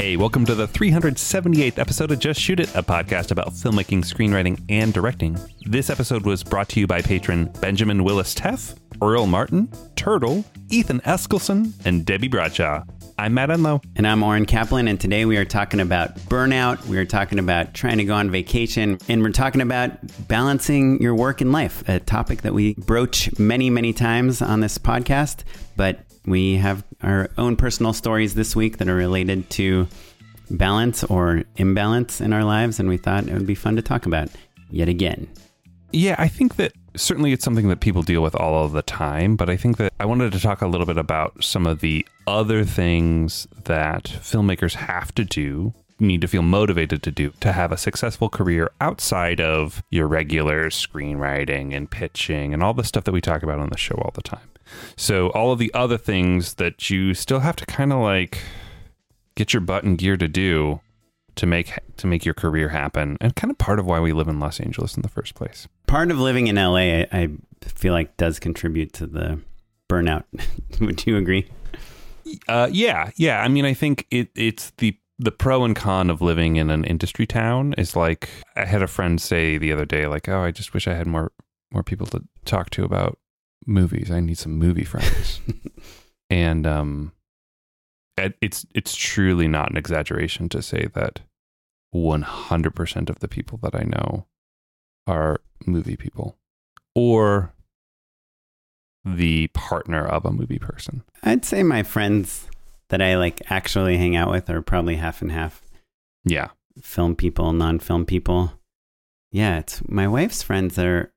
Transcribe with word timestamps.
Hey, 0.00 0.16
welcome 0.16 0.46
to 0.46 0.54
the 0.54 0.66
378th 0.66 1.78
episode 1.78 2.10
of 2.10 2.18
Just 2.18 2.40
Shoot 2.40 2.58
It, 2.58 2.74
a 2.74 2.82
podcast 2.82 3.32
about 3.32 3.50
filmmaking, 3.50 3.98
screenwriting, 3.98 4.58
and 4.70 4.94
directing. 4.94 5.38
This 5.66 5.90
episode 5.90 6.24
was 6.24 6.42
brought 6.42 6.70
to 6.70 6.80
you 6.80 6.86
by 6.86 7.02
patron 7.02 7.52
Benjamin 7.60 8.02
Willis 8.02 8.34
Teff, 8.34 8.74
Earl 9.02 9.26
Martin, 9.26 9.70
Turtle, 9.96 10.42
Ethan 10.70 11.00
Eskelson, 11.00 11.74
and 11.84 12.06
Debbie 12.06 12.28
Bradshaw. 12.28 12.82
I'm 13.18 13.34
Matt 13.34 13.50
Enlow. 13.50 13.82
And 13.94 14.06
I'm 14.06 14.22
Oren 14.22 14.46
Kaplan, 14.46 14.88
and 14.88 14.98
today 14.98 15.26
we 15.26 15.36
are 15.36 15.44
talking 15.44 15.80
about 15.80 16.16
burnout. 16.20 16.82
We 16.86 16.96
are 16.96 17.04
talking 17.04 17.38
about 17.38 17.74
trying 17.74 17.98
to 17.98 18.04
go 18.04 18.14
on 18.14 18.30
vacation, 18.30 18.96
and 19.06 19.20
we're 19.20 19.32
talking 19.32 19.60
about 19.60 19.98
balancing 20.26 21.02
your 21.02 21.14
work 21.14 21.42
and 21.42 21.52
life, 21.52 21.86
a 21.90 22.00
topic 22.00 22.40
that 22.40 22.54
we 22.54 22.72
broach 22.72 23.38
many, 23.38 23.68
many 23.68 23.92
times 23.92 24.40
on 24.40 24.60
this 24.60 24.78
podcast. 24.78 25.44
But 25.76 26.00
we 26.30 26.56
have 26.56 26.84
our 27.02 27.28
own 27.36 27.56
personal 27.56 27.92
stories 27.92 28.34
this 28.34 28.54
week 28.56 28.78
that 28.78 28.88
are 28.88 28.94
related 28.94 29.50
to 29.50 29.88
balance 30.50 31.04
or 31.04 31.44
imbalance 31.56 32.20
in 32.20 32.32
our 32.32 32.44
lives, 32.44 32.80
and 32.80 32.88
we 32.88 32.96
thought 32.96 33.28
it 33.28 33.32
would 33.32 33.46
be 33.46 33.54
fun 33.54 33.76
to 33.76 33.82
talk 33.82 34.06
about 34.06 34.28
yet 34.70 34.88
again. 34.88 35.28
Yeah, 35.92 36.14
I 36.18 36.28
think 36.28 36.56
that 36.56 36.72
certainly 36.96 37.32
it's 37.32 37.44
something 37.44 37.68
that 37.68 37.80
people 37.80 38.02
deal 38.02 38.22
with 38.22 38.34
all 38.34 38.64
of 38.64 38.72
the 38.72 38.82
time, 38.82 39.36
but 39.36 39.50
I 39.50 39.56
think 39.56 39.76
that 39.78 39.92
I 39.98 40.04
wanted 40.04 40.32
to 40.32 40.40
talk 40.40 40.62
a 40.62 40.66
little 40.66 40.86
bit 40.86 40.98
about 40.98 41.42
some 41.42 41.66
of 41.66 41.80
the 41.80 42.06
other 42.26 42.64
things 42.64 43.46
that 43.64 44.04
filmmakers 44.04 44.74
have 44.74 45.14
to 45.16 45.24
do, 45.24 45.74
need 45.98 46.20
to 46.22 46.28
feel 46.28 46.42
motivated 46.42 47.02
to 47.02 47.10
do 47.10 47.32
to 47.40 47.52
have 47.52 47.72
a 47.72 47.76
successful 47.76 48.28
career 48.28 48.70
outside 48.80 49.40
of 49.40 49.82
your 49.90 50.06
regular 50.06 50.70
screenwriting 50.70 51.74
and 51.74 51.90
pitching 51.90 52.54
and 52.54 52.62
all 52.62 52.72
the 52.72 52.84
stuff 52.84 53.04
that 53.04 53.12
we 53.12 53.20
talk 53.20 53.42
about 53.42 53.58
on 53.58 53.68
the 53.68 53.76
show 53.76 53.96
all 53.96 54.12
the 54.14 54.22
time. 54.22 54.49
So, 54.96 55.28
all 55.30 55.52
of 55.52 55.58
the 55.58 55.72
other 55.74 55.98
things 55.98 56.54
that 56.54 56.90
you 56.90 57.14
still 57.14 57.40
have 57.40 57.56
to 57.56 57.66
kind 57.66 57.92
of 57.92 58.00
like 58.00 58.38
get 59.34 59.52
your 59.52 59.60
butt 59.60 59.84
in 59.84 59.96
gear 59.96 60.16
to 60.16 60.28
do 60.28 60.80
to 61.36 61.46
make 61.46 61.72
to 61.96 62.06
make 62.06 62.24
your 62.24 62.34
career 62.34 62.68
happen 62.68 63.16
and 63.20 63.34
kind 63.34 63.50
of 63.50 63.58
part 63.58 63.78
of 63.78 63.86
why 63.86 64.00
we 64.00 64.12
live 64.12 64.28
in 64.28 64.38
Los 64.38 64.60
Angeles 64.60 64.96
in 64.96 65.02
the 65.02 65.08
first 65.08 65.34
place. 65.34 65.68
Part 65.86 66.10
of 66.10 66.18
living 66.18 66.46
in 66.48 66.56
LA, 66.56 66.76
I, 66.76 67.06
I 67.12 67.28
feel 67.66 67.92
like, 67.92 68.16
does 68.16 68.38
contribute 68.38 68.92
to 68.94 69.06
the 69.06 69.40
burnout. 69.88 70.24
Would 70.80 71.06
you 71.06 71.16
agree? 71.16 71.50
Uh, 72.48 72.68
yeah, 72.70 73.10
yeah. 73.16 73.42
I 73.42 73.48
mean, 73.48 73.64
I 73.64 73.74
think 73.74 74.06
it 74.10 74.28
it's 74.34 74.72
the 74.78 74.96
the 75.18 75.32
pro 75.32 75.64
and 75.64 75.76
con 75.76 76.10
of 76.10 76.22
living 76.22 76.56
in 76.56 76.70
an 76.70 76.84
industry 76.84 77.26
town 77.26 77.74
is 77.76 77.94
like 77.96 78.28
I 78.56 78.64
had 78.64 78.82
a 78.82 78.86
friend 78.86 79.20
say 79.20 79.58
the 79.58 79.72
other 79.72 79.84
day, 79.84 80.06
like, 80.06 80.28
"Oh, 80.28 80.40
I 80.40 80.50
just 80.50 80.74
wish 80.74 80.86
I 80.86 80.94
had 80.94 81.06
more 81.06 81.32
more 81.72 81.82
people 81.82 82.06
to 82.08 82.22
talk 82.44 82.70
to 82.70 82.84
about 82.84 83.18
movies. 83.66 84.10
I 84.10 84.20
need 84.20 84.38
some 84.38 84.58
movie 84.58 84.84
friends." 84.84 85.40
and 86.30 86.66
um, 86.66 87.12
it, 88.16 88.36
it's 88.40 88.66
it's 88.74 88.94
truly 88.94 89.48
not 89.48 89.70
an 89.70 89.76
exaggeration 89.76 90.48
to 90.50 90.62
say 90.62 90.88
that 90.94 91.20
100% 91.94 93.10
of 93.10 93.18
the 93.18 93.28
people 93.28 93.58
that 93.62 93.74
I 93.74 93.82
know 93.82 94.26
are 95.06 95.40
movie 95.66 95.96
people 95.96 96.36
or 96.94 97.52
the 99.04 99.48
partner 99.48 100.06
of 100.06 100.24
a 100.24 100.30
movie 100.30 100.58
person. 100.58 101.02
I'd 101.22 101.44
say 101.44 101.62
my 101.62 101.82
friends 101.82 102.48
that 102.90 103.00
I 103.00 103.16
like 103.16 103.40
actually 103.50 103.96
hang 103.96 104.14
out 104.16 104.30
with 104.30 104.50
are 104.50 104.62
probably 104.62 104.96
half 104.96 105.22
and 105.22 105.32
half. 105.32 105.62
Yeah. 106.24 106.48
Film 106.82 107.16
people, 107.16 107.52
non 107.52 107.78
film 107.78 108.04
people. 108.04 108.52
Yeah, 109.32 109.58
it's 109.58 109.80
my 109.88 110.08
wife's 110.08 110.42
friends 110.42 110.78
are 110.78 111.12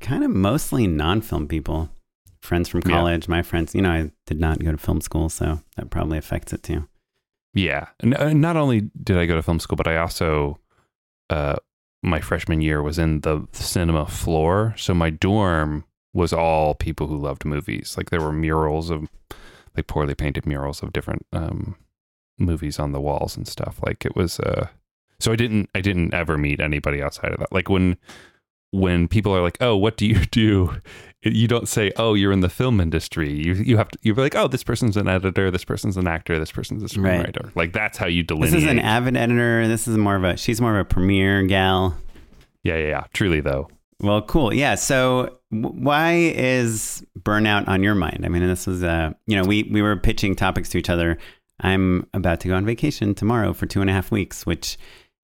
kind 0.00 0.24
of 0.24 0.30
mostly 0.30 0.86
non 0.86 1.20
film 1.20 1.48
people. 1.48 1.90
Friends 2.40 2.68
from 2.68 2.82
college, 2.82 3.24
yeah. 3.26 3.30
my 3.30 3.42
friends, 3.42 3.74
you 3.74 3.80
know, 3.80 3.90
I 3.90 4.10
did 4.26 4.38
not 4.38 4.62
go 4.62 4.70
to 4.70 4.76
film 4.76 5.00
school, 5.00 5.30
so 5.30 5.62
that 5.76 5.88
probably 5.88 6.18
affects 6.18 6.52
it 6.52 6.62
too. 6.62 6.86
Yeah. 7.54 7.86
And 8.00 8.14
uh, 8.14 8.34
not 8.34 8.56
only 8.56 8.90
did 9.02 9.16
I 9.16 9.24
go 9.24 9.34
to 9.34 9.42
film 9.42 9.60
school, 9.60 9.76
but 9.76 9.88
I 9.88 9.96
also, 9.96 10.58
uh, 11.30 11.56
my 12.02 12.20
freshman 12.20 12.60
year 12.60 12.82
was 12.82 12.98
in 12.98 13.20
the 13.20 13.46
cinema 13.52 14.04
floor. 14.06 14.74
So 14.76 14.92
my 14.92 15.08
dorm 15.08 15.84
was 16.12 16.34
all 16.34 16.74
people 16.74 17.06
who 17.06 17.16
loved 17.16 17.46
movies. 17.46 17.94
Like 17.96 18.10
there 18.10 18.20
were 18.20 18.32
murals 18.32 18.90
of, 18.90 19.08
like 19.74 19.86
poorly 19.86 20.14
painted 20.14 20.44
murals 20.44 20.82
of 20.82 20.92
different 20.92 21.24
um, 21.32 21.76
movies 22.38 22.78
on 22.78 22.92
the 22.92 23.00
walls 23.00 23.36
and 23.36 23.48
stuff. 23.48 23.80
Like 23.86 24.04
it 24.04 24.14
was, 24.14 24.38
uh, 24.40 24.66
so 25.18 25.32
I 25.32 25.36
didn't, 25.36 25.70
I 25.74 25.80
didn't 25.80 26.12
ever 26.12 26.36
meet 26.36 26.60
anybody 26.60 27.02
outside 27.02 27.32
of 27.32 27.38
that. 27.38 27.52
Like 27.52 27.70
when, 27.70 27.96
when 28.74 29.08
people 29.08 29.34
are 29.34 29.40
like, 29.40 29.56
"Oh, 29.60 29.76
what 29.76 29.96
do 29.96 30.06
you 30.06 30.24
do?" 30.30 30.76
You 31.22 31.48
don't 31.48 31.68
say, 31.68 31.90
"Oh, 31.96 32.14
you're 32.14 32.32
in 32.32 32.40
the 32.40 32.48
film 32.48 32.80
industry." 32.80 33.32
You 33.32 33.54
you 33.54 33.76
have 33.76 33.88
to 33.88 33.98
you're 34.02 34.14
like, 34.16 34.34
"Oh, 34.34 34.48
this 34.48 34.64
person's 34.64 34.96
an 34.96 35.08
editor. 35.08 35.50
This 35.50 35.64
person's 35.64 35.96
an 35.96 36.06
actor. 36.06 36.38
This 36.38 36.52
person's 36.52 36.82
a 36.82 36.86
screenwriter." 36.86 37.44
Right. 37.44 37.56
Like 37.56 37.72
that's 37.72 37.96
how 37.96 38.06
you 38.06 38.22
delineate. 38.22 38.52
This 38.52 38.64
is 38.64 38.68
an 38.68 38.78
avid 38.78 39.16
editor. 39.16 39.66
This 39.68 39.88
is 39.88 39.96
more 39.96 40.16
of 40.16 40.24
a 40.24 40.36
she's 40.36 40.60
more 40.60 40.74
of 40.78 40.80
a 40.80 40.84
premiere 40.84 41.42
gal. 41.44 41.96
Yeah, 42.62 42.76
yeah, 42.76 42.88
yeah. 42.88 43.04
Truly, 43.12 43.40
though. 43.40 43.68
Well, 44.00 44.22
cool. 44.22 44.52
Yeah. 44.52 44.74
So, 44.74 45.38
why 45.50 46.14
is 46.14 47.06
burnout 47.18 47.68
on 47.68 47.82
your 47.82 47.94
mind? 47.94 48.24
I 48.24 48.28
mean, 48.28 48.46
this 48.46 48.66
was 48.66 48.82
uh, 48.82 49.12
you 49.26 49.36
know, 49.36 49.44
we 49.44 49.62
we 49.64 49.82
were 49.82 49.96
pitching 49.96 50.34
topics 50.34 50.68
to 50.70 50.78
each 50.78 50.90
other. 50.90 51.16
I'm 51.60 52.06
about 52.12 52.40
to 52.40 52.48
go 52.48 52.54
on 52.54 52.66
vacation 52.66 53.14
tomorrow 53.14 53.52
for 53.52 53.66
two 53.66 53.80
and 53.80 53.88
a 53.88 53.92
half 53.92 54.10
weeks, 54.10 54.44
which 54.44 54.76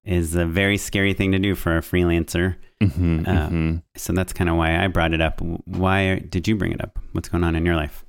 is 0.05 0.35
a 0.35 0.47
very 0.47 0.79
scary 0.79 1.13
thing 1.13 1.33
to 1.33 1.39
do 1.39 1.55
for 1.55 1.77
a 1.77 1.81
freelancer. 1.81 2.57
Mm-hmm, 2.83 3.27
uh, 3.27 3.33
mm-hmm. 3.33 3.77
So 3.97 4.13
that's 4.13 4.33
kind 4.33 4.49
of 4.49 4.57
why 4.57 4.83
I 4.83 4.89
brought 4.89 5.13
it 5.13 5.21
up. 5.21 5.41
Why 5.41 6.19
did 6.19 6.49
you 6.49 6.57
bring 6.57 6.73
it 6.73 6.83
up? 6.83 6.99
What's 7.13 7.29
going 7.29 7.45
on 7.45 7.55
in 7.57 7.67
your 7.67 7.77
life? 7.77 8.05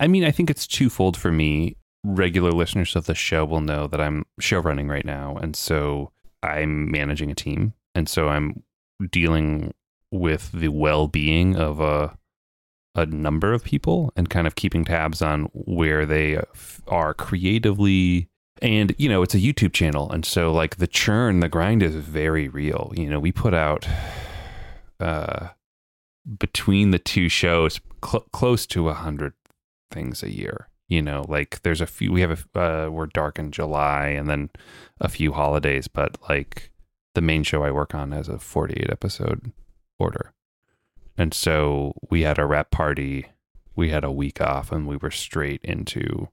I 0.00 0.08
mean, 0.08 0.24
I 0.24 0.30
think 0.30 0.50
it's 0.50 0.66
twofold 0.66 1.16
for 1.16 1.32
me. 1.32 1.76
Regular 2.04 2.52
listeners 2.52 2.94
of 2.94 3.06
the 3.06 3.14
show 3.14 3.44
will 3.44 3.60
know 3.60 3.86
that 3.86 4.00
I'm 4.00 4.26
show 4.38 4.58
running 4.58 4.88
right 4.88 5.04
now. 5.04 5.36
And 5.36 5.56
so 5.56 6.12
I'm 6.42 6.90
managing 6.90 7.30
a 7.30 7.34
team. 7.34 7.74
And 7.94 8.08
so 8.08 8.28
I'm 8.28 8.62
dealing 9.10 9.72
with 10.10 10.52
the 10.52 10.68
well 10.68 11.08
being 11.08 11.56
of 11.56 11.80
a, 11.80 12.16
a 12.94 13.06
number 13.06 13.52
of 13.52 13.64
people 13.64 14.12
and 14.16 14.30
kind 14.30 14.46
of 14.46 14.54
keeping 14.54 14.84
tabs 14.84 15.22
on 15.22 15.48
where 15.52 16.06
they 16.06 16.40
are 16.86 17.14
creatively 17.14 18.28
and, 18.62 18.94
you 18.98 19.08
know, 19.08 19.22
it's 19.22 19.34
a 19.34 19.38
YouTube 19.38 19.72
channel. 19.72 20.10
And 20.10 20.24
so, 20.24 20.52
like, 20.52 20.76
the 20.76 20.86
churn, 20.86 21.40
the 21.40 21.48
grind 21.48 21.82
is 21.82 21.94
very 21.94 22.48
real. 22.48 22.92
You 22.96 23.10
know, 23.10 23.20
we 23.20 23.32
put 23.32 23.54
out 23.54 23.86
uh, 25.00 25.48
between 26.38 26.90
the 26.90 26.98
two 26.98 27.28
shows 27.28 27.80
cl- 28.04 28.26
close 28.32 28.66
to 28.68 28.88
a 28.88 28.94
hundred 28.94 29.34
things 29.90 30.22
a 30.22 30.30
year. 30.30 30.68
You 30.88 31.02
know, 31.02 31.24
like 31.28 31.62
there's 31.62 31.80
a 31.80 31.86
few, 31.86 32.12
we 32.12 32.20
have 32.20 32.46
a, 32.54 32.60
uh, 32.60 32.90
we're 32.90 33.06
dark 33.06 33.40
in 33.40 33.50
July 33.50 34.06
and 34.08 34.30
then 34.30 34.50
a 35.00 35.08
few 35.08 35.32
holidays, 35.32 35.88
but 35.88 36.16
like 36.28 36.70
the 37.14 37.20
main 37.20 37.42
show 37.42 37.64
I 37.64 37.72
work 37.72 37.92
on 37.92 38.12
has 38.12 38.28
a 38.28 38.38
48 38.38 38.88
episode 38.88 39.52
order. 39.98 40.32
And 41.18 41.34
so 41.34 41.92
we 42.08 42.22
had 42.22 42.38
a 42.38 42.46
rep 42.46 42.70
party, 42.70 43.26
we 43.74 43.90
had 43.90 44.04
a 44.04 44.12
week 44.12 44.40
off, 44.40 44.70
and 44.70 44.86
we 44.86 44.96
were 44.96 45.10
straight 45.10 45.60
into 45.64 46.28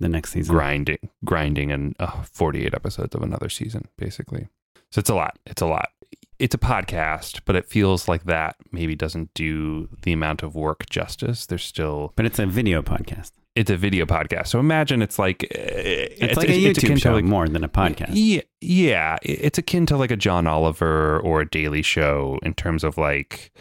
the 0.00 0.08
next 0.08 0.32
season. 0.32 0.54
Grinding 0.54 0.98
grinding 1.24 1.72
and 1.72 1.94
uh, 1.98 2.22
48 2.22 2.74
episodes 2.74 3.14
of 3.14 3.22
another 3.22 3.48
season 3.48 3.88
basically. 3.96 4.48
So 4.90 5.00
it's 5.00 5.10
a 5.10 5.14
lot 5.14 5.38
it's 5.46 5.62
a 5.62 5.66
lot. 5.66 5.90
It's 6.38 6.54
a 6.54 6.58
podcast 6.58 7.40
but 7.44 7.56
it 7.56 7.66
feels 7.66 8.08
like 8.08 8.24
that 8.24 8.56
maybe 8.70 8.94
doesn't 8.94 9.32
do 9.34 9.88
the 10.02 10.12
amount 10.12 10.42
of 10.42 10.54
work 10.54 10.88
justice. 10.88 11.46
There's 11.46 11.64
still 11.64 12.12
but 12.16 12.26
it's 12.26 12.38
a 12.38 12.46
video 12.46 12.82
podcast. 12.82 13.32
It's 13.56 13.70
a 13.70 13.76
video 13.76 14.06
podcast. 14.06 14.48
So 14.48 14.60
imagine 14.60 15.02
it's 15.02 15.18
like 15.18 15.42
uh, 15.44 15.58
it's, 15.58 16.22
it's 16.22 16.36
like 16.36 16.48
a 16.48 16.52
youtube 16.52 17.00
show 17.00 17.14
like, 17.14 17.24
more 17.24 17.48
than 17.48 17.64
a 17.64 17.68
podcast. 17.68 18.10
yeah 18.12 18.42
yeah 18.60 19.16
it's 19.22 19.58
akin 19.58 19.86
to 19.86 19.96
like 19.96 20.10
a 20.10 20.16
john 20.16 20.46
oliver 20.46 21.18
or 21.20 21.40
a 21.40 21.48
daily 21.48 21.82
show 21.82 22.38
in 22.42 22.54
terms 22.54 22.84
of 22.84 22.98
like 22.98 23.52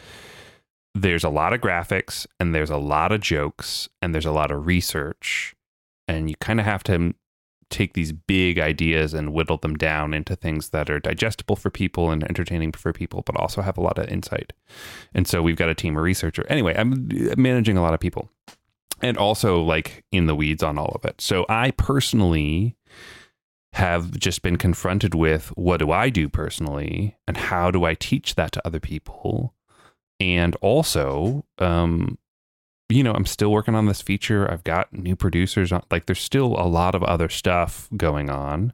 there's 0.93 1.23
a 1.23 1.29
lot 1.29 1.53
of 1.53 1.61
graphics 1.61 2.25
and 2.39 2.53
there's 2.55 2.69
a 2.69 2.77
lot 2.77 3.11
of 3.11 3.21
jokes 3.21 3.87
and 4.01 4.13
there's 4.13 4.25
a 4.25 4.31
lot 4.31 4.51
of 4.51 4.65
research 4.65 5.55
and 6.07 6.29
you 6.29 6.35
kind 6.37 6.59
of 6.59 6.65
have 6.65 6.83
to 6.83 7.13
take 7.69 7.93
these 7.93 8.11
big 8.11 8.59
ideas 8.59 9.13
and 9.13 9.33
whittle 9.33 9.57
them 9.57 9.75
down 9.75 10.13
into 10.13 10.35
things 10.35 10.69
that 10.69 10.89
are 10.89 10.99
digestible 10.99 11.55
for 11.55 11.69
people 11.69 12.11
and 12.11 12.23
entertaining 12.23 12.71
for 12.71 12.93
people 12.93 13.23
but 13.25 13.35
also 13.35 13.61
have 13.61 13.77
a 13.77 13.81
lot 13.81 13.97
of 13.97 14.07
insight. 14.07 14.53
And 15.13 15.27
so 15.27 15.41
we've 15.41 15.57
got 15.57 15.69
a 15.69 15.75
team 15.75 15.97
of 15.97 16.03
researcher 16.03 16.45
anyway 16.49 16.75
i'm 16.77 17.09
managing 17.37 17.77
a 17.77 17.81
lot 17.81 17.93
of 17.93 17.99
people 17.99 18.29
and 19.01 19.17
also 19.17 19.61
like 19.61 20.03
in 20.11 20.25
the 20.25 20.35
weeds 20.35 20.63
on 20.63 20.77
all 20.77 20.91
of 20.95 21.05
it. 21.05 21.19
So 21.21 21.45
i 21.49 21.71
personally 21.71 22.75
have 23.73 24.17
just 24.17 24.41
been 24.41 24.57
confronted 24.57 25.13
with 25.13 25.49
what 25.55 25.77
do 25.77 25.91
i 25.91 26.09
do 26.09 26.29
personally 26.29 27.17
and 27.27 27.37
how 27.37 27.69
do 27.69 27.83
i 27.83 27.93
teach 27.93 28.35
that 28.35 28.51
to 28.53 28.65
other 28.65 28.79
people? 28.79 29.53
And 30.19 30.55
also 30.61 31.45
um 31.59 32.17
you 32.89 33.03
know 33.03 33.13
i'm 33.13 33.25
still 33.25 33.51
working 33.51 33.75
on 33.75 33.85
this 33.85 34.01
feature. 34.01 34.49
I've 34.49 34.63
got 34.63 34.93
new 34.93 35.15
producers 35.15 35.71
on 35.71 35.83
like 35.91 36.05
there's 36.05 36.21
still 36.21 36.55
a 36.57 36.67
lot 36.67 36.95
of 36.95 37.03
other 37.03 37.29
stuff 37.29 37.89
going 37.95 38.29
on. 38.29 38.73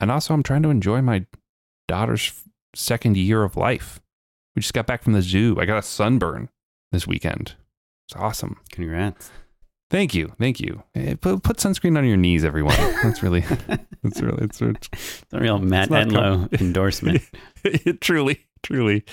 And 0.00 0.10
also 0.10 0.34
i'm 0.34 0.42
trying 0.42 0.62
to 0.62 0.70
enjoy 0.70 1.02
my 1.02 1.26
daughter's 1.86 2.32
second 2.74 3.16
year 3.16 3.42
of 3.44 3.56
life. 3.56 4.00
We 4.54 4.62
just 4.62 4.74
got 4.74 4.86
back 4.86 5.02
from 5.02 5.12
the 5.12 5.22
zoo. 5.22 5.56
I 5.60 5.64
got 5.64 5.78
a 5.78 5.82
sunburn 5.82 6.48
this 6.92 7.06
weekend. 7.06 7.54
It's 8.06 8.16
awesome. 8.16 8.60
Congrats. 8.70 9.30
Thank 9.90 10.14
you 10.14 10.32
thank 10.38 10.60
you 10.60 10.82
Eh, 10.94 11.14
put, 11.20 11.42
put 11.42 11.56
sunscreen 11.58 11.96
on 11.96 12.06
your 12.06 12.16
knees 12.16 12.44
everyone 12.44 12.76
that's 13.02 13.22
really 13.22 13.44
that's 14.02 14.20
really 14.20 14.44
it's, 14.44 14.60
it's 14.60 14.88
It's 14.92 15.32
a 15.32 15.40
real 15.40 15.58
Matt 15.58 15.90
Enlow 15.90 16.48
endorsement. 16.60 17.22
truly, 18.00 18.46
truly. 18.62 19.04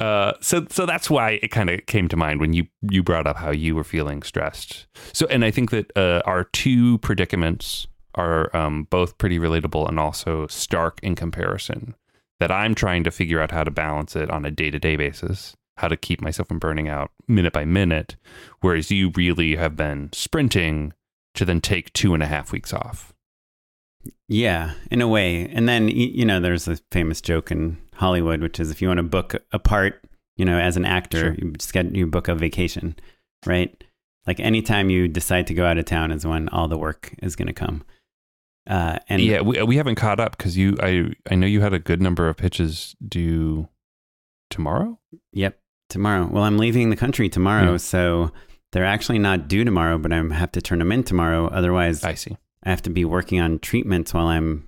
Uh, 0.00 0.32
so, 0.40 0.66
so 0.70 0.86
that's 0.86 1.08
why 1.08 1.38
it 1.42 1.48
kind 1.48 1.70
of 1.70 1.86
came 1.86 2.08
to 2.08 2.16
mind 2.16 2.40
when 2.40 2.52
you 2.52 2.66
you 2.90 3.02
brought 3.02 3.26
up 3.26 3.36
how 3.36 3.50
you 3.50 3.74
were 3.74 3.84
feeling 3.84 4.22
stressed. 4.22 4.86
So, 5.12 5.26
and 5.28 5.44
I 5.44 5.50
think 5.50 5.70
that 5.70 5.96
uh, 5.96 6.22
our 6.26 6.44
two 6.44 6.98
predicaments 6.98 7.86
are 8.14 8.54
um, 8.56 8.84
both 8.90 9.18
pretty 9.18 9.38
relatable 9.38 9.88
and 9.88 9.98
also 9.98 10.46
stark 10.48 11.00
in 11.02 11.14
comparison. 11.14 11.94
That 12.40 12.50
I'm 12.50 12.74
trying 12.74 13.04
to 13.04 13.10
figure 13.10 13.40
out 13.40 13.52
how 13.52 13.64
to 13.64 13.70
balance 13.70 14.16
it 14.16 14.28
on 14.28 14.44
a 14.44 14.50
day 14.50 14.70
to 14.70 14.78
day 14.78 14.96
basis, 14.96 15.56
how 15.76 15.88
to 15.88 15.96
keep 15.96 16.20
myself 16.20 16.48
from 16.48 16.58
burning 16.58 16.88
out 16.88 17.10
minute 17.26 17.52
by 17.52 17.64
minute, 17.64 18.16
whereas 18.60 18.90
you 18.90 19.10
really 19.14 19.56
have 19.56 19.76
been 19.76 20.10
sprinting 20.12 20.92
to 21.34 21.44
then 21.44 21.60
take 21.60 21.92
two 21.92 22.14
and 22.14 22.22
a 22.22 22.26
half 22.26 22.52
weeks 22.52 22.72
off. 22.72 23.12
Yeah, 24.28 24.74
in 24.90 25.00
a 25.00 25.08
way. 25.08 25.48
And 25.48 25.68
then, 25.68 25.88
you 25.88 26.24
know, 26.24 26.40
there's 26.40 26.68
a 26.68 26.78
famous 26.92 27.20
joke 27.20 27.50
in 27.50 27.78
Hollywood, 27.94 28.40
which 28.40 28.60
is 28.60 28.70
if 28.70 28.80
you 28.80 28.88
want 28.88 28.98
to 28.98 29.02
book 29.04 29.34
a 29.52 29.58
part, 29.58 30.04
you 30.36 30.44
know, 30.44 30.58
as 30.58 30.76
an 30.76 30.84
actor, 30.84 31.18
Sure. 31.18 31.34
you 31.34 31.50
just 31.52 31.72
get, 31.72 31.94
you 31.94 32.06
book 32.06 32.28
a 32.28 32.34
vacation, 32.34 32.96
right? 33.46 33.82
Like 34.26 34.40
anytime 34.40 34.90
you 34.90 35.08
decide 35.08 35.46
to 35.48 35.54
go 35.54 35.66
out 35.66 35.78
of 35.78 35.84
town 35.84 36.10
is 36.10 36.26
when 36.26 36.48
all 36.50 36.68
the 36.68 36.78
work 36.78 37.14
is 37.22 37.36
going 37.36 37.48
to 37.48 37.52
come. 37.52 37.84
Uh, 38.66 38.98
and 39.10 39.20
yeah, 39.20 39.42
we 39.42 39.62
we 39.62 39.76
haven't 39.76 39.96
caught 39.96 40.18
up 40.18 40.38
because 40.38 40.56
you 40.56 40.74
I 40.80 41.12
I 41.30 41.34
know 41.34 41.46
you 41.46 41.60
had 41.60 41.74
a 41.74 41.78
good 41.78 42.00
number 42.00 42.30
of 42.30 42.38
pitches 42.38 42.96
due 43.06 43.68
tomorrow. 44.48 44.98
Yep, 45.34 45.58
tomorrow. 45.94 46.28
Well, 46.30 46.42
I'm 46.44 46.58
leaving 46.58 46.90
the 46.90 46.96
country 46.96 47.30
tomorrow, 47.30 47.72
Yeah. 47.72 47.76
so 47.78 48.30
they're 48.72 48.84
actually 48.84 49.18
not 49.18 49.48
due 49.48 49.64
tomorrow, 49.64 49.96
but 49.96 50.12
I 50.12 50.16
have 50.34 50.52
to 50.52 50.60
turn 50.60 50.80
them 50.80 50.92
in 50.92 51.02
tomorrow. 51.04 51.46
Otherwise, 51.48 52.04
I 52.04 52.14
see. 52.14 52.36
I 52.64 52.68
have 52.70 52.82
to 52.82 52.90
be 52.90 53.04
working 53.06 53.40
on 53.40 53.58
treatments 53.60 54.12
while 54.12 54.26
I'm. 54.26 54.66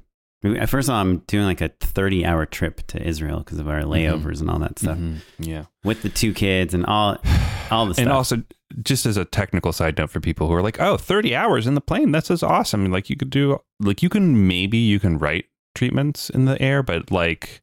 First 0.69 0.89
of 0.89 0.95
all, 0.95 1.01
I'm 1.01 1.19
doing 1.27 1.45
like 1.45 1.61
a 1.61 1.71
30 1.81 2.25
hour 2.25 2.47
trip 2.47 2.87
to 2.89 3.03
Israel 3.03 3.39
because 3.41 3.59
of 3.59 3.69
our 3.69 3.83
layovers 3.83 4.41
and 4.41 4.49
all 4.49 4.61
that 4.61 4.79
stuff 4.79 4.97
Mhm. 4.97 5.17
Yeah, 5.39 5.65
with 5.83 6.03
the 6.03 6.09
two 6.09 6.33
kids 6.33 6.73
and 6.73 6.87
all, 6.87 7.17
all 7.71 7.87
the 7.87 7.95
stuff. 7.95 8.03
and 8.05 8.13
also 8.13 8.43
just 8.83 9.07
as 9.07 9.17
a 9.17 9.25
technical 9.25 9.73
side 9.73 9.99
note 9.99 10.11
for 10.11 10.21
people 10.21 10.47
who 10.47 10.55
are 10.55 10.63
like, 10.63 10.79
oh, 10.81 10.97
30 10.99 11.35
hours 11.35 11.67
in 11.67 11.75
the 11.75 11.81
plane, 11.81 12.13
that's 12.13 12.29
just 12.29 12.45
awesome. 12.45 12.85
Like 12.93 13.11
you 13.11 13.17
could 13.17 13.31
do 13.31 13.59
like 13.81 14.03
you 14.05 14.09
can 14.09 14.47
maybe 14.47 14.79
you 14.79 15.01
can 15.01 15.19
write 15.19 15.47
treatments 15.75 16.31
in 16.31 16.45
the 16.45 16.61
air, 16.63 16.83
but 16.85 17.11
like 17.11 17.63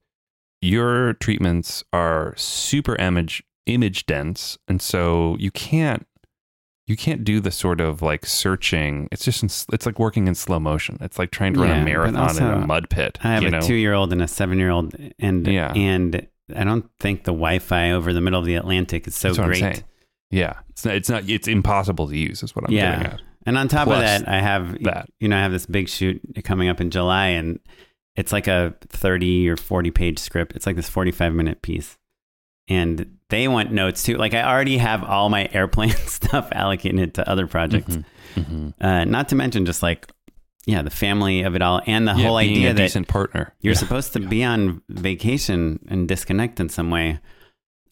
your 0.61 1.13
treatments 1.13 1.83
are 1.93 2.33
super 2.37 2.95
image 2.97 3.43
image 3.65 4.05
dense, 4.05 4.57
and 4.67 4.81
so 4.81 5.35
you 5.39 5.51
can't 5.51 6.05
you 6.85 6.97
can't 6.97 7.23
do 7.23 7.39
the 7.39 7.51
sort 7.51 7.79
of 7.79 8.01
like 8.01 8.25
searching. 8.25 9.07
It's 9.11 9.23
just 9.23 9.41
in, 9.41 9.47
it's 9.73 9.85
like 9.85 9.99
working 9.99 10.27
in 10.27 10.35
slow 10.35 10.59
motion. 10.59 10.97
It's 11.01 11.17
like 11.17 11.31
trying 11.31 11.53
to 11.53 11.61
run 11.61 11.69
Yeah, 11.69 11.81
a 11.81 11.85
marathon 11.85 12.37
in 12.37 12.43
a 12.63 12.67
mud 12.67 12.89
pit. 12.89 13.17
I 13.23 13.33
have 13.35 13.43
a 13.43 13.51
know? 13.51 13.61
two 13.61 13.75
year 13.75 13.93
old 13.93 14.11
and 14.11 14.21
a 14.21 14.27
seven 14.27 14.59
year 14.59 14.69
old, 14.69 14.93
and 15.19 15.47
Yeah. 15.47 15.71
and 15.73 16.27
I 16.53 16.63
don't 16.65 16.85
think 16.99 17.23
the 17.23 17.31
Wi 17.31 17.59
Fi 17.59 17.91
over 17.91 18.11
the 18.11 18.19
middle 18.21 18.39
of 18.39 18.45
the 18.45 18.55
Atlantic 18.55 19.07
is 19.07 19.15
so 19.15 19.29
That's 19.29 19.37
what 19.37 19.43
I'm 19.45 19.59
great. 19.61 19.83
Yeah, 20.29 20.55
it's 20.69 20.83
not. 20.83 20.95
It's 20.95 21.09
not. 21.09 21.29
It's 21.29 21.47
impossible 21.47 22.09
to 22.09 22.17
use. 22.17 22.43
Is 22.43 22.53
what 22.55 22.65
I'm 22.65 22.73
Yeah. 22.73 22.97
getting 22.97 23.13
at. 23.13 23.21
And 23.45 23.57
on 23.57 23.67
top 23.67 23.85
Plus 23.85 23.97
of 23.97 24.01
that, 24.25 24.27
I 24.27 24.41
have 24.41 24.81
that. 24.83 25.07
you 25.19 25.27
know 25.29 25.37
I 25.37 25.41
have 25.41 25.51
this 25.51 25.65
big 25.65 25.87
shoot 25.87 26.21
coming 26.43 26.67
up 26.69 26.81
in 26.81 26.89
July, 26.89 27.27
and 27.27 27.59
it's 28.15 28.31
like 28.33 28.47
a 28.47 28.73
thirty 28.89 29.47
or 29.47 29.55
forty 29.55 29.91
page 29.91 30.19
script. 30.19 30.53
It's 30.55 30.65
like 30.65 30.75
this 30.75 30.89
forty 30.89 31.11
five 31.11 31.33
minute 31.33 31.61
piece, 31.61 31.97
and 32.67 33.17
they 33.29 33.47
want 33.47 33.71
notes 33.71 34.03
too. 34.03 34.15
Like 34.17 34.33
I 34.33 34.43
already 34.43 34.77
have 34.77 35.03
all 35.03 35.29
my 35.29 35.49
airplane 35.53 35.89
stuff 36.07 36.49
allocated 36.51 37.15
to 37.15 37.29
other 37.29 37.47
projects. 37.47 37.97
Mm-hmm. 38.35 38.69
Uh, 38.79 39.05
not 39.05 39.29
to 39.29 39.35
mention 39.35 39.65
just 39.65 39.83
like 39.83 40.11
yeah, 40.65 40.81
the 40.81 40.89
family 40.89 41.41
of 41.41 41.55
it 41.55 41.61
all, 41.61 41.81
and 41.85 42.07
the 42.07 42.13
Yeah, 42.13 42.25
whole 42.27 42.37
idea 42.37 42.71
a 42.71 42.73
that 42.73 42.81
decent 42.83 43.09
partner. 43.09 43.53
you're 43.59 43.73
Yeah. 43.73 43.79
supposed 43.79 44.13
to 44.13 44.19
be 44.21 44.43
on 44.45 44.81
vacation 44.89 45.85
and 45.89 46.07
disconnect 46.07 46.59
in 46.61 46.69
some 46.69 46.89
way. 46.89 47.19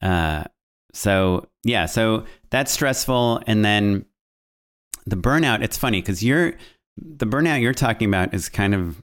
Uh, 0.02 0.46
so 0.94 1.48
yeah, 1.64 1.86
so 1.86 2.26
that's 2.50 2.72
stressful, 2.72 3.42
and 3.46 3.64
then 3.66 4.06
the 5.06 5.18
burnout. 5.18 5.62
It's 5.64 5.78
funny 5.78 6.02
because 6.02 6.24
you're 6.24 6.54
the 6.98 7.26
burnout 7.26 7.62
you're 7.62 7.74
talking 7.74 8.08
about 8.08 8.34
is 8.34 8.48
kind 8.50 8.74
of 8.74 9.02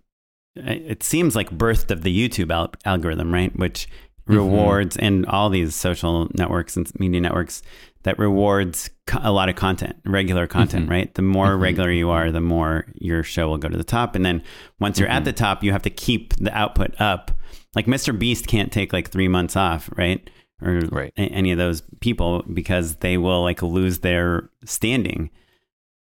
it 0.56 1.02
seems 1.02 1.36
like 1.36 1.50
birthed 1.50 1.90
of 1.90 2.02
the 2.02 2.28
YouTube 2.28 2.50
al- 2.50 2.72
algorithm, 2.84 3.32
right? 3.32 3.54
Which 3.58 3.86
Mhm. 4.28 4.36
rewards 4.36 4.96
and 4.96 5.26
all 5.26 5.48
these 5.50 5.74
social 5.74 6.28
networks 6.34 6.76
and 6.76 6.90
media 6.98 7.20
networks 7.20 7.62
that 8.04 8.18
rewards 8.18 8.90
co- 9.06 9.20
a 9.22 9.32
lot 9.32 9.48
of 9.48 9.56
content, 9.56 9.96
regular 10.04 10.46
content, 10.46 10.86
Mhm. 10.86 10.90
right? 10.90 11.14
The 11.14 11.22
more 11.22 11.56
Mhm. 11.56 11.60
regular 11.60 11.90
you 11.90 12.10
are, 12.10 12.30
the 12.30 12.40
more 12.40 12.86
your 12.94 13.22
show 13.22 13.48
will 13.48 13.58
go 13.58 13.68
to 13.68 13.76
the 13.76 13.84
top. 13.84 14.14
And 14.14 14.24
then 14.24 14.42
once 14.78 14.98
you're 14.98 15.08
at 15.08 15.22
Mhm. 15.22 15.26
the 15.26 15.32
top, 15.32 15.64
you 15.64 15.72
have 15.72 15.82
to 15.82 15.90
keep 15.90 16.34
the 16.36 16.56
output 16.56 16.94
up. 17.00 17.32
Like 17.74 17.86
Mr. 17.86 18.16
Beast 18.16 18.46
can't 18.46 18.70
take 18.72 18.92
like 18.92 19.08
three 19.10 19.28
months 19.28 19.56
off, 19.56 19.90
right? 19.96 20.28
Or 20.62 20.80
Right. 20.90 21.12
a- 21.16 21.22
any 21.22 21.50
of 21.52 21.58
those 21.58 21.82
people 22.00 22.44
because 22.52 22.96
they 22.96 23.16
will 23.18 23.42
like 23.42 23.62
lose 23.62 23.98
their 24.00 24.50
standing. 24.64 25.30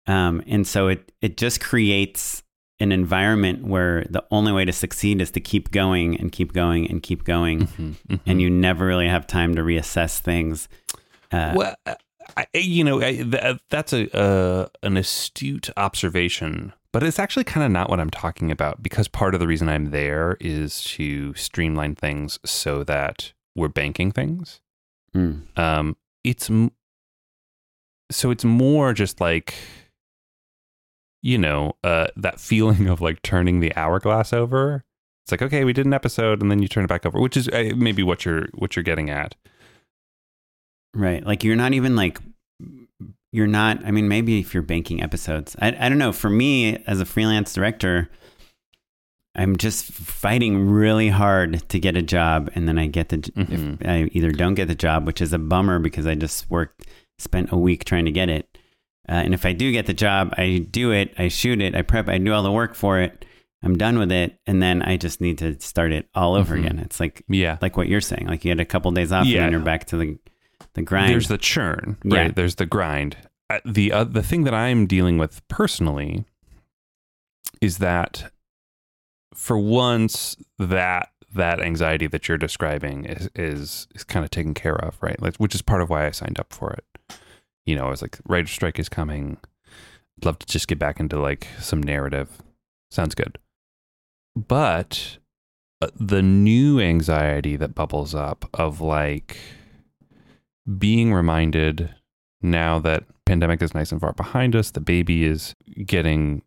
Um, 0.07 0.43
and 0.47 0.67
so 0.67 0.89
it 0.89 1.13
it 1.21 1.37
just 1.37 1.61
creates 1.61 2.43
an 2.81 2.93
environment 2.93 3.65
where 3.65 4.05
the 4.11 4.25
only 4.31 4.53
way 4.53 4.65
to 4.65 4.73
succeed 4.73 5.21
is 5.23 5.31
to 5.33 5.41
keep 5.41 5.71
going 5.71 6.19
and 6.21 6.31
keep 6.31 6.53
going 6.53 6.91
and 6.91 7.03
keep 7.03 7.25
going, 7.25 7.67
Mhm, 7.69 7.95
mhm. 8.09 8.21
and 8.27 8.41
you 8.43 8.51
never 8.51 8.85
really 8.87 9.09
have 9.09 9.27
time 9.27 9.55
to 9.55 9.63
reassess 9.63 10.19
things. 10.21 10.69
Uh, 11.33 11.53
well, 11.57 11.75
I, 12.37 12.47
you 12.55 12.85
know, 12.85 13.01
I, 13.01 13.17
th- 13.17 13.59
that's 13.71 13.93
a 13.93 14.15
uh, 14.17 14.67
an 14.83 14.97
astute 14.97 15.71
observation, 15.77 16.73
but 16.93 17.03
it's 17.03 17.19
actually 17.19 17.45
kind 17.45 17.65
of 17.65 17.71
not 17.73 17.89
what 17.89 17.99
I'm 18.01 18.11
talking 18.11 18.51
about 18.51 18.83
because 18.83 19.09
part 19.09 19.33
of 19.35 19.41
the 19.41 19.47
reason 19.47 19.69
I'm 19.69 19.91
there 19.91 20.37
is 20.41 20.83
to 20.85 21.33
streamline 21.35 21.95
things 21.95 22.39
so 22.45 22.85
that 22.85 23.33
we're 23.55 23.69
banking 23.69 24.11
things. 24.13 24.61
mm, 25.15 25.43
Um, 25.59 25.97
it's 26.25 26.51
m- 26.51 26.73
so 28.11 28.31
it's 28.31 28.45
more 28.45 28.93
just 28.93 29.21
like 29.21 29.55
you 31.27 31.37
know 31.39 31.75
uh, 31.83 32.07
that 32.17 32.39
feeling 32.41 32.87
of 32.89 33.01
like 33.01 33.21
turning 33.23 33.61
the 33.61 33.75
hourglass 33.77 34.33
over. 34.33 34.85
It's 35.25 35.33
like 35.33 35.43
okay, 35.43 35.65
we 35.65 35.73
did 35.73 35.87
an 35.87 35.93
episode, 35.93 36.41
and 36.41 36.51
then 36.51 36.63
you 36.63 36.69
turn 36.69 36.85
it 36.85 36.89
back 36.89 37.05
over, 37.05 37.21
which 37.21 37.37
is 37.37 37.49
uh, 37.49 37.73
maybe 37.77 38.03
what 38.05 38.25
you're 38.25 38.47
what 38.55 38.77
you're 38.77 38.83
getting 38.85 39.11
at. 39.11 39.35
right. 40.95 41.25
Like 41.27 41.43
you're 41.45 41.57
not 41.57 41.73
even 41.75 41.97
like 41.97 42.21
you're 43.33 43.47
not. 43.49 43.85
I 43.85 43.91
mean, 43.91 44.09
maybe 44.09 44.39
if 44.39 44.55
you're 44.55 44.63
banking 44.63 45.03
episodes, 45.03 45.57
I 45.61 45.69
I 45.79 45.89
don't 45.89 45.99
know. 45.99 46.13
For 46.13 46.31
me 46.31 46.77
as 46.87 47.01
a 47.01 47.05
freelance 47.05 47.53
director. 47.53 48.09
I'm 49.39 49.59
just 49.59 49.93
fighting 49.93 50.67
really 50.71 51.11
hard 51.11 51.69
to 51.69 51.79
get 51.79 51.95
a 51.95 52.01
job, 52.01 52.49
and 52.55 52.67
then 52.67 52.79
I 52.79 52.87
get 52.87 53.11
the. 53.11 53.19
Mhm. 53.19 53.83
If 53.83 53.87
I 53.87 54.09
either 54.13 54.33
don't 54.33 54.55
get 54.55 54.67
the 54.69 54.75
job, 54.75 55.07
which 55.07 55.21
is 55.21 55.35
a 55.35 55.39
bummer 55.39 55.79
because 55.79 56.07
I 56.07 56.15
just 56.15 56.51
worked, 56.51 56.87
spent 57.19 57.53
a 57.53 57.57
week 57.59 57.85
trying 57.85 58.07
to 58.07 58.11
get 58.11 58.31
it, 58.31 58.56
uh, 59.09 59.13
and 59.13 59.35
if 59.35 59.45
I 59.47 59.53
do 59.53 59.71
get 59.73 59.87
the 59.87 59.95
job, 59.95 60.35
I 60.37 60.67
do 60.71 60.91
it, 60.93 61.15
I 61.19 61.29
shoot 61.29 61.61
it, 61.61 61.75
I 61.75 61.83
prep, 61.83 62.09
I 62.09 62.19
do 62.19 62.33
all 62.33 62.43
the 62.43 62.53
work 62.53 62.75
for 62.75 63.01
it, 63.01 63.25
I'm 63.63 63.77
done 63.77 63.99
with 63.99 64.13
it, 64.13 64.39
and 64.47 64.63
then 64.63 64.83
I 64.83 64.97
just 64.97 65.21
need 65.21 65.39
to 65.39 65.59
start 65.61 65.93
it 65.93 66.09
all 66.15 66.35
over 66.35 66.57
Mhm. 66.57 66.61
again. 66.61 66.79
It's 66.81 67.01
like 67.01 67.23
Yeah, 67.29 67.59
like 67.63 67.77
what 67.77 67.89
you're 67.89 68.01
saying, 68.01 68.27
like 68.27 68.45
you 68.45 68.51
had 68.51 68.61
a 68.61 68.65
couple 68.65 68.89
of 68.91 68.95
days 68.95 69.13
off, 69.13 69.27
Yeah. 69.27 69.39
and 69.39 69.45
then 69.47 69.53
you're 69.53 69.61
back 69.63 69.87
to 69.87 69.97
the 69.97 70.19
the 70.75 70.83
grind. 70.83 71.11
There's 71.13 71.29
the 71.29 71.39
churn, 71.39 71.97
Yeah. 72.05 72.19
right? 72.19 72.35
There's 72.37 72.57
the 72.57 72.67
grind. 72.67 73.17
Uh, 73.49 73.61
the 73.65 73.93
uh, 73.93 74.05
the 74.05 74.23
thing 74.23 74.45
that 74.45 74.55
I'm 74.55 74.87
dealing 74.87 75.17
with 75.19 75.47
personally 75.49 76.25
is 77.61 77.79
that 77.79 78.31
for 79.35 79.59
once 79.59 80.37
that 80.59 81.11
that 81.35 81.61
anxiety 81.61 82.07
that 82.07 82.29
you're 82.29 82.39
describing 82.39 83.05
is 83.05 83.29
is 83.35 83.87
is 83.95 84.05
kind 84.05 84.25
of 84.25 84.31
taken 84.31 84.55
care 84.55 84.77
of, 84.77 84.97
right? 85.01 85.21
Like, 85.21 85.37
which 85.37 85.55
is 85.55 85.63
part 85.63 85.83
of 85.83 85.91
why 85.91 86.07
I 86.07 86.11
signed 86.11 86.39
up 86.39 86.53
for 86.53 86.73
it. 86.73 86.85
You 87.67 87.77
know, 87.77 87.87
I 87.87 87.91
was 87.91 88.03
like, 88.03 88.19
writer 88.27 88.47
strike 88.47 88.79
is 88.79 88.89
coming. 88.89 89.39
I'd 90.19 90.25
love 90.25 90.39
to 90.39 90.47
just 90.47 90.69
get 90.69 90.79
back 90.79 91.01
into 91.01 91.19
like 91.19 91.47
some 91.61 91.83
narrative. 91.83 92.31
Sounds 92.91 93.15
good. 93.15 93.39
But 94.35 95.19
uh, 95.83 95.89
the 95.95 96.23
new 96.23 96.81
anxiety 96.81 97.57
that 97.57 97.75
bubbles 97.75 98.15
up 98.15 98.49
of 98.55 98.81
like 98.81 99.37
being 100.79 101.13
reminded 101.13 101.95
now 102.41 102.79
that 102.79 103.05
pandemic 103.25 103.61
is 103.63 103.75
nice 103.75 103.93
and 103.93 104.01
far 104.01 104.13
behind 104.13 104.55
us, 104.55 104.71
the 104.71 104.81
baby 104.81 105.25
is 105.25 105.55
getting 105.85 106.43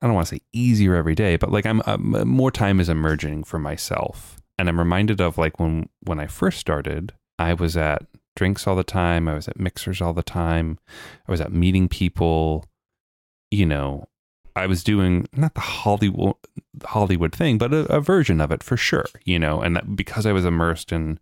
I 0.00 0.06
don't 0.06 0.14
want 0.14 0.28
to 0.28 0.36
say 0.36 0.42
easier 0.52 0.94
every 0.94 1.14
day, 1.14 1.36
but 1.36 1.50
like 1.50 1.66
I'm, 1.66 1.82
I'm 1.86 2.28
more 2.28 2.50
time 2.50 2.78
is 2.78 2.88
emerging 2.88 3.44
for 3.44 3.58
myself. 3.58 4.40
And 4.58 4.68
I'm 4.68 4.78
reminded 4.78 5.20
of 5.20 5.38
like 5.38 5.58
when 5.58 5.88
when 6.00 6.20
I 6.20 6.26
first 6.26 6.58
started, 6.58 7.14
I 7.38 7.54
was 7.54 7.76
at 7.76 8.06
drinks 8.38 8.68
all 8.68 8.76
the 8.76 8.84
time, 8.84 9.26
I 9.26 9.34
was 9.34 9.48
at 9.48 9.58
mixers 9.58 10.00
all 10.00 10.12
the 10.12 10.22
time, 10.22 10.78
I 11.26 11.32
was 11.32 11.40
at 11.40 11.52
meeting 11.52 11.88
people, 11.88 12.64
you 13.50 13.66
know, 13.66 14.06
I 14.54 14.66
was 14.66 14.84
doing 14.84 15.26
not 15.32 15.54
the 15.54 15.60
Hollywood 15.60 16.36
Hollywood 16.84 17.34
thing, 17.34 17.58
but 17.58 17.74
a, 17.74 17.92
a 17.92 18.00
version 18.00 18.40
of 18.40 18.52
it 18.52 18.62
for 18.62 18.76
sure, 18.76 19.06
you 19.24 19.38
know, 19.40 19.60
and 19.60 19.74
that 19.74 19.96
because 19.96 20.24
I 20.24 20.32
was 20.32 20.44
immersed 20.44 20.92
in 20.92 21.18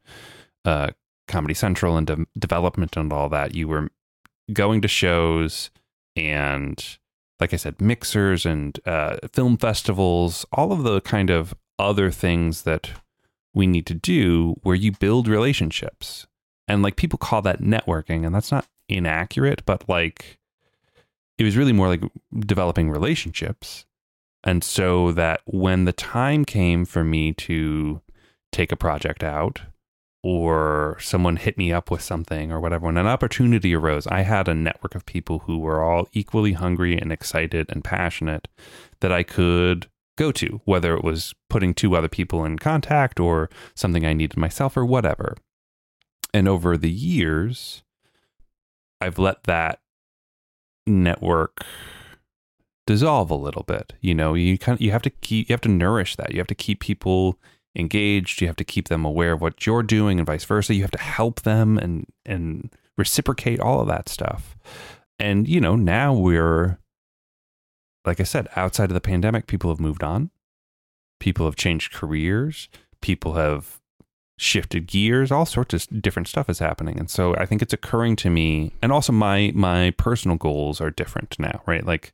uh, 0.67 0.91
Comedy 1.27 1.55
Central 1.55 1.97
and 1.97 2.07
de- 2.07 2.27
development 2.39 2.97
and 2.99 3.11
all 3.11 3.31
that, 3.31 3.55
you 3.55 3.67
were 3.67 3.89
going 4.53 4.83
to 4.83 4.89
shows 4.89 5.71
and 6.15 6.99
like 7.41 7.53
I 7.53 7.57
said, 7.57 7.81
mixers 7.81 8.47
and 8.47 8.79
uh, 8.87 9.17
film 9.33 9.57
festivals, 9.57 10.47
all 10.53 10.73
of 10.73 10.83
the 10.83 11.01
kind 11.01 11.31
of 11.31 11.55
other 11.79 12.11
things 12.11 12.63
that 12.63 12.91
we 13.55 13.67
need 13.67 13.87
to 13.87 13.95
do 13.95 14.57
where 14.63 14.75
you 14.75 14.93
build 14.93 15.29
relationships. 15.29 16.27
And 16.69 16.83
like 16.83 16.97
people 16.97 17.19
call 17.19 17.43
that 17.43 17.61
networking, 17.61 18.27
and 18.27 18.35
that's 18.35 18.51
not 18.51 18.67
inaccurate, 18.89 19.63
but 19.67 19.89
like 19.89 20.39
it 21.39 21.45
was 21.45 21.57
really 21.57 21.73
more 21.73 21.89
like 21.89 22.03
developing 22.41 22.91
relationships. 22.91 23.87
And 24.43 24.63
so 24.63 25.13
that 25.13 25.41
when 25.45 25.85
the 25.85 25.93
time 25.93 26.45
came 26.45 26.85
for 26.85 27.05
me 27.05 27.33
to 27.35 28.01
take 28.53 28.73
a 28.73 28.77
project 28.77 29.23
out, 29.23 29.61
or 30.23 30.97
someone 30.99 31.37
hit 31.37 31.57
me 31.57 31.73
up 31.73 31.89
with 31.89 32.03
something 32.03 32.51
or 32.51 32.59
whatever, 32.59 32.87
when 32.87 32.97
an 32.97 33.07
opportunity 33.07 33.75
arose, 33.75 34.09
I 34.09 34.23
had 34.23 34.49
a 34.49 34.55
network 34.55 34.97
of 34.97 35.07
people 35.07 35.41
who 35.41 35.59
were 35.59 35.81
all 35.81 36.09
equally 36.13 36.55
hungry 36.55 36.99
and 36.99 37.13
excited 37.13 37.67
and 37.71 37.85
passionate 37.85 38.49
that 39.01 39.13
I 39.13 39.23
could 39.23 39.89
go 40.19 40.33
to, 40.33 40.61
whether 40.65 40.97
it 40.97 41.05
was 41.05 41.33
putting 41.49 41.75
two 41.75 41.95
other 41.95 42.09
people 42.09 42.45
in 42.45 42.59
contact 42.59 43.21
or 43.21 43.49
something 43.77 44.05
I 44.05 44.15
needed 44.15 44.37
myself 44.37 44.77
or 44.77 44.85
whatever. 44.85 45.37
And 46.37 46.49
over 46.49 46.77
the 46.77 46.91
years, 46.91 47.83
I've 49.01 49.19
let 49.19 49.45
that 49.45 49.81
network 50.87 51.65
dissolve 52.87 53.31
a 53.31 53.35
little 53.35 53.63
bit. 53.63 53.95
You 54.03 54.15
know, 54.15 54.35
you 54.35 54.59
kind 54.59 54.77
of, 54.77 54.83
you 54.83 54.91
have 54.91 55.01
to 55.01 55.09
keep 55.09 55.49
you 55.49 55.55
have 55.55 55.63
to 55.63 55.71
nourish 55.71 56.15
that. 56.17 56.33
You 56.33 56.39
have 56.39 56.47
to 56.49 56.55
keep 56.55 56.81
people 56.81 57.39
engaged. 57.75 58.43
You 58.43 58.49
have 58.49 58.57
to 58.57 58.65
keep 58.65 58.89
them 58.89 59.03
aware 59.03 59.33
of 59.33 59.41
what 59.41 59.65
you're 59.65 59.83
doing 59.83 60.19
and 60.19 60.27
vice 60.27 60.45
versa. 60.45 60.75
You 60.75 60.83
have 60.83 60.91
to 60.91 60.99
help 60.99 61.41
them 61.41 61.79
and 61.79 62.05
and 62.27 62.69
reciprocate 62.99 63.59
all 63.59 63.81
of 63.81 63.89
that 63.89 64.11
stuff. 64.11 64.59
And 65.19 65.49
you 65.49 65.59
know, 65.59 65.75
now 65.75 66.13
we're 66.13 66.79
like 68.05 68.21
I 68.21 68.25
said, 68.25 68.47
outside 68.57 68.91
of 68.91 68.95
the 68.95 69.01
pandemic, 69.01 69.47
people 69.47 69.71
have 69.71 69.81
moved 69.81 70.03
on. 70.05 70.31
People 71.19 71.47
have 71.47 71.57
changed 71.57 71.95
careers. 71.95 72.69
People 73.01 73.33
have 73.37 73.81
shifted 74.39 74.87
gears. 74.87 75.33
All 75.33 75.47
sorts 75.47 75.75
of 75.75 76.03
different 76.03 76.29
stuff 76.29 76.51
is 76.51 76.59
happening. 76.59 76.99
And 76.99 77.09
so 77.09 77.35
I 77.37 77.47
think 77.47 77.63
it's 77.63 77.73
occurring 77.73 78.17
to 78.17 78.31
me 78.31 78.73
and 78.83 78.93
also 78.93 79.13
my 79.13 79.53
my 79.55 79.93
personal 79.97 80.37
goals 80.37 80.81
are 80.81 80.91
different 80.91 81.39
now, 81.39 81.63
right? 81.67 81.85
Like 81.85 82.13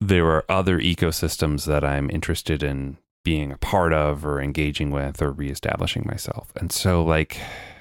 there 0.00 0.26
are 0.26 0.44
other 0.48 0.78
ecosystems 0.78 1.64
that 1.64 1.84
I'm 1.84 2.10
interested 2.10 2.62
in 2.62 2.98
being 3.24 3.50
a 3.50 3.58
part 3.58 3.92
of 3.92 4.24
or 4.24 4.40
engaging 4.40 4.90
with 4.90 5.20
or 5.20 5.32
reestablishing 5.32 6.04
myself. 6.06 6.52
And 6.54 6.70
so, 6.70 7.02
like, 7.02 7.38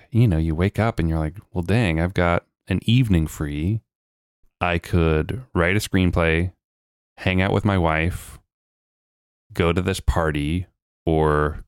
you 0.09 0.27
know, 0.27 0.37
you 0.37 0.55
wake 0.55 0.79
up 0.79 0.97
and 0.97 1.09
you're 1.09 1.19
like, 1.19 1.35
well, 1.53 1.61
dang, 1.61 1.99
I've 1.99 2.13
got 2.13 2.45
an 2.67 2.79
evening 2.83 3.27
free. 3.27 3.81
I 4.61 4.79
could 4.79 5.43
write 5.53 5.75
a 5.75 5.79
screenplay, 5.79 6.53
hang 7.17 7.41
out 7.41 7.51
with 7.51 7.65
my 7.65 7.77
wife, 7.77 8.39
go 9.53 9.73
to 9.73 9.81
this 9.81 9.99
party, 9.99 10.67
or, 11.05 11.64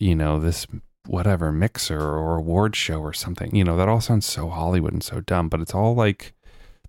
you 0.00 0.16
know, 0.16 0.40
this 0.40 0.66
whatever 1.06 1.52
mixer 1.52 2.00
or 2.00 2.36
award 2.36 2.74
show 2.74 3.00
or 3.00 3.12
something. 3.12 3.54
You 3.54 3.64
know, 3.64 3.76
that 3.76 3.88
all 3.88 4.00
sounds 4.00 4.26
so 4.26 4.48
Hollywood 4.48 4.92
and 4.92 5.02
so 5.02 5.20
dumb, 5.20 5.48
but 5.48 5.60
it's 5.60 5.74
all 5.74 5.94
like, 5.94 6.34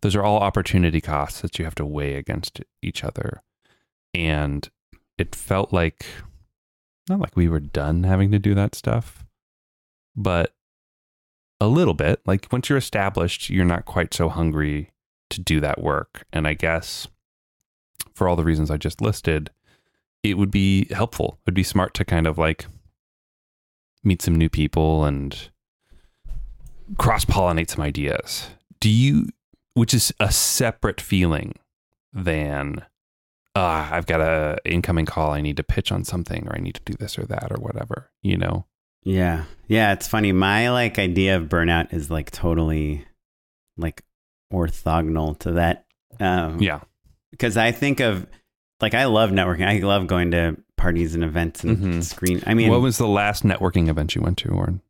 those 0.01 0.15
are 0.15 0.23
all 0.23 0.39
opportunity 0.39 1.01
costs 1.01 1.41
that 1.41 1.59
you 1.59 1.65
have 1.65 1.75
to 1.75 1.85
weigh 1.85 2.15
against 2.15 2.61
each 2.81 3.03
other. 3.03 3.43
And 4.13 4.67
it 5.17 5.35
felt 5.35 5.71
like 5.71 6.05
not 7.09 7.19
like 7.19 7.35
we 7.35 7.47
were 7.47 7.59
done 7.59 8.03
having 8.03 8.31
to 8.31 8.39
do 8.39 8.53
that 8.55 8.75
stuff, 8.75 9.25
but 10.15 10.53
a 11.59 11.67
little 11.67 11.93
bit. 11.93 12.21
Like 12.25 12.47
once 12.51 12.69
you're 12.69 12.77
established, 12.77 13.49
you're 13.49 13.65
not 13.65 13.85
quite 13.85 14.13
so 14.13 14.29
hungry 14.29 14.91
to 15.29 15.41
do 15.41 15.59
that 15.59 15.81
work. 15.81 16.25
And 16.31 16.47
I 16.47 16.53
guess 16.53 17.07
for 18.13 18.27
all 18.27 18.35
the 18.35 18.43
reasons 18.43 18.71
I 18.71 18.77
just 18.77 19.01
listed, 19.01 19.51
it 20.23 20.37
would 20.37 20.51
be 20.51 20.85
helpful. 20.93 21.39
It 21.41 21.47
would 21.47 21.55
be 21.55 21.63
smart 21.63 21.93
to 21.95 22.05
kind 22.05 22.27
of 22.27 22.37
like 22.37 22.65
meet 24.03 24.21
some 24.21 24.35
new 24.35 24.49
people 24.49 25.05
and 25.05 25.49
cross 26.97 27.25
pollinate 27.25 27.69
some 27.69 27.81
ideas. 27.81 28.49
Do 28.79 28.89
you, 28.89 29.27
which 29.73 29.93
is 29.93 30.13
a 30.19 30.31
separate 30.31 30.99
feeling 30.99 31.55
than 32.13 32.85
uh, 33.55 33.89
I've 33.91 34.05
got 34.05 34.21
a 34.21 34.57
incoming 34.65 35.05
call. 35.05 35.31
I 35.31 35.41
need 35.41 35.57
to 35.57 35.63
pitch 35.63 35.91
on 35.91 36.03
something 36.03 36.47
or 36.47 36.55
I 36.55 36.59
need 36.59 36.75
to 36.75 36.81
do 36.85 36.93
this 36.93 37.19
or 37.19 37.25
that 37.25 37.51
or 37.51 37.61
whatever, 37.61 38.09
you 38.21 38.37
know? 38.37 38.65
Yeah. 39.03 39.45
Yeah. 39.67 39.93
It's 39.93 40.07
funny. 40.07 40.31
My 40.31 40.71
like 40.71 40.99
idea 40.99 41.37
of 41.37 41.49
burnout 41.49 41.93
is 41.93 42.09
like 42.09 42.31
totally 42.31 43.05
like 43.77 44.03
orthogonal 44.53 45.37
to 45.39 45.53
that. 45.53 45.85
Um, 46.19 46.61
yeah. 46.61 46.81
Because 47.31 47.57
I 47.57 47.71
think 47.71 47.99
of 47.99 48.27
like, 48.81 48.93
I 48.93 49.05
love 49.05 49.31
networking. 49.31 49.67
I 49.67 49.79
love 49.85 50.07
going 50.07 50.31
to 50.31 50.57
parties 50.77 51.15
and 51.15 51.23
events 51.23 51.63
and 51.63 51.77
mm-hmm. 51.77 52.01
screen. 52.01 52.41
I 52.45 52.53
mean, 52.53 52.69
what 52.69 52.81
was 52.81 52.97
the 52.97 53.07
last 53.07 53.43
networking 53.43 53.87
event 53.87 54.15
you 54.15 54.21
went 54.21 54.37
to, 54.39 54.49
Oren? 54.49 54.81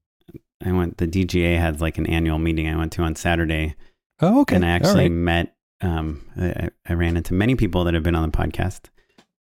I 0.64 0.72
went, 0.72 0.98
the 0.98 1.08
DGA 1.08 1.58
had 1.58 1.82
like 1.82 1.98
an 1.98 2.06
annual 2.06 2.40
meeting 2.40 2.68
I 2.68 2.78
went 2.78 2.92
to 2.94 3.02
on 3.02 3.16
Saturday. 3.16 3.76
Oh, 4.20 4.42
okay. 4.42 4.56
And 4.56 4.66
I 4.66 4.70
actually 4.70 5.06
right. 5.06 5.12
met 5.12 5.56
um, 5.82 6.22
I, 6.38 6.70
I, 6.88 6.94
ran 6.94 7.18
into 7.18 7.34
many 7.34 7.56
people 7.56 7.84
that 7.84 7.94
have 7.94 8.04
been 8.04 8.16
on 8.16 8.30
the 8.30 8.38
podcast. 8.38 8.90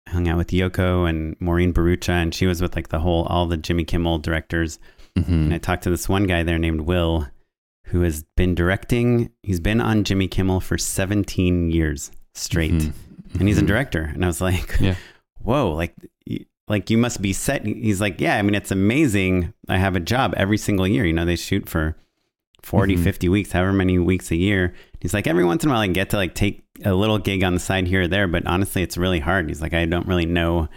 I 0.07 0.11
hung 0.11 0.27
out 0.27 0.37
with 0.37 0.49
Yoko 0.49 1.09
and 1.09 1.35
Maureen 1.39 1.73
Bharucha, 1.73 2.09
and 2.09 2.33
she 2.33 2.45
was 2.45 2.61
with 2.61 2.75
like 2.75 2.89
the 2.89 2.99
whole 2.99 3.23
all 3.23 3.45
the 3.47 3.57
Jimmy 3.57 3.85
Kimmel 3.85 4.19
directors. 4.19 4.79
Mm-hmm. 5.17 5.33
And 5.33 5.53
I 5.53 5.57
talked 5.57 5.83
to 5.83 5.89
this 5.89 6.09
one 6.09 6.27
guy 6.27 6.43
there 6.43 6.59
named 6.59 6.81
Will, 6.81 7.27
who 7.85 8.01
has 8.01 8.23
been 8.35 8.53
directing. 8.53 9.31
He's 9.43 9.59
been 9.59 9.81
on 9.81 10.03
Jimmy 10.03 10.27
Kimmel 10.27 10.59
for 10.59 10.77
17 10.77 11.71
years 11.71 12.11
straight, 12.33 12.73
mm-hmm. 12.73 13.04
And 13.39 13.47
he's 13.47 13.57
a 13.57 13.61
mm-hmm. 13.61 13.67
director. 13.67 14.01
And 14.01 14.23
I 14.23 14.27
was 14.27 14.41
like, 14.41 14.79
yeah. 14.79 14.95
"Whoa!" 15.39 15.73
Like, 15.73 15.95
like 16.67 16.89
you 16.89 16.97
must 16.97 17.21
be 17.21 17.33
set. 17.33 17.65
He's 17.65 18.01
like, 18.01 18.19
"Yeah, 18.19 18.37
I 18.37 18.41
mean, 18.41 18.55
it's 18.55 18.71
amazing. 18.71 19.53
I 19.69 19.77
have 19.77 19.95
a 19.95 19.99
job 19.99 20.33
every 20.37 20.57
single 20.57 20.87
year. 20.87 21.05
You 21.05 21.13
know, 21.13 21.25
they 21.25 21.35
shoot 21.35 21.69
for 21.69 21.95
40, 22.65 22.95
mm-hmm. 22.95 23.03
50 23.03 23.29
weeks, 23.29 23.51
however 23.51 23.71
many 23.71 23.99
weeks 23.99 24.31
a 24.31 24.35
year. 24.35 24.73
He's 24.99 25.13
like, 25.13 25.27
every 25.27 25.45
once 25.45 25.63
in 25.63 25.69
a 25.69 25.73
while 25.73 25.81
I 25.81 25.87
get 25.87 26.09
to 26.09 26.17
like 26.17 26.33
take 26.33 26.63
a 26.83 26.95
little 26.95 27.19
gig 27.19 27.43
on 27.43 27.53
the 27.53 27.59
side 27.59 27.85
here 27.85 28.01
or 28.01 28.07
there, 28.07 28.27
but 28.27 28.45
honestly, 28.47 28.81
it's 28.81 28.97
really 28.97 29.19
hard. 29.19 29.47
He's 29.47 29.61
like, 29.61 29.75
I 29.75 29.85
don't 29.85 30.07
really 30.07 30.25
know 30.25 30.67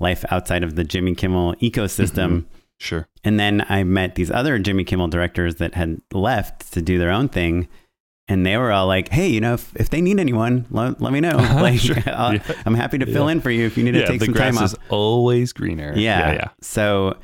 life 0.00 0.24
outside 0.30 0.64
of 0.64 0.74
the 0.74 0.82
Jimmy 0.82 1.14
Kimmel 1.14 1.54
ecosystem. 1.56 2.28
Mm-hmm. 2.30 2.48
Sure. 2.78 3.08
And 3.22 3.38
then 3.38 3.64
I 3.68 3.84
met 3.84 4.16
these 4.16 4.30
other 4.30 4.58
Jimmy 4.58 4.82
Kimmel 4.82 5.06
directors 5.06 5.54
that 5.56 5.74
had 5.74 6.00
left 6.12 6.72
to 6.72 6.82
do 6.82 6.98
their 6.98 7.12
own 7.12 7.28
thing. 7.28 7.68
And 8.28 8.44
they 8.44 8.56
were 8.56 8.72
all 8.72 8.88
like, 8.88 9.08
"Hey, 9.08 9.28
you 9.28 9.40
know, 9.40 9.54
if, 9.54 9.74
if 9.76 9.90
they 9.90 10.00
need 10.00 10.18
anyone, 10.18 10.66
let, 10.70 11.00
let 11.00 11.12
me 11.12 11.20
know. 11.20 11.36
Like, 11.36 11.78
sure. 11.80 11.96
yeah. 11.96 12.38
I'm 12.64 12.74
happy 12.74 12.98
to 12.98 13.06
fill 13.06 13.26
yeah. 13.26 13.32
in 13.32 13.40
for 13.40 13.50
you 13.50 13.66
if 13.66 13.76
you 13.76 13.84
need 13.84 13.92
to 13.92 14.06
take 14.06 14.20
some 14.22 14.34
time 14.34 14.48
off." 14.48 14.54
The 14.54 14.58
grass 14.58 14.72
is 14.72 14.78
always 14.88 15.52
greener. 15.52 15.92
Yeah, 15.96 16.32
yeah. 16.32 16.48
So 16.60 17.16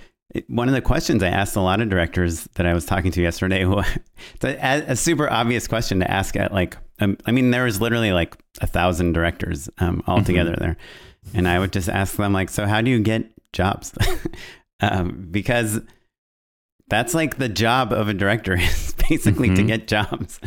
one 0.48 0.68
of 0.68 0.74
the 0.74 0.80
questions 0.80 1.22
I 1.22 1.28
asked 1.28 1.56
a 1.56 1.60
lot 1.60 1.80
of 1.80 1.88
directors 1.88 2.44
that 2.54 2.66
I 2.66 2.72
was 2.72 2.86
talking 2.86 3.10
to 3.12 3.22
yesterday, 3.22 3.64
was 3.66 3.86
a, 4.42 4.84
a 4.88 4.96
super 4.96 5.30
obvious 5.30 5.68
question 5.68 6.00
to 6.00 6.10
ask 6.10 6.36
at 6.36 6.52
like, 6.52 6.76
um, 7.00 7.18
I 7.26 7.32
mean, 7.32 7.50
there 7.50 7.64
was 7.64 7.80
literally 7.80 8.12
like 8.12 8.36
a 8.60 8.66
thousand 8.66 9.12
directors 9.12 9.68
um, 9.78 10.02
all 10.06 10.18
mm-hmm. 10.18 10.24
together 10.24 10.56
there. 10.58 10.76
And 11.34 11.46
I 11.46 11.58
would 11.58 11.72
just 11.72 11.88
ask 11.88 12.16
them 12.16 12.32
like, 12.32 12.48
so 12.48 12.66
how 12.66 12.80
do 12.80 12.90
you 12.90 13.00
get 13.00 13.30
jobs? 13.52 13.92
um, 14.80 15.28
because 15.30 15.80
that's 16.88 17.14
like 17.14 17.38
the 17.38 17.48
job 17.48 17.92
of 17.92 18.08
a 18.08 18.14
director 18.14 18.56
is 18.56 18.94
basically 19.08 19.48
mm-hmm. 19.48 19.56
to 19.56 19.62
get 19.64 19.86
jobs. 19.86 20.40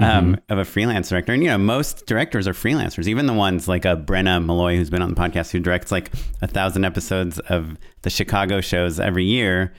Um, 0.00 0.40
of 0.48 0.58
a 0.58 0.64
freelance 0.64 1.08
director. 1.10 1.32
And 1.32 1.42
you 1.42 1.48
know, 1.48 1.58
most 1.58 2.06
directors 2.06 2.48
are 2.48 2.52
freelancers. 2.52 3.06
Even 3.06 3.26
the 3.26 3.32
ones 3.32 3.68
like 3.68 3.84
a 3.84 3.96
Brenna 3.96 4.44
Malloy, 4.44 4.76
who's 4.76 4.90
been 4.90 5.02
on 5.02 5.10
the 5.10 5.20
podcast, 5.20 5.50
who 5.50 5.60
directs 5.60 5.92
like 5.92 6.10
a 6.42 6.46
thousand 6.46 6.84
episodes 6.84 7.38
of 7.38 7.76
the 8.02 8.10
Chicago 8.10 8.60
shows 8.60 8.98
every 8.98 9.24
year. 9.24 9.72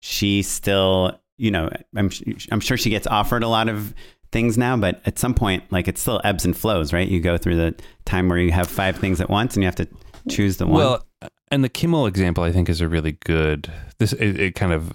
She 0.00 0.42
still, 0.42 1.18
you 1.38 1.50
know, 1.50 1.70
I'm 1.96 2.10
I'm 2.50 2.60
sure 2.60 2.76
she 2.76 2.90
gets 2.90 3.06
offered 3.06 3.42
a 3.42 3.48
lot 3.48 3.68
of 3.68 3.94
things 4.30 4.58
now, 4.58 4.76
but 4.76 5.00
at 5.06 5.18
some 5.18 5.34
point, 5.34 5.62
like 5.70 5.88
it 5.88 5.98
still 5.98 6.20
ebbs 6.24 6.44
and 6.44 6.56
flows, 6.56 6.92
right? 6.92 7.08
You 7.08 7.20
go 7.20 7.38
through 7.38 7.56
the 7.56 7.74
time 8.04 8.28
where 8.28 8.38
you 8.38 8.52
have 8.52 8.68
five 8.68 8.96
things 8.96 9.20
at 9.20 9.30
once, 9.30 9.54
and 9.54 9.62
you 9.62 9.66
have 9.66 9.76
to 9.76 9.88
choose 10.28 10.56
the 10.56 10.66
one. 10.66 10.76
Well, 10.76 11.06
and 11.50 11.62
the 11.62 11.68
Kimmel 11.68 12.06
example, 12.06 12.44
I 12.44 12.52
think, 12.52 12.68
is 12.68 12.80
a 12.80 12.88
really 12.88 13.12
good. 13.24 13.70
This 13.98 14.12
it, 14.12 14.40
it 14.40 14.54
kind 14.54 14.72
of 14.72 14.94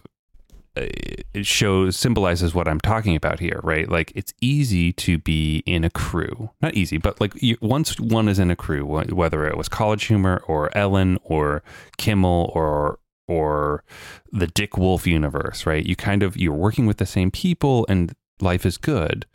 Uh, 0.78 0.88
it 1.34 1.46
shows 1.46 1.96
symbolizes 1.96 2.54
what 2.54 2.68
I'm 2.68 2.80
talking 2.80 3.16
about 3.16 3.40
here, 3.40 3.60
right? 3.64 3.90
Like 3.90 4.12
it's 4.16 4.34
easy 4.42 4.92
to 4.94 5.18
be 5.18 5.64
in 5.66 5.84
a 5.84 5.90
crew, 5.90 6.52
not 6.62 6.74
easy, 6.74 6.98
but 6.98 7.20
like 7.22 7.42
you, 7.42 7.58
once 7.62 8.00
one 8.00 8.28
is 8.28 8.40
in 8.40 8.50
a 8.50 8.56
crew, 8.56 8.86
whether 8.86 9.46
it 9.46 9.58
was 9.58 9.70
College 9.70 10.06
Humor 10.06 10.44
or 10.48 10.76
Ellen 10.76 11.20
or 11.24 11.64
Kimmel 11.98 12.52
or 12.54 13.00
or 13.28 13.84
the 14.32 14.48
Dick 14.48 14.78
Wolf 14.78 15.06
universe, 15.06 15.66
right? 15.66 15.86
You 15.86 15.96
kind 15.96 16.24
of 16.24 16.38
you're 16.38 16.54
working 16.54 16.86
with 16.86 16.98
the 16.98 17.06
same 17.06 17.30
people 17.30 17.86
and 17.90 18.16
life 18.42 18.66
is 18.66 18.78
good. 18.78 19.26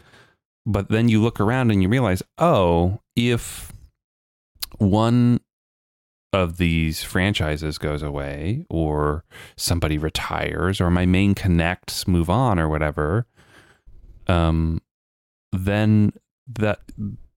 But 0.65 0.89
then 0.89 1.09
you 1.09 1.21
look 1.21 1.41
around 1.41 1.71
and 1.71 1.83
you 1.83 1.89
realize, 1.89 2.23
oh, 2.39 3.01
if 3.17 3.73
one 4.79 5.41
of 6.33 6.57
these 6.57 7.03
franchises 7.03 7.79
goes 7.79 8.03
away 8.03 8.65
or 8.71 9.25
somebody 9.57 9.99
retires 9.99 10.81
or 10.81 10.91
my 10.91 11.05
main 11.05 11.35
connects 11.35 12.09
move 12.09 12.31
on 12.31 12.59
or 12.59 12.69
whatever 12.69 13.27
um 14.29 14.81
then 15.53 16.13
that 16.47 16.81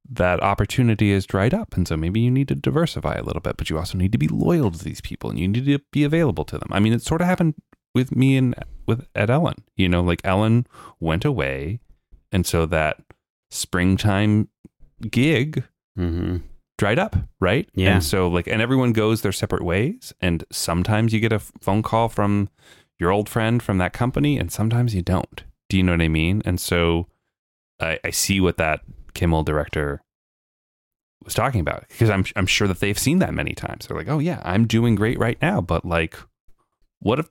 that 0.07 0.41
opportunity 0.41 1.11
is 1.11 1.25
dried 1.25 1.53
up. 1.53 1.75
And 1.75 1.87
so 1.87 1.97
maybe 1.97 2.19
you 2.19 2.29
need 2.29 2.47
to 2.49 2.55
diversify 2.55 3.15
a 3.15 3.23
little 3.23 3.41
bit 3.41 3.57
but 3.57 3.69
you 3.69 3.77
also 3.77 3.97
need 3.97 4.11
to 4.11 4.17
be 4.17 4.27
loyal 4.27 4.71
to 4.71 4.83
these 4.83 5.01
people 5.01 5.29
and 5.29 5.39
you 5.39 5.47
need 5.47 5.65
to 5.65 5.79
be 5.91 6.03
available 6.03 6.45
to 6.45 6.57
them. 6.57 6.69
I 6.71 6.79
mean 6.79 6.93
it 6.93 7.01
sort 7.01 7.21
of 7.21 7.27
happened 7.27 7.55
with 7.93 8.15
me 8.15 8.37
and 8.37 8.55
with 8.85 9.07
at 9.15 9.29
ellen 9.29 9.55
you 9.75 9.89
know 9.89 10.01
like 10.01 10.21
ellen 10.23 10.67
went 10.99 11.25
away. 11.25 11.79
And 12.31 12.45
so 12.45 12.65
that 12.67 13.01
springtime 13.49 14.49
gig 15.09 15.63
mm-hmm 15.97 16.37
dried 16.77 16.99
up, 16.99 17.15
right? 17.39 17.69
Yeah. 17.73 17.95
And 17.95 18.03
so 18.03 18.27
like 18.27 18.47
and 18.47 18.61
everyone 18.61 18.93
goes 18.93 19.21
their 19.21 19.31
separate 19.31 19.63
ways 19.63 20.13
and 20.21 20.43
sometimes 20.51 21.13
you 21.13 21.19
get 21.19 21.31
a 21.31 21.39
phone 21.39 21.81
call 21.81 22.09
from 22.09 22.49
your 22.99 23.11
old 23.11 23.29
friend 23.29 23.61
from 23.61 23.77
that 23.77 23.93
company 23.93 24.37
and 24.37 24.51
sometimes 24.51 24.93
you 24.95 25.01
don't. 25.01 25.43
Do 25.69 25.77
you 25.77 25.83
know 25.83 25.93
what 25.93 26.01
I 26.01 26.07
mean? 26.07 26.41
And 26.45 26.59
so 26.59 27.07
I, 27.79 27.99
I 28.03 28.09
see 28.11 28.39
what 28.39 28.57
that 28.57 28.81
Kimmel 29.13 29.43
director 29.43 30.01
was 31.23 31.33
talking 31.33 31.61
about 31.61 31.87
because 31.87 32.09
I'm 32.09 32.25
I'm 32.35 32.45
sure 32.45 32.67
that 32.67 32.79
they've 32.79 32.99
seen 32.99 33.19
that 33.19 33.33
many 33.33 33.53
times. 33.53 33.87
They're 33.87 33.97
like, 33.97 34.09
"Oh 34.09 34.19
yeah, 34.19 34.41
I'm 34.43 34.67
doing 34.67 34.95
great 34.95 35.17
right 35.17 35.41
now, 35.41 35.61
but 35.61 35.85
like 35.85 36.17
what 36.99 37.19
if 37.19 37.29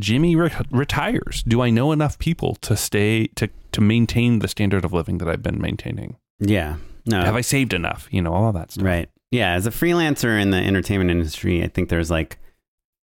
Jimmy 0.00 0.36
re- 0.36 0.52
retires? 0.70 1.42
Do 1.46 1.60
I 1.60 1.70
know 1.70 1.92
enough 1.92 2.18
people 2.18 2.54
to 2.62 2.76
stay 2.76 3.26
to 3.34 3.48
to 3.72 3.80
maintain 3.80 4.38
the 4.38 4.48
standard 4.48 4.84
of 4.84 4.92
living 4.92 5.18
that 5.18 5.28
I've 5.28 5.42
been 5.42 5.60
maintaining?" 5.60 6.16
Yeah. 6.38 6.76
No. 7.06 7.20
Have 7.22 7.36
I 7.36 7.40
saved 7.40 7.72
enough? 7.72 8.08
You 8.10 8.22
know, 8.22 8.32
all 8.32 8.52
that 8.52 8.72
stuff. 8.72 8.84
Right. 8.84 9.08
Yeah. 9.30 9.52
As 9.52 9.66
a 9.66 9.70
freelancer 9.70 10.40
in 10.40 10.50
the 10.50 10.58
entertainment 10.58 11.10
industry, 11.10 11.62
I 11.62 11.68
think 11.68 11.88
there's 11.88 12.10
like 12.10 12.38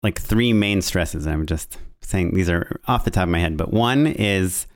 like 0.02 0.20
three 0.20 0.52
main 0.52 0.82
stresses. 0.82 1.26
I'm 1.26 1.46
just 1.46 1.78
saying 2.00 2.34
these 2.34 2.50
are 2.50 2.80
off 2.88 3.04
the 3.04 3.10
top 3.10 3.24
of 3.24 3.28
my 3.28 3.38
head, 3.38 3.56
but 3.56 3.72
one 3.72 4.06
is 4.06 4.66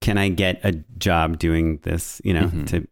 can 0.00 0.16
I 0.16 0.28
get 0.28 0.60
a 0.64 0.72
job 0.98 1.38
doing 1.38 1.78
this, 1.82 2.20
you 2.24 2.32
know, 2.34 2.46
Mhm. 2.48 2.66
to 2.68 2.86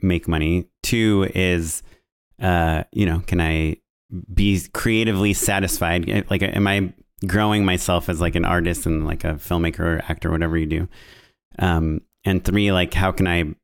make 0.00 0.28
money? 0.28 0.66
Two 0.82 1.28
is 1.34 1.82
uh, 2.40 2.84
you 2.92 3.06
know, 3.06 3.20
can 3.20 3.40
I 3.40 3.76
be 4.32 4.60
creatively 4.74 5.32
satisfied? 5.32 6.26
Like 6.30 6.42
am 6.42 6.66
I 6.66 6.92
growing 7.26 7.64
myself 7.64 8.08
as 8.10 8.20
like 8.20 8.34
an 8.34 8.44
artist 8.44 8.84
and 8.86 9.06
like 9.06 9.24
a 9.24 9.34
filmmaker 9.34 9.80
or 9.80 10.02
actor, 10.08 10.30
whatever 10.30 10.58
you 10.58 10.66
do? 10.66 10.88
Um, 11.58 12.02
and 12.24 12.44
three, 12.44 12.72
like 12.72 12.92
how 12.92 13.10
can 13.10 13.26
I 13.26 13.54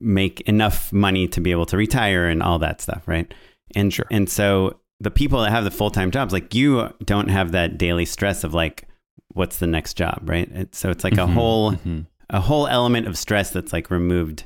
make 0.00 0.40
enough 0.42 0.92
money 0.92 1.28
to 1.28 1.40
be 1.40 1.50
able 1.50 1.66
to 1.66 1.76
retire 1.76 2.28
and 2.28 2.42
all 2.42 2.58
that 2.58 2.80
stuff, 2.80 3.06
right? 3.06 3.32
And 3.74 3.92
Sure. 3.92 4.06
and 4.10 4.28
so 4.28 4.80
the 5.00 5.10
people 5.10 5.42
that 5.42 5.50
have 5.50 5.64
the 5.64 5.70
full 5.70 5.90
time 5.90 6.10
jobs, 6.10 6.32
like 6.32 6.54
you, 6.54 6.92
don't 7.04 7.28
have 7.28 7.52
that 7.52 7.76
daily 7.78 8.04
stress 8.06 8.44
of 8.44 8.54
like, 8.54 8.88
what's 9.34 9.58
the 9.58 9.66
next 9.66 9.94
job, 9.94 10.20
right? 10.24 10.50
It, 10.50 10.74
so 10.74 10.90
it's 10.90 11.04
like 11.04 11.14
a 11.14 11.26
Mhm, 11.26 11.34
whole 11.34 11.72
mhm. 11.72 12.06
a 12.30 12.40
whole 12.40 12.66
element 12.66 13.06
of 13.06 13.18
stress 13.18 13.50
that's 13.50 13.72
like 13.72 13.90
removed 13.90 14.44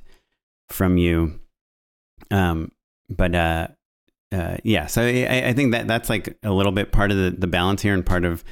from 0.68 0.96
you. 0.98 1.38
Um, 2.30 2.72
but 3.08 3.34
uh, 3.34 3.68
uh, 4.32 4.56
yeah, 4.64 4.86
so 4.86 5.02
I, 5.02 5.48
I 5.48 5.52
think 5.52 5.72
that 5.72 5.86
that's 5.88 6.08
like 6.08 6.36
a 6.42 6.52
little 6.52 6.72
bit 6.72 6.92
part 6.92 7.10
of 7.10 7.16
the, 7.16 7.30
the 7.30 7.46
balance 7.46 7.82
here 7.82 7.94
and 7.94 8.04
part 8.04 8.24
of 8.24 8.44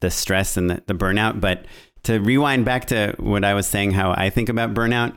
the 0.00 0.10
stress 0.10 0.56
and 0.56 0.70
the, 0.70 0.82
the 0.86 0.94
burnout. 0.94 1.40
But 1.40 1.66
to 2.04 2.18
rewind 2.20 2.64
back 2.64 2.86
to 2.86 3.14
what 3.18 3.44
I 3.44 3.54
was 3.54 3.66
saying, 3.66 3.92
how 3.92 4.12
I 4.12 4.30
think 4.30 4.48
about 4.48 4.74
burnout, 4.74 5.16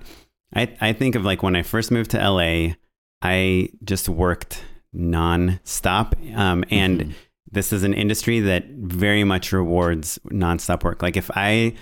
I, 0.56 0.74
I 0.82 0.94
think 0.94 1.16
of 1.16 1.26
like 1.26 1.44
when 1.44 1.56
I 1.56 1.62
first 1.64 1.92
moved 1.92 2.12
to 2.12 2.18
LA, 2.30 2.74
I 3.22 3.70
just 3.84 4.08
worked 4.10 4.64
nonstop. 4.96 6.36
Um, 6.38 6.64
and 6.70 7.02
Mhm. 7.02 7.14
this 7.52 7.74
is 7.74 7.84
an 7.84 7.94
industry 7.94 8.40
that 8.42 8.66
very 8.70 9.24
much 9.24 9.52
rewards 9.52 10.20
nonstop 10.32 10.84
work. 10.84 11.02
Like 11.02 11.18
if 11.18 11.30
I 11.36 11.74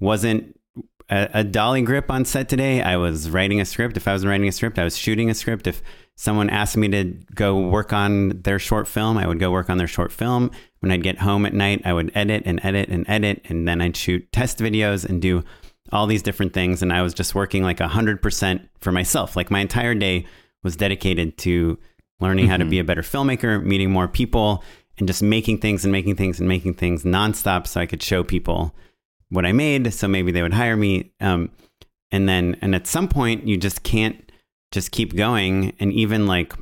wasn't 0.00 0.58
a, 1.08 1.28
a 1.34 1.44
dolly 1.44 1.82
grip 1.82 2.10
on 2.10 2.24
set 2.24 2.48
today, 2.48 2.82
I 2.82 2.96
was 2.96 3.30
writing 3.30 3.60
a 3.60 3.64
script. 3.64 3.96
If 3.96 4.08
I 4.08 4.12
was 4.12 4.26
writing 4.26 4.48
a 4.48 4.52
script, 4.52 4.78
I 4.78 4.84
was 4.84 4.96
shooting 4.96 5.30
a 5.30 5.34
script. 5.34 5.66
If 5.66 5.82
someone 6.16 6.50
asked 6.50 6.76
me 6.76 6.88
to 6.88 7.04
go 7.34 7.58
work 7.68 7.92
on 7.92 8.40
their 8.42 8.58
short 8.58 8.88
film, 8.88 9.16
I 9.18 9.26
would 9.26 9.38
go 9.38 9.50
work 9.50 9.70
on 9.70 9.78
their 9.78 9.86
short 9.86 10.10
film. 10.10 10.50
When 10.80 10.90
I'd 10.90 11.02
get 11.02 11.18
home 11.18 11.46
at 11.46 11.54
night, 11.54 11.82
I 11.84 11.92
would 11.92 12.10
edit 12.14 12.42
and 12.46 12.58
edit 12.64 12.88
and 12.88 13.04
edit, 13.08 13.42
and 13.48 13.68
then 13.68 13.80
I'd 13.80 13.96
shoot 13.96 14.30
test 14.32 14.58
videos 14.58 15.04
and 15.08 15.20
do 15.22 15.44
all 15.92 16.06
these 16.06 16.22
different 16.22 16.52
things. 16.52 16.82
And 16.82 16.92
I 16.92 17.02
was 17.02 17.14
just 17.14 17.34
working 17.34 17.62
like 17.62 17.80
a 17.80 17.88
hundred 17.88 18.22
percent 18.22 18.68
for 18.78 18.92
myself. 18.92 19.36
Like 19.36 19.50
my 19.50 19.60
entire 19.60 19.94
day 19.94 20.26
was 20.62 20.76
dedicated 20.76 21.38
to 21.38 21.78
learning 22.20 22.48
how 22.48 22.56
to 22.56 22.64
be 22.64 22.78
a 22.78 22.84
better 22.84 23.02
filmmaker, 23.02 23.62
meeting 23.62 23.90
more 23.90 24.08
people, 24.08 24.64
and 24.98 25.06
just 25.06 25.22
making 25.22 25.58
things 25.58 25.84
and 25.84 25.92
making 25.92 26.16
things 26.16 26.40
and 26.40 26.48
making 26.48 26.74
things 26.74 27.04
nonstop 27.04 27.66
so 27.66 27.80
I 27.80 27.86
could 27.86 28.02
show 28.02 28.24
people 28.24 28.74
what 29.28 29.44
I 29.44 29.52
made. 29.52 29.92
So 29.92 30.08
maybe 30.08 30.32
they 30.32 30.42
would 30.42 30.54
hire 30.54 30.76
me. 30.76 31.12
Um, 31.20 31.50
and 32.10 32.28
then, 32.28 32.56
and 32.62 32.74
at 32.74 32.86
some 32.86 33.08
point, 33.08 33.46
you 33.46 33.56
just 33.56 33.82
can't 33.82 34.30
just 34.72 34.92
keep 34.92 35.14
going. 35.14 35.74
And 35.78 35.92
even 35.92 36.26
like, 36.26 36.54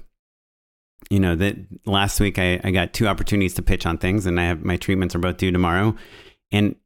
you 1.10 1.20
know, 1.20 1.36
that 1.36 1.56
last 1.86 2.18
week 2.18 2.38
I, 2.38 2.60
I 2.64 2.70
got 2.70 2.92
two 2.92 3.06
opportunities 3.06 3.54
to 3.54 3.62
pitch 3.62 3.86
on 3.86 3.98
things, 3.98 4.26
and 4.26 4.40
I 4.40 4.44
have 4.44 4.64
my 4.64 4.76
treatments 4.76 5.14
are 5.14 5.20
both 5.20 5.36
due 5.36 5.52
tomorrow. 5.52 5.94
And 6.50 6.76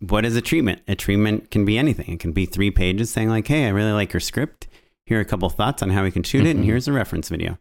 what 0.00 0.24
is 0.24 0.36
a 0.36 0.40
treatment? 0.40 0.82
A 0.88 0.94
treatment 0.94 1.50
can 1.50 1.64
be 1.64 1.78
anything. 1.78 2.06
It 2.12 2.20
can 2.20 2.32
be 2.32 2.46
three 2.46 2.70
pages 2.70 3.10
saying 3.10 3.28
like, 3.28 3.46
"Hey, 3.46 3.66
I 3.66 3.70
really 3.70 3.92
like 3.92 4.12
your 4.12 4.20
script. 4.20 4.66
Here 5.04 5.18
are 5.18 5.22
a 5.22 5.24
couple 5.24 5.48
thoughts 5.50 5.82
on 5.82 5.90
how 5.90 6.02
we 6.02 6.10
can 6.10 6.22
shoot 6.22 6.46
it, 6.46 6.50
and 6.56 6.60
Mhm. 6.60 6.66
here's 6.66 6.88
a 6.88 6.92
reference 6.92 7.28
video." 7.28 7.58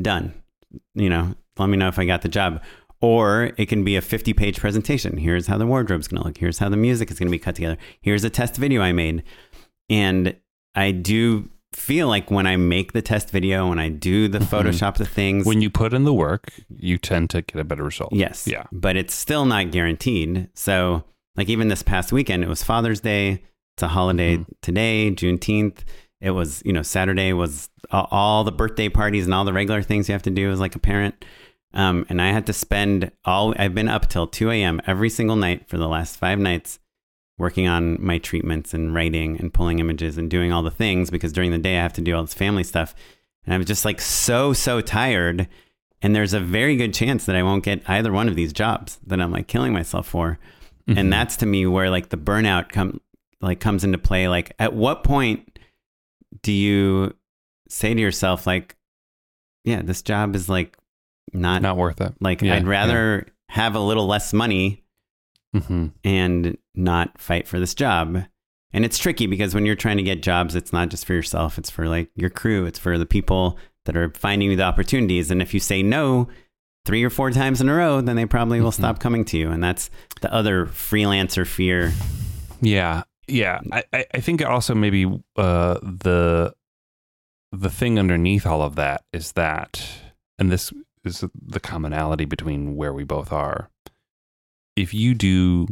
Done. 0.00 0.34
You 0.94 1.08
know, 1.08 1.34
let 1.58 1.68
me 1.68 1.76
know 1.76 1.88
if 1.88 1.98
I 1.98 2.04
got 2.04 2.22
the 2.22 2.28
job. 2.28 2.62
Or 3.00 3.52
it 3.56 3.66
can 3.66 3.84
be 3.84 3.94
a 3.94 4.00
50 4.02 4.32
page 4.32 4.58
presentation. 4.58 5.18
Here's 5.18 5.46
how 5.46 5.56
the 5.56 5.66
wardrobe's 5.66 6.08
going 6.08 6.20
to 6.20 6.26
look. 6.26 6.38
Here's 6.38 6.58
how 6.58 6.68
the 6.68 6.76
music 6.76 7.10
is 7.12 7.18
going 7.18 7.28
to 7.28 7.30
be 7.30 7.38
cut 7.38 7.54
together. 7.54 7.76
Here's 8.00 8.24
a 8.24 8.30
test 8.30 8.56
video 8.56 8.82
I 8.82 8.90
made. 8.90 9.22
And 9.88 10.34
I 10.74 10.90
do 10.90 11.48
feel 11.72 12.08
like 12.08 12.28
when 12.30 12.46
I 12.46 12.56
make 12.56 12.92
the 12.94 13.02
test 13.02 13.30
video, 13.30 13.68
when 13.68 13.78
I 13.78 13.88
do 13.88 14.26
the 14.26 14.40
Mhm. 14.40 14.46
Photoshop 14.46 14.96
the 14.96 15.06
things, 15.06 15.46
When 15.46 15.60
you 15.62 15.70
put 15.70 15.94
in 15.94 16.02
the 16.04 16.12
work, 16.12 16.50
you 16.76 16.98
tend 16.98 17.30
to 17.30 17.42
get 17.42 17.60
a 17.60 17.62
better 17.64 17.84
result. 17.84 18.12
Yes. 18.12 18.48
Yeah. 18.50 18.64
But 18.72 18.96
it's 18.96 19.14
still 19.14 19.44
not 19.44 19.70
guaranteed. 19.70 20.48
So, 20.54 21.04
like, 21.38 21.48
even 21.48 21.68
this 21.68 21.82
past 21.82 22.12
weekend, 22.12 22.42
it 22.42 22.48
was 22.48 22.62
Father's 22.62 23.00
Day. 23.00 23.42
It's 23.76 23.82
a 23.82 23.88
holiday 23.88 24.36
Mhm. 24.38 24.46
today, 24.60 25.10
Juneteenth. 25.12 25.78
It 26.20 26.32
was, 26.32 26.62
you 26.66 26.72
know, 26.72 26.82
Saturday 26.82 27.32
was 27.32 27.70
all, 27.92 28.08
all 28.10 28.44
the 28.44 28.52
birthday 28.52 28.88
parties 28.88 29.24
and 29.24 29.32
all 29.32 29.44
the 29.44 29.52
regular 29.52 29.82
things 29.82 30.08
you 30.08 30.12
have 30.14 30.22
to 30.22 30.30
do 30.30 30.50
as 30.50 30.58
like 30.58 30.74
a 30.74 30.80
parent. 30.80 31.24
Um, 31.72 32.04
and 32.08 32.20
I 32.20 32.32
had 32.32 32.44
to 32.46 32.52
spend 32.52 33.12
all, 33.24 33.54
I've 33.56 33.74
been 33.74 33.88
up 33.88 34.08
till 34.08 34.26
2 34.26 34.50
a.m. 34.50 34.80
every 34.86 35.08
single 35.10 35.36
night 35.36 35.68
for 35.68 35.78
the 35.78 35.86
last 35.86 36.16
five 36.16 36.38
nights 36.40 36.80
working 37.38 37.68
on 37.68 38.04
my 38.04 38.18
treatments 38.18 38.74
and 38.74 38.92
writing 38.92 39.38
and 39.38 39.54
pulling 39.54 39.78
images 39.78 40.18
and 40.18 40.28
doing 40.28 40.52
all 40.52 40.64
the 40.64 40.72
things 40.72 41.08
because 41.08 41.32
during 41.32 41.52
the 41.52 41.58
day 41.58 41.78
I 41.78 41.82
have 41.82 41.92
to 41.92 42.00
do 42.00 42.16
all 42.16 42.22
this 42.22 42.34
family 42.34 42.64
stuff. 42.64 42.96
And 43.44 43.54
I'm 43.54 43.64
just 43.64 43.84
like 43.84 44.00
so, 44.00 44.52
so 44.52 44.80
tired. 44.80 45.46
And 46.02 46.16
there's 46.16 46.32
a 46.34 46.40
very 46.40 46.74
good 46.74 46.92
chance 46.94 47.26
that 47.26 47.36
I 47.36 47.44
won't 47.44 47.62
get 47.62 47.88
either 47.88 48.10
one 48.12 48.26
of 48.28 48.34
these 48.34 48.52
jobs 48.52 48.98
that 49.06 49.20
I'm 49.20 49.30
like 49.30 49.46
killing 49.46 49.72
myself 49.72 50.08
for. 50.08 50.40
Mhm. 50.88 50.96
And 50.96 51.12
that's 51.12 51.36
to 51.38 51.46
me 51.46 51.66
where 51.66 51.90
like 51.90 52.08
the 52.08 52.16
burnout 52.16 52.70
come 52.70 53.00
like 53.40 53.60
comes 53.60 53.84
into 53.84 53.98
play. 53.98 54.28
Like 54.28 54.54
at 54.58 54.72
what 54.74 55.04
point 55.04 55.58
do 56.42 56.52
you 56.52 57.14
say 57.68 57.94
to 57.94 58.00
yourself 58.00 58.46
like, 58.46 58.76
yeah, 59.64 59.82
this 59.82 60.02
job 60.02 60.34
is 60.34 60.48
like 60.48 60.76
not, 61.32 61.62
not 61.62 61.76
worth 61.76 62.00
it. 62.00 62.14
like 62.20 62.40
Yeah, 62.40 62.54
I'd 62.54 62.66
rather 62.66 63.26
have 63.50 63.74
a 63.74 63.80
little 63.80 64.06
less 64.06 64.32
money 64.32 64.84
hmm 65.54 65.86
and 66.04 66.58
not 66.74 67.18
fight 67.18 67.46
for 67.48 67.58
this 67.58 67.74
job. 67.74 68.24
And 68.72 68.84
it's 68.84 68.98
tricky 68.98 69.26
because 69.26 69.54
when 69.54 69.64
you're 69.64 69.76
trying 69.76 69.96
to 69.96 70.02
get 70.02 70.22
jobs, 70.22 70.54
it's 70.54 70.72
not 70.74 70.90
just 70.90 71.06
for 71.06 71.14
yourself, 71.14 71.56
it's 71.56 71.70
for 71.70 71.88
like 71.88 72.10
your 72.14 72.28
crew, 72.30 72.66
it's 72.66 72.78
for 72.78 72.98
the 72.98 73.06
people 73.06 73.58
that 73.86 73.96
are 73.96 74.12
finding 74.14 74.50
you 74.50 74.56
the 74.56 74.62
opportunities. 74.62 75.30
And 75.30 75.40
if 75.40 75.54
you 75.54 75.60
say 75.60 75.82
no 75.82 76.28
three 76.88 77.04
or 77.04 77.10
four 77.10 77.30
times 77.30 77.60
in 77.60 77.68
a 77.68 77.74
row, 77.74 78.00
then 78.00 78.16
they 78.16 78.24
probably 78.24 78.62
will 78.62 78.70
mm-hmm. 78.70 78.82
stop 78.82 78.98
coming 78.98 79.22
to 79.22 79.36
you. 79.36 79.50
And 79.50 79.62
that's 79.62 79.90
the 80.22 80.32
other 80.32 80.64
freelancer 80.64 81.46
fear. 81.46 81.92
Yeah. 82.62 83.02
Yeah. 83.26 83.60
I, 83.70 83.84
I 83.92 84.20
think 84.20 84.42
also 84.42 84.74
maybe 84.74 85.04
uh, 85.36 85.74
the 85.82 86.54
the 87.52 87.68
thing 87.68 87.98
underneath 87.98 88.46
all 88.46 88.62
of 88.62 88.76
that 88.76 89.04
is 89.12 89.32
that, 89.32 89.86
and 90.38 90.50
this 90.50 90.72
is 91.04 91.22
the 91.34 91.60
commonality 91.60 92.24
between 92.24 92.74
where 92.74 92.94
we 92.94 93.04
both 93.04 93.34
are. 93.34 93.68
If 94.74 94.94
you 94.94 95.12
do 95.12 95.66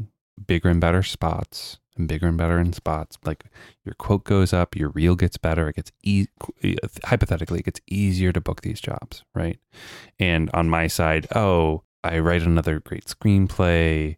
bigger 0.47 0.69
and 0.69 0.83
better 0.83 1.03
spots 1.03 1.79
and 1.97 2.09
bigger 2.09 2.27
and 2.29 2.37
better 2.37 2.59
in 2.59 2.73
spots, 2.73 3.19
like 3.25 3.45
your 3.85 3.95
quote 3.95 4.25
goes 4.25 4.53
up, 4.53 4.77
your 4.77 4.91
reel 4.91 5.17
gets 5.17 5.37
better, 5.37 5.69
it 5.69 5.77
gets 5.77 5.93
e- 6.03 6.27
hypothetically, 7.05 7.61
it 7.61 7.65
gets 7.65 7.81
easier 7.87 8.33
to 8.33 8.41
book 8.41 8.63
these 8.63 8.81
jobs, 8.81 9.25
right? 9.35 9.59
And 10.19 10.51
on 10.53 10.69
my 10.69 10.87
side, 10.87 11.27
oh, 11.35 11.83
I 12.05 12.19
write 12.19 12.43
another 12.43 12.81
great 12.81 13.07
screenplay 13.07 14.17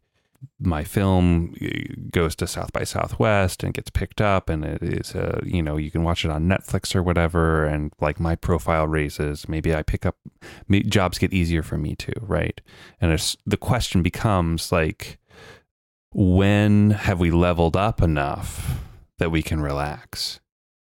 my 0.60 0.84
film 0.84 1.54
uh, 1.62 1.68
goes 2.10 2.34
to 2.36 2.46
South 2.46 2.72
by 2.72 2.84
Southwest 2.84 3.62
and 3.62 3.74
gets 3.74 3.90
picked 3.90 4.20
up, 4.20 4.48
and 4.48 4.64
it 4.64 4.82
is, 4.82 5.14
uh, 5.14 5.40
you 5.44 5.62
know, 5.62 5.76
you 5.76 5.90
can 5.90 6.04
watch 6.04 6.24
it 6.24 6.30
on 6.30 6.48
Netflix 6.48 6.94
or 6.94 7.02
whatever, 7.02 7.64
and 7.64 7.92
like 8.00 8.20
my 8.20 8.34
profile 8.34 8.86
raises. 8.86 9.48
Maybe 9.48 9.74
I 9.74 9.82
pick 9.82 10.06
up 10.06 10.16
jobs 10.86 11.18
get 11.18 11.32
easier 11.32 11.62
for 11.62 11.78
me 11.78 11.96
too, 11.96 12.12
right? 12.20 12.60
And 13.00 13.12
it's, 13.12 13.36
the 13.46 13.56
question 13.56 14.02
becomes 14.02 14.70
like, 14.70 15.18
when 16.12 16.90
have 16.90 17.20
we 17.20 17.30
leveled 17.30 17.76
up 17.76 18.02
enough 18.02 18.80
that 19.18 19.30
we 19.30 19.42
can 19.42 19.60
relax, 19.60 20.40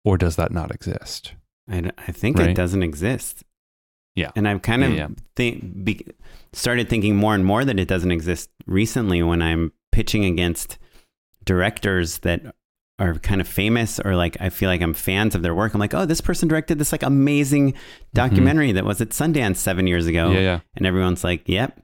or 0.03 0.17
does 0.17 0.35
that 0.37 0.51
not 0.51 0.71
exist? 0.71 1.33
I, 1.69 1.91
I 1.97 2.11
think 2.11 2.37
right? 2.37 2.49
it 2.49 2.55
doesn't 2.55 2.83
exist. 2.83 3.43
Yeah. 4.15 4.31
And 4.35 4.47
I've 4.47 4.61
kind 4.61 4.83
of 4.83 4.91
yeah, 4.91 4.97
yeah. 4.97 5.07
Think, 5.35 5.83
be, 5.83 6.05
started 6.51 6.89
thinking 6.89 7.15
more 7.15 7.35
and 7.35 7.45
more 7.45 7.63
that 7.63 7.79
it 7.79 7.87
doesn't 7.87 8.11
exist 8.11 8.49
recently 8.65 9.23
when 9.23 9.41
I'm 9.41 9.71
pitching 9.91 10.25
against 10.25 10.77
directors 11.45 12.19
that 12.19 12.55
are 12.99 13.15
kind 13.15 13.39
of 13.39 13.47
famous 13.47 13.99
or 13.99 14.15
like 14.15 14.35
I 14.41 14.49
feel 14.49 14.67
like 14.67 14.81
I'm 14.81 14.93
fans 14.93 15.35
of 15.35 15.41
their 15.41 15.55
work. 15.55 15.73
I'm 15.73 15.79
like, 15.79 15.93
oh, 15.93 16.05
this 16.05 16.21
person 16.21 16.49
directed 16.49 16.79
this 16.79 16.91
like 16.91 17.03
amazing 17.03 17.75
documentary 18.13 18.67
mm-hmm. 18.67 18.75
that 18.75 18.85
was 18.85 18.99
at 18.99 19.09
Sundance 19.09 19.55
seven 19.55 19.87
years 19.87 20.05
ago. 20.05 20.31
Yeah, 20.31 20.39
yeah. 20.39 20.59
And 20.75 20.85
everyone's 20.85 21.23
like, 21.23 21.47
yep. 21.47 21.79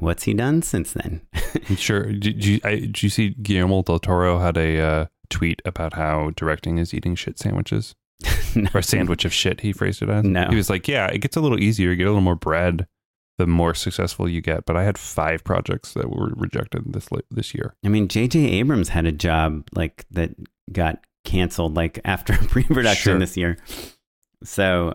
What's 0.00 0.24
he 0.24 0.34
done 0.34 0.62
since 0.62 0.92
then? 0.92 1.20
sure. 1.76 2.04
Did 2.04 2.44
you, 2.44 2.60
I, 2.64 2.76
did 2.76 3.02
you 3.02 3.10
see 3.10 3.30
Guillermo 3.30 3.82
del 3.82 3.98
Toro 3.98 4.38
had 4.38 4.56
a 4.56 4.80
uh, 4.80 5.06
tweet 5.28 5.62
about 5.64 5.94
how 5.94 6.30
directing 6.36 6.78
is 6.78 6.92
eating 6.92 7.14
shit 7.14 7.38
sandwiches? 7.38 7.94
no. 8.54 8.68
Or 8.74 8.80
a 8.80 8.82
sandwich 8.82 9.24
of 9.24 9.32
shit, 9.32 9.60
he 9.60 9.72
phrased 9.72 10.02
it 10.02 10.08
as. 10.08 10.24
No. 10.24 10.48
He 10.48 10.56
was 10.56 10.68
like, 10.68 10.88
yeah, 10.88 11.06
it 11.06 11.18
gets 11.18 11.36
a 11.36 11.40
little 11.40 11.60
easier. 11.60 11.90
You 11.90 11.96
get 11.96 12.06
a 12.06 12.10
little 12.10 12.20
more 12.20 12.34
bread 12.34 12.86
the 13.38 13.46
more 13.46 13.74
successful 13.74 14.28
you 14.28 14.42
get. 14.42 14.66
But 14.66 14.76
I 14.76 14.84
had 14.84 14.98
five 14.98 15.42
projects 15.44 15.94
that 15.94 16.10
were 16.10 16.30
rejected 16.36 16.92
this 16.92 17.08
this 17.30 17.54
year. 17.54 17.74
I 17.84 17.88
mean, 17.88 18.08
J.J. 18.08 18.38
Abrams 18.38 18.90
had 18.90 19.06
a 19.06 19.12
job 19.12 19.66
like 19.74 20.04
that 20.10 20.34
got 20.72 21.04
canceled 21.24 21.74
like 21.74 22.00
after 22.04 22.34
pre-production 22.48 23.12
sure. 23.12 23.18
this 23.18 23.36
year. 23.36 23.56
So 24.44 24.94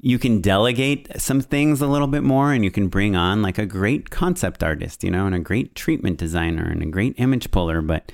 you 0.00 0.18
can 0.18 0.40
delegate 0.40 1.20
some 1.20 1.40
things 1.40 1.80
a 1.80 1.86
little 1.86 2.06
bit 2.06 2.22
more 2.22 2.52
and 2.52 2.64
you 2.64 2.70
can 2.70 2.88
bring 2.88 3.16
on 3.16 3.42
like 3.42 3.58
a 3.58 3.66
great 3.66 4.10
concept 4.10 4.62
artist, 4.62 5.02
you 5.02 5.10
know, 5.10 5.26
and 5.26 5.34
a 5.34 5.40
great 5.40 5.74
treatment 5.74 6.18
designer 6.18 6.64
and 6.64 6.82
a 6.82 6.86
great 6.86 7.14
image 7.18 7.50
puller, 7.50 7.82
but 7.82 8.12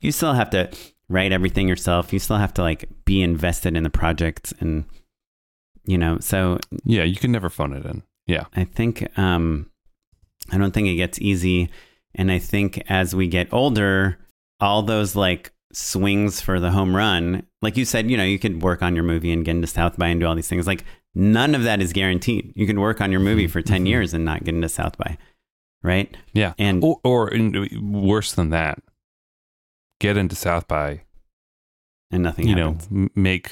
you 0.00 0.10
still 0.10 0.32
have 0.32 0.50
to 0.50 0.70
write 1.08 1.32
everything 1.32 1.68
yourself. 1.68 2.12
You 2.12 2.18
still 2.18 2.38
have 2.38 2.54
to 2.54 2.62
like 2.62 2.88
be 3.04 3.22
invested 3.22 3.76
in 3.76 3.84
the 3.84 3.90
project 3.90 4.52
and 4.60 4.84
you 5.84 5.96
know, 5.96 6.18
so 6.18 6.58
yeah, 6.84 7.04
you 7.04 7.16
can 7.16 7.30
never 7.30 7.48
phone 7.48 7.72
it 7.72 7.86
in. 7.86 8.02
Yeah. 8.26 8.46
I 8.54 8.64
think 8.64 9.06
um 9.18 9.70
I 10.50 10.58
don't 10.58 10.72
think 10.72 10.88
it 10.88 10.96
gets 10.96 11.20
easy 11.20 11.70
and 12.14 12.32
I 12.32 12.38
think 12.38 12.82
as 12.88 13.14
we 13.14 13.28
get 13.28 13.52
older, 13.52 14.18
all 14.58 14.82
those 14.82 15.14
like 15.14 15.52
swings 15.72 16.40
for 16.40 16.60
the 16.60 16.70
home 16.70 16.94
run, 16.94 17.46
like 17.62 17.76
you 17.76 17.84
said, 17.84 18.10
you 18.10 18.16
know, 18.16 18.24
you 18.24 18.38
could 18.38 18.62
work 18.62 18.82
on 18.82 18.94
your 18.94 19.04
movie 19.04 19.32
and 19.32 19.44
get 19.44 19.56
into 19.56 19.66
South 19.66 19.96
by 19.96 20.08
and 20.08 20.20
do 20.20 20.26
all 20.26 20.34
these 20.34 20.48
things. 20.48 20.66
Like 20.66 20.84
none 21.14 21.54
of 21.54 21.64
that 21.64 21.80
is 21.80 21.92
guaranteed. 21.92 22.52
You 22.54 22.66
can 22.66 22.80
work 22.80 23.00
on 23.00 23.10
your 23.10 23.20
movie 23.20 23.44
mm-hmm. 23.44 23.52
for 23.52 23.62
10 23.62 23.78
mm-hmm. 23.78 23.86
years 23.86 24.14
and 24.14 24.24
not 24.24 24.44
get 24.44 24.54
into 24.54 24.68
South 24.68 24.96
by. 24.98 25.18
Right? 25.82 26.16
Yeah. 26.32 26.54
And 26.58 26.82
or, 26.82 27.00
or 27.04 27.30
worse 27.80 28.32
than 28.32 28.50
that, 28.50 28.82
get 30.00 30.16
into 30.16 30.34
South 30.34 30.66
by 30.66 31.02
and 32.10 32.22
nothing 32.22 32.46
you 32.46 32.56
happens. 32.56 32.90
know 32.90 33.08
make 33.14 33.50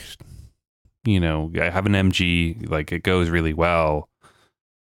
you 1.04 1.20
know 1.20 1.50
I 1.60 1.70
have 1.70 1.86
an 1.86 1.92
MG 1.92 2.68
like 2.68 2.92
it 2.92 3.02
goes 3.02 3.28
really 3.28 3.52
well 3.52 4.08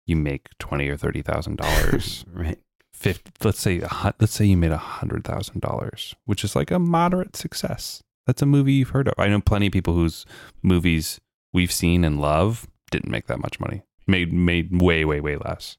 you 0.06 0.16
make 0.16 0.48
twenty 0.58 0.88
or 0.88 0.96
thirty 0.96 1.22
thousand 1.22 1.56
dollars 1.56 2.24
right 2.32 2.58
50, 3.04 3.30
let's 3.44 3.60
say 3.60 3.82
let's 4.18 4.32
say 4.32 4.44
you 4.44 4.56
made 4.56 4.72
a 4.72 4.76
hundred 4.76 5.24
thousand 5.24 5.60
dollars 5.60 6.14
which 6.24 6.42
is 6.44 6.56
like 6.56 6.70
a 6.70 6.78
moderate 6.78 7.36
success 7.36 8.02
that's 8.26 8.42
a 8.42 8.46
movie 8.46 8.72
you've 8.72 8.90
heard 8.90 9.08
of 9.08 9.14
I 9.18 9.28
know 9.28 9.40
plenty 9.40 9.66
of 9.66 9.72
people 9.72 9.94
whose 9.94 10.24
movies 10.62 11.20
we've 11.52 11.72
seen 11.72 12.04
and 12.04 12.20
love 12.20 12.66
didn't 12.90 13.10
make 13.10 13.26
that 13.26 13.40
much 13.40 13.60
money 13.60 13.82
made 14.06 14.32
made 14.32 14.80
way 14.82 15.04
way 15.04 15.20
way 15.20 15.36
less 15.36 15.76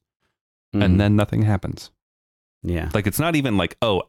mm-hmm. 0.74 0.84
and 0.84 1.00
then 1.00 1.16
nothing 1.16 1.42
happens 1.44 1.92
yeah 2.64 2.90
like 2.94 3.08
it's 3.08 3.20
not 3.20 3.36
even 3.36 3.58
like 3.58 3.76
oh 3.82 4.04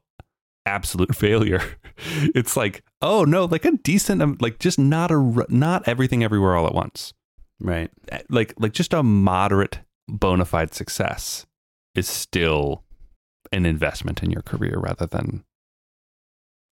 absolute 0.67 1.15
failure. 1.17 1.63
It's 2.35 2.57
like, 2.57 2.85
oh 3.01 3.25
no, 3.25 3.47
like 3.47 3.65
a 3.65 3.73
decent, 3.73 4.43
like 4.43 4.59
just 4.59 4.79
not 4.79 5.11
a 5.11 5.47
not 5.49 5.89
everything 5.89 6.23
everywhere 6.23 6.57
all 6.57 6.67
at 6.67 6.75
once. 6.75 7.15
Right. 7.61 7.91
Eh, 8.09 8.21
like 8.29 8.53
like 8.59 8.73
just 8.73 8.93
a 8.93 9.03
moderate 9.03 9.79
bona 10.09 10.45
fide 10.45 10.75
success 10.75 11.47
is 11.95 12.07
still 12.07 12.85
an 13.53 13.67
investment 13.67 14.23
in 14.23 14.31
your 14.31 14.43
career 14.43 14.79
rather 14.79 15.07
than 15.07 15.45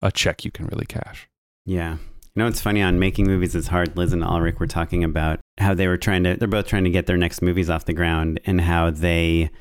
a 0.02 0.12
check 0.12 0.44
you 0.44 0.52
can 0.52 0.68
really 0.68 0.86
cash. 0.86 1.28
Yeah. 1.66 1.94
You 2.36 2.42
know, 2.42 2.48
it's 2.48 2.62
funny 2.62 2.82
on 2.82 3.00
making 3.00 3.28
movies 3.28 3.56
is 3.56 3.68
hard. 3.68 3.96
Liz 3.96 4.12
and 4.12 4.24
Ulrich 4.24 4.60
were 4.60 4.68
talking 4.68 5.04
about 5.04 5.40
how 5.60 5.74
they 5.74 5.88
were 5.88 5.98
trying 5.98 6.24
to, 6.24 6.36
they're 6.36 6.48
both 6.48 6.68
trying 6.68 6.84
to 6.84 6.90
get 6.90 7.06
their 7.06 7.18
next 7.18 7.42
movies 7.42 7.70
off 7.70 7.86
the 7.86 7.94
ground 7.94 8.40
and 8.46 8.60
how 8.60 8.90
they 8.90 9.52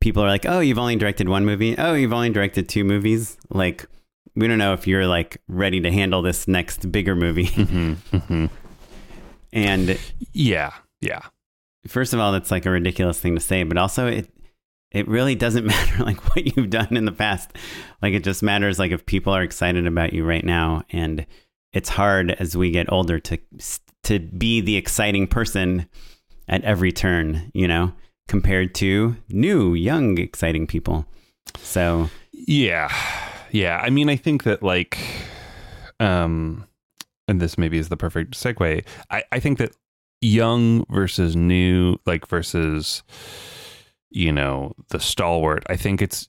people 0.00 0.22
are 0.22 0.28
like, 0.28 0.46
"Oh, 0.46 0.60
you've 0.60 0.78
only 0.78 0.96
directed 0.96 1.28
one 1.28 1.44
movie. 1.44 1.76
Oh, 1.76 1.94
you've 1.94 2.12
only 2.12 2.30
directed 2.30 2.68
two 2.68 2.84
movies." 2.84 3.36
Like, 3.50 3.86
we 4.34 4.48
don't 4.48 4.58
know 4.58 4.72
if 4.72 4.86
you're 4.86 5.06
like 5.06 5.40
ready 5.48 5.80
to 5.80 5.90
handle 5.90 6.22
this 6.22 6.46
next 6.48 6.90
bigger 6.90 7.14
movie. 7.14 7.46
Mm-hmm, 7.46 8.16
mm-hmm. 8.16 8.46
And 9.52 9.98
yeah, 10.32 10.72
yeah. 11.00 11.22
First 11.86 12.12
of 12.12 12.20
all, 12.20 12.32
that's 12.32 12.50
like 12.50 12.66
a 12.66 12.70
ridiculous 12.70 13.18
thing 13.20 13.34
to 13.34 13.40
say, 13.40 13.62
but 13.62 13.78
also 13.78 14.06
it 14.06 14.28
it 14.92 15.08
really 15.08 15.34
doesn't 15.34 15.66
matter 15.66 16.04
like 16.04 16.22
what 16.34 16.56
you've 16.56 16.70
done 16.70 16.96
in 16.96 17.04
the 17.04 17.12
past. 17.12 17.50
Like 18.02 18.14
it 18.14 18.24
just 18.24 18.42
matters 18.42 18.78
like 18.78 18.92
if 18.92 19.06
people 19.06 19.32
are 19.32 19.42
excited 19.42 19.86
about 19.86 20.12
you 20.12 20.24
right 20.24 20.44
now 20.44 20.82
and 20.90 21.26
it's 21.72 21.88
hard 21.88 22.30
as 22.32 22.56
we 22.56 22.70
get 22.70 22.90
older 22.92 23.18
to 23.20 23.38
to 24.04 24.20
be 24.20 24.60
the 24.60 24.76
exciting 24.76 25.26
person 25.26 25.88
at 26.48 26.62
every 26.62 26.92
turn, 26.92 27.50
you 27.52 27.66
know? 27.66 27.92
compared 28.28 28.74
to 28.74 29.16
new, 29.28 29.74
young, 29.74 30.18
exciting 30.18 30.66
people. 30.66 31.06
So, 31.58 32.10
yeah. 32.32 32.92
Yeah. 33.52 33.80
I 33.82 33.90
mean, 33.90 34.08
I 34.08 34.16
think 34.16 34.42
that, 34.44 34.62
like, 34.62 34.98
um, 36.00 36.66
and 37.28 37.40
this 37.40 37.56
maybe 37.56 37.78
is 37.78 37.88
the 37.88 37.96
perfect 37.96 38.34
segue. 38.34 38.84
I, 39.10 39.24
I 39.32 39.40
think 39.40 39.58
that 39.58 39.76
young 40.20 40.84
versus 40.90 41.36
new, 41.36 41.98
like, 42.04 42.26
versus, 42.26 43.02
you 44.16 44.32
know, 44.32 44.72
the 44.88 44.98
stalwart, 44.98 45.62
I 45.68 45.76
think 45.76 46.00
it's, 46.00 46.28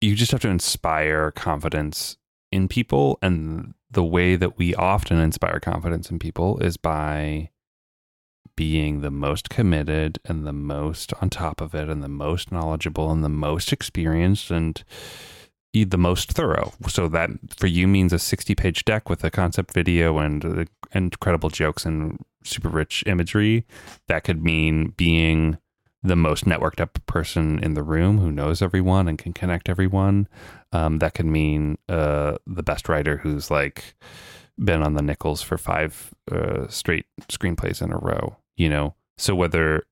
you 0.00 0.14
just 0.14 0.32
have 0.32 0.40
to 0.40 0.48
inspire 0.48 1.30
confidence 1.30 2.16
in 2.50 2.66
people. 2.66 3.18
And 3.20 3.74
the 3.90 4.04
way 4.04 4.36
that 4.36 4.56
we 4.56 4.74
often 4.74 5.18
inspire 5.18 5.60
confidence 5.60 6.10
in 6.10 6.18
people 6.18 6.58
is 6.60 6.78
by 6.78 7.50
being 8.56 9.02
the 9.02 9.10
most 9.10 9.50
committed 9.50 10.18
and 10.24 10.46
the 10.46 10.52
most 10.52 11.12
on 11.20 11.28
top 11.28 11.60
of 11.60 11.74
it 11.74 11.90
and 11.90 12.02
the 12.02 12.08
most 12.08 12.50
knowledgeable 12.50 13.12
and 13.12 13.22
the 13.22 13.28
most 13.28 13.70
experienced 13.70 14.50
and 14.50 14.82
the 15.74 15.98
most 15.98 16.32
thorough. 16.32 16.72
So 16.88 17.06
that 17.08 17.28
for 17.54 17.66
you 17.66 17.86
means 17.86 18.14
a 18.14 18.18
60 18.18 18.54
page 18.54 18.86
deck 18.86 19.10
with 19.10 19.22
a 19.22 19.30
concept 19.30 19.74
video 19.74 20.16
and 20.16 20.42
uh, 20.42 20.64
incredible 20.92 21.50
jokes 21.50 21.84
and 21.84 22.18
super 22.44 22.70
rich 22.70 23.04
imagery. 23.06 23.66
That 24.08 24.24
could 24.24 24.42
mean 24.42 24.94
being 24.96 25.58
the 26.06 26.16
most 26.16 26.44
networked 26.46 26.80
up 26.80 26.98
person 27.06 27.58
in 27.62 27.74
the 27.74 27.82
room 27.82 28.18
who 28.18 28.32
knows 28.32 28.62
everyone 28.62 29.08
and 29.08 29.18
can 29.18 29.32
connect 29.32 29.68
everyone. 29.68 30.28
Um, 30.72 30.98
that 30.98 31.14
could 31.14 31.26
mean 31.26 31.78
uh, 31.88 32.36
the 32.46 32.62
best 32.62 32.88
writer 32.88 33.18
who's 33.18 33.50
like 33.50 33.96
been 34.62 34.82
on 34.82 34.94
the 34.94 35.02
Nicholls 35.02 35.42
for 35.42 35.58
five 35.58 36.14
uh, 36.30 36.68
straight 36.68 37.06
screenplays 37.30 37.82
in 37.82 37.92
a 37.92 37.98
row 37.98 38.36
you 38.56 38.68
know 38.68 38.94
so 39.18 39.34
whether 39.34 39.84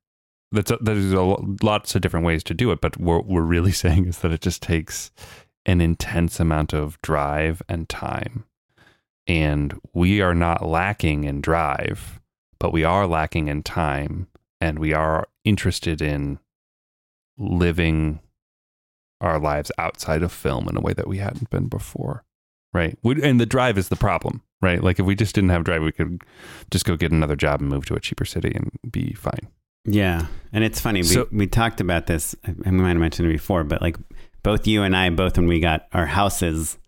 that's 0.53 0.71
a, 0.71 0.79
there's 0.81 1.13
a, 1.13 1.23
lots 1.63 1.95
of 1.95 2.03
different 2.03 2.27
ways 2.27 2.45
to 2.45 2.55
do 2.55 2.71
it 2.73 2.81
but 2.81 2.97
what 2.99 3.27
we're 3.27 3.43
really 3.43 3.73
saying 3.85 4.07
is 4.07 4.19
that 4.21 4.33
it 4.33 4.41
just 4.41 4.63
takes 4.63 5.13
an 5.67 5.81
intense 5.81 6.41
amount 6.41 6.73
of 6.73 7.01
drive 7.03 7.63
and 7.69 7.89
time 7.89 8.45
And 9.27 9.81
we 9.95 10.21
are 10.21 10.35
not 10.35 10.67
lacking 10.67 11.25
in 11.25 11.41
drive, 11.41 12.21
but 12.59 12.73
we 12.73 12.85
are 12.85 13.07
lacking 13.07 13.49
in 13.49 13.63
time 13.63 14.29
and 14.61 14.79
we 14.79 14.93
are 14.95 15.29
interested 15.45 16.01
in 16.03 16.39
living 17.39 18.21
our 19.21 19.39
lives 19.39 19.71
outside 19.79 20.23
of 20.23 20.33
film 20.33 20.69
in 20.69 20.77
a 20.77 20.81
way 20.81 20.93
that 20.93 21.09
we 21.09 21.19
hadn't 21.19 21.51
been 21.51 21.69
before. 21.69 22.25
Right. 22.73 22.99
We, 23.03 23.23
and 23.23 23.41
the 23.41 23.47
drive 23.47 23.79
is 23.79 23.89
the 23.89 23.97
problem, 23.97 24.43
right? 24.61 24.83
Like 24.83 24.99
if 24.99 25.07
we 25.07 25.15
just 25.15 25.35
didn't 25.35 25.51
have 25.51 25.63
drive, 25.63 25.83
we 25.83 25.93
could 25.93 26.23
just 26.73 26.85
go 26.85 26.97
get 26.97 27.13
another 27.13 27.37
job 27.37 27.61
and 27.61 27.71
move 27.71 27.87
to 27.87 27.95
a 27.95 28.01
cheaper 28.01 28.25
city 28.25 28.53
and 28.55 28.73
be 28.91 29.13
fine. 29.13 29.49
Yeah. 29.85 30.27
And 30.53 30.65
it's 30.65 30.81
funny. 30.81 31.03
So- 31.05 31.29
we, 31.31 31.39
we 31.39 31.47
talked 31.47 31.81
about 31.81 32.07
this. 32.07 32.35
I 32.45 32.55
I 32.67 32.71
might 32.71 32.89
have 32.89 32.99
mentioned 32.99 33.29
it 33.29 33.33
before, 33.33 33.63
but 33.63 33.81
like 33.81 33.97
both 34.43 34.67
you 34.67 34.83
and 34.83 34.97
I, 34.97 35.09
both 35.11 35.37
when 35.37 35.47
we 35.47 35.61
got 35.61 35.87
our 35.93 36.07
houses, 36.07 36.79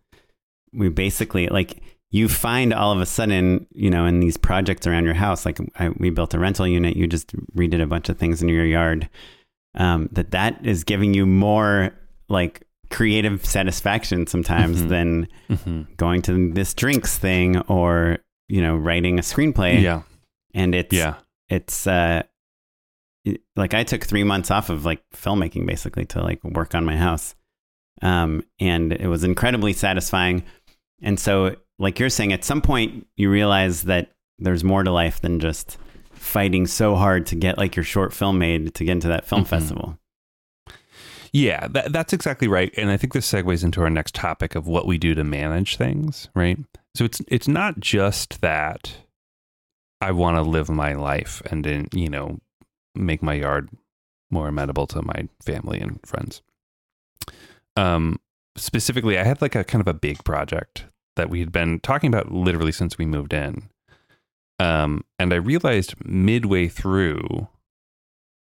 we 0.73 0.89
basically 0.89 1.47
like 1.49 1.81
you 2.17 2.29
find 2.29 2.73
all 2.73 2.93
of 2.93 3.01
a 3.01 3.07
sudden, 3.07 3.67
you 3.75 3.91
know, 3.91 4.07
in 4.07 4.21
these 4.21 4.37
projects 4.37 4.87
around 4.87 5.05
your 5.05 5.15
house, 5.15 5.45
like 5.47 5.59
I, 5.79 5.91
we 5.91 6.11
built 6.11 6.35
a 6.35 6.39
rental 6.39 6.67
unit, 6.67 6.97
you 6.97 7.07
just 7.07 7.29
redid 7.57 7.83
a 7.83 7.87
bunch 7.87 8.09
of 8.09 8.17
things 8.19 8.43
in 8.43 8.49
your 8.49 8.65
yard, 8.65 9.09
um, 9.75 10.09
that 10.13 10.31
that 10.31 10.65
is 10.65 10.85
giving 10.85 11.15
you 11.15 11.27
more 11.27 11.93
like 12.29 12.63
creative 12.91 13.45
satisfaction 13.45 14.27
sometimes 14.27 14.83
Mhm. 14.83 14.89
than 14.89 15.29
Mm-hmm. 15.51 15.83
going 15.97 16.23
to 16.23 16.53
this 16.53 16.73
drinks 16.75 17.19
thing 17.19 17.59
or, 17.63 18.19
you 18.49 18.63
know, 18.63 18.77
writing 18.77 19.19
a 19.19 19.23
screenplay. 19.23 19.83
Yeah. 19.83 20.03
And 20.55 20.75
it's, 20.75 20.95
Yeah. 20.95 21.15
it's 21.49 21.87
uh 21.87 22.23
it- 23.25 23.43
like 23.57 23.75
I 23.75 23.83
took 23.85 24.05
three 24.05 24.25
months 24.25 24.51
off 24.53 24.71
of 24.71 24.85
like 24.85 25.03
filmmaking 25.15 25.67
basically 25.67 26.05
to 26.07 26.23
like 26.23 26.43
work 26.45 26.75
on 26.75 26.85
my 26.85 26.97
house. 26.97 27.35
Um 28.03 28.43
and 28.61 28.93
it 28.93 29.09
was 29.09 29.25
incredibly 29.25 29.73
satisfying. 29.73 30.45
And 31.03 31.19
so 31.19 31.57
like 31.79 31.99
you're 31.99 32.11
saying, 32.11 32.33
at 32.33 32.45
some 32.45 32.61
point 32.63 33.07
you 33.17 33.31
realize 33.31 33.83
that 33.85 34.13
there's 34.39 34.65
more 34.65 34.83
to 34.83 34.91
life 34.91 35.21
than 35.21 35.41
just 35.41 35.79
fighting 36.13 36.67
so 36.67 36.95
hard 36.97 37.27
to 37.27 37.35
get 37.37 37.59
like 37.59 37.77
your 37.77 37.85
short 37.85 38.13
film 38.13 38.39
made 38.39 38.75
to 38.75 38.85
get 38.85 38.93
into 38.93 39.09
that 39.09 39.27
film 39.27 39.45
Mhm. 39.45 39.49
festival. 39.49 39.99
Yeah, 41.33 41.67
that, 41.69 41.93
that's 41.93 42.13
exactly 42.13 42.49
right. 42.49 42.73
And 42.79 42.91
I 42.91 42.97
think 42.97 43.13
this 43.13 43.31
segues 43.31 43.63
into 43.63 43.83
our 43.83 43.91
next 43.91 44.15
topic 44.15 44.55
of 44.55 44.67
what 44.67 44.87
we 44.87 44.97
do 44.97 45.15
to 45.15 45.25
manage 45.25 45.77
things, 45.77 46.29
right? 46.35 46.59
So 46.95 47.05
it's 47.05 47.21
it's 47.29 47.49
not 47.49 47.79
just 47.79 48.41
that 48.41 48.97
I 50.01 50.13
want 50.13 50.37
to 50.37 50.43
live 50.43 50.71
my 50.71 50.95
life 50.95 51.43
and 51.51 51.65
then, 51.65 51.89
you 51.93 52.09
know, 52.09 52.41
make 52.95 53.23
my 53.23 53.35
yard 53.35 53.69
more 54.31 54.49
amenable 54.49 54.87
to 54.89 55.03
my 55.03 55.29
family 55.43 55.79
and 55.81 56.01
friends. 56.07 56.41
Um 57.77 58.19
specifically, 58.57 59.19
I 59.19 59.25
had 59.25 59.43
like 59.43 59.55
a 59.55 59.65
kind 59.65 59.81
of 59.81 59.89
a 59.89 59.95
big 59.99 60.25
project 60.25 60.87
that 61.17 61.31
we 61.31 61.41
had 61.41 61.53
been 61.53 61.81
talking 61.81 62.09
about 62.09 62.31
literally 62.33 62.73
since 62.73 62.97
we 62.99 63.05
moved 63.05 63.33
in. 63.33 63.69
Um 64.59 65.05
and 65.19 65.33
I 65.33 65.37
realized 65.37 65.95
midway 66.05 66.69
through 66.69 67.49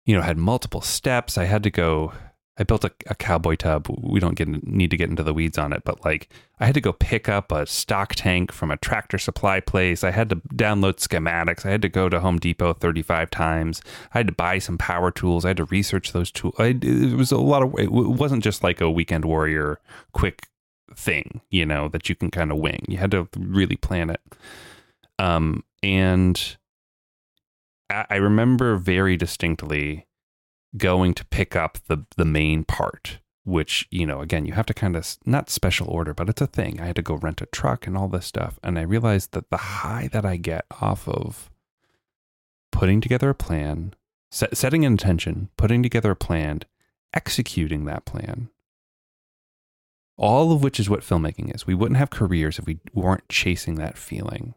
you 0.04 0.16
know, 0.16 0.22
had 0.22 0.36
multiple 0.36 0.80
steps. 0.80 1.38
I 1.38 1.44
had 1.44 1.62
to 1.62 1.70
go 1.70 2.12
I 2.58 2.64
built 2.64 2.84
a, 2.84 2.92
a 3.06 3.14
cowboy 3.14 3.56
tub. 3.56 3.88
We 3.88 4.20
don't 4.20 4.34
get 4.34 4.46
need 4.66 4.90
to 4.90 4.96
get 4.96 5.08
into 5.08 5.22
the 5.22 5.32
weeds 5.32 5.56
on 5.56 5.72
it, 5.72 5.84
but 5.84 6.04
like 6.04 6.28
I 6.60 6.66
had 6.66 6.74
to 6.74 6.82
go 6.82 6.92
pick 6.92 7.28
up 7.28 7.50
a 7.50 7.66
stock 7.66 8.14
tank 8.14 8.52
from 8.52 8.70
a 8.70 8.76
tractor 8.76 9.16
supply 9.16 9.60
place. 9.60 10.04
I 10.04 10.10
had 10.10 10.28
to 10.28 10.36
download 10.36 10.96
schematics. 10.96 11.64
I 11.64 11.70
had 11.70 11.80
to 11.82 11.88
go 11.88 12.10
to 12.10 12.20
Home 12.20 12.38
Depot 12.38 12.74
35 12.74 13.30
times. 13.30 13.80
I 14.12 14.18
had 14.18 14.26
to 14.26 14.34
buy 14.34 14.58
some 14.58 14.76
power 14.76 15.10
tools. 15.10 15.46
I 15.46 15.48
had 15.48 15.56
to 15.58 15.64
research 15.64 16.12
those 16.12 16.30
tools. 16.30 16.54
I, 16.58 16.78
it 16.82 17.16
was 17.16 17.32
a 17.32 17.38
lot 17.38 17.62
of 17.62 17.74
it 17.78 17.90
wasn't 17.90 18.44
just 18.44 18.62
like 18.62 18.82
a 18.82 18.90
weekend 18.90 19.24
warrior 19.24 19.80
quick 20.12 20.46
thing, 20.98 21.40
you 21.50 21.66
know, 21.66 21.88
that 21.88 22.08
you 22.08 22.14
can 22.14 22.30
kind 22.30 22.52
of 22.52 22.58
wing. 22.58 22.84
You 22.88 22.98
had 22.98 23.10
to 23.12 23.28
really 23.36 23.76
plan 23.76 24.10
it. 24.10 24.20
Um 25.18 25.64
and 25.82 26.56
I 27.90 28.06
I 28.10 28.16
remember 28.16 28.76
very 28.76 29.16
distinctly 29.16 30.06
going 30.76 31.14
to 31.14 31.24
pick 31.26 31.54
up 31.54 31.78
the 31.86 32.04
the 32.16 32.24
main 32.24 32.64
part 32.64 33.18
which 33.44 33.88
you 33.90 34.06
know 34.06 34.20
again 34.20 34.46
you 34.46 34.52
have 34.52 34.66
to 34.66 34.74
kind 34.74 34.96
of 34.96 35.16
not 35.26 35.50
special 35.50 35.88
order 35.88 36.14
but 36.14 36.28
it's 36.28 36.40
a 36.40 36.46
thing 36.46 36.80
i 36.80 36.86
had 36.86 36.96
to 36.96 37.02
go 37.02 37.16
rent 37.16 37.42
a 37.42 37.46
truck 37.46 37.86
and 37.86 37.96
all 37.96 38.08
this 38.08 38.26
stuff 38.26 38.58
and 38.62 38.78
i 38.78 38.82
realized 38.82 39.32
that 39.32 39.50
the 39.50 39.56
high 39.56 40.08
that 40.12 40.24
i 40.24 40.36
get 40.36 40.64
off 40.80 41.08
of 41.08 41.50
putting 42.70 43.00
together 43.00 43.30
a 43.30 43.34
plan 43.34 43.94
set, 44.30 44.56
setting 44.56 44.84
an 44.84 44.92
intention 44.92 45.48
putting 45.56 45.82
together 45.82 46.12
a 46.12 46.16
plan 46.16 46.60
executing 47.12 47.84
that 47.84 48.04
plan 48.04 48.48
all 50.16 50.52
of 50.52 50.62
which 50.62 50.78
is 50.78 50.90
what 50.90 51.00
filmmaking 51.00 51.54
is. 51.54 51.66
We 51.66 51.74
wouldn't 51.74 51.98
have 51.98 52.10
careers 52.10 52.58
if 52.58 52.66
we 52.66 52.78
weren't 52.92 53.28
chasing 53.28 53.76
that 53.76 53.98
feeling. 53.98 54.54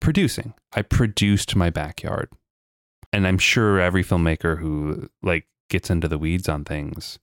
Producing. 0.00 0.54
I 0.74 0.82
produced 0.82 1.56
my 1.56 1.70
backyard. 1.70 2.28
And 3.12 3.26
I'm 3.26 3.38
sure 3.38 3.80
every 3.80 4.04
filmmaker 4.04 4.58
who 4.58 5.08
like 5.22 5.46
gets 5.70 5.90
into 5.90 6.08
the 6.08 6.18
weeds 6.18 6.48
on 6.48 6.64
things, 6.64 7.18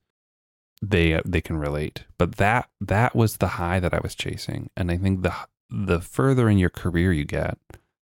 they 0.81 1.13
uh, 1.13 1.21
they 1.25 1.41
can 1.41 1.57
relate. 1.57 2.03
But 2.17 2.35
that 2.37 2.69
that 2.81 3.15
was 3.15 3.37
the 3.37 3.47
high 3.47 3.79
that 3.79 3.93
I 3.93 3.99
was 4.01 4.15
chasing, 4.15 4.69
and 4.75 4.91
I 4.91 4.97
think 4.97 5.23
the 5.23 5.33
the 5.69 6.01
further 6.01 6.49
in 6.49 6.57
your 6.57 6.69
career 6.69 7.13
you 7.13 7.25
get, 7.25 7.57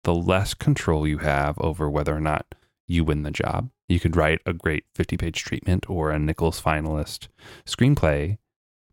the 0.04 0.14
less 0.14 0.54
control 0.54 1.08
you 1.08 1.20
have 1.20 1.60
over 1.60 1.90
whether 1.90 2.16
or 2.16 2.22
not 2.22 2.54
you 2.88 3.04
win 3.04 3.24
the 3.24 3.32
job. 3.32 3.70
You 3.88 4.00
could 4.00 4.16
write 4.16 4.42
a 4.46 4.54
great 4.54 4.86
50 4.94 5.18
page 5.18 5.44
treatment 5.44 5.90
or 5.90 6.12
a 6.12 6.20
Nichols 6.20 6.62
finalist 6.62 7.28
screenplay, 7.66 8.38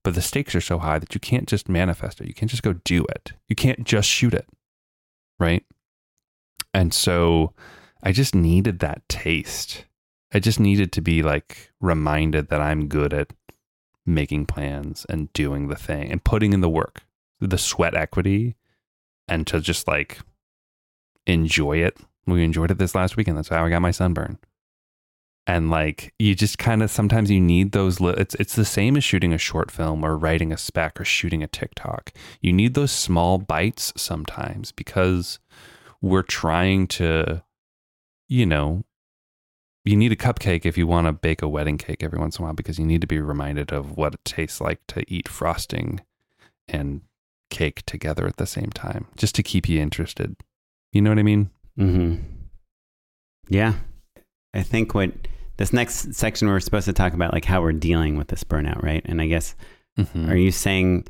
but 0.04 0.14
the 0.14 0.22
stakes 0.22 0.54
are 0.54 0.60
so 0.60 0.78
high 0.78 0.98
that 0.98 1.14
you 1.14 1.20
can't 1.20 1.48
just 1.48 1.68
manifest 1.68 2.20
it. 2.20 2.28
You 2.28 2.34
can't 2.34 2.50
just 2.50 2.62
go 2.62 2.74
do 2.84 3.04
it. 3.04 3.32
You 3.48 3.56
can't 3.56 3.84
just 3.84 4.08
shoot 4.08 4.34
it. 4.34 4.48
Right. 5.38 5.64
And 6.74 6.92
so 6.92 7.52
I 8.02 8.12
just 8.12 8.34
needed 8.34 8.80
that 8.80 9.08
taste. 9.08 9.84
I 10.32 10.38
just 10.38 10.58
needed 10.58 10.92
to 10.92 11.00
be 11.00 11.22
like 11.22 11.72
reminded 11.80 12.48
that 12.48 12.60
I'm 12.60 12.88
good 12.88 13.12
at 13.12 13.32
making 14.04 14.46
plans 14.46 15.06
and 15.08 15.32
doing 15.32 15.68
the 15.68 15.76
thing 15.76 16.10
and 16.10 16.24
putting 16.24 16.52
in 16.52 16.60
the 16.60 16.68
work, 16.68 17.02
the 17.40 17.58
sweat 17.58 17.94
equity, 17.94 18.56
and 19.28 19.46
to 19.46 19.60
just 19.60 19.86
like 19.86 20.18
enjoy 21.26 21.78
it. 21.78 21.98
We 22.26 22.44
enjoyed 22.44 22.70
it 22.70 22.78
this 22.78 22.94
last 22.94 23.16
weekend. 23.16 23.36
That's 23.36 23.48
how 23.48 23.64
I 23.64 23.70
got 23.70 23.82
my 23.82 23.90
sunburn. 23.90 24.38
And 25.46 25.70
like 25.70 26.14
you 26.18 26.34
just 26.36 26.58
kind 26.58 26.82
of 26.82 26.90
sometimes 26.90 27.30
you 27.30 27.40
need 27.40 27.72
those. 27.72 28.00
Li- 28.00 28.14
it's 28.16 28.34
it's 28.36 28.54
the 28.54 28.64
same 28.64 28.96
as 28.96 29.02
shooting 29.02 29.32
a 29.32 29.38
short 29.38 29.70
film 29.70 30.04
or 30.04 30.16
writing 30.16 30.52
a 30.52 30.56
spec 30.56 31.00
or 31.00 31.04
shooting 31.04 31.42
a 31.42 31.48
TikTok. 31.48 32.12
You 32.40 32.52
need 32.52 32.74
those 32.74 32.92
small 32.92 33.38
bites 33.38 33.92
sometimes 33.96 34.70
because 34.70 35.40
we're 36.00 36.22
trying 36.22 36.86
to 36.88 37.42
you 38.28 38.46
know, 38.46 38.84
you 39.84 39.96
need 39.96 40.12
a 40.12 40.16
cupcake 40.16 40.64
if 40.64 40.78
you 40.78 40.86
want 40.86 41.06
to 41.08 41.12
bake 41.12 41.42
a 41.42 41.48
wedding 41.48 41.76
cake 41.76 42.02
every 42.04 42.18
once 42.18 42.38
in 42.38 42.42
a 42.42 42.46
while 42.46 42.54
because 42.54 42.78
you 42.78 42.86
need 42.86 43.00
to 43.00 43.06
be 43.06 43.20
reminded 43.20 43.72
of 43.72 43.96
what 43.96 44.14
it 44.14 44.24
tastes 44.24 44.60
like 44.60 44.80
to 44.86 45.04
eat 45.12 45.28
frosting 45.28 46.00
and 46.68 47.02
cake 47.50 47.82
together 47.84 48.26
at 48.26 48.36
the 48.36 48.46
same 48.46 48.70
time, 48.70 49.06
just 49.16 49.34
to 49.34 49.42
keep 49.42 49.68
you 49.68 49.80
interested. 49.80 50.36
You 50.92 51.02
know 51.02 51.10
what 51.10 51.18
I 51.18 51.24
mean? 51.24 51.50
hmm 51.76 52.16
Yeah. 53.48 53.74
I 54.54 54.62
think 54.62 54.94
what 54.94 55.12
this 55.56 55.72
next 55.72 56.14
section 56.14 56.48
we're 56.48 56.60
supposed 56.60 56.86
to 56.86 56.92
talk 56.92 57.12
about 57.14 57.32
like 57.32 57.44
how 57.44 57.62
we're 57.62 57.72
dealing 57.72 58.16
with 58.16 58.28
this 58.28 58.44
burnout, 58.44 58.82
right? 58.82 59.02
And 59.04 59.20
I 59.20 59.26
guess 59.26 59.54
Mhm. 59.98 60.28
are 60.30 60.36
you 60.36 60.50
saying 60.50 61.06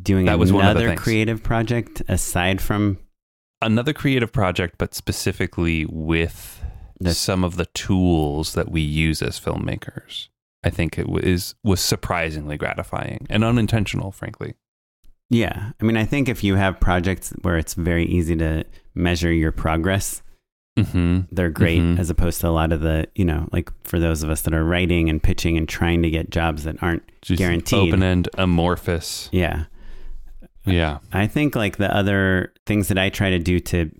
doing 0.00 0.26
That 0.26 0.38
was 0.38 0.50
another 0.50 0.94
creative 0.96 1.42
project 1.42 2.02
aside 2.08 2.60
from 2.60 2.98
Another 3.62 3.92
creative 3.94 4.30
project, 4.32 4.74
but 4.76 4.94
specifically 4.94 5.86
with 5.88 6.62
This- 7.00 7.16
some 7.18 7.44
of 7.44 7.56
the 7.56 7.64
tools 7.66 8.52
that 8.54 8.70
we 8.70 8.80
use 8.82 9.22
as 9.22 9.40
filmmakers. 9.40 10.28
I 10.62 10.70
think 10.70 10.98
it 10.98 11.08
was 11.08 11.54
was 11.64 11.80
surprisingly 11.80 12.56
gratifying 12.56 13.26
and 13.30 13.42
unintentional, 13.44 14.10
frankly. 14.12 14.54
Yeah. 15.30 15.72
I 15.80 15.84
mean, 15.84 15.96
I 15.96 16.04
think 16.04 16.28
if 16.28 16.44
you 16.44 16.56
have 16.56 16.78
projects 16.80 17.32
where 17.42 17.56
it's 17.56 17.74
very 17.74 18.04
easy 18.04 18.36
to 18.36 18.64
measure 18.94 19.32
your 19.32 19.52
progress, 19.52 20.22
Mm-hmm. 20.76 21.20
they're 21.30 21.50
great 21.50 21.80
Mhm. 21.80 21.98
as 22.00 22.10
opposed 22.10 22.40
to 22.40 22.48
a 22.48 22.50
lot 22.50 22.72
of 22.72 22.80
the, 22.80 23.06
you 23.14 23.24
know, 23.24 23.48
like 23.52 23.70
for 23.84 24.00
those 24.00 24.24
of 24.24 24.30
us 24.30 24.40
that 24.42 24.52
are 24.54 24.64
writing 24.64 25.08
and 25.08 25.22
pitching 25.22 25.56
and 25.56 25.68
trying 25.68 26.02
to 26.02 26.10
get 26.10 26.30
jobs 26.30 26.64
that 26.64 26.82
aren't 26.82 27.04
Guaranteed. 27.22 27.90
Open 27.90 28.02
end, 28.02 28.28
amorphous. 28.36 29.28
yeah. 29.32 29.66
Yeah. 30.66 30.98
I 31.12 31.26
think 31.28 31.54
like 31.54 31.76
the 31.76 31.94
other 31.94 32.52
things 32.66 32.88
that 32.88 32.98
I 32.98 33.08
try 33.10 33.30
to 33.30 33.38
do 33.38 33.60
to 33.60 33.90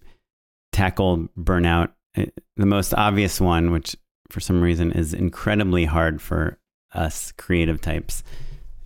tackle 0.72 1.28
burnout, 1.38 1.90
eh, 2.16 2.26
the 2.56 2.66
most 2.66 2.92
obvious 2.94 3.40
one, 3.40 3.70
which 3.70 3.94
for 4.30 4.40
some 4.40 4.60
reason 4.60 4.90
is 4.90 5.14
incredibly 5.14 5.84
hard 5.84 6.20
for 6.20 6.58
us 6.92 7.32
creative 7.32 7.80
types, 7.80 8.24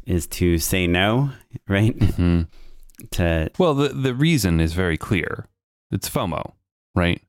is 0.06 0.26
to 0.26 0.58
say 0.58 0.86
no, 0.86 1.30
right? 1.68 1.94
hmm 2.02 2.42
to 3.12 3.48
Well, 3.58 3.74
the 3.74 3.88
the 3.90 4.12
reason 4.14 4.60
is 4.60 4.72
very 4.72 4.96
clear. 4.98 5.46
It's 5.92 6.10
FOMO, 6.10 6.52
right? 6.96 7.22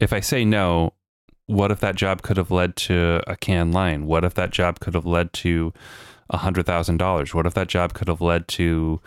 If 0.00 0.12
I 0.12 0.20
say 0.20 0.44
no, 0.44 0.92
what 1.46 1.70
if 1.70 1.80
that 1.80 1.94
job 1.96 2.22
could 2.22 2.36
have 2.36 2.50
led 2.50 2.76
to 2.76 3.22
a 3.26 3.36
Cannes 3.36 3.72
Lion? 3.72 4.06
What 4.06 4.24
if 4.24 4.34
that 4.34 4.50
job 4.50 4.80
could 4.80 4.94
have 4.94 5.06
led 5.06 5.32
to 5.34 5.72
$100,000? 6.32 7.34
What 7.34 7.46
if 7.46 7.54
that 7.54 7.68
job 7.68 7.94
could 7.94 8.08
have 8.08 8.20
led 8.20 8.48
to 8.48 9.00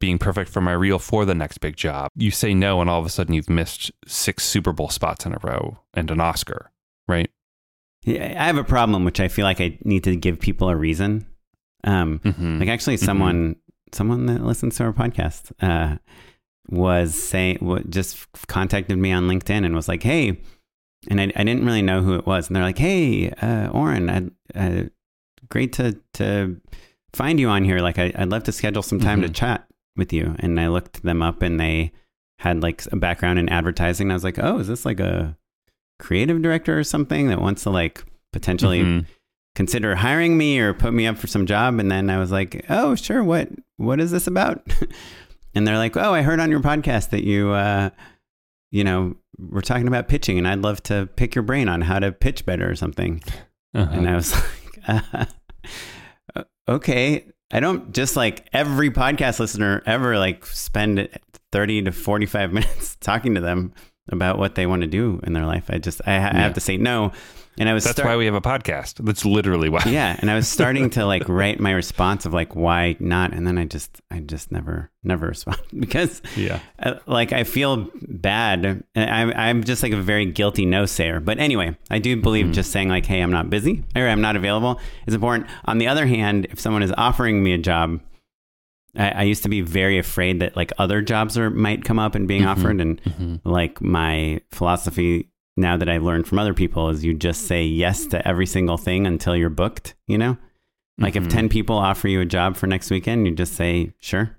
being 0.00 0.18
perfect 0.18 0.50
for 0.50 0.60
my 0.60 0.72
reel 0.72 0.98
for 0.98 1.24
the 1.24 1.34
next 1.34 1.58
big 1.58 1.76
job? 1.76 2.10
You 2.16 2.30
say 2.30 2.52
no, 2.54 2.80
and 2.80 2.90
all 2.90 3.00
of 3.00 3.06
a 3.06 3.10
sudden 3.10 3.34
you've 3.34 3.48
missed 3.50 3.90
six 4.06 4.44
Super 4.44 4.72
Bowl 4.72 4.88
spots 4.90 5.24
in 5.24 5.32
a 5.32 5.38
row 5.42 5.78
and 5.94 6.10
an 6.10 6.20
Oscar, 6.20 6.70
right? 7.08 7.30
Yeah, 8.02 8.34
I 8.38 8.46
have 8.46 8.58
a 8.58 8.64
problem, 8.64 9.04
which 9.04 9.20
I 9.20 9.28
feel 9.28 9.44
like 9.44 9.60
I 9.60 9.78
need 9.84 10.04
to 10.04 10.14
give 10.16 10.38
people 10.40 10.68
a 10.68 10.76
reason. 10.76 11.26
Um, 11.84 12.18
Mhm. 12.20 12.60
Like 12.60 12.68
actually, 12.68 12.96
someone 12.96 13.56
someone 13.92 14.26
that 14.26 14.42
listens 14.42 14.76
to 14.76 14.82
our 14.84 14.92
podcast 14.92 15.52
uh, 15.62 15.96
was 16.68 17.14
saying 17.14 17.84
just 17.88 18.26
contacted 18.48 18.98
me 18.98 19.12
on 19.12 19.28
LinkedIn 19.28 19.64
and 19.64 19.74
was 19.74 19.88
like, 19.88 20.02
"Hey," 20.02 20.40
and 21.08 21.20
I, 21.20 21.24
I 21.36 21.44
didn't 21.44 21.64
really 21.66 21.82
know 21.82 22.02
who 22.02 22.14
it 22.14 22.26
was, 22.26 22.46
and 22.48 22.56
they're 22.56 22.62
like, 22.62 22.78
"Hey, 22.78 23.30
uh, 23.30 23.68
Oren, 23.68 24.08
I'd, 24.10 24.30
uh, 24.54 24.88
great 25.50 25.72
to 25.74 25.98
to 26.14 26.56
find 27.12 27.38
you 27.38 27.48
on 27.48 27.64
here. 27.64 27.80
Like, 27.80 27.98
I, 27.98 28.12
I'd 28.16 28.30
love 28.30 28.44
to 28.44 28.52
schedule 28.52 28.82
some 28.82 28.98
time 29.00 29.20
to 29.22 29.28
Mhm. 29.28 29.34
chat 29.34 29.66
with 29.96 30.12
you." 30.12 30.34
And 30.38 30.58
I 30.58 30.68
looked 30.68 31.02
them 31.02 31.22
up, 31.22 31.42
and 31.42 31.60
they 31.60 31.92
had 32.40 32.62
like 32.62 32.82
a 32.92 32.96
background 32.96 33.38
in 33.38 33.48
advertising. 33.48 34.06
And 34.06 34.12
I 34.12 34.16
was 34.16 34.24
like, 34.24 34.38
"Oh, 34.38 34.58
is 34.58 34.68
this 34.68 34.84
like 34.84 35.00
a 35.00 35.36
creative 36.00 36.40
director 36.42 36.78
or 36.78 36.84
something 36.84 37.28
that 37.28 37.40
wants 37.40 37.62
to 37.64 37.70
like 37.70 38.04
potentially?" 38.32 38.80
Mhm. 38.82 39.06
consider 39.56 39.94
hiring 39.94 40.36
me 40.36 40.58
or 40.58 40.74
put 40.74 40.92
me 40.92 41.06
up 41.06 41.16
for 41.16 41.28
some 41.28 41.46
job 41.46 41.78
and 41.78 41.88
then 41.88 42.10
I 42.10 42.18
was 42.18 42.32
like, 42.32 42.64
"Oh, 42.68 42.96
sure. 42.96 43.22
What 43.22 43.50
what 43.76 44.00
is 44.00 44.10
this 44.10 44.26
about?" 44.26 44.66
and 45.54 45.66
they're 45.66 45.78
like, 45.78 45.96
"Oh, 45.96 46.14
I 46.14 46.22
heard 46.22 46.40
on 46.40 46.50
your 46.50 46.60
podcast 46.60 47.10
that 47.10 47.24
you 47.24 47.50
uh 47.50 47.90
you 48.70 48.82
know, 48.82 49.14
we're 49.38 49.60
talking 49.60 49.86
about 49.86 50.08
pitching 50.08 50.36
and 50.36 50.48
I'd 50.48 50.58
love 50.60 50.82
to 50.84 51.08
pick 51.14 51.34
your 51.34 51.42
brain 51.42 51.68
on 51.68 51.80
how 51.80 51.98
to 51.98 52.12
pitch 52.12 52.44
better 52.44 52.70
or 52.70 52.74
something." 52.74 53.22
Uh-huh. 53.74 53.90
And 53.92 54.08
I 54.08 54.14
was 54.14 54.34
like, 54.88 55.04
uh, 56.36 56.44
"Okay, 56.68 57.26
I 57.52 57.60
don't 57.60 57.92
just 57.92 58.16
like 58.16 58.48
every 58.52 58.90
podcast 58.90 59.40
listener 59.40 59.82
ever 59.86 60.18
like 60.18 60.46
spend 60.46 61.08
30 61.52 61.82
to 61.82 61.92
45 61.92 62.52
minutes 62.54 62.96
talking 63.00 63.34
to 63.34 63.40
them 63.40 63.72
about 64.10 64.38
what 64.38 64.54
they 64.54 64.66
want 64.66 64.82
to 64.82 64.88
do 64.88 65.20
in 65.24 65.32
their 65.32 65.46
life. 65.46 65.64
I 65.68 65.78
just 65.78 66.00
I, 66.06 66.18
ha- 66.18 66.32
I 66.32 66.38
have 66.38 66.54
to 66.54 66.60
say 66.60 66.76
no." 66.76 67.12
And 67.58 67.68
I 67.68 67.72
was 67.72 67.84
That's 67.84 67.96
start- 67.96 68.08
why 68.08 68.16
we 68.16 68.24
have 68.24 68.34
a 68.34 68.40
podcast. 68.40 69.04
That's 69.04 69.24
literally 69.24 69.68
why. 69.68 69.82
yeah 69.86 70.16
and 70.18 70.30
i 70.30 70.34
was 70.34 70.48
starting 70.48 70.90
to 70.90 71.06
like 71.06 71.28
write 71.28 71.60
my 71.60 71.70
response 71.72 72.26
of 72.26 72.32
like 72.32 72.54
why 72.56 72.96
not 72.98 73.32
and 73.32 73.46
then 73.46 73.58
i 73.58 73.64
just 73.64 74.00
i 74.10 74.18
just 74.20 74.50
never 74.50 74.90
never 75.02 75.26
respond 75.34 75.58
because 75.78 76.20
Yeah. 76.36 76.58
uh, 76.80 76.94
like 77.06 77.32
i 77.32 77.44
feel 77.44 77.88
bad 78.08 78.82
i'm, 78.96 79.32
I'm 79.34 79.64
just 79.64 79.82
like 79.82 79.92
a 79.92 80.00
very 80.00 80.26
guilty 80.26 80.66
no 80.66 80.86
sayer 80.86 81.20
but 81.20 81.38
anyway 81.38 81.76
i 81.90 81.98
do 81.98 82.20
believe 82.20 82.52
just 82.52 82.70
saying 82.72 82.88
like 82.88 83.06
hey 83.06 83.20
i'm 83.20 83.30
not 83.30 83.50
busy 83.50 83.84
or 83.94 84.08
i'm 84.08 84.20
not 84.20 84.36
available 84.36 84.80
is 85.06 85.14
important 85.14 85.48
on 85.64 85.78
the 85.78 85.86
other 85.88 86.06
hand 86.06 86.46
if 86.50 86.58
someone 86.60 86.82
is 86.82 86.92
offering 86.96 87.42
me 87.42 87.52
a 87.52 87.58
job 87.58 88.00
I, 88.96 89.10
I 89.10 89.22
used 89.22 89.42
to 89.42 89.48
be 89.48 89.60
very 89.60 89.98
afraid 89.98 90.40
that 90.40 90.56
like 90.56 90.72
other 90.78 91.02
jobs 91.02 91.36
are 91.36 91.50
might 91.50 91.84
come 91.84 91.98
up 91.98 92.14
and 92.14 92.26
being 92.28 92.44
offered 92.46 92.80
and 92.80 93.02
Mhm. 93.02 93.40
like 93.44 93.80
my 93.80 94.40
philosophy 94.50 95.30
now 95.56 95.76
that 95.76 95.88
I've 95.88 96.02
learned 96.02 96.26
from 96.26 96.38
other 96.38 96.54
people 96.54 96.88
is 96.88 97.04
you 97.04 97.14
just 97.14 97.46
say 97.46 97.64
yes 97.64 98.06
to 98.06 98.26
every 98.26 98.46
single 98.46 98.76
thing 98.76 99.06
until 99.06 99.36
you're 99.36 99.50
booked, 99.50 99.94
you 100.06 100.18
know? 100.18 100.36
Like 100.98 101.14
Mhm. 101.14 101.22
if 101.26 101.28
10 101.28 101.48
people 101.48 101.76
offer 101.76 102.08
you 102.08 102.20
a 102.20 102.24
job 102.26 102.56
for 102.56 102.66
next 102.66 102.90
weekend, 102.90 103.26
you 103.26 103.34
just 103.34 103.54
say 103.54 103.92
sure. 104.00 104.36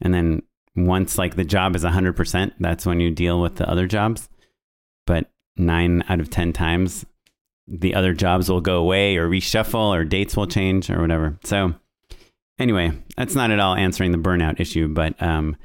And 0.00 0.12
then 0.12 0.42
once 0.76 1.18
like 1.18 1.36
the 1.36 1.44
job 1.44 1.74
is 1.76 1.84
100%, 1.84 2.54
that's 2.60 2.84
when 2.86 3.00
you 3.00 3.10
deal 3.10 3.40
with 3.40 3.56
the 3.56 3.68
other 3.68 3.86
jobs. 3.86 4.28
But 5.06 5.30
9 5.56 6.02
out 6.08 6.20
of 6.20 6.30
10 6.30 6.52
times 6.52 7.04
the 7.68 7.94
other 7.94 8.12
jobs 8.12 8.50
will 8.50 8.60
go 8.60 8.76
away 8.78 9.16
or 9.16 9.28
reshuffle 9.28 9.94
or 9.94 10.04
dates 10.04 10.36
will 10.36 10.46
change 10.48 10.90
or 10.90 11.00
whatever. 11.00 11.38
So 11.44 11.74
anyway, 12.58 12.92
that's 13.16 13.34
not 13.34 13.50
at 13.50 13.60
all 13.60 13.74
answering 13.74 14.12
the 14.12 14.18
burnout 14.18 14.60
issue, 14.60 14.88
but 14.88 15.20
um 15.22 15.56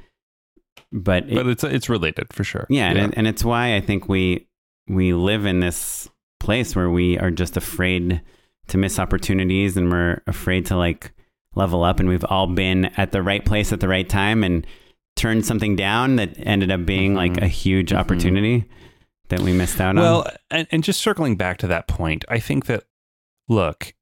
but, 0.92 1.28
it- 1.28 1.34
But 1.34 1.46
it's 1.46 1.64
it's 1.64 1.88
related 1.90 2.32
for 2.32 2.44
sure. 2.44 2.66
yeah, 2.70 2.90
And, 2.90 3.16
and 3.18 3.26
it's 3.26 3.44
why 3.44 3.74
I 3.76 3.80
think 3.80 4.08
we 4.08 4.46
we 4.88 5.12
live 5.12 5.44
in 5.46 5.60
this 5.60 6.08
place 6.40 6.74
where 6.76 6.90
we 6.90 7.18
are 7.18 7.30
just 7.30 7.56
afraid 7.56 8.20
to 8.68 8.78
miss 8.78 8.98
opportunities 8.98 9.76
and 9.76 9.90
we're 9.90 10.22
afraid 10.26 10.66
to 10.66 10.76
like 10.76 11.12
level 11.54 11.82
up 11.84 11.98
and 12.00 12.08
we've 12.08 12.24
all 12.24 12.46
been 12.46 12.86
at 12.96 13.12
the 13.12 13.22
right 13.22 13.44
place 13.44 13.72
at 13.72 13.80
the 13.80 13.88
right 13.88 14.08
time 14.08 14.44
and 14.44 14.66
turned 15.16 15.44
something 15.44 15.74
down 15.74 16.16
that 16.16 16.34
ended 16.38 16.70
up 16.70 16.84
being 16.86 17.14
like 17.14 17.32
Mhm. 17.32 17.42
a 17.42 17.48
huge 17.48 17.90
Mhm. 17.90 17.96
opportunity 17.98 18.64
that 19.28 19.40
we 19.40 19.52
missed 19.52 19.80
out 19.80 19.96
Well, 19.96 20.18
on. 20.18 20.24
Well, 20.24 20.36
and, 20.50 20.66
and 20.70 20.84
just 20.84 21.00
circling 21.00 21.36
back 21.36 21.58
to 21.58 21.66
that 21.66 21.88
point, 21.88 22.24
I 22.28 22.38
think 22.38 22.66
that 22.66 22.84
look, 23.48 23.94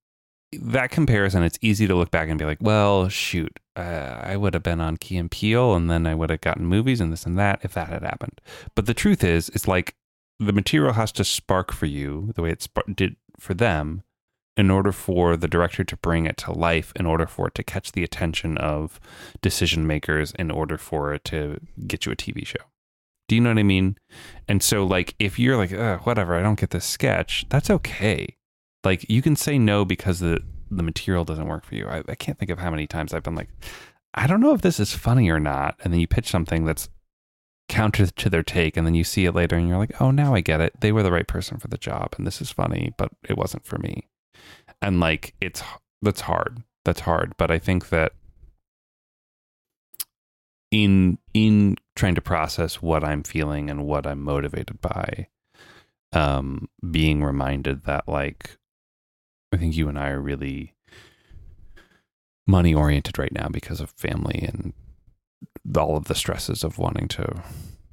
that 0.53 0.91
comparison, 0.91 1.43
it's 1.43 1.59
easy 1.63 1.87
to 1.87 1.95
look 1.95 2.11
back 2.11 2.29
and 2.29 2.39
be 2.39 2.45
like, 2.45 2.59
well, 2.61 3.09
shoot, 3.09 3.59
uh, 3.77 4.21
I 4.23 4.37
would 4.37 4.55
have 4.55 4.63
been 4.63 4.81
on 4.81 4.97
Key 4.97 5.17
and 5.17 5.31
Peele, 5.31 5.75
and 5.75 5.89
then 5.91 6.07
I 6.07 6.15
would 6.15 6.31
have 6.31 6.41
gotten 6.41 6.67
movies 6.67 7.01
and 7.01 7.13
this 7.13 7.25
and 7.27 7.39
that 7.39 7.61
if 7.63 7.73
that 7.75 7.89
had 7.89 8.03
happened. 8.03 8.41
But 8.75 8.87
the 8.87 8.95
truth 8.95 9.23
is, 9.25 9.49
it's 9.51 9.67
like 9.69 9.95
the 10.39 10.53
material 10.53 10.95
has 10.95 11.13
to 11.13 11.25
spark 11.25 11.73
for 11.73 11.87
you 11.87 12.33
the 12.35 12.43
way 12.43 12.51
it 12.51 12.69
did 12.95 13.17
for 13.39 13.55
them, 13.55 14.03
in 14.57 14.71
order 14.71 14.93
for 14.93 15.37
the 15.37 15.49
director 15.49 15.85
to 15.85 15.97
bring 15.99 16.27
it 16.27 16.37
to 16.39 16.53
life, 16.53 16.93
in 16.97 17.07
order 17.07 17.27
for 17.27 17.49
it 17.49 17.55
to 17.55 17.63
catch 17.63 17.93
the 17.93 18.05
attention 18.05 18.57
of 18.59 18.99
decision 19.43 19.87
makers, 19.87 20.33
in 20.39 20.51
order 20.51 20.79
for 20.79 21.13
it 21.13 21.25
to 21.25 21.61
get 21.87 22.07
you 22.07 22.13
a 22.13 22.17
TV 22.17 22.47
show. 22.47 22.65
Do 23.29 23.35
you 23.35 23.41
know 23.41 23.51
what 23.51 23.59
I 23.59 23.65
mean? 23.65 23.99
And 24.49 24.63
so, 24.63 24.85
like, 24.85 25.15
if 25.19 25.39
you're 25.39 25.57
like, 25.57 25.73
whatever, 26.07 26.37
I 26.37 26.43
don't 26.43 26.61
get 26.61 26.71
this 26.71 26.85
sketch, 26.85 27.45
that's 27.49 27.71
okay. 27.71 28.37
Like, 28.85 29.09
you 29.11 29.21
can 29.21 29.37
say 29.37 29.59
no 29.59 29.85
because 29.85 30.21
the 30.21 30.43
the 30.71 30.83
material 30.83 31.25
doesn't 31.25 31.47
work 31.47 31.65
for 31.65 31.77
you. 31.77 31.87
I, 31.87 32.03
I 32.09 32.15
can't 32.17 32.39
think 32.39 32.51
of 32.51 32.59
how 32.59 32.71
many 32.71 32.87
times 32.89 33.15
I've 33.15 33.23
been 33.23 33.37
like, 33.37 33.51
I 34.15 34.27
don't 34.27 34.41
know 34.41 34.53
if 34.53 34.63
this 34.63 34.81
is 34.81 34.95
funny 34.95 35.31
or 35.31 35.39
not, 35.39 35.77
and 35.85 35.93
then 35.93 36.01
you 36.01 36.09
pitch 36.09 36.29
something 36.29 36.65
that's 36.65 36.89
counter 37.69 38.07
to 38.07 38.31
their 38.31 38.43
take, 38.43 38.77
and 38.77 38.87
then 38.87 38.95
you 38.95 39.05
see 39.05 39.25
it 39.25 39.35
later, 39.35 39.57
and 39.57 39.69
you're 39.69 39.79
like, 39.79 40.01
oh, 40.01 40.11
now 40.11 40.35
I 40.35 40.41
get 40.41 40.61
it. 40.61 40.81
They 40.81 40.93
were 40.93 41.03
the 41.03 41.13
right 41.13 41.27
person 41.27 41.59
for 41.59 41.69
the 41.69 41.79
job, 41.79 42.15
and 42.17 42.27
this 42.27 42.41
is 42.41 42.51
funny, 42.51 42.93
but 42.97 43.11
it 43.29 43.37
wasn't 43.37 43.67
for 43.67 43.79
me. 43.79 44.07
And 44.83 45.01
like, 45.01 45.35
it's 45.41 45.63
that's 46.03 46.23
hard. 46.23 46.63
That's 46.85 47.01
hard. 47.01 47.35
But 47.37 47.51
I 47.51 47.59
think 47.59 47.89
that 47.89 48.13
in 50.71 51.19
in 51.35 51.77
trying 51.95 52.15
to 52.15 52.21
process 52.21 52.83
what 52.83 53.05
I'm 53.05 53.23
feeling 53.23 53.71
and 53.71 53.87
what 53.87 54.07
I'm 54.07 54.23
motivated 54.23 54.81
by, 54.81 55.29
um, 56.13 56.69
being 56.91 57.23
reminded 57.23 57.85
that 57.85 58.09
like 58.09 58.59
I 59.53 59.57
think 59.57 59.77
you 59.77 59.89
and 59.89 59.99
I 59.99 60.11
are 60.11 60.21
really 60.21 60.75
money 62.47 62.75
oriented 62.75 63.19
right 63.19 63.33
now 63.33 63.49
because 63.49 63.81
of 63.81 63.91
family 63.91 64.45
and 64.47 64.73
all 65.77 65.97
of 65.97 66.05
the 66.05 66.15
stresses 66.15 66.63
of 66.65 66.79
wanting 66.79 67.09
to, 67.09 67.43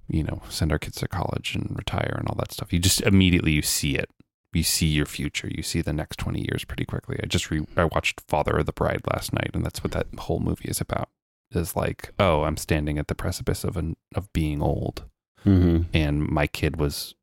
you 0.07 0.23
know, 0.23 0.41
send 0.49 0.71
our 0.71 0.79
kids 0.79 0.97
to 0.97 1.07
college 1.07 1.55
and 1.55 1.73
retire 1.75 2.15
and 2.17 2.27
all 2.27 2.35
that 2.37 2.51
stuff. 2.51 2.71
You 2.73 2.79
just 2.79 3.01
immediately 3.01 3.51
you 3.51 3.61
see 3.61 3.95
it. 3.95 4.09
You 4.53 4.63
see 4.63 4.85
your 4.87 5.07
future. 5.07 5.47
You 5.49 5.63
see 5.63 5.81
the 5.81 5.93
next 5.93 6.17
20 6.19 6.39
years 6.41 6.63
pretty 6.63 6.85
quickly. 6.85 7.19
I 7.21 7.25
just 7.25 7.49
re- 7.49 7.65
I 7.75 7.85
watched 7.85 8.21
Father 8.27 8.57
of 8.57 8.67
the 8.67 8.71
Bride 8.73 9.01
last 9.11 9.33
night 9.33 9.49
and 9.53 9.65
that's 9.65 9.83
what 9.83 9.93
that 9.93 10.07
whole 10.19 10.39
movie 10.39 10.69
is 10.69 10.79
about. 10.79 11.09
Is 11.51 11.75
like, 11.75 12.11
oh, 12.19 12.43
I'm 12.43 12.57
standing 12.57 12.97
at 12.97 13.07
the 13.07 13.15
precipice 13.15 13.63
of 13.63 13.77
an 13.77 13.95
of 14.15 14.31
being 14.33 14.61
old 14.61 15.05
Mm-hmm. 15.45 15.89
and 15.93 16.25
my 16.29 16.47
kid 16.47 16.77
was, 16.77 17.15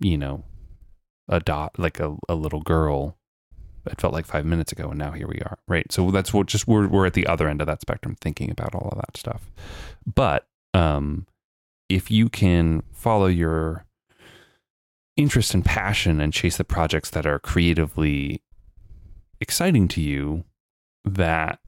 you 0.00 0.18
know, 0.18 0.42
a 1.28 1.38
dot 1.38 1.78
like 1.78 2.00
a, 2.00 2.16
a 2.28 2.34
little 2.34 2.60
girl. 2.60 3.15
It 3.86 4.00
felt 4.00 4.12
like 4.12 4.26
five 4.26 4.44
minutes 4.44 4.72
ago, 4.72 4.90
and 4.90 4.98
now 4.98 5.12
here 5.12 5.28
we 5.28 5.40
are. 5.40 5.58
Right. 5.68 5.90
So 5.92 6.10
that's 6.10 6.32
what 6.32 6.46
just 6.46 6.66
we're 6.66 6.88
we're 6.88 7.06
at 7.06 7.14
the 7.14 7.26
other 7.26 7.48
end 7.48 7.60
of 7.60 7.66
that 7.66 7.80
spectrum, 7.80 8.16
thinking 8.20 8.50
about 8.50 8.74
all 8.74 8.88
of 8.90 8.98
that 8.98 9.16
stuff. 9.16 9.50
But 10.06 10.46
um, 10.74 11.26
if 11.88 12.10
you 12.10 12.28
can 12.28 12.82
follow 12.92 13.26
your 13.26 13.86
interest 15.16 15.54
and 15.54 15.64
passion 15.64 16.20
and 16.20 16.32
chase 16.32 16.56
the 16.56 16.64
projects 16.64 17.10
that 17.10 17.26
are 17.26 17.38
creatively 17.38 18.42
exciting 19.40 19.88
to 19.88 20.00
you, 20.00 20.44
that 21.04 21.58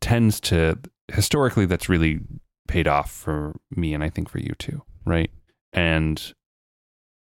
tends 0.00 0.40
to 0.40 0.78
historically 1.12 1.66
that's 1.66 1.88
really 1.88 2.20
paid 2.68 2.88
off 2.88 3.10
for 3.10 3.54
me 3.70 3.94
and 3.94 4.02
I 4.02 4.10
think 4.10 4.28
for 4.28 4.38
you 4.38 4.54
too, 4.58 4.82
right? 5.04 5.30
And 5.72 6.34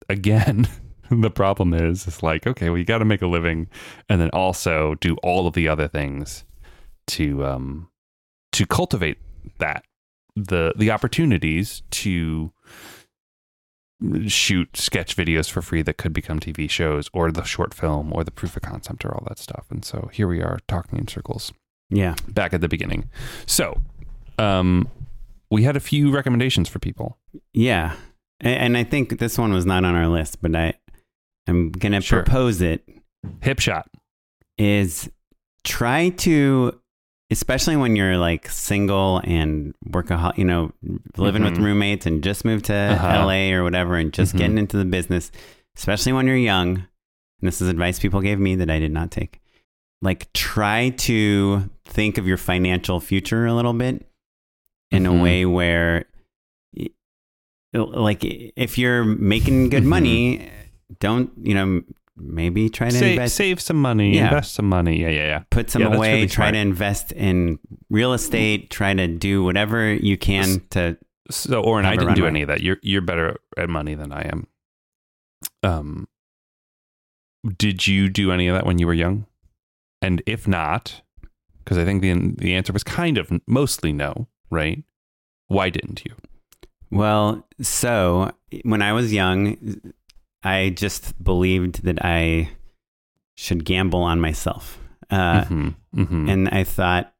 again, 0.08 0.68
the 1.22 1.30
problem 1.32 1.74
is 1.74 2.08
it's 2.08 2.24
like, 2.24 2.46
okay, 2.48 2.70
well 2.70 2.78
you 2.78 2.86
got 2.86 3.00
to 3.00 3.06
make 3.06 3.22
a 3.22 3.28
living 3.28 3.68
and 4.08 4.20
then 4.22 4.30
also 4.32 4.96
do 4.96 5.16
all 5.24 5.48
of 5.48 5.54
the 5.54 5.68
other 5.68 5.88
things 5.88 6.46
to 7.08 7.46
um 7.46 7.90
to 8.52 8.66
cultivate 8.66 9.18
that 9.58 9.84
the 10.36 10.74
the 10.78 10.92
opportunities 10.92 11.82
to 11.92 12.52
shoot 14.28 14.78
sketch 14.78 15.16
videos 15.18 15.50
for 15.50 15.62
free 15.62 15.82
that 15.82 15.98
could 15.98 16.14
become 16.14 16.40
TV 16.40 16.70
shows 16.70 17.10
or 17.14 17.32
the 17.32 17.44
short 17.44 17.74
film 17.74 18.14
or 18.14 18.24
the 18.24 18.32
proof 18.32 18.56
of 18.56 18.62
concept 18.62 19.04
or 19.04 19.14
all 19.14 19.26
that 19.28 19.38
stuff. 19.38 19.66
And 19.70 19.84
so 19.84 20.10
here 20.14 20.28
we 20.28 20.42
are 20.42 20.60
talking 20.70 20.98
in 20.98 21.08
circles 21.08 21.52
Yeah. 21.90 22.16
back 22.30 22.54
at 22.54 22.62
the 22.62 22.70
beginning. 22.70 23.10
So, 23.46 23.82
um, 24.38 24.88
we 25.52 25.64
had 25.64 25.76
a 25.76 25.82
few 25.82 26.12
recommendations 26.12 26.70
for 26.70 26.80
people. 26.80 27.18
Yeah. 27.54 27.96
And, 28.40 28.56
and 28.76 28.78
I 28.78 28.86
think 28.86 29.20
this 29.20 29.38
one 29.38 29.52
was 29.52 29.66
not 29.66 29.84
on 29.84 29.96
our 29.96 30.08
list, 30.08 30.42
but 30.42 30.56
I 30.56 30.76
I'm 31.50 31.72
going 31.72 31.92
to 31.94 32.02
Sure. 32.02 32.24
propose 32.24 32.62
it 32.62 32.88
Hip 33.42 33.60
shot. 33.60 33.90
is 34.58 35.10
try 35.64 36.10
to 36.10 36.80
especially 37.32 37.76
when 37.76 37.96
you're 37.96 38.18
like 38.18 38.50
single 38.50 39.22
and 39.24 39.76
workaholic, 39.88 40.36
you 40.40 40.44
know, 40.44 40.72
living 41.16 41.44
with 41.44 41.58
Mhm. 41.58 41.64
roommates 41.64 42.08
and 42.08 42.24
just 42.24 42.44
moved 42.44 42.66
to 42.66 42.74
Uh-huh. 42.74 43.08
LA 43.28 43.52
or 43.54 43.64
whatever 43.64 43.96
and 43.98 44.12
just 44.12 44.34
Mhm. 44.34 44.38
getting 44.40 44.58
into 44.58 44.78
the 44.78 44.86
business, 44.86 45.32
especially 45.78 46.12
when 46.12 46.26
you're 46.26 46.36
young. 46.36 46.70
And 46.78 47.48
this 47.48 47.62
is 47.62 47.68
advice 47.70 48.00
people 48.00 48.22
gave 48.22 48.40
me 48.40 48.56
that 48.56 48.72
I 48.72 48.80
did 48.80 48.92
not 48.92 49.12
take. 49.12 49.42
Like, 50.02 50.34
try 50.34 50.90
to 50.90 51.70
think 51.86 52.18
of 52.18 52.26
your 52.26 52.38
financial 52.38 53.00
future 53.00 53.46
a 53.46 53.54
little 53.54 53.74
bit 53.74 54.08
in 54.90 55.04
Mhm. 55.04 55.20
a 55.20 55.22
way 55.22 55.46
where, 55.46 56.06
like, 57.74 58.24
if 58.24 58.78
you're 58.80 59.04
making 59.04 59.70
good 59.70 59.84
Mhm. 59.84 59.88
money, 59.88 60.50
don't, 61.00 61.32
you 61.42 61.54
know, 61.54 61.82
maybe 62.18 62.70
try 62.70 62.90
to 62.90 62.98
Save, 62.98 63.12
invest 63.12 63.36
save 63.36 63.62
some 63.62 63.82
money, 63.82 64.16
Yeah. 64.16 64.26
invest 64.26 64.54
some 64.54 64.68
money. 64.68 65.00
Yeah, 65.02 65.10
yeah, 65.10 65.26
yeah. 65.26 65.44
put 65.50 65.70
some 65.70 65.82
Yeah, 65.84 65.96
away, 65.96 66.14
really 66.16 66.28
try 66.28 66.52
to 66.52 66.58
invest 66.58 67.12
in 67.14 67.60
real 67.90 68.14
estate, 68.14 68.70
try 68.70 68.94
to 68.94 69.08
do 69.08 69.44
whatever 69.44 69.94
you 69.94 70.18
can 70.18 70.62
to 70.72 70.98
So, 71.32 71.62
Oren, 71.62 71.86
I 71.86 71.96
didn't 71.96 72.16
do 72.16 72.26
any 72.26 72.42
of 72.42 72.48
that. 72.48 72.62
You're 72.62 72.78
you're 72.82 73.02
better 73.02 73.38
at 73.58 73.70
money 73.70 73.94
than 73.96 74.12
I 74.12 74.24
am. 74.28 74.48
Um, 75.64 76.08
did 77.58 77.88
you 77.88 78.10
do 78.10 78.32
any 78.32 78.48
of 78.48 78.56
that 78.56 78.66
when 78.66 78.80
you 78.80 78.88
were 78.88 78.94
young? 78.94 79.26
And 80.02 80.22
if 80.26 80.48
not, 80.48 81.02
because 81.64 81.78
I 81.78 81.86
think 81.86 82.02
the 82.02 82.14
the 82.38 82.54
answer 82.56 82.74
was 82.74 82.84
kind 82.84 83.18
of 83.18 83.32
mostly 83.48 83.94
no, 83.94 84.28
right? 84.50 84.84
Why 85.48 85.70
didn't 85.70 86.04
you? 86.06 86.16
well, 86.92 87.48
so 87.62 88.32
when 88.64 88.82
I 88.82 88.94
was 88.94 89.14
young, 89.14 89.56
I 90.44 90.70
just 90.70 91.22
believed 91.24 91.84
that 91.84 92.04
I 92.04 92.52
should 93.36 93.66
gamble 93.66 94.02
on 94.04 94.20
myself. 94.22 94.80
Uh, 95.10 95.44
Mhm, 95.46 95.76
mhm. 95.96 96.30
and 96.30 96.50
I 96.50 96.64
thought, 96.64 97.14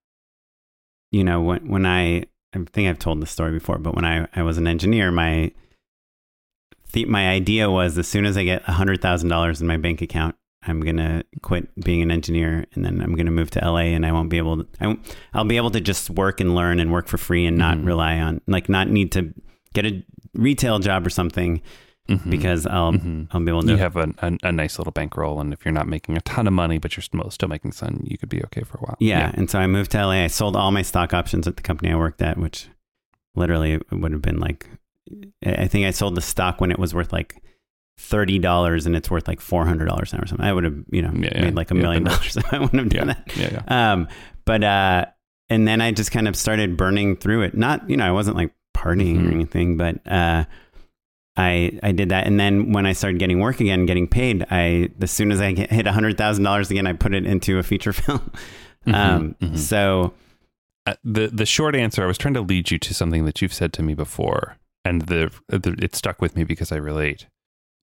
you 1.12 1.24
know, 1.24 1.42
when 1.42 1.68
when 1.70 1.86
I 1.86 2.26
I 2.54 2.60
think 2.74 2.88
I've 2.90 3.00
told 3.00 3.22
this 3.22 3.32
story 3.32 3.52
before, 3.52 3.78
but 3.78 3.96
when 3.96 4.06
I, 4.06 4.28
I 4.36 4.42
was 4.44 4.58
an 4.58 4.68
engineer, 4.68 5.12
my 5.12 5.52
the, 6.94 7.06
my 7.06 7.30
idea 7.30 7.70
was 7.70 7.98
as 7.98 8.08
soon 8.08 8.26
as 8.26 8.38
I 8.38 8.44
get 8.44 8.64
hundred 8.64 9.02
thousand 9.02 9.30
dollars 9.30 9.62
in 9.62 9.68
my 9.68 9.78
bank 9.78 10.02
account, 10.02 10.36
I'm 10.64 10.82
gonna 10.82 11.24
quit 11.42 11.68
being 11.84 12.02
an 12.02 12.12
engineer, 12.12 12.66
and 12.74 12.84
then 12.86 13.02
I'm 13.02 13.16
gonna 13.16 13.32
move 13.32 13.52
to 13.52 13.60
LA, 13.64 13.94
and 13.96 14.06
I 14.06 14.12
won't 14.12 14.30
be 14.30 14.38
able 14.38 14.58
to. 14.64 14.68
I, 14.80 14.88
won't- 14.88 15.16
I'll 15.34 15.46
be 15.46 15.58
able 15.58 15.72
to 15.72 15.82
just 15.82 16.10
work 16.10 16.40
and 16.42 16.56
learn 16.56 16.80
and 16.80 16.92
work 16.92 17.08
for 17.08 17.18
free, 17.18 17.46
and 17.46 17.58
not 17.58 17.78
Mhm. 17.78 17.86
rely 17.86 18.20
on 18.20 18.42
like 18.48 18.70
not 18.70 18.88
need 18.90 19.12
to 19.14 19.34
get 19.74 19.86
a 19.86 20.04
retail 20.34 20.80
job 20.80 21.06
or 21.06 21.10
something 21.10 21.62
Mhm. 22.10 22.30
because 22.30 22.66
I'll 22.66 22.92
Mhm. 22.94 23.28
I'll 23.32 23.40
be 23.40 23.50
able 23.52 23.62
to. 23.64 23.70
you 23.72 23.78
have 23.78 23.96
a, 23.96 24.14
a 24.20 24.38
a 24.44 24.52
nice 24.52 24.78
little 24.80 24.92
bankroll, 24.92 25.40
and 25.40 25.54
if 25.54 25.64
you're 25.64 25.72
not 25.72 25.88
making 25.88 26.18
a 26.18 26.22
ton 26.22 26.48
of 26.48 26.54
money, 26.54 26.78
but 26.80 26.98
you're 26.98 27.04
still 27.04 27.30
still 27.30 27.48
making 27.50 27.72
some, 27.74 28.02
you 28.06 28.18
could 28.18 28.30
be 28.30 28.44
okay 28.46 28.64
for 28.64 28.78
a 28.78 28.82
while. 28.82 28.98
Yeah. 29.00 29.32
And 29.36 29.50
so 29.50 29.60
I 29.60 29.68
moved 29.68 29.92
to 29.92 30.00
LA. 30.06 30.24
I 30.24 30.28
sold 30.28 30.56
all 30.56 30.72
my 30.72 30.82
stock 30.82 31.14
options 31.14 31.48
at 31.48 31.56
the 31.56 31.62
company 31.64 31.92
I 31.92 31.96
worked 31.96 32.22
at, 32.22 32.38
which 32.38 32.68
literally 33.36 33.74
it 33.74 33.84
would 33.92 34.12
have 34.12 34.22
been 34.24 34.40
like, 34.40 34.68
I 35.46 35.68
think 35.68 35.86
I 35.86 35.92
sold 35.92 36.16
the 36.16 36.22
stock 36.22 36.60
when 36.60 36.72
it 36.72 36.80
was 36.80 36.94
worth 36.94 37.14
like 37.14 37.42
$30 38.00 38.86
and 38.86 38.96
it's 38.96 39.12
worth 39.12 39.28
like 39.28 39.40
$400 39.40 39.86
now 40.14 40.20
or 40.20 40.26
something. 40.26 40.40
I 40.46 40.54
would 40.54 40.64
have, 40.64 40.78
you 40.92 41.02
know, 41.02 41.12
Yeah, 41.14 41.30
yeah. 41.36 41.42
made 41.46 41.56
like 41.56 41.72
a 41.72 41.76
million 41.76 42.04
dollars. 42.10 42.38
I 42.52 42.60
wouldn't 42.60 42.82
have 42.82 42.94
yeah, 42.94 43.00
done 43.00 43.08
that. 43.08 43.38
yeah, 43.38 43.62
yeah. 43.68 43.92
Um, 43.94 44.08
but, 44.46 44.64
uh, 44.64 45.06
and 45.50 45.68
then 45.68 45.82
I 45.82 45.92
just 45.92 46.12
kind 46.12 46.28
of 46.28 46.36
started 46.36 46.78
burning 46.78 47.16
through 47.18 47.42
it. 47.44 47.56
Not, 47.58 47.90
you 47.90 47.98
know, 47.98 48.06
I 48.06 48.12
wasn't 48.12 48.38
like 48.38 48.52
partying 48.76 49.18
Mhm. 49.20 49.28
or 49.30 49.32
anything, 49.34 49.78
but, 49.78 50.00
uh, 50.08 50.46
I, 51.40 51.80
I 51.82 51.92
did 51.94 52.10
that. 52.10 52.28
And 52.28 52.40
then 52.40 52.74
when 52.74 52.86
I 52.86 52.94
started 52.94 53.18
getting 53.20 53.40
work 53.40 53.60
again, 53.62 53.86
getting 53.86 54.08
paid, 54.08 54.46
I, 54.52 54.90
as 55.02 55.12
soon 55.12 55.32
as 55.32 55.40
I 55.42 55.54
hit 55.70 55.88
a 55.88 55.92
hundred 55.92 56.18
thousand 56.18 56.44
dollars 56.44 56.70
again, 56.70 56.86
I 56.88 56.94
put 56.94 57.14
it 57.14 57.26
into 57.26 57.58
a 57.58 57.64
feature 57.64 57.94
film. 58.02 58.32
Mhm, 58.88 58.94
Um, 58.96 59.36
mhm. 59.42 59.58
so 59.58 60.14
Uh, 60.86 60.96
the 61.04 61.28
the 61.28 61.46
short 61.46 61.76
answer, 61.76 62.04
I 62.04 62.08
was 62.08 62.18
trying 62.18 62.34
to 62.36 62.42
lead 62.42 62.72
you 62.72 62.78
to 62.80 62.94
something 62.94 63.26
that 63.26 63.42
you've 63.42 63.54
said 63.54 63.74
to 63.74 63.84
me 63.84 63.94
before, 63.94 64.58
and 64.86 65.04
the, 65.04 65.32
the 65.48 65.76
it 65.82 65.96
stuck 65.96 66.22
with 66.22 66.36
me 66.36 66.44
because 66.44 66.72
I 66.72 66.78
relate. 66.78 67.28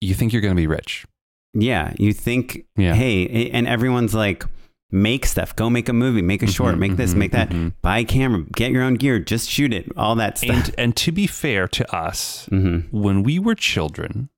You 0.01 0.15
think 0.15 0.33
you're 0.33 0.43
going 0.43 0.55
to 0.57 0.61
be 0.61 0.67
rich? 0.67 1.07
yeah, 1.55 1.93
you 1.99 2.13
think, 2.13 2.65
Yeah. 2.77 2.95
hey, 2.95 3.51
and 3.51 3.67
everyone's 3.67 4.15
like, 4.15 4.45
make 4.91 5.27
stuff, 5.27 5.55
go 5.57 5.69
make 5.69 5.89
a 5.89 5.93
movie, 5.93 6.23
make 6.23 6.43
a 6.43 6.47
short, 6.47 6.77
Mhm, 6.77 6.79
make 6.79 6.97
this, 6.97 7.13
mhm, 7.15 7.17
make 7.17 7.33
that, 7.33 7.49
mhm. 7.51 7.75
buy 7.83 7.99
a 7.99 8.05
camera, 8.05 8.45
get 8.53 8.71
your 8.71 8.83
own 8.83 8.95
gear, 8.95 9.19
just 9.19 9.51
shoot 9.51 9.73
it, 9.73 9.91
all 9.97 10.15
that 10.17 10.39
stuff. 10.39 10.51
And 10.69 10.75
and 10.79 10.97
to 10.97 11.13
be 11.13 11.27
fair 11.27 11.67
to 11.69 11.95
us, 11.95 12.47
hmm 12.47 12.81
when 12.91 13.23
we 13.23 13.39
were 13.39 13.55
children, 13.57 14.29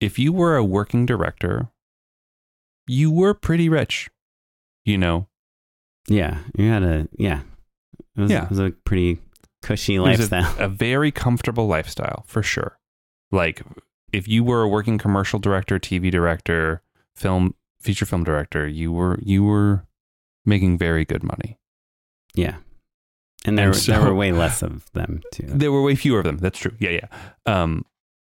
if 0.00 0.18
you 0.18 0.32
were 0.32 0.56
a 0.56 0.64
working 0.64 1.06
director, 1.06 1.68
you 2.86 3.10
were 3.10 3.34
pretty 3.34 3.68
rich. 3.68 4.08
You 4.84 4.98
know, 4.98 5.28
Yeah, 6.08 6.38
you 6.56 6.68
had 6.70 6.82
a 6.82 7.08
yeah, 7.18 7.42
it 8.16 8.20
was, 8.20 8.30
Yeah. 8.30 8.44
it 8.44 8.50
was 8.50 8.58
a 8.58 8.70
pretty 8.70 9.18
cushy 9.62 9.96
It 9.96 10.00
was 10.00 10.18
a- 10.30 10.36
lifestyle. 10.36 10.54
a 10.64 10.68
very 10.68 11.10
comfortable 11.10 11.66
lifestyle 11.66 12.24
for 12.26 12.42
sure. 12.42 12.78
Like 13.30 13.62
if 14.12 14.26
you 14.28 14.42
were 14.44 14.62
a 14.62 14.68
working 14.68 14.96
commercial 14.98 15.38
director, 15.38 15.78
TV 15.78 16.10
director, 16.10 16.82
film 17.16 17.54
feature 17.80 18.06
film 18.06 18.24
director, 18.24 18.66
you 18.66 18.92
were 18.92 19.18
you 19.22 19.44
were 19.44 19.86
making 20.44 20.78
very 20.78 21.04
good 21.04 21.22
money. 21.22 21.58
yeah, 22.34 22.56
and 23.44 23.56
there 23.58 23.66
And 23.66 23.74
were, 23.74 23.80
there 23.80 24.02
were 24.02 24.14
way 24.14 24.32
less 24.32 24.62
of 24.62 24.90
them 24.92 25.20
too. 25.32 25.46
There 25.48 25.70
were 25.72 25.82
way 25.82 25.94
fewer 25.94 26.18
of 26.20 26.24
them. 26.24 26.38
That's 26.38 26.58
true. 26.58 26.74
Yeah, 26.78 26.90
yeah. 26.90 27.08
Um, 27.46 27.84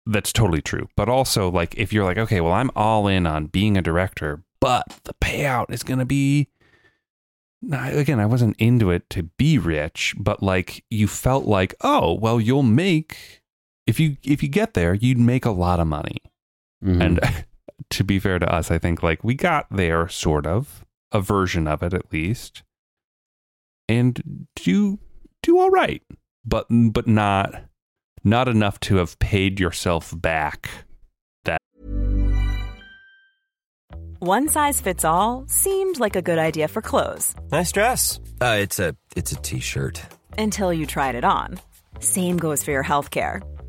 that's 0.05 0.31
totally 0.31 0.61
true. 0.61 0.87
But 0.95 1.09
also, 1.09 1.49
like, 1.51 1.75
if 1.77 1.91
you're 1.91 2.05
like, 2.05 2.17
okay, 2.17 2.39
well, 2.41 2.53
I'm 2.53 2.71
all 2.75 3.07
in 3.07 3.27
on 3.27 3.47
being 3.47 3.77
a 3.77 3.81
director, 3.81 4.43
but 4.61 4.99
the 5.03 5.13
payout 5.15 5.69
is 5.71 5.83
going 5.83 5.99
to 5.99 6.05
be. 6.05 6.47
Now, 7.61 7.89
Again, 7.89 8.19
I 8.19 8.25
wasn't 8.27 8.55
into 8.57 8.91
it 8.91 9.09
to 9.11 9.23
be 9.23 9.57
rich, 9.57 10.13
but 10.17 10.41
like 10.43 10.85
you 10.91 11.07
felt 11.07 11.45
like, 11.45 11.73
oh, 11.81 12.13
well, 12.13 12.39
you'll 12.39 12.63
make 12.63 13.41
if 13.87 13.99
you 13.99 14.17
if 14.23 14.43
you 14.43 14.49
get 14.49 14.73
there, 14.75 14.93
you'd 14.93 15.17
make 15.17 15.43
a 15.45 15.51
lot 15.51 15.79
of 15.79 15.87
money. 15.87 16.17
Mhm. 16.83 17.01
And 17.03 17.19
to 17.89 18.03
be 18.03 18.19
fair 18.19 18.39
to 18.39 18.51
us, 18.53 18.71
I 18.71 18.77
think 18.77 19.03
like 19.03 19.23
we 19.23 19.35
got 19.35 19.67
there, 19.71 20.07
sort 20.07 20.45
of 20.45 20.85
a 21.11 21.21
version 21.21 21.67
of 21.67 21.81
it 21.83 21.93
at 21.93 22.11
least, 22.11 22.63
and 23.87 24.47
do 24.55 24.99
do 25.43 25.59
all 25.59 25.69
right, 25.69 26.01
but 26.45 26.67
but 26.69 27.07
not 27.07 27.63
not 28.23 28.47
enough 28.47 28.79
to 28.81 28.97
have 28.97 29.17
paid 29.19 29.59
yourself 29.59 30.13
back. 30.19 30.69
That 31.45 31.59
one 34.19 34.47
size 34.49 34.81
fits 34.81 35.05
all 35.05 35.45
seemed 35.47 35.99
like 35.99 36.15
a 36.15 36.21
good 36.21 36.39
idea 36.39 36.67
for 36.67 36.81
clothes 36.81 37.35
Nice 37.51 37.71
dress. 37.71 38.19
Uh, 38.41 38.57
it's 38.59 38.79
a 38.79 38.95
it's 39.15 39.31
a 39.31 39.35
t-shirt. 39.41 40.01
until 40.37 40.73
you 40.73 40.85
tried 40.85 41.15
it 41.15 41.23
on. 41.23 41.59
Same 41.99 42.37
goes 42.37 42.63
for 42.63 42.71
your 42.71 42.83
healthcare. 42.83 43.41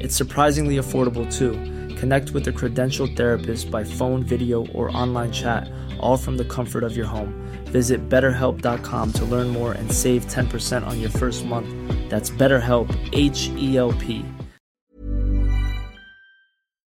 It's 0.00 0.14
surprisingly 0.16 0.76
affordable 0.76 1.30
too. 1.32 1.52
Connect 1.96 2.32
with 2.32 2.46
a 2.48 2.52
credentialed 2.52 3.16
therapist 3.16 3.70
by 3.70 3.82
phone, 3.84 4.22
video, 4.22 4.66
or 4.68 4.94
online 4.96 5.32
chat, 5.32 5.70
all 5.98 6.16
from 6.16 6.36
the 6.36 6.44
comfort 6.44 6.84
of 6.84 6.96
your 6.96 7.06
home. 7.06 7.32
Visit 7.66 8.08
betterhelp.com 8.08 9.12
to 9.14 9.24
learn 9.24 9.48
more 9.48 9.72
and 9.72 9.90
save 9.90 10.26
10% 10.26 10.86
on 10.86 11.00
your 11.00 11.10
first 11.10 11.44
month. 11.46 11.68
That's 12.10 12.30
BetterHelp, 12.30 12.94
H 13.12 13.48
E 13.56 13.76
L 13.78 13.92
P. 13.94 14.24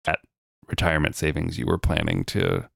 That 0.03 0.19
retirement 0.67 1.15
savings 1.15 1.57
you 1.57 1.65
were 1.65 1.77
planning 1.77 2.23
to 2.25 2.69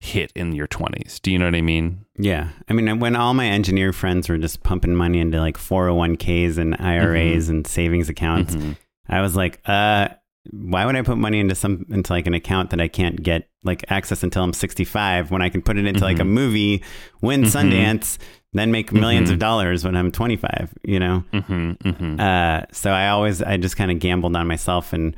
hit 0.00 0.32
in 0.34 0.52
your 0.52 0.66
20s. 0.66 1.20
Do 1.22 1.30
you 1.30 1.38
know 1.38 1.44
what 1.46 1.54
I 1.54 1.60
mean? 1.62 2.04
Yeah. 2.18 2.50
I 2.68 2.72
mean, 2.72 2.98
when 2.98 3.14
all 3.16 3.34
my 3.34 3.46
engineer 3.46 3.92
friends 3.92 4.28
were 4.28 4.38
just 4.38 4.62
pumping 4.62 4.94
money 4.96 5.20
into 5.20 5.38
like 5.40 5.56
401ks 5.56 6.58
and 6.58 6.76
IRAs 6.80 7.48
and 7.48 7.66
savings 7.66 8.08
accounts, 8.08 8.54
Mhm. 8.56 8.76
I 9.12 9.20
was 9.20 9.36
like, 9.36 9.60
uh, 9.66 10.08
why 10.50 10.84
would 10.86 10.96
I 10.96 11.02
put 11.02 11.18
money 11.18 11.38
into 11.38 11.54
some 11.54 11.86
into 11.90 12.12
like 12.12 12.26
an 12.26 12.34
account 12.34 12.70
that 12.70 12.80
I 12.80 12.88
can't 12.88 13.22
get 13.22 13.48
like 13.62 13.84
access 13.90 14.22
until 14.24 14.42
I'm 14.42 14.52
65 14.52 15.30
when 15.30 15.40
I 15.42 15.48
can 15.48 15.62
put 15.62 15.76
it 15.78 15.86
into 15.86 16.00
like 16.02 16.18
a 16.18 16.24
movie, 16.24 16.82
win 17.20 17.42
Sundance, 17.42 18.18
then 18.52 18.72
make 18.72 18.90
1000000s 18.90 19.30
of 19.30 19.38
dollars 19.38 19.84
when 19.84 19.94
I'm 19.96 20.10
25, 20.10 20.74
you 20.82 20.98
know? 20.98 21.24
Mhm. 21.32 21.78
Mhm. 21.78 22.20
Uh, 22.20 22.66
so 22.72 22.90
I 22.90 23.08
always, 23.08 23.40
I 23.40 23.56
just 23.56 23.76
kind 23.76 23.92
of 23.92 24.00
gambled 24.00 24.34
on 24.34 24.48
myself 24.48 24.92
and 24.92 25.14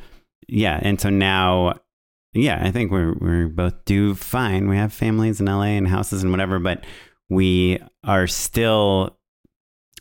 yeah. 0.47 0.79
And 0.83 1.01
so 1.01 1.09
now, 1.09 1.81
yeah, 2.35 2.61
I 2.63 2.71
think 2.71 2.91
we're, 2.93 3.15
we're 3.15 3.49
both 3.49 3.83
do 3.87 4.15
fine. 4.15 4.69
We 4.69 4.77
have 4.77 4.93
families 4.93 5.41
in 5.41 5.47
LA 5.47 5.77
and 5.79 5.89
houses 5.89 6.23
and 6.23 6.33
whatever, 6.33 6.59
but 6.59 6.85
we 7.31 7.79
are 8.05 8.27
still 8.27 9.17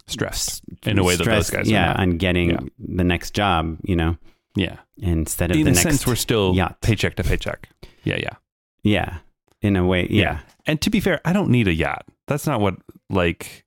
Stressed 0.07 0.63
in 0.85 0.99
a 0.99 1.03
way 1.03 1.15
that 1.15 1.25
those 1.25 1.49
guys 1.49 1.69
yeah, 1.69 1.83
are 1.85 1.87
not. 1.93 1.99
on 1.99 2.17
getting 2.17 2.49
Yeah. 2.51 2.59
the 2.79 3.03
next 3.03 3.33
job, 3.33 3.77
you 3.83 3.95
know, 3.95 4.17
yeah. 4.55 4.77
instead 4.97 5.51
of 5.51 5.57
In 5.57 5.63
the 5.63 5.69
a 5.71 5.73
next 5.73 5.83
sense, 5.83 6.05
we're 6.07 6.15
still 6.15 6.53
yacht. 6.55 6.81
paycheck 6.81 7.15
to 7.15 7.23
paycheck. 7.23 7.69
Yeah, 8.03 8.17
yeah. 8.17 8.35
Yeah. 8.83 9.17
In 9.61 9.75
a 9.77 9.85
way. 9.85 10.07
Yeah. 10.09 10.39
And 10.65 10.81
to 10.81 10.89
be 10.89 10.99
fair, 10.99 11.21
I 11.23 11.31
don't 11.31 11.49
need 11.49 11.67
a 11.69 11.73
yacht. 11.73 12.05
That's 12.27 12.45
not 12.45 12.59
what, 12.59 12.75
like, 13.09 13.63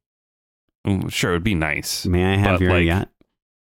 sure, 1.09 1.33
it'd 1.33 1.43
be 1.45 1.55
nice. 1.55 2.05
May 2.07 2.35
I 2.35 2.37
have 2.37 2.61
your 2.61 2.73
like, 2.73 2.85
yacht? 2.85 3.09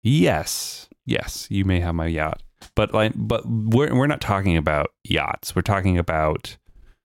Yes. 0.03 0.87
Yes, 1.05 1.47
you 1.49 1.65
may 1.65 1.79
have 1.79 1.95
my 1.95 2.07
yacht. 2.07 2.41
But 2.75 2.93
like 2.93 3.13
but 3.15 3.41
we're 3.47 3.93
we're 3.95 4.05
not 4.07 4.21
talking 4.21 4.55
about 4.55 4.91
yachts. 5.03 5.55
We're 5.55 5.63
talking 5.63 5.97
about 5.97 6.57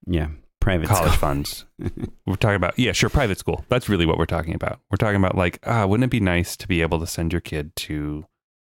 Yeah. 0.06 0.28
Private 0.66 0.88
college 0.88 1.12
school. 1.12 1.18
funds. 1.18 1.64
We're 2.26 2.34
talking 2.34 2.56
about 2.56 2.76
yeah, 2.76 2.90
sure, 2.90 3.08
private 3.08 3.38
school. 3.38 3.64
That's 3.68 3.88
really 3.88 4.04
what 4.04 4.18
we're 4.18 4.26
talking 4.26 4.52
about. 4.54 4.80
We're 4.90 4.96
talking 4.96 5.16
about 5.16 5.36
like, 5.36 5.60
ah, 5.64 5.86
wouldn't 5.86 6.04
it 6.04 6.10
be 6.10 6.18
nice 6.18 6.56
to 6.56 6.66
be 6.66 6.82
able 6.82 6.98
to 6.98 7.06
send 7.06 7.32
your 7.32 7.40
kid 7.40 7.74
to 7.76 8.26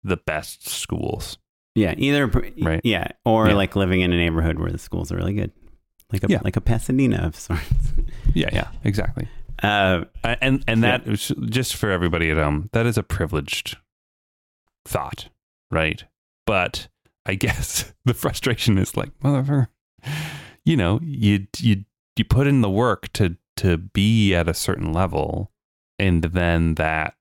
the 0.02 0.16
best 0.16 0.70
schools? 0.70 1.38
Yeah. 1.76 1.94
Either, 1.98 2.28
Right. 2.62 2.80
yeah. 2.86 3.10
Or 3.26 3.50
Yeah. 3.50 3.56
like 3.56 3.76
living 3.76 4.00
in 4.00 4.14
a 4.14 4.16
neighborhood 4.18 4.58
where 4.58 4.72
the 4.72 4.78
schools 4.78 5.12
are 5.12 5.18
really 5.18 5.34
good. 5.34 5.52
Like 6.14 6.24
a, 6.24 6.28
Yeah. 6.30 6.40
like 6.46 6.56
a 6.56 6.62
Pasadena 6.62 7.18
of 7.26 7.36
sorts. 7.36 7.64
Yeah, 8.34 8.50
yeah, 8.54 8.70
exactly. 8.86 9.28
Uh, 9.62 10.06
and 10.24 10.64
and 10.68 10.82
that 10.86 11.06
is 11.06 11.34
just 11.50 11.76
for 11.76 11.92
everybody 11.92 12.30
at 12.32 12.38
home, 12.38 12.70
that 12.72 12.86
is 12.86 12.98
a 12.98 13.04
privileged 13.04 13.76
thought, 14.86 15.28
right? 15.70 16.06
But 16.46 16.88
I 17.26 17.36
guess 17.46 17.94
the 18.06 18.14
frustration 18.14 18.78
is 18.78 18.96
like, 18.96 19.10
motherfucker, 19.20 19.68
you 20.66 20.78
know, 20.78 21.00
you 21.04 21.48
you 21.60 21.86
you 22.16 22.26
put 22.26 22.48
in 22.48 22.62
the 22.62 22.70
work 22.70 23.12
to 23.14 23.38
to 23.58 23.78
be 23.78 24.34
at 24.36 24.48
a 24.48 24.54
certain 24.54 24.92
level, 24.94 25.52
and 26.00 26.24
then 26.24 26.76
that 26.76 27.16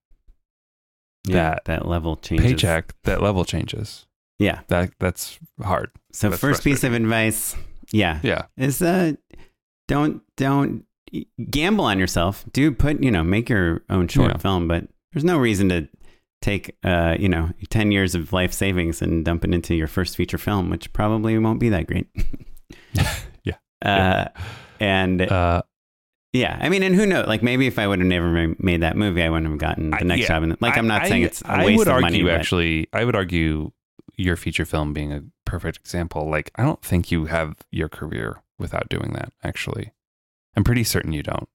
yeah, 1.26 1.34
That 1.50 1.64
that 1.66 1.88
level 1.88 2.16
changes. 2.16 2.52
paycheck, 2.52 2.94
that 3.04 3.22
level 3.22 3.44
changes. 3.44 4.06
Yeah. 4.38 4.60
That 4.68 4.92
that's 4.98 5.38
hard. 5.62 5.90
So 6.12 6.30
That's 6.30 6.40
first 6.40 6.64
piece 6.64 6.82
of 6.82 6.94
advice, 6.94 7.54
yeah, 7.92 8.20
Yeah, 8.22 8.46
is 8.56 8.80
uh, 8.80 9.12
don't 9.86 10.22
don't 10.36 10.84
gamble 11.50 11.84
on 11.84 11.98
yourself. 11.98 12.44
Do 12.52 12.72
put 12.72 13.02
you 13.02 13.10
know 13.10 13.22
make 13.22 13.48
your 13.50 13.82
own 13.90 14.08
short 14.08 14.30
Yeah. 14.32 14.36
film, 14.38 14.66
but 14.68 14.88
there's 15.12 15.24
no 15.24 15.36
reason 15.38 15.68
to 15.68 15.88
take 16.40 16.74
uh 16.84 17.16
you 17.18 17.28
know 17.28 17.50
ten 17.68 17.90
years 17.92 18.14
of 18.14 18.32
life 18.32 18.52
savings 18.54 19.02
and 19.02 19.24
dump 19.24 19.44
it 19.44 19.52
into 19.52 19.74
your 19.74 19.88
first 19.88 20.16
feature 20.16 20.38
film, 20.38 20.70
which 20.70 20.90
probably 20.94 21.36
won't 21.38 21.60
be 21.60 21.68
that 21.68 21.86
great. 21.86 22.06
Yeah. 23.84 24.28
Uh, 24.36 24.40
and 24.80 25.22
uh, 25.22 25.62
yeah, 26.32 26.58
I 26.60 26.68
mean, 26.68 26.82
and 26.82 26.94
who 26.94 27.06
knows? 27.06 27.26
Like 27.26 27.42
maybe 27.42 27.66
if 27.66 27.78
I 27.78 27.86
would 27.86 27.98
have 27.98 28.06
never 28.08 28.54
made 28.58 28.82
that 28.82 28.96
movie, 28.96 29.22
I 29.22 29.28
wouldn't 29.28 29.50
have 29.50 29.58
gotten 29.58 29.90
the 29.90 29.96
I- 29.98 30.02
next 30.02 30.22
yeah. 30.22 30.28
job. 30.28 30.42
And 30.44 30.56
like 30.60 30.76
I'm 30.78 30.86
not 30.86 31.02
I- 31.02 31.08
saying 31.08 31.22
it's 31.22 31.42
a 31.42 31.50
I 31.50 31.64
waste 31.66 31.78
would 31.78 31.88
of 31.88 31.94
argue 31.94 32.24
money. 32.24 32.34
actually. 32.34 32.88
I 32.92 33.04
would 33.04 33.16
argue 33.16 33.72
your 34.16 34.36
feature 34.36 34.64
film 34.64 34.92
being 34.92 35.12
a 35.12 35.22
perfect 35.44 35.78
example. 35.78 36.28
Like 36.30 36.50
I 36.56 36.62
don't 36.62 36.82
think 36.82 37.10
you 37.10 37.26
have 37.26 37.56
your 37.70 37.88
career 37.88 38.42
without 38.58 38.88
doing 38.88 39.12
that. 39.14 39.32
Actually, 39.42 39.92
I'm 40.56 40.64
pretty 40.64 40.84
certain 40.84 41.12
you 41.12 41.22
don't. 41.22 41.48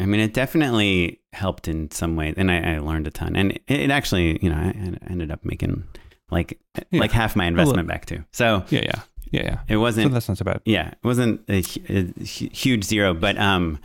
I 0.00 0.06
mean, 0.06 0.20
it 0.20 0.34
definitely 0.34 1.20
helped 1.32 1.68
in 1.68 1.90
some 1.92 2.16
way, 2.16 2.34
and 2.36 2.50
I, 2.50 2.74
I 2.74 2.78
learned 2.80 3.06
a 3.06 3.10
ton. 3.12 3.36
And 3.36 3.52
it, 3.52 3.62
it 3.68 3.90
actually, 3.90 4.38
you 4.42 4.50
know, 4.50 4.56
I, 4.56 4.68
I 4.68 5.10
ended 5.10 5.30
up 5.30 5.44
making 5.44 5.84
like 6.30 6.58
Yeah. 6.90 7.00
like 7.00 7.12
half 7.12 7.36
my 7.36 7.46
investment 7.46 7.86
back 7.86 8.06
too. 8.06 8.24
So 8.32 8.64
Yeah, 8.70 8.80
yeah, 8.82 9.02
yeah, 9.34 9.42
yeah. 9.44 9.58
it 9.68 9.76
wasn't, 9.76 10.12
that's 10.12 10.28
not 10.28 10.38
so 10.38 10.44
bad. 10.44 10.60
yeah, 10.64 10.88
it 10.88 10.98
wasn't 11.04 11.40
a, 11.48 11.62
a 11.88 12.24
huge 12.24 12.84
zero, 12.84 13.14
but 13.14 13.36
um, 13.38 13.78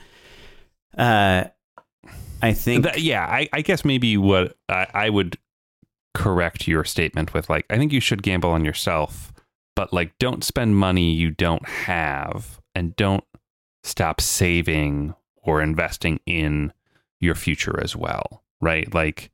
uh, 0.97 1.45
I 2.41 2.53
think 2.53 2.83
That- 2.83 3.01
yeah, 3.01 3.25
I, 3.25 3.49
I 3.51 3.61
guess 3.61 3.83
maybe 3.83 4.17
what 4.17 4.55
I, 4.69 4.87
I 4.93 5.09
would 5.09 5.37
correct 6.13 6.67
your 6.67 6.83
statement 6.83 7.33
with 7.33 7.49
like 7.49 7.65
I 7.69 7.77
think 7.77 7.91
you 7.93 7.99
should 7.99 8.23
gamble 8.23 8.49
on 8.51 8.65
yourself, 8.65 9.31
but 9.75 9.91
like 9.93 10.17
don't 10.19 10.43
spend 10.43 10.75
money 10.75 11.11
you 11.11 11.31
don't 11.31 11.67
have, 11.67 12.59
and 12.75 12.95
don't 12.95 13.23
stop 13.83 14.21
saving 14.21 15.13
or 15.41 15.61
investing 15.61 16.19
in 16.25 16.71
your 17.21 17.35
future 17.35 17.79
as 17.81 17.95
well, 17.95 18.43
right? 18.61 18.93
Like, 18.93 19.31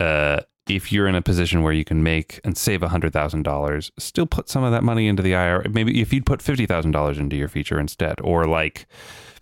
uh, 0.00 0.40
if 0.68 0.90
you're 0.92 1.06
in 1.06 1.14
a 1.14 1.22
position 1.22 1.62
where 1.62 1.72
you 1.72 1.84
can 1.84 2.02
make 2.02 2.40
and 2.44 2.56
save 2.56 2.82
hundred 2.82 3.12
thousand 3.12 3.42
dollars, 3.42 3.92
still 3.98 4.26
put 4.26 4.48
some 4.48 4.64
of 4.64 4.72
that 4.72 4.82
money 4.84 5.06
into 5.08 5.22
the 5.22 5.34
IRA. 5.34 5.68
Maybe 5.68 6.00
if 6.00 6.12
you'd 6.12 6.26
put 6.26 6.40
fifty 6.42 6.66
thousand 6.66 6.92
dollars 6.92 7.18
into 7.18 7.36
your 7.36 7.48
future 7.48 7.78
instead, 7.78 8.20
or 8.22 8.46
like 8.46 8.86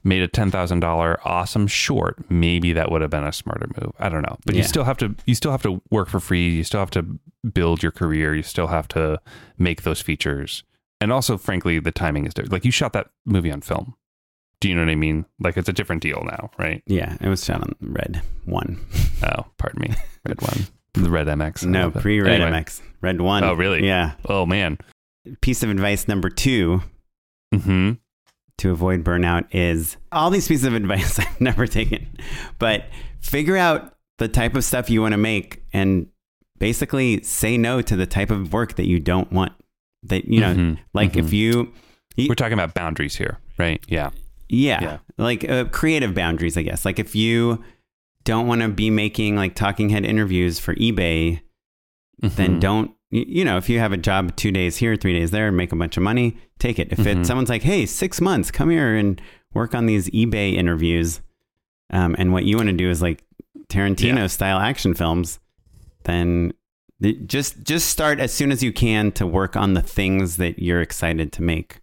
made 0.04 0.22
a 0.22 0.28
ten 0.28 0.50
thousand 0.50 0.80
dollar 0.80 1.20
awesome 1.24 1.66
short, 1.68 2.28
maybe 2.30 2.72
that 2.72 2.90
would 2.90 3.02
have 3.02 3.10
been 3.10 3.24
a 3.24 3.32
smarter 3.32 3.68
move. 3.80 3.92
I 4.00 4.08
don't 4.08 4.22
know, 4.22 4.36
but 4.44 4.54
you 4.54 4.62
still 4.64 4.84
have 4.84 4.98
to 4.98 5.14
you 5.26 5.34
still 5.34 5.52
have 5.52 5.62
to 5.62 5.80
work 5.90 6.08
for 6.08 6.18
free. 6.20 6.48
You 6.48 6.64
still 6.64 6.80
have 6.80 6.90
to 6.90 7.06
build 7.52 7.82
your 7.82 7.92
career. 7.92 8.34
You 8.34 8.42
still 8.42 8.66
have 8.68 8.88
to 8.88 9.20
make 9.58 9.82
those 9.82 10.00
features, 10.00 10.64
and 11.00 11.12
also, 11.12 11.38
frankly, 11.38 11.78
the 11.78 11.92
timing 11.92 12.26
is 12.26 12.34
different. 12.34 12.52
Like 12.52 12.64
you 12.64 12.70
shot 12.72 12.92
that 12.94 13.10
movie 13.24 13.52
on 13.52 13.60
film. 13.60 13.94
Do 14.60 14.68
you 14.68 14.74
know 14.76 14.82
what 14.82 14.90
I 14.90 14.94
mean? 14.96 15.24
Like 15.40 15.56
it's 15.56 15.68
a 15.68 15.72
different 15.72 16.02
deal 16.02 16.22
now, 16.24 16.50
right? 16.56 16.82
yeah, 16.86 17.16
it 17.20 17.28
was 17.28 17.44
shot 17.44 17.62
on 17.62 17.74
Red 17.80 18.22
One. 18.44 18.80
Oh, 19.24 19.46
pardon 19.56 19.82
me, 19.82 19.94
Red 20.26 20.40
One, 20.42 20.66
the 20.95 21.11
Red 21.11 21.26
MX. 21.26 21.66
I 21.66 21.70
no, 21.70 21.90
pre 21.90 22.20
Red 22.20 22.40
Anyway. 22.40 22.59
MX, 22.62 22.82
Red 23.01 23.20
One. 23.20 23.45
Oh, 23.45 23.55
really? 23.55 23.86
Yeah. 23.86 24.12
Oh 24.28 24.47
man. 24.47 24.78
Piece 25.40 25.62
of 25.62 25.70
advice 25.70 26.09
number 26.09 26.28
two 26.28 26.82
Hmm. 27.55 27.93
to 28.59 28.70
avoid 28.70 29.05
burnout 29.05 29.47
is 29.53 29.97
all 30.11 30.30
these 30.30 30.49
pieces 30.49 30.64
of 30.64 30.74
advice 30.74 31.18
I've 31.18 31.40
never 31.40 31.66
taken, 31.66 32.09
but 32.59 32.84
figure 33.20 33.57
out 33.57 33.95
the 34.18 34.28
type 34.28 34.55
of 34.57 34.64
stuff 34.64 34.88
you 34.90 35.01
want 35.03 35.12
to 35.12 35.18
make 35.18 35.62
and 35.72 36.07
basically 36.59 37.22
say 37.22 37.57
no 37.59 37.82
to 37.82 37.97
the 37.97 38.07
type 38.07 38.30
of 38.30 38.53
work 38.53 38.76
that 38.76 38.86
you 38.86 39.01
don't 39.01 39.30
want. 39.32 39.53
That, 40.05 40.24
you 40.26 40.40
know, 40.40 40.55
Mhm, 40.55 40.78
like 40.95 41.16
if 41.16 41.26
mhm. 41.26 41.32
you, 41.32 41.72
you- 42.16 42.28
We're 42.28 42.34
talking 42.34 42.55
about 42.55 42.74
boundaries 42.74 43.14
here, 43.16 43.38
right? 43.59 43.80
Yeah. 43.88 44.11
yeah, 44.49 44.80
Yeah. 44.82 44.99
like 45.18 45.49
uh, 45.49 45.64
creative 45.66 46.14
boundaries, 46.14 46.57
I 46.57 46.62
guess. 46.62 46.84
Like 46.84 46.99
if 46.99 47.14
you 47.14 47.62
don't 48.24 48.46
want 48.46 48.60
to 48.62 48.68
be 48.68 48.90
making 48.90 49.36
like 49.36 49.54
talking 49.54 49.90
head 49.90 50.04
interviews 50.04 50.58
for 50.58 50.74
eBay, 50.76 51.40
then 52.20 52.56
Mhm. 52.56 52.60
don't 52.60 52.90
you 53.10 53.44
know 53.44 53.58
if 53.58 53.68
you 53.68 53.78
have 53.78 53.92
a 53.92 53.96
job 53.98 54.34
two 54.36 54.50
days 54.50 54.76
here 54.78 54.96
three 54.96 55.12
days 55.12 55.32
there 55.32 55.52
make 55.52 55.70
a 55.72 55.76
bunch 55.76 55.98
of 55.98 56.02
money 56.02 56.38
take 56.58 56.78
it 56.78 56.88
if 56.92 56.98
Mhm. 57.00 57.20
it 57.20 57.26
someone's 57.26 57.50
like 57.50 57.62
hey 57.62 57.84
six 57.84 58.20
months 58.22 58.50
come 58.50 58.70
here 58.70 58.96
and 58.96 59.20
work 59.52 59.74
on 59.74 59.84
these 59.84 60.08
ebay 60.10 60.54
interviews 60.54 61.20
um, 61.90 62.16
and 62.18 62.32
what 62.32 62.44
you 62.44 62.56
want 62.56 62.68
to 62.70 62.72
do 62.72 62.88
is 62.88 63.02
like 63.02 63.22
tarantino 63.68 64.16
Yeah. 64.16 64.26
style 64.28 64.58
action 64.60 64.94
films 64.94 65.40
then 66.04 66.54
th- 67.02 67.18
just 67.26 67.62
just 67.64 67.90
start 67.90 68.18
as 68.18 68.32
soon 68.32 68.50
as 68.50 68.62
you 68.62 68.72
can 68.72 69.12
to 69.12 69.26
work 69.26 69.56
on 69.56 69.74
the 69.74 69.82
things 69.82 70.36
that 70.38 70.58
you're 70.58 70.80
excited 70.80 71.32
to 71.32 71.42
make 71.42 71.80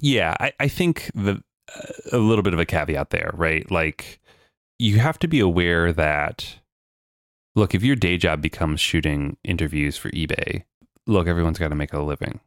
Yeah, 0.00 0.34
I, 0.40 0.52
I 0.58 0.68
think 0.68 1.10
the 1.14 1.42
a 2.12 2.18
little 2.18 2.42
bit 2.42 2.54
of 2.54 2.60
a 2.60 2.64
caveat 2.64 3.10
there, 3.10 3.30
right? 3.34 3.70
Like 3.70 4.20
you 4.78 4.98
have 4.98 5.18
to 5.20 5.28
be 5.28 5.40
aware 5.40 5.92
that 5.92 6.58
look, 7.54 7.74
if 7.74 7.82
your 7.82 7.96
day 7.96 8.16
job 8.18 8.42
becomes 8.42 8.80
shooting 8.80 9.36
interviews 9.42 9.96
for 9.96 10.10
eBay, 10.10 10.64
look, 11.06 11.26
everyone's 11.26 11.58
got 11.58 11.68
to 11.68 11.74
make 11.74 11.92
a 11.92 12.00
living. 12.00 12.40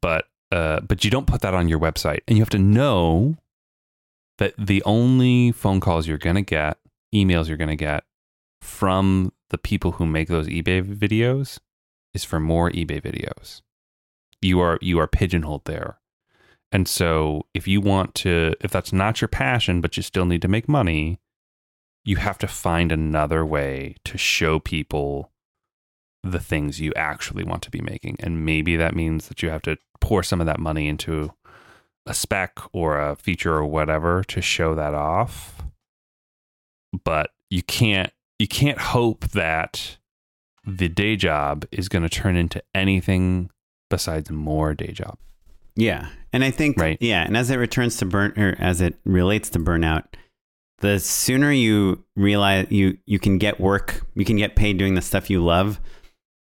But 0.00 0.26
uh, 0.52 0.80
but 0.80 1.04
you 1.04 1.10
don't 1.10 1.26
put 1.26 1.40
that 1.40 1.54
on 1.54 1.68
your 1.68 1.80
website, 1.80 2.20
and 2.28 2.36
you 2.36 2.42
have 2.42 2.50
to 2.50 2.58
know 2.58 3.36
that 4.38 4.54
the 4.58 4.82
only 4.84 5.52
phone 5.52 5.80
calls 5.80 6.06
you're 6.06 6.18
going 6.18 6.36
to 6.36 6.42
get, 6.42 6.78
emails 7.14 7.48
you're 7.48 7.56
going 7.56 7.68
to 7.68 7.76
get 7.76 8.04
from 8.60 9.32
the 9.50 9.58
people 9.58 9.92
who 9.92 10.06
make 10.06 10.28
those 10.28 10.48
eBay 10.48 10.82
videos 10.82 11.58
is 12.12 12.24
for 12.24 12.40
more 12.40 12.70
eBay 12.70 13.00
videos. 13.00 13.62
You 14.40 14.60
are 14.60 14.78
you 14.80 14.98
are 14.98 15.06
pigeonholed 15.06 15.64
there. 15.64 15.98
And 16.72 16.88
so 16.88 17.46
if 17.54 17.68
you 17.68 17.80
want 17.80 18.14
to 18.16 18.54
if 18.60 18.70
that's 18.70 18.92
not 18.92 19.20
your 19.20 19.28
passion 19.28 19.80
but 19.80 19.96
you 19.96 20.02
still 20.02 20.24
need 20.24 20.42
to 20.42 20.48
make 20.48 20.68
money, 20.68 21.20
you 22.04 22.16
have 22.16 22.38
to 22.38 22.46
find 22.46 22.92
another 22.92 23.44
way 23.46 23.96
to 24.04 24.18
show 24.18 24.58
people 24.58 25.30
the 26.22 26.40
things 26.40 26.80
you 26.80 26.92
actually 26.96 27.44
want 27.44 27.62
to 27.62 27.70
be 27.70 27.80
making. 27.80 28.16
And 28.20 28.44
maybe 28.44 28.76
that 28.76 28.94
means 28.94 29.28
that 29.28 29.42
you 29.42 29.50
have 29.50 29.62
to 29.62 29.76
pour 30.00 30.22
some 30.22 30.40
of 30.40 30.46
that 30.46 30.58
money 30.60 30.88
into 30.88 31.32
a 32.06 32.14
spec 32.14 32.58
or 32.72 32.98
a 33.00 33.16
feature 33.16 33.54
or 33.54 33.64
whatever 33.66 34.22
to 34.24 34.40
show 34.40 34.74
that 34.74 34.94
off. 34.94 35.62
But 37.04 37.30
you 37.50 37.62
can't 37.62 38.12
you 38.38 38.48
can't 38.48 38.78
hope 38.78 39.28
that 39.28 39.96
the 40.66 40.88
day 40.88 41.16
job 41.16 41.64
is 41.70 41.88
going 41.88 42.02
to 42.02 42.08
turn 42.08 42.36
into 42.36 42.62
anything 42.74 43.50
besides 43.90 44.30
more 44.30 44.74
day 44.74 44.92
job. 44.92 45.18
Yeah. 45.76 46.08
And 46.32 46.42
I 46.42 46.50
think 46.50 46.78
Right. 46.78 46.98
yeah, 47.00 47.24
and 47.24 47.36
as 47.36 47.50
it 47.50 47.56
returns 47.56 47.96
to 47.98 48.06
burn 48.06 48.32
or 48.36 48.56
as 48.58 48.80
it 48.80 48.98
relates 49.04 49.50
to 49.50 49.58
burnout, 49.58 50.04
the 50.84 51.00
sooner 51.00 51.50
you 51.50 52.04
realize 52.16 52.66
you 52.70 52.98
you 53.06 53.18
can 53.18 53.38
get 53.38 53.58
work, 53.58 54.06
you 54.14 54.24
can 54.24 54.36
get 54.36 54.54
paid 54.56 54.76
doing 54.78 54.94
the 54.94 55.02
stuff 55.02 55.30
you 55.30 55.42
love, 55.42 55.80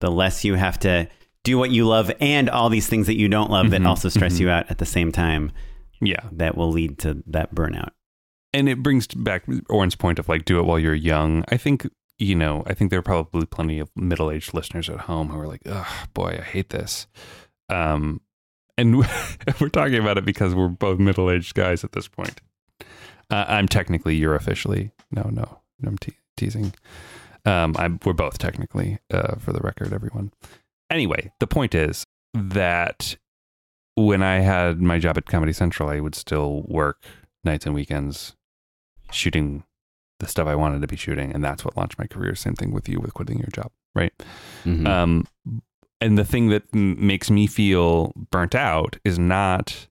the 0.00 0.10
less 0.10 0.44
you 0.44 0.54
have 0.54 0.78
to 0.80 1.08
do 1.44 1.56
what 1.58 1.70
you 1.70 1.86
love 1.86 2.10
and 2.20 2.50
all 2.50 2.68
these 2.68 2.88
things 2.88 3.06
that 3.06 3.16
you 3.16 3.28
don't 3.28 3.50
love 3.50 3.70
that 3.70 3.80
Mhm, 3.80 3.86
also 3.86 4.08
stress 4.08 4.34
mhm. 4.36 4.40
you 4.40 4.50
out 4.50 4.70
at 4.70 4.78
the 4.78 4.84
same 4.84 5.12
time 5.12 5.52
Yeah. 6.00 6.22
that 6.32 6.56
will 6.56 6.70
lead 6.70 6.98
to 7.00 7.22
that 7.28 7.54
burnout. 7.54 7.90
and 8.52 8.68
it 8.68 8.82
brings 8.82 9.06
back 9.08 9.44
Oren's 9.68 9.94
point 9.96 10.18
of 10.18 10.28
like 10.28 10.44
do 10.44 10.58
it 10.58 10.64
while 10.64 10.78
you're 10.78 10.94
young. 10.94 11.44
I 11.48 11.56
think 11.56 11.88
you 12.18 12.34
know, 12.34 12.62
I 12.66 12.72
think 12.74 12.88
there 12.90 12.98
are 12.98 13.02
probably 13.02 13.44
plenty 13.46 13.78
of 13.78 13.90
middle-aged 13.94 14.54
listeners 14.54 14.88
at 14.88 15.00
home 15.00 15.28
who 15.28 15.38
are 15.38 15.46
like, 15.46 15.60
"Oh 15.66 16.04
boy, 16.14 16.38
I 16.40 16.42
hate 16.42 16.70
this." 16.70 17.06
Um, 17.68 18.20
and 18.78 18.96
we're 19.60 19.68
talking 19.68 19.96
about 19.98 20.16
it 20.18 20.24
because 20.24 20.54
we're 20.54 20.68
both 20.68 20.98
middle-aged 20.98 21.54
guys 21.54 21.84
at 21.84 21.92
this 21.92 22.08
point. 22.08 22.40
Uh, 23.30 23.44
I'm 23.48 23.66
technically, 23.68 24.14
you're 24.16 24.34
officially. 24.34 24.92
No, 25.10 25.28
no, 25.32 25.60
I'm 25.84 25.98
te- 25.98 26.18
teasing. 26.36 26.74
Um, 27.44 27.74
I'm, 27.78 27.98
we're 28.04 28.12
both 28.12 28.38
technically, 28.38 28.98
uh, 29.12 29.36
for 29.36 29.52
the 29.52 29.60
record, 29.60 29.92
everyone. 29.92 30.32
Anyway, 30.90 31.32
the 31.40 31.46
point 31.46 31.74
is 31.74 32.04
that 32.34 33.16
when 33.94 34.22
I 34.22 34.40
had 34.40 34.80
my 34.80 34.98
job 34.98 35.16
at 35.16 35.26
Comedy 35.26 35.52
Central, 35.52 35.88
I 35.88 36.00
would 36.00 36.14
still 36.14 36.62
work 36.66 37.04
nights 37.44 37.66
and 37.66 37.74
weekends 37.74 38.34
shooting 39.10 39.64
the 40.18 40.26
stuff 40.26 40.46
I 40.48 40.54
wanted 40.54 40.80
to 40.82 40.86
be 40.86 40.96
shooting, 40.96 41.32
and 41.32 41.42
that's 41.44 41.64
what 41.64 41.76
launched 41.76 41.98
my 41.98 42.06
career. 42.06 42.34
Same 42.34 42.54
thing 42.54 42.72
with 42.72 42.88
you 42.88 42.98
with 43.00 43.14
quitting 43.14 43.38
your 43.38 43.48
job, 43.52 43.70
right? 43.94 44.12
Mhm. 44.64 44.86
Um, 44.86 45.26
and 46.00 46.16
the 46.18 46.24
thing 46.24 46.48
that 46.48 46.64
m- 46.74 47.06
makes 47.06 47.30
me 47.30 47.46
feel 47.46 48.12
burnt 48.30 48.54
out 48.54 48.96
is 49.04 49.18
not 49.18 49.88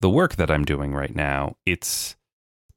the 0.00 0.10
work 0.10 0.36
that 0.36 0.50
I'm 0.50 0.64
doing 0.64 0.92
right 0.94 1.14
now. 1.14 1.56
It's 1.66 2.16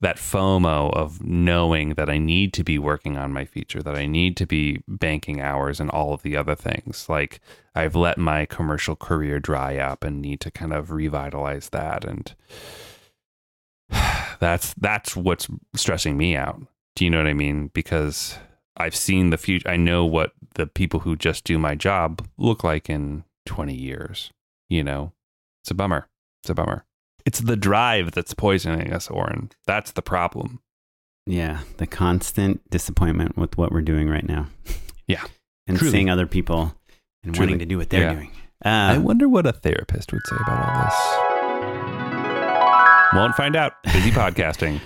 that 0.04 0.18
FOMO 0.18 0.94
of 0.94 1.24
knowing 1.24 1.94
that 1.94 2.10
I 2.10 2.18
need 2.18 2.52
to 2.54 2.64
be 2.64 2.78
working 2.78 3.16
on 3.16 3.32
my 3.32 3.46
feature, 3.46 3.82
that 3.82 3.96
I 3.96 4.06
need 4.06 4.36
to 4.36 4.46
be 4.46 4.84
banking 4.86 5.40
hours 5.40 5.80
and 5.80 5.90
all 5.90 6.14
of 6.14 6.24
the 6.24 6.36
other 6.36 6.56
things. 6.56 7.08
Like 7.08 7.40
I've 7.74 7.96
let 7.96 8.18
my 8.18 8.46
commercial 8.46 8.98
career 8.98 9.40
dry 9.40 9.78
up 9.78 10.04
and 10.04 10.22
need 10.22 10.42
to 10.42 10.52
kind 10.52 10.74
of 10.74 10.92
revitalize 10.92 11.70
that. 11.70 12.04
And 12.04 12.36
that's 14.42 14.74
that's 14.74 15.16
what's 15.16 15.48
stressing 15.74 16.18
me 16.18 16.36
out. 16.36 16.60
Do 16.98 17.06
you 17.06 17.10
know 17.10 17.20
what 17.20 17.28
I 17.28 17.34
mean? 17.34 17.72
Because 17.74 18.38
I've 18.76 18.98
seen 18.98 19.30
the 19.30 19.38
future. 19.38 19.70
I 19.70 19.78
know 19.78 20.04
what 20.04 20.34
the 20.56 20.68
people 20.68 21.00
who 21.00 21.16
just 21.16 21.46
do 21.46 21.58
my 21.58 21.76
job 21.76 22.28
look 22.38 22.62
like 22.62 22.90
in 22.90 23.24
20 23.46 23.74
years. 23.74 24.32
You 24.70 24.84
know, 24.84 25.14
it's 25.64 25.72
a 25.72 25.76
bummer. 25.76 26.10
It's 26.42 26.50
a 26.50 26.54
bummer. 26.54 26.84
It's 27.26 27.40
the 27.40 27.56
drive 27.56 28.12
that's 28.12 28.34
poisoning 28.34 28.92
us, 28.94 29.10
Oren. 29.10 29.50
That's 29.66 29.92
the 29.92 30.02
problem. 30.02 30.60
Yeah, 31.26 31.60
the 31.78 31.88
constant 31.88 32.70
disappointment 32.70 33.38
with 33.38 33.58
what 33.58 33.72
we're 33.72 33.82
doing 33.82 34.10
right 34.10 34.28
now. 34.28 34.48
Yeah, 35.08 35.24
and 35.68 35.78
truly. 35.78 35.92
seeing 35.92 36.10
other 36.10 36.28
people 36.28 36.76
and 37.24 37.34
Truly. 37.34 37.52
wanting 37.54 37.60
to 37.60 37.66
do 37.66 37.78
what 37.78 37.90
they're 37.90 38.02
Yeah. 38.10 38.14
doing. 38.14 38.32
I 38.66 38.96
Um, 38.96 39.04
wonder 39.04 39.28
what 39.30 39.46
a 39.46 39.54
therapist 39.54 40.12
would 40.14 40.26
say 40.28 40.36
about 40.42 40.60
all 40.70 40.84
this. 40.86 40.96
Won't 43.14 43.36
find 43.36 43.56
out. 43.56 43.74
Busy 43.84 44.12
podcasting. 44.22 44.80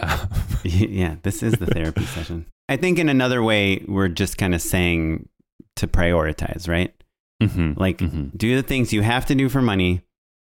Yeah, 0.66 1.16
this 1.22 1.42
is 1.42 1.52
the 1.54 1.66
therapy 1.66 2.04
session. 2.06 2.46
I 2.70 2.76
think 2.78 2.98
in 2.98 3.10
another 3.10 3.42
way, 3.42 3.84
we're 3.86 4.08
just 4.08 4.38
kind 4.38 4.54
of 4.54 4.62
saying 4.62 5.28
to 5.76 5.86
prioritize, 5.86 6.66
right? 6.68 6.90
mhm, 7.42 7.76
Like, 7.78 7.98
mhm, 7.98 8.34
do 8.36 8.56
the 8.56 8.62
things 8.62 8.90
you 8.92 9.02
have 9.02 9.26
to 9.26 9.34
do 9.34 9.50
for 9.50 9.60
money, 9.60 10.00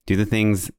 do 0.08 0.18
the 0.18 0.26
things 0.26 0.70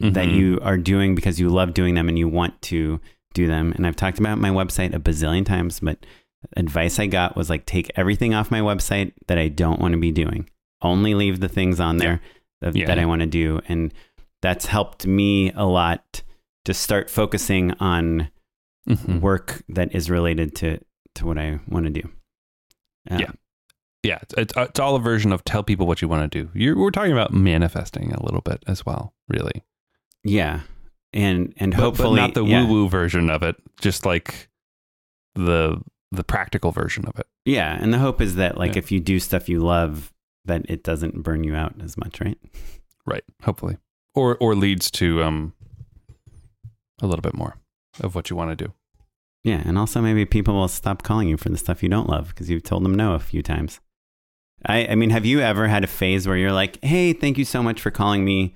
that 0.00 0.28
mhm. 0.28 0.34
you 0.34 0.58
are 0.62 0.76
doing 0.76 1.14
because 1.14 1.40
you 1.40 1.48
love 1.48 1.74
doing 1.74 1.94
them 1.94 2.08
and 2.08 2.18
you 2.18 2.28
want 2.28 2.60
to 2.62 3.00
do 3.34 3.46
them. 3.46 3.72
And 3.72 3.86
I've 3.86 3.96
talked 3.96 4.18
about 4.18 4.38
my 4.38 4.50
website 4.50 4.94
a 4.94 4.98
bazillion 4.98 5.44
times, 5.44 5.80
but 5.80 6.06
advice 6.56 6.98
I 6.98 7.06
got 7.06 7.36
was 7.36 7.50
like, 7.50 7.66
take 7.66 7.90
everything 7.96 8.34
off 8.34 8.50
my 8.50 8.60
website 8.60 9.12
that 9.26 9.38
I 9.38 9.48
don't 9.48 9.80
want 9.80 9.92
to 9.92 9.98
be 9.98 10.12
doing. 10.12 10.48
Only 10.82 11.14
leave 11.14 11.40
the 11.40 11.48
things 11.48 11.80
on 11.80 11.96
there 11.96 12.20
that, 12.60 12.76
Yeah, 12.76 12.86
that 12.86 12.98
I 12.98 13.06
want 13.06 13.20
to 13.20 13.26
do. 13.26 13.60
And 13.68 13.92
that's 14.40 14.66
helped 14.66 15.06
me 15.06 15.50
a 15.52 15.64
lot 15.64 16.22
to 16.64 16.74
start 16.74 17.10
focusing 17.10 17.72
on 17.80 18.30
Mhm. 18.88 19.20
work 19.20 19.62
that 19.68 19.94
is 19.94 20.08
related 20.08 20.54
to, 20.56 20.78
to 21.16 21.26
what 21.26 21.38
I 21.38 21.60
want 21.68 21.86
to 21.86 21.90
do. 21.90 22.08
Um, 23.10 23.20
Yeah. 23.20 23.30
Yeah, 24.04 24.18
it's, 24.22 24.34
it's, 24.38 24.54
it's 24.56 24.78
all 24.78 24.94
a 24.94 25.00
version 25.00 25.32
of 25.32 25.44
tell 25.44 25.64
people 25.64 25.86
what 25.86 26.00
you 26.00 26.08
want 26.08 26.30
to 26.30 26.44
do. 26.44 26.50
You're, 26.54 26.78
we're 26.78 26.92
talking 26.92 27.12
about 27.12 27.32
manifesting 27.32 28.12
a 28.12 28.22
little 28.22 28.40
bit 28.40 28.62
as 28.68 28.86
well, 28.86 29.12
really. 29.28 29.64
Yeah. 30.24 30.60
And, 31.12 31.54
and 31.56 31.72
But- 31.72 31.76
but 31.78 31.82
hopefully 31.84 32.16
not 32.20 32.34
the 32.34 32.44
yeah. 32.44 32.64
woo 32.64 32.68
woo 32.84 32.88
version 32.88 33.30
of 33.30 33.42
it, 33.42 33.56
just 33.80 34.04
like 34.06 34.48
the 35.34 35.80
the 36.10 36.24
practical 36.24 36.72
version 36.72 37.04
of 37.06 37.18
it. 37.18 37.26
Yeah, 37.44 37.76
and 37.80 37.92
the 37.92 37.98
hope 37.98 38.20
is 38.22 38.36
that 38.36 38.56
like 38.56 38.72
Yeah. 38.74 38.78
if 38.78 38.90
you 38.90 38.98
do 39.00 39.18
stuff 39.20 39.48
you 39.48 39.60
love, 39.60 40.12
that 40.46 40.64
it 40.68 40.82
doesn't 40.82 41.22
burn 41.22 41.44
you 41.44 41.54
out 41.54 41.74
as 41.82 41.96
much, 41.98 42.20
right? 42.20 42.38
Right. 43.06 43.24
Hopefully, 43.42 43.76
or 44.14 44.36
or 44.38 44.54
leads 44.54 44.90
to 44.92 45.22
um 45.22 45.52
a 47.00 47.06
little 47.06 47.22
bit 47.22 47.34
more 47.34 47.56
of 48.00 48.14
what 48.14 48.30
you 48.30 48.36
want 48.36 48.56
to 48.56 48.64
do. 48.66 48.72
Yeah, 49.44 49.62
and 49.64 49.78
also 49.78 50.00
maybe 50.02 50.24
people 50.24 50.54
will 50.54 50.68
stop 50.68 51.02
calling 51.02 51.28
you 51.28 51.36
for 51.36 51.48
the 51.48 51.56
stuff 51.58 51.82
you 51.82 51.88
don't 51.88 52.08
love 52.08 52.28
because 52.28 52.50
you've 52.50 52.64
told 52.64 52.84
them 52.84 52.94
no 52.94 53.12
a 53.14 53.18
few 53.18 53.42
times. 53.42 53.80
I 54.66 54.86
I 54.88 54.94
mean, 54.94 55.10
have 55.10 55.24
you 55.26 55.40
ever 55.40 55.68
had 55.68 55.84
a 55.84 55.88
phase 55.88 56.26
where 56.26 56.36
you're 56.36 56.52
like, 56.52 56.82
"Hey, 56.84 57.12
thank 57.12 57.38
you 57.38 57.44
so 57.44 57.62
much 57.62 57.80
for 57.80 57.90
calling 57.90 58.24
me 58.24 58.54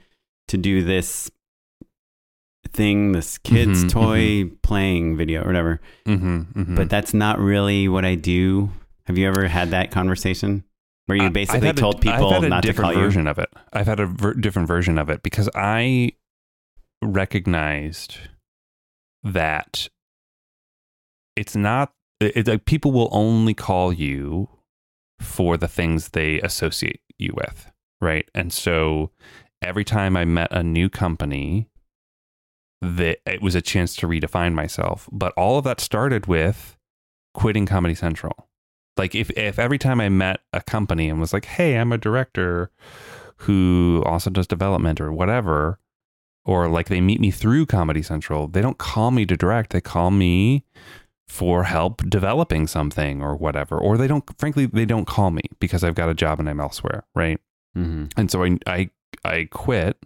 to 0.49 0.57
do 0.59 0.83
this 0.83 1.31
thing, 2.73 3.13
this 3.13 3.39
kids 3.39 3.85
Mhm, 3.85 3.91
toy 3.91 4.51
playing 4.63 5.17
video 5.17 5.43
or 5.43 5.47
whatever." 5.47 5.81
Mm-hmm, 6.07 6.75
But 6.75 6.91
that's 6.91 7.13
not 7.15 7.39
really 7.39 7.89
what 7.89 8.05
I 8.05 8.15
do. 8.15 8.71
Have 9.07 9.19
you 9.19 9.27
ever 9.27 9.49
had 9.49 9.71
that 9.71 9.91
conversation 9.91 10.65
where 11.07 11.19
you 11.19 11.31
basically 11.31 11.73
told 11.73 12.01
people 12.01 12.29
I've 12.29 12.35
had 12.35 12.45
a 12.45 12.49
not 12.49 12.63
to 12.63 12.69
different 12.69 12.93
call 12.93 13.01
you? 13.01 13.07
version 13.07 13.27
of 13.27 13.39
it. 13.39 13.49
I've 13.73 13.87
had 13.87 14.01
a 14.01 14.07
ver- 14.07 14.35
different 14.35 14.69
version 14.69 14.99
of 14.99 15.11
it 15.11 15.23
because 15.23 15.49
I 15.55 16.13
recognized 17.03 18.17
that 19.25 19.89
it's 21.37 21.57
not. 21.57 21.93
It's 22.21 22.49
like 22.49 22.65
people 22.65 22.93
will 22.93 23.09
only 23.11 23.55
call 23.55 23.93
you 23.93 24.49
for 25.21 25.57
the 25.57 25.69
things 25.69 26.11
they 26.11 26.41
associate 26.41 27.01
you 27.19 27.33
with, 27.35 27.71
right? 28.01 28.29
And 28.35 28.53
so 28.53 29.11
every 29.61 29.85
time 29.85 30.17
I 30.17 30.25
met 30.25 30.49
a 30.53 30.63
new 30.63 30.89
company, 30.89 31.69
that 32.83 33.21
it 33.25 33.41
was 33.41 33.55
a 33.55 33.63
chance 33.63 33.95
to 33.97 34.09
redefine 34.09 34.55
myself. 34.55 35.09
But 35.13 35.33
all 35.37 35.57
of 35.57 35.65
that 35.65 35.81
started 35.81 36.27
with 36.27 36.77
quitting 37.33 37.65
Comedy 37.65 37.95
Central. 37.95 38.49
Like 38.97 39.15
if 39.15 39.31
if 39.31 39.59
every 39.59 39.79
time 39.79 40.01
I 40.01 40.09
met 40.11 40.41
a 40.53 40.61
company 40.61 41.09
and 41.09 41.19
was 41.19 41.33
like, 41.33 41.47
"Hey, 41.47 41.79
I'm 41.79 41.93
a 41.93 41.99
director 41.99 42.71
who 43.39 44.03
also 44.05 44.29
does 44.29 44.47
development 44.47 45.01
or 45.01 45.13
whatever," 45.13 45.79
or 46.45 46.69
like 46.69 46.89
they 46.89 47.01
meet 47.01 47.21
me 47.21 47.31
through 47.31 47.67
Comedy 47.67 48.03
Central, 48.03 48.49
they 48.49 48.61
don't 48.61 48.79
call 48.79 49.11
me 49.11 49.25
to 49.27 49.37
direct. 49.37 49.71
They 49.71 49.81
call 49.81 50.11
me 50.11 50.65
for 51.27 51.65
help 51.65 52.03
developing 52.11 52.67
something 52.67 53.23
or 53.23 53.35
whatever. 53.35 53.79
Or 53.79 53.97
they 53.97 54.09
don't 54.09 54.25
frankly 54.39 54.67
they 54.67 54.85
don't 54.85 55.07
call 55.07 55.31
me 55.31 55.43
because 55.61 55.83
I've 55.83 55.95
got 55.95 56.11
a 56.11 56.15
job 56.15 56.41
and 56.41 56.49
I'm 56.51 56.61
elsewhere, 56.61 57.05
right? 57.15 57.41
hmm 57.75 58.07
And 58.17 58.31
so 58.31 58.43
I 58.45 58.59
I 58.67 58.91
I 59.25 59.49
quit 59.51 59.97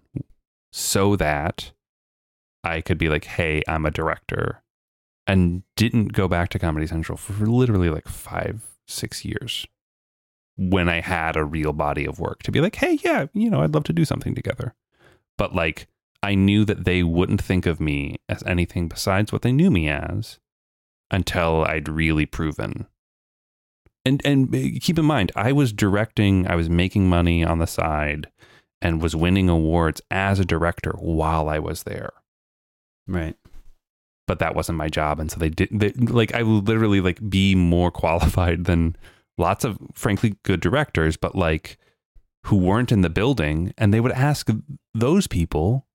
so 0.72 1.16
that 1.16 1.72
I 2.66 2.80
could 2.80 2.98
be 2.98 3.08
like, 3.08 3.24
hey, 3.24 3.62
I'm 3.66 3.86
a 3.86 3.90
director, 3.90 4.62
and 5.26 5.62
didn't 5.76 6.12
go 6.12 6.28
back 6.28 6.50
to 6.50 6.58
Comedy 6.58 6.86
Central 6.86 7.18
for 7.18 7.46
literally 7.46 7.90
like 7.90 8.08
five, 8.08 8.66
six 8.86 9.24
years 9.24 9.66
when 10.56 10.88
I 10.88 11.00
had 11.00 11.36
a 11.36 11.44
real 11.44 11.72
body 11.72 12.06
of 12.06 12.18
work 12.18 12.42
to 12.44 12.52
be 12.52 12.60
like, 12.60 12.76
hey, 12.76 12.98
yeah, 13.02 13.26
you 13.34 13.50
know, 13.50 13.62
I'd 13.62 13.74
love 13.74 13.84
to 13.84 13.92
do 13.92 14.04
something 14.04 14.34
together. 14.34 14.74
But 15.36 15.54
like, 15.54 15.86
I 16.22 16.34
knew 16.34 16.64
that 16.64 16.84
they 16.84 17.02
wouldn't 17.02 17.42
think 17.42 17.66
of 17.66 17.78
me 17.78 18.16
as 18.28 18.42
anything 18.44 18.88
besides 18.88 19.32
what 19.32 19.42
they 19.42 19.52
knew 19.52 19.70
me 19.70 19.88
as 19.88 20.38
until 21.10 21.64
I'd 21.64 21.88
really 21.88 22.26
proven. 22.26 22.86
And 24.04 24.24
and 24.24 24.54
uh, 24.54 24.80
keep 24.80 24.98
in 24.98 25.04
mind, 25.04 25.32
I 25.36 25.52
was 25.52 25.72
directing, 25.72 26.46
I 26.46 26.54
was 26.54 26.70
making 26.70 27.08
money 27.08 27.44
on 27.44 27.58
the 27.58 27.66
side 27.66 28.28
and 28.80 29.02
was 29.02 29.16
winning 29.16 29.48
awards 29.48 30.00
as 30.10 30.38
a 30.38 30.44
director 30.44 30.92
while 30.98 31.48
I 31.48 31.58
was 31.58 31.82
there. 31.82 32.12
Right. 33.08 33.36
But 34.26 34.38
that 34.40 34.54
wasn't 34.56 34.78
my 34.78 34.88
job 34.88 35.20
and 35.20 35.30
so 35.30 35.38
they 35.38 35.48
didn't 35.50 35.78
they, 35.78 35.92
like 35.92 36.34
I 36.34 36.42
would 36.42 36.66
literally 36.66 37.00
like 37.00 37.28
be 37.28 37.54
more 37.54 37.90
qualified 38.02 38.64
than 38.64 38.96
lots 39.38 39.64
of 39.64 39.78
frankly 39.94 40.36
good 40.42 40.60
directors, 40.60 41.16
but 41.16 41.36
like 41.36 41.78
who 42.46 42.56
weren't 42.56 42.92
in 42.92 43.02
the 43.02 43.10
building 43.10 43.72
and 43.78 43.92
they 43.92 44.00
would 44.00 44.12
ask 44.12 44.48
those 44.94 45.26
people 45.26 45.86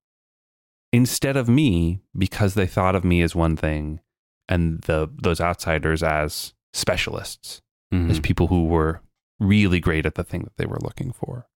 instead 0.92 1.36
of 1.36 1.48
me 1.48 2.00
because 2.16 2.54
they 2.54 2.66
thought 2.66 2.94
of 2.94 3.04
me 3.04 3.22
as 3.22 3.34
one 3.34 3.56
thing 3.56 4.00
and 4.48 4.80
the 4.82 5.10
those 5.22 5.40
outsiders 5.40 6.02
as 6.02 6.52
specialists 6.74 7.60
Mhm. 7.92 8.10
as 8.10 8.20
people 8.20 8.46
who 8.48 8.64
were 8.66 9.00
really 9.40 9.80
great 9.80 10.06
at 10.06 10.14
the 10.14 10.24
thing 10.24 10.42
that 10.42 10.56
they 10.56 10.66
were 10.66 10.78
looking 10.80 11.12
for 11.12 11.46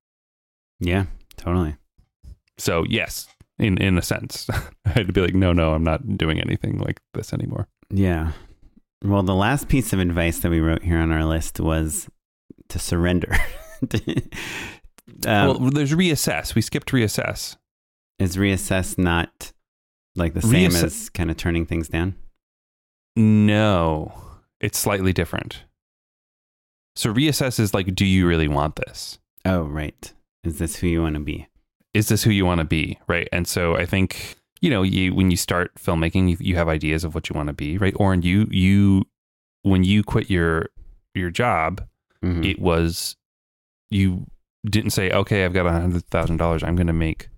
Yeah, 0.81 1.07
totally. 1.37 1.77
so 2.59 2.85
yes 2.89 3.29
in 3.59 3.79
in 3.79 3.97
a 3.99 4.03
sense 4.03 4.47
i 4.85 4.89
had 4.91 5.07
to 5.07 5.13
be 5.13 5.21
like 5.21 5.35
no 5.35 5.53
no 5.53 5.73
i'm 5.73 5.85
not 5.85 6.17
doing 6.19 6.41
anything 6.41 6.79
like 6.79 7.01
this 7.15 7.33
anymore 7.33 7.69
Yeah. 7.91 8.33
Well, 9.05 9.23
the 9.23 9.35
last 9.35 9.69
piece 9.69 9.93
of 9.93 10.01
advice 10.01 10.39
that 10.41 10.51
we 10.51 10.59
wrote 10.61 10.83
here 10.83 10.99
on 10.99 11.13
our 11.13 11.25
list 11.25 11.61
was 11.61 12.09
to 12.71 12.79
surrender. 12.79 13.37
um, 15.27 15.47
well 15.47 15.59
there's 15.71 15.93
reassess 15.93 16.55
we 16.55 16.63
skipped 16.63 16.91
reassess 16.93 17.57
is 18.19 18.37
reassess 18.37 18.97
not 18.99 19.53
like 20.17 20.35
the 20.35 20.43
same 20.43 20.71
Reasse- 20.71 20.83
as 20.85 21.11
kind 21.11 21.31
of 21.31 21.37
turning 21.37 21.67
things 21.67 21.89
down? 21.89 22.17
no 23.15 24.13
it's 24.61 24.79
slightly 24.79 25.13
different 25.13 25.63
so 26.97 27.13
reassess 27.13 27.61
is 27.61 27.75
like 27.75 27.95
do 27.95 28.05
you 28.05 28.27
really 28.27 28.49
want 28.49 28.77
this 28.77 29.19
Oh, 29.45 29.63
right. 29.63 30.13
Is 30.43 30.59
this 30.59 30.75
who 30.75 30.89
you 30.89 31.03
want 31.03 31.15
to 31.15 31.21
be? 31.21 31.47
Is 31.97 32.09
this 32.09 32.23
who 32.25 32.31
you 32.31 32.45
want 32.45 32.59
to 32.61 32.65
be 32.65 32.99
right 33.09 33.29
and 33.33 33.47
so 33.49 33.63
i 33.77 33.85
think 33.87 34.37
you 34.61 34.71
know 34.71 34.83
you 34.83 35.15
when 35.15 35.31
you 35.31 35.37
start 35.37 35.71
filmmaking 35.77 36.29
you, 36.31 36.37
you 36.41 36.55
have 36.57 36.69
ideas 36.69 37.05
of 37.05 37.15
what 37.15 37.29
you 37.29 37.35
want 37.35 37.49
to 37.49 37.53
be 37.65 37.79
right 37.79 37.95
or 37.97 38.15
you 38.15 38.47
you 38.51 39.03
when 39.63 39.83
you 39.85 40.03
quit 40.03 40.31
your 40.31 40.69
your 41.15 41.31
job 41.31 41.87
Mhm. 42.25 42.45
it 42.51 42.59
was 42.59 43.17
you 43.91 44.27
didn't 44.75 44.91
say 44.99 45.11
okay 45.11 45.45
i've 45.45 45.53
got 45.53 45.67
a 45.67 45.73
hundred 45.73 46.05
thousand 46.07 46.39
dollars 46.39 46.63
i'm 46.63 46.77
going 46.77 46.87
to 46.87 46.93
make 47.09 47.29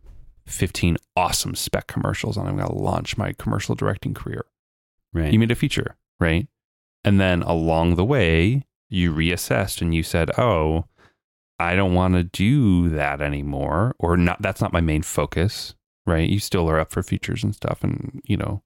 15 0.47 0.97
awesome 1.17 1.55
spec 1.55 1.87
commercials 1.89 2.37
and 2.37 2.49
i'm 2.49 2.57
going 2.57 2.69
to 2.69 2.75
launch 2.75 3.17
my 3.19 3.33
commercial 3.35 3.75
directing 3.75 4.15
career 4.15 4.45
right. 5.13 5.33
you 5.33 5.39
made 5.39 5.51
a 5.51 5.55
feature 5.57 5.97
right 6.21 6.47
and 7.05 7.21
then 7.21 7.43
along 7.43 7.97
the 7.97 8.05
way 8.05 8.65
you 8.89 9.13
reassessed 9.13 9.83
and 9.83 9.95
you 9.95 10.03
said 10.03 10.31
oh 10.39 10.85
i 11.59 11.75
don't 11.77 11.95
want 11.95 12.15
to 12.15 12.23
do 12.25 12.89
that 12.91 13.21
anymore 13.21 13.95
or 13.99 14.17
not 14.17 14.41
that's 14.43 14.61
not 14.61 14.73
my 14.73 14.81
main 14.81 15.03
focus 15.03 15.75
right? 16.07 16.31
You 16.31 16.41
still 16.41 16.71
are 16.71 16.81
up 16.81 16.91
for 16.91 17.03
features 17.03 17.45
and 17.45 17.55
stuff 17.55 17.85
and 17.85 18.21
you 18.25 18.37
know 18.39 18.63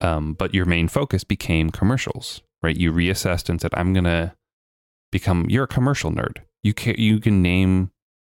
um, 0.00 0.34
but 0.34 0.54
your 0.54 0.64
main 0.66 0.88
focus 0.88 1.24
became 1.24 1.70
commercials 1.70 2.42
right? 2.62 2.76
You 2.76 2.92
reassessed 2.92 3.48
and 3.48 3.60
said 3.60 3.72
i'm 3.74 3.92
gonna 3.92 4.34
become 5.12 5.46
you're 5.48 5.64
a 5.64 5.68
commercial 5.68 6.10
nerd. 6.10 6.38
You 6.62 6.74
can 6.74 6.94
you 6.98 7.20
can 7.20 7.42
name 7.42 7.90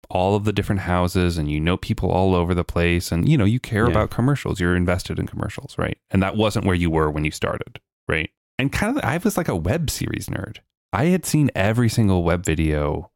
all 0.09 0.35
of 0.35 0.43
the 0.43 0.51
different 0.53 0.81
houses 0.81 1.37
and 1.37 1.49
you 1.51 1.59
know 1.59 1.77
people 1.77 2.09
all 2.11 2.33
over 2.35 2.53
the 2.55 2.63
place 2.63 3.11
and 3.11 3.27
you 3.29 3.37
know 3.37 3.45
you 3.45 3.59
care 3.59 3.85
Yeah. 3.85 3.91
about 3.91 4.09
commercials. 4.09 4.59
You're 4.59 4.75
invested 4.75 5.19
in 5.19 5.27
commercials 5.27 5.77
right? 5.77 5.97
And 6.11 6.21
that 6.23 6.35
wasn't 6.35 6.65
where 6.65 6.75
you 6.75 6.89
were 6.91 7.09
when 7.09 7.25
you 7.25 7.31
started 7.31 7.79
right? 8.07 8.29
And 8.57 8.71
kind 8.71 8.97
of 8.97 9.03
i 9.03 9.17
was 9.17 9.37
like 9.37 9.47
a 9.47 9.55
web 9.55 9.89
series 9.89 10.27
nerd. 10.27 10.57
I 10.91 11.05
had 11.05 11.25
seen 11.25 11.49
every 11.55 11.89
single 11.89 12.23
web 12.23 12.43
video 12.45 13.08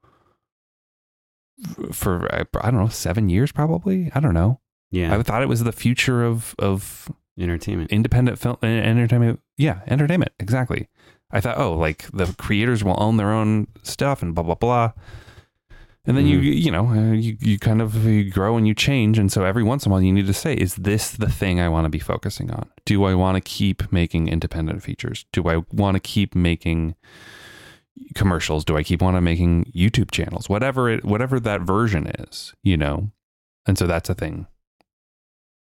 for 1.92 2.28
I 2.34 2.46
I 2.62 2.72
don't 2.72 2.80
know 2.82 2.88
seven 2.90 3.30
years 3.30 3.52
probably 3.52 4.12
I 4.16 4.20
don't 4.20 4.34
know 4.34 4.60
yeah. 4.92 5.16
I 5.18 5.22
thought 5.24 5.42
it 5.42 5.50
was 5.50 5.64
the 5.64 5.72
future 5.72 6.24
of 6.24 6.56
of 6.60 7.10
Entertainment. 7.40 7.92
independent 7.92 8.38
film 8.38 8.58
entertainment 8.62 9.40
yeah 9.58 9.80
entertainment 9.88 10.32
exactly 10.40 10.88
I 11.32 11.42
thought 11.42 11.58
oh 11.58 11.74
like 11.74 12.06
the 12.14 12.34
creators 12.38 12.84
will 12.84 12.96
own 13.02 13.18
their 13.18 13.32
own 13.32 13.68
stuff 13.82 14.22
and 14.22 14.36
blah 14.36 14.44
blah 14.44 14.54
blah 14.56 14.92
and 16.06 16.16
then 16.18 16.28
you 16.28 16.40
Mhm. 16.40 16.62
you 16.66 16.70
know 16.72 16.88
uh, 16.90 17.12
you 17.14 17.38
you 17.40 17.58
kind 17.58 17.82
of 17.82 18.06
you 18.06 18.30
grow 18.30 18.56
and 18.58 18.68
you 18.68 18.76
change 18.76 19.18
and 19.18 19.32
so 19.32 19.44
every 19.46 19.64
once 19.64 19.86
in 19.86 19.92
a 19.92 19.94
while 19.94 20.02
you 20.04 20.14
need 20.14 20.28
to 20.28 20.34
say 20.34 20.54
is 20.54 20.76
this 20.76 21.12
the 21.12 21.30
thing 21.30 21.60
I 21.60 21.70
want 21.70 21.86
to 21.86 21.90
be 21.90 21.98
focusing 22.00 22.52
on 22.52 22.70
do 22.86 23.04
I 23.06 23.16
want 23.16 23.36
to 23.38 23.42
keep 23.42 23.92
making 23.92 24.28
independent 24.28 24.84
features 24.84 25.26
do 25.34 25.48
I 25.50 25.64
want 25.72 25.96
to 25.96 26.00
keep 26.02 26.36
making 26.36 26.94
commercials 28.16 28.66
do 28.66 28.76
I 28.78 28.84
keep 28.84 29.02
on 29.04 29.22
making 29.24 29.66
YouTube 29.76 30.12
channels 30.12 30.50
whatever 30.50 30.90
it 30.90 31.06
whatever 31.06 31.40
that 31.40 31.62
version 31.62 32.08
is 32.08 32.54
you 32.64 32.76
know 32.78 33.12
and 33.68 33.78
so 33.78 33.86
that's 33.88 34.10
a 34.10 34.16
thing 34.16 34.48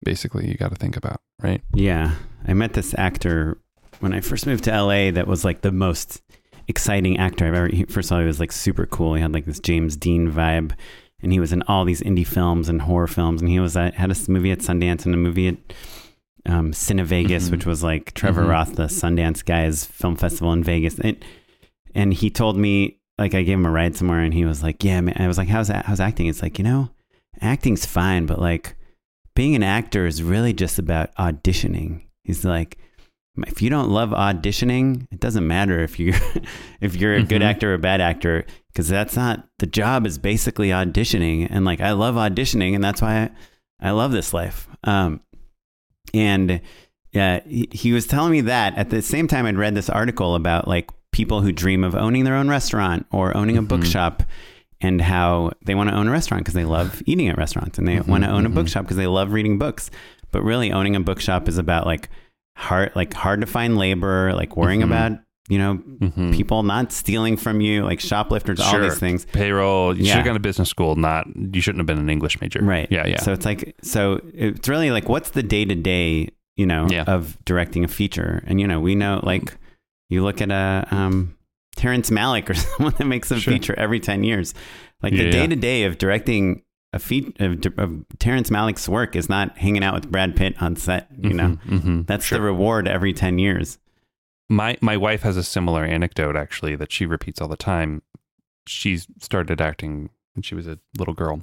basically 0.03 0.47
you 0.47 0.55
got 0.55 0.69
to 0.69 0.75
think 0.75 0.97
about 0.97 1.21
right 1.41 1.61
Yeah. 1.73 2.15
I 2.47 2.53
met 2.53 2.73
this 2.73 2.93
actor 2.97 3.57
when 3.99 4.13
I 4.13 4.21
first 4.21 4.45
moved 4.45 4.63
to 4.65 4.71
LA 4.71 5.11
that 5.11 5.27
was 5.27 5.43
like 5.43 5.61
the 5.61 5.71
most 5.71 6.21
exciting 6.67 7.17
actor 7.17 7.45
I've 7.47 7.53
ever 7.55 7.67
he- 7.67 7.85
first 7.85 8.09
of 8.11 8.15
all 8.15 8.21
he 8.21 8.27
was 8.27 8.39
like 8.39 8.51
super 8.51 8.85
cool. 8.85 9.15
He 9.15 9.21
had 9.21 9.33
like 9.33 9.45
this 9.45 9.59
James 9.59 9.95
Dean 9.95 10.31
vibe 10.31 10.73
and 11.21 11.31
he 11.31 11.39
was 11.39 11.53
in 11.53 11.61
all 11.63 11.85
these 11.85 12.01
indie 12.01 12.27
films 12.27 12.69
and 12.69 12.81
horror 12.83 13.07
films 13.07 13.41
and 13.41 13.49
he 13.49 13.59
was 13.59 13.75
at, 13.77 13.95
had 13.95 14.11
a 14.11 14.31
movie 14.31 14.51
at 14.51 14.59
Sundance 14.59 15.05
and 15.05 15.13
a 15.13 15.17
movie 15.17 15.47
at 15.47 15.57
um, 16.47 16.71
Cine 16.73 17.03
Vegas, 17.03 17.47
Mhm. 17.47 17.51
which 17.51 17.65
was 17.65 17.81
like 17.83 18.13
Trevor 18.13 18.43
Mhm. 18.43 18.45
Groth, 18.47 18.75
the 18.75 18.83
Sundance 18.83 19.43
guy's 19.43 19.85
film 19.85 20.15
festival 20.15 20.53
in 20.53 20.63
Vegas. 20.63 20.99
And, 20.99 21.17
and 21.95 22.13
he 22.13 22.29
told 22.29 22.57
me 22.57 22.99
like 23.17 23.33
I 23.33 23.41
gave 23.43 23.57
him 23.57 23.65
a 23.65 23.71
ride 23.71 23.95
somewhere 23.95 24.19
and 24.19 24.33
he 24.33 24.45
was 24.45 24.61
like, 24.61 24.83
"Yeah, 24.83 25.01
man." 25.01 25.15
I 25.17 25.27
was 25.27 25.37
like, 25.37 25.47
"How's 25.47 25.69
that? 25.69 25.85
How's 25.85 25.99
acting?" 25.99 26.27
It's 26.27 26.41
like, 26.43 26.57
"You 26.59 26.65
know, 26.65 26.89
acting's 27.41 27.85
fine, 27.85 28.25
but 28.27 28.39
like 28.39 28.75
being 29.35 29.55
an 29.55 29.63
actor 29.63 30.05
is 30.05 30.21
really 30.21 30.53
just 30.53 30.77
about 30.79 31.13
auditioning. 31.15 32.03
He's 32.23 32.45
like, 32.45 32.77
if 33.47 33.61
you 33.61 33.69
don't 33.69 33.89
love 33.89 34.11
auditioning, 34.11 35.07
it 35.11 35.19
doesn't 35.19 35.45
matter 35.45 35.79
if 35.83 35.99
you 35.99 36.13
if 36.81 36.95
you're 36.95 37.15
a 37.15 37.23
good 37.23 37.41
Mhm. 37.41 37.45
actor 37.45 37.71
or 37.71 37.75
a 37.75 37.79
bad 37.79 37.99
actor 38.01 38.45
because 38.71 38.87
that's 38.87 39.15
not 39.15 39.47
the 39.59 39.65
job. 39.65 40.05
Is 40.05 40.17
basically 40.17 40.69
auditioning, 40.69 41.47
and 41.49 41.65
like 41.65 41.81
I 41.81 41.91
love 41.91 42.15
auditioning, 42.15 42.75
and 42.75 42.83
that's 42.83 43.01
why 43.01 43.23
I, 43.81 43.89
I 43.89 43.91
love 43.91 44.11
this 44.13 44.33
life. 44.33 44.67
Um, 44.85 45.19
and 46.13 46.61
yeah, 47.11 47.41
he, 47.45 47.67
he 47.71 47.91
was 47.93 48.07
telling 48.07 48.31
me 48.31 48.41
that 48.41 48.77
at 48.77 48.89
the 48.89 49.01
same 49.01 49.27
time 49.27 49.45
I'd 49.45 49.57
read 49.57 49.75
this 49.75 49.89
article 49.89 50.35
about 50.35 50.67
like 50.67 50.89
people 51.15 51.39
who 51.41 51.51
dream 51.53 51.81
of 51.85 51.95
owning 51.95 52.25
their 52.25 52.35
own 52.35 52.49
restaurant 52.49 53.05
or 53.09 53.35
owning 53.37 53.57
a 53.57 53.63
Mhm. 53.63 53.69
bookshop 53.69 54.21
and 54.81 54.99
how 55.01 55.51
they 55.65 55.73
want 55.73 55.89
to 55.89 55.95
own 55.95 56.09
a 56.09 56.11
restaurant 56.11 56.43
because 56.43 56.53
they 56.55 56.65
love 56.65 57.01
eating 57.05 57.29
at 57.29 57.37
restaurants 57.37 57.77
and 57.79 57.87
they 57.87 57.95
Mhm, 57.95 58.07
want 58.07 58.23
to 58.25 58.29
own 58.29 58.45
a 58.45 58.49
mhm. 58.49 58.53
bookshop 58.55 58.83
because 58.83 58.97
they 58.97 59.07
love 59.07 59.31
reading 59.31 59.57
books. 59.57 59.89
But 60.33 60.43
really 60.43 60.73
owning 60.73 60.93
a 60.93 60.99
bookshop 60.99 61.47
is 61.47 61.57
about 61.57 61.85
like 61.85 62.09
hard 62.57 62.91
like 62.95 63.13
hard 63.13 63.39
to 63.41 63.47
find 63.47 63.77
labor, 63.77 64.33
like 64.35 64.57
worrying 64.57 64.81
Mhm. 64.81 64.85
about, 64.91 65.11
you 65.47 65.57
know, 65.57 65.79
Mhm. 66.01 66.33
people 66.33 66.63
not 66.63 66.91
stealing 66.91 67.37
from 67.37 67.61
you, 67.61 67.83
like 67.85 68.01
shoplifters, 68.01 68.59
all 68.59 68.71
Sure. 68.71 68.83
these 68.83 68.99
things. 68.99 69.25
payroll 69.31 69.95
you 69.97 70.03
should 70.05 70.15
have 70.17 70.25
gone 70.25 70.33
to 70.33 70.39
business 70.41 70.67
school 70.69 70.95
not 70.97 71.27
you 71.53 71.61
shouldn't 71.61 71.79
have 71.79 71.87
been 71.87 71.97
an 71.99 72.09
english 72.09 72.41
major 72.41 72.59
Right. 72.61 72.87
yeah 72.91 73.07
yeah 73.07 73.21
So 73.21 73.31
it's 73.31 73.45
like 73.45 73.73
so 73.81 74.19
it's 74.33 74.67
really 74.67 74.91
like 74.91 75.07
what's 75.07 75.29
the 75.29 75.43
day 75.43 75.63
to 75.63 75.75
day, 75.75 76.27
you 76.57 76.65
know, 76.65 76.87
Yeah. 76.91 77.03
of 77.07 77.37
directing 77.45 77.85
a 77.85 77.87
feature. 77.87 78.43
And 78.47 78.59
you 78.59 78.67
know, 78.67 78.81
we 78.81 78.95
know 78.95 79.21
like 79.23 79.55
you 80.09 80.23
look 80.23 80.41
at 80.41 80.51
a 80.51 80.87
um 80.91 81.37
Terrence 81.75 82.09
Malick 82.09 82.49
or 82.49 82.53
someone 82.55 82.93
that 82.97 83.05
makes 83.05 83.31
a 83.31 83.39
Sure. 83.39 83.53
feature 83.53 83.73
every 83.77 83.99
10 83.99 84.23
years. 84.23 84.53
Like 85.03 85.13
Yeah, 85.13 85.23
the 85.25 85.31
day 85.31 85.47
to 85.47 85.55
day 85.55 85.83
of 85.83 85.97
directing 85.97 86.63
a 86.93 86.99
feat 86.99 87.35
of, 87.41 87.61
of 87.77 88.05
Terrence 88.19 88.49
Malick's 88.49 88.87
work 88.87 89.15
is 89.17 89.27
not 89.27 89.57
hanging 89.57 89.83
out 89.83 89.93
with 89.93 90.09
Brad 90.09 90.35
Pitt 90.37 90.55
on 90.61 90.77
set, 90.77 91.09
you 91.21 91.33
know. 91.33 91.57
Mhm, 91.67 91.81
mhm. 91.81 92.07
That's 92.07 92.23
Sure. 92.25 92.37
the 92.37 92.43
reward 92.45 92.87
every 92.87 93.11
10 93.13 93.37
years. 93.39 93.77
my 94.49 94.77
my 94.79 94.95
wife 94.95 95.23
has 95.23 95.35
a 95.37 95.43
similar 95.43 95.83
anecdote 95.83 96.35
actually 96.37 96.75
that 96.75 96.91
she 96.91 97.05
repeats 97.05 97.41
all 97.41 97.47
the 97.47 97.57
time 97.57 98.01
she 98.67 98.97
started 99.19 99.59
acting 99.59 100.09
when 100.35 100.43
she 100.43 100.53
was 100.55 100.67
a 100.67 100.77
little 100.99 101.13
girl 101.15 101.41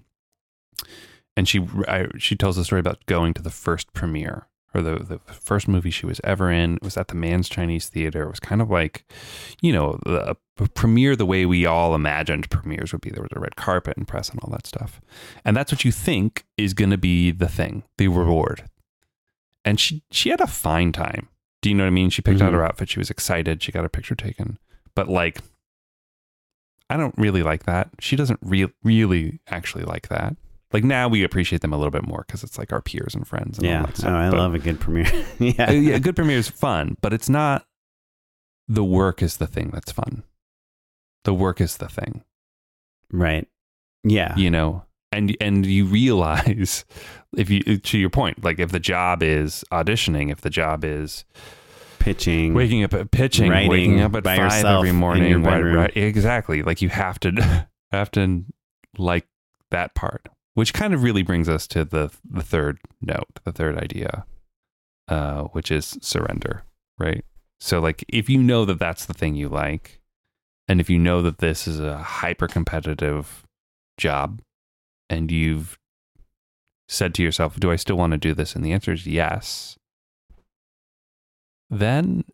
and 1.37 1.49
she 1.49 1.67
I, 1.89 2.07
she 2.19 2.37
tells 2.37 2.57
the 2.57 2.65
story 2.65 2.81
about 2.81 3.05
going 3.07 3.35
to 3.35 3.43
the 3.43 3.51
first 3.51 3.93
premiere 3.93 4.47
or 4.75 4.83
the, 4.83 4.99
the 4.99 5.19
first 5.33 5.69
movie 5.69 5.91
she 5.91 6.07
was 6.07 6.21
ever 6.25 6.51
in 6.51 6.79
was 6.83 6.97
at 6.97 7.09
the 7.09 7.15
Mann's 7.15 7.49
chinese 7.49 7.89
theater 7.89 8.23
it 8.25 8.31
was 8.31 8.41
kind 8.41 8.61
of 8.63 8.71
like 8.71 9.05
you 9.61 9.73
know 9.73 9.99
the 10.05 10.37
premiere 10.75 11.17
the 11.17 11.27
way 11.27 11.45
we 11.47 11.67
all 11.67 11.95
imagined 11.95 12.49
premieres 12.51 12.93
would 12.93 13.01
be 13.01 13.11
there 13.11 13.23
was 13.23 13.33
a 13.35 13.41
red 13.41 13.57
carpet 13.57 13.97
and 13.97 14.07
press 14.09 14.29
and 14.31 14.39
all 14.43 14.51
that 14.51 14.67
stuff 14.67 15.01
and 15.45 15.57
that's 15.57 15.73
what 15.73 15.85
you 15.85 15.93
think 15.93 16.45
is 16.57 16.75
going 16.75 16.91
to 16.91 16.99
be 16.99 17.31
the 17.31 17.49
thing 17.49 17.83
the 17.99 18.09
reward 18.09 18.65
and 19.65 19.79
she 19.79 20.03
she 20.11 20.31
had 20.31 20.41
a 20.41 20.47
fine 20.49 20.91
time. 20.91 21.29
Do 21.61 21.69
you 21.69 21.77
know 21.77 21.85
what 21.85 21.89
I 21.89 21.91
mean? 21.91 22.11
She 22.11 22.21
picked 22.23 22.43
out 22.43 22.51
Mhm. 22.51 22.57
her 22.57 22.65
outfit. 22.67 22.89
She 22.89 22.99
was 22.99 23.11
excited. 23.11 23.63
She 23.63 23.71
got 23.71 23.85
her 23.85 23.89
picture 23.89 24.17
taken. 24.17 24.59
But 24.97 25.09
like, 25.09 25.39
I 26.91 26.97
don't 26.97 27.15
really 27.17 27.45
like 27.45 27.63
that. 27.67 27.91
She 28.01 28.17
doesn't 28.17 28.41
re- 28.43 28.73
really 28.83 29.39
actually 29.47 29.85
like 29.85 30.09
that. 30.09 30.35
Like 30.73 30.85
now 30.85 31.09
we 31.09 31.23
appreciate 31.23 31.61
them 31.63 31.73
a 31.73 31.77
little 31.77 31.91
bit 31.91 32.07
more 32.07 32.25
because 32.27 32.43
it's 32.43 32.59
like 32.59 32.73
our 32.73 32.81
peers 32.81 33.15
and 33.15 33.27
friends. 33.27 33.59
And 33.59 33.67
all 33.67 33.73
Yeah. 33.73 33.83
that 33.87 33.97
stuff. 33.97 34.11
Oh, 34.11 34.17
I 34.17 34.31
But- 34.31 34.39
love 34.39 34.55
a 34.55 34.59
good 34.59 34.81
premiere. 34.81 35.11
yeah. 35.39 35.69
uh, 35.69 35.73
yeah, 35.73 35.95
a 35.97 36.01
good 36.01 36.17
premiere 36.17 36.39
is 36.39 36.49
fun, 36.49 36.97
but 37.01 37.13
it's 37.13 37.29
not. 37.29 37.67
The 38.69 38.85
work 38.85 39.23
is 39.23 39.37
the 39.37 39.47
thing 39.47 39.71
that's 39.73 39.93
fun. 39.93 40.23
The 41.25 41.35
work 41.35 41.61
is 41.61 41.77
the 41.77 41.89
thing, 41.89 42.23
Right. 43.13 43.47
Yeah. 44.03 44.35
you 44.37 44.51
know, 44.51 44.85
and 45.13 45.37
and 45.41 45.67
you 45.67 45.85
realize 45.85 46.85
if 47.37 47.51
you 47.51 47.61
to 47.79 47.99
your 47.99 48.11
point, 48.11 48.43
like 48.43 48.59
if 48.59 48.71
the 48.73 48.81
job 48.81 49.23
is 49.23 49.65
auditioning, 49.73 50.31
if 50.33 50.41
the 50.41 50.51
job 50.51 50.85
is 50.85 51.25
Pitching. 51.99 52.55
waking 52.55 52.83
up 52.83 52.95
at 52.95 53.11
pitching, 53.13 53.51
Writing 53.51 53.71
waking 53.71 54.01
up 54.01 54.17
at 54.17 54.25
by 54.25 54.37
five 54.37 54.65
every 54.65 54.89
in 54.89 54.97
morning, 54.97 55.43
right, 55.45 55.61
right, 55.61 55.97
exactly. 55.97 56.63
Like 56.63 56.83
you 56.83 56.89
have 56.89 57.21
to 57.21 57.69
have 57.93 58.11
to 58.13 58.45
like 58.99 59.27
that 59.71 59.95
part, 59.95 60.29
which 60.55 60.75
kind 60.75 60.93
of 60.95 61.03
really 61.03 61.23
brings 61.23 61.49
us 61.49 61.67
to 61.69 61.85
the 61.85 62.11
the 62.29 62.43
third 62.43 62.79
note, 63.01 63.41
the 63.45 63.53
third 63.53 63.79
idea, 63.79 64.25
uh, 65.09 65.45
which 65.45 65.71
is 65.71 65.99
surrender, 66.01 66.65
right? 66.99 67.25
So, 67.61 67.81
like, 67.81 68.05
if 68.09 68.29
you 68.29 68.39
know 68.43 68.65
that 68.65 68.79
that's 68.79 69.05
the 69.05 69.15
thing 69.15 69.35
you 69.35 69.49
like, 69.49 70.01
and 70.69 70.81
if 70.81 70.91
you 70.91 70.99
know 70.99 71.23
that 71.23 71.39
this 71.39 71.69
is 71.69 71.79
a 71.79 71.99
hyper 71.99 72.49
competitive 72.49 73.45
job, 73.97 74.43
and 75.09 75.31
you've 75.31 75.79
said 76.89 77.15
to 77.15 77.23
yourself, 77.23 77.59
"Do 77.59 77.71
I 77.71 77.77
still 77.77 77.97
want 77.97 78.13
to 78.13 78.19
do 78.19 78.35
this?" 78.35 78.55
and 78.55 78.65
the 78.65 78.73
answer 78.73 78.93
is 78.93 79.07
yes, 79.07 79.79
then 81.71 82.25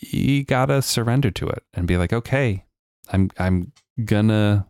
you 0.00 0.44
gotta 0.44 0.82
surrender 0.82 1.30
to 1.30 1.48
it 1.48 1.62
and 1.72 1.86
be 1.86 1.96
like, 1.96 2.12
"Okay, 2.12 2.64
I'm 3.10 3.30
I'm 3.38 3.72
gonna." 4.04 4.66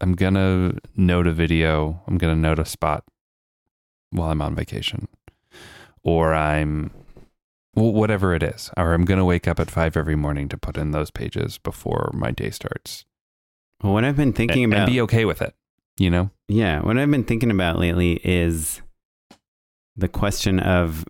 I'm 0.00 0.14
gonna 0.14 0.74
note 0.96 1.26
a 1.26 1.32
video. 1.32 2.02
I'm 2.06 2.18
gonna 2.18 2.36
note 2.36 2.58
a 2.58 2.64
spot 2.64 3.04
while 4.10 4.30
I'm 4.30 4.42
on 4.42 4.54
vacation, 4.54 5.08
or 6.02 6.34
I'm 6.34 6.90
whatever 7.74 8.34
it 8.34 8.42
is, 8.42 8.70
or 8.76 8.94
I'm 8.94 9.04
gonna 9.04 9.24
wake 9.24 9.46
up 9.48 9.60
at 9.60 9.70
five 9.70 9.96
every 9.96 10.16
morning 10.16 10.48
to 10.48 10.56
put 10.58 10.76
in 10.76 10.90
those 10.92 11.10
pages 11.10 11.58
before 11.58 12.10
my 12.14 12.30
day 12.30 12.50
starts, 12.50 13.04
Well, 13.82 13.92
what 13.92 14.04
I've 14.04 14.16
been 14.16 14.32
thinking 14.32 14.64
and, 14.64 14.72
about. 14.72 14.84
and 14.84 14.92
be 14.92 15.00
okay 15.02 15.24
with 15.24 15.42
it. 15.42 15.54
You 15.98 16.10
know, 16.10 16.30
Yeah, 16.48 16.80
what 16.80 16.96
I've 16.98 17.10
been 17.10 17.24
thinking 17.24 17.50
about 17.50 17.78
lately 17.78 18.20
is 18.24 18.82
the 19.96 20.08
question 20.08 20.60
of 20.60 21.04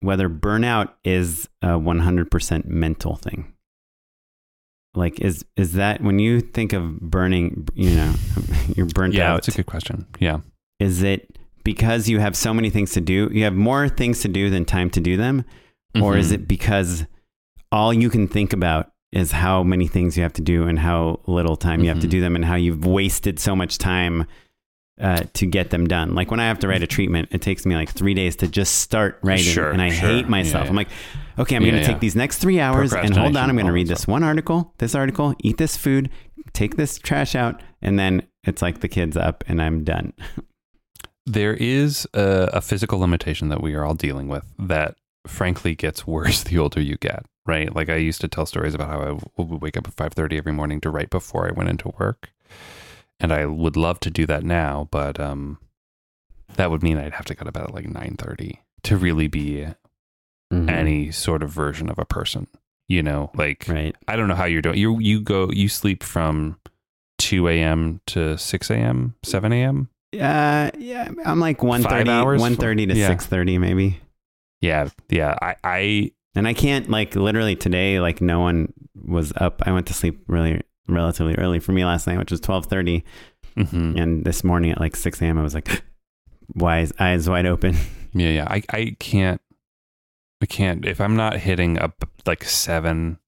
whether 0.00 0.28
burnout 0.28 0.90
is 1.02 1.48
a 1.62 1.78
100% 1.78 2.66
mental 2.66 3.16
thing. 3.16 3.53
Like, 4.94 5.20
is 5.20 5.44
is 5.56 5.72
that 5.72 6.00
when 6.00 6.18
you 6.18 6.40
think 6.40 6.72
of 6.72 7.00
burning, 7.00 7.66
you 7.74 7.90
know, 7.90 8.14
you're 8.76 8.86
burnt 8.86 9.14
yeah, 9.14 9.32
out? 9.32 9.36
that's 9.44 9.48
a 9.48 9.52
good 9.58 9.66
question. 9.66 10.06
Yeah, 10.20 10.40
is 10.78 11.02
it 11.02 11.38
because 11.64 12.08
you 12.08 12.20
have 12.20 12.36
so 12.36 12.54
many 12.54 12.70
things 12.70 12.92
to 12.92 13.00
do? 13.00 13.28
You 13.32 13.44
have 13.44 13.54
more 13.54 13.88
things 13.88 14.20
to 14.22 14.28
do 14.28 14.50
than 14.50 14.64
time 14.64 14.90
to 14.90 15.00
do 15.00 15.16
them, 15.16 15.44
or 16.00 16.16
is 16.16 16.30
Mhm. 16.30 16.34
it 16.34 16.48
because 16.48 17.06
all 17.72 17.92
you 17.92 18.08
can 18.10 18.28
think 18.28 18.52
about 18.52 18.92
is 19.12 19.32
how 19.32 19.62
many 19.62 19.86
things 19.86 20.16
you 20.16 20.22
have 20.22 20.32
to 20.34 20.42
do 20.42 20.66
and 20.66 20.78
how 20.78 21.20
little 21.26 21.56
time 21.56 21.80
you 21.82 21.88
have 21.88 22.00
to 22.00 22.06
Mhm. 22.06 22.10
do 22.10 22.20
them 22.20 22.34
and 22.36 22.44
how 22.44 22.54
you've 22.56 22.84
wasted 22.84 23.38
so 23.38 23.54
much 23.56 23.78
time 23.78 24.26
uh, 25.00 25.24
to 25.32 25.44
get 25.44 25.70
them 25.70 25.88
done. 25.88 26.14
Like 26.14 26.30
when 26.30 26.38
I 26.38 26.46
have 26.46 26.60
to 26.60 26.68
write 26.68 26.82
a 26.84 26.86
treatment, 26.86 27.28
it 27.32 27.40
takes 27.42 27.66
me 27.66 27.74
like 27.74 27.90
three 27.90 28.14
days 28.14 28.36
to 28.36 28.46
just 28.46 28.76
start 28.76 29.18
writing, 29.24 29.44
Sure, 29.44 29.72
and 29.72 29.82
I 29.82 29.88
sure. 29.90 30.08
hate 30.08 30.28
myself. 30.28 30.64
Yeah, 30.64 30.70
I'm 30.70 30.76
like, 30.76 30.88
okay, 31.38 31.56
I'm 31.56 31.62
Yeah, 31.62 31.70
going 31.70 31.82
to 31.82 31.86
yeah. 31.86 31.92
take 31.94 32.00
these 32.00 32.16
next 32.16 32.38
three 32.38 32.60
hours 32.60 32.92
and 32.92 33.14
hold 33.16 33.36
on. 33.36 33.48
I'm 33.48 33.56
going 33.56 33.66
to 33.66 33.72
read 33.72 33.88
this 33.88 34.06
one 34.06 34.22
article, 34.22 34.72
this 34.78 34.94
article, 34.94 35.34
eat 35.40 35.58
this 35.58 35.76
food, 35.76 36.10
take 36.52 36.76
this 36.76 36.98
trash 36.98 37.34
out, 37.34 37.62
and 37.82 37.98
then 37.98 38.22
it's 38.44 38.62
like 38.62 38.80
the 38.80 38.88
kids 38.88 39.16
up 39.16 39.44
and 39.46 39.60
I'm 39.62 39.84
done. 39.84 40.12
there 41.26 41.54
is 41.54 42.06
a, 42.14 42.50
a 42.54 42.60
physical 42.60 42.98
limitation 42.98 43.48
that 43.48 43.62
we 43.62 43.74
are 43.74 43.84
all 43.84 43.94
dealing 43.94 44.28
with 44.28 44.44
that, 44.58 44.96
frankly, 45.26 45.74
gets 45.74 46.06
worse 46.06 46.42
the 46.44 46.58
older 46.58 46.80
you 46.80 46.96
get. 46.96 47.24
Right? 47.46 47.74
Like 47.74 47.90
I 47.90 47.96
used 47.96 48.22
to 48.22 48.28
tell 48.28 48.46
stories 48.46 48.74
about 48.74 48.88
how 48.88 49.00
i 49.00 49.42
would 49.42 49.60
wake 49.60 49.76
up 49.76 49.86
at 49.86 49.92
five 49.92 50.14
thirty 50.14 50.38
every 50.38 50.52
morning 50.52 50.80
to 50.80 50.88
write 50.88 51.10
before 51.10 51.46
I 51.46 51.52
went 51.52 51.68
into 51.68 51.92
work, 51.98 52.30
and 53.20 53.34
I 53.34 53.44
would 53.44 53.76
love 53.76 54.00
to 54.00 54.10
do 54.10 54.24
that 54.24 54.44
now, 54.44 54.88
but 54.90 55.20
um, 55.20 55.58
that 56.56 56.70
would 56.70 56.82
mean 56.82 56.96
I'd 56.96 57.12
have 57.12 57.26
to 57.26 57.34
go 57.34 57.44
to 57.44 57.52
bed 57.52 57.64
at 57.64 57.74
like 57.74 57.86
nine 57.86 58.16
thirty 58.18 58.62
to 58.84 58.96
really 58.96 59.28
be 59.28 59.66
Mhm. 60.54 60.70
any 60.70 61.10
sort 61.10 61.42
of 61.42 61.50
version 61.50 61.90
of 61.90 61.98
a 61.98 62.04
person. 62.04 62.46
You 62.88 63.02
know, 63.02 63.30
like 63.34 63.64
right. 63.68 63.96
I 64.08 64.16
don't 64.16 64.28
know 64.28 64.34
how 64.34 64.44
you're 64.44 64.60
doing. 64.62 64.76
You 64.78 64.98
you 65.00 65.20
go 65.20 65.50
you 65.50 65.68
sleep 65.68 66.02
from 66.02 66.58
two 67.18 67.48
a.m. 67.48 68.00
to 68.08 68.36
six 68.36 68.70
a.m., 68.70 69.14
seven 69.22 69.52
a.m. 69.52 69.88
Uh, 70.12 70.70
yeah, 70.78 71.08
I'm 71.24 71.40
like 71.40 71.62
130, 71.62 72.10
hours? 72.10 72.40
130 72.40 72.86
to 72.88 72.94
Yeah. 72.94 73.08
630 73.08 73.58
maybe. 73.58 74.00
Yeah, 74.60 74.88
yeah. 75.08 75.36
I 75.40 75.56
I 75.64 76.10
And 76.36 76.46
I 76.46 76.52
can't 76.52 76.88
like 76.90 77.16
literally 77.16 77.56
today, 77.56 78.00
like 78.00 78.20
no 78.20 78.40
one 78.40 78.72
was 78.94 79.32
up. 79.36 79.62
I 79.66 79.72
went 79.72 79.86
to 79.86 79.94
sleep 79.94 80.22
really 80.28 80.60
relatively 80.86 81.34
early 81.36 81.60
for 81.60 81.72
me 81.72 81.84
last 81.84 82.06
night, 82.06 82.18
which 82.18 82.30
was 82.30 82.40
1230. 82.40 83.02
mhm. 83.56 83.98
And 84.00 84.24
this 84.24 84.44
morning 84.44 84.70
at 84.72 84.78
like 84.80 84.94
6 84.96 85.22
a.m., 85.22 85.38
I 85.38 85.42
was 85.42 85.54
like, 85.54 85.82
wise, 86.54 86.92
eyes 87.00 87.28
wide 87.30 87.46
open. 87.46 87.76
yeah 88.12 88.28
yeah. 88.30 88.46
I 88.48 88.62
I 88.70 88.96
can't 89.00 89.40
I 90.42 90.46
can't 90.46 90.84
if 90.84 91.00
I'm 91.00 91.16
not 91.16 91.38
hitting 91.38 91.78
up 91.78 92.08
like 92.26 92.44
seven 92.44 93.18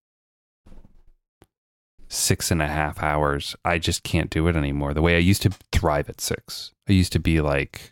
six 2.09 2.51
and 2.51 2.63
a 2.63 2.69
half 2.69 3.03
hours. 3.03 3.57
I 3.65 3.79
just 3.79 4.03
can't 4.03 4.31
do 4.31 4.47
it 4.49 4.57
anymore. 4.57 4.95
The 4.95 5.03
way 5.03 5.17
I 5.17 5.21
used 5.21 5.43
to 5.43 5.51
thrive 5.73 6.09
at 6.09 6.21
six. 6.21 6.73
I 6.89 6.93
used 6.93 7.13
to 7.13 7.19
be 7.19 7.41
like 7.41 7.91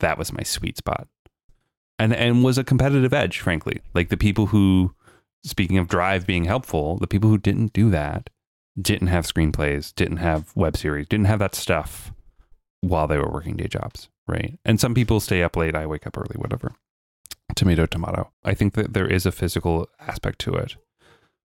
that 0.00 0.18
was 0.18 0.32
my 0.32 0.42
sweet 0.42 0.76
spot. 0.76 1.08
And 1.98 2.14
and 2.14 2.44
was 2.44 2.58
a 2.58 2.64
competitive 2.64 3.12
edge, 3.14 3.40
frankly. 3.40 3.80
Like 3.94 4.08
the 4.08 4.16
people 4.16 4.46
who 4.46 4.94
speaking 5.44 5.78
of 5.78 5.88
drive 5.88 6.26
being 6.26 6.44
helpful, 6.44 6.96
the 6.98 7.06
people 7.06 7.30
who 7.30 7.38
didn't 7.38 7.72
do 7.72 7.90
that 7.90 8.30
didn't 8.80 9.08
have 9.08 9.26
screenplays, 9.26 9.94
didn't 9.94 10.16
have 10.16 10.54
web 10.56 10.76
series, 10.76 11.06
didn't 11.06 11.26
have 11.26 11.38
that 11.38 11.54
stuff 11.54 12.12
while 12.80 13.06
they 13.06 13.18
were 13.18 13.30
working 13.30 13.56
day 13.56 13.68
jobs, 13.68 14.08
right? 14.26 14.58
And 14.64 14.80
some 14.80 14.94
people 14.94 15.20
stay 15.20 15.42
up 15.42 15.56
late, 15.56 15.76
I 15.76 15.86
wake 15.86 16.06
up 16.06 16.18
early, 16.18 16.36
whatever. 16.36 16.74
Tomato, 17.54 17.86
tomato. 17.86 18.32
I 18.44 18.54
think 18.54 18.74
that 18.74 18.94
there 18.94 19.06
is 19.06 19.26
a 19.26 19.32
physical 19.32 19.88
aspect 20.00 20.38
to 20.40 20.54
it. 20.54 20.76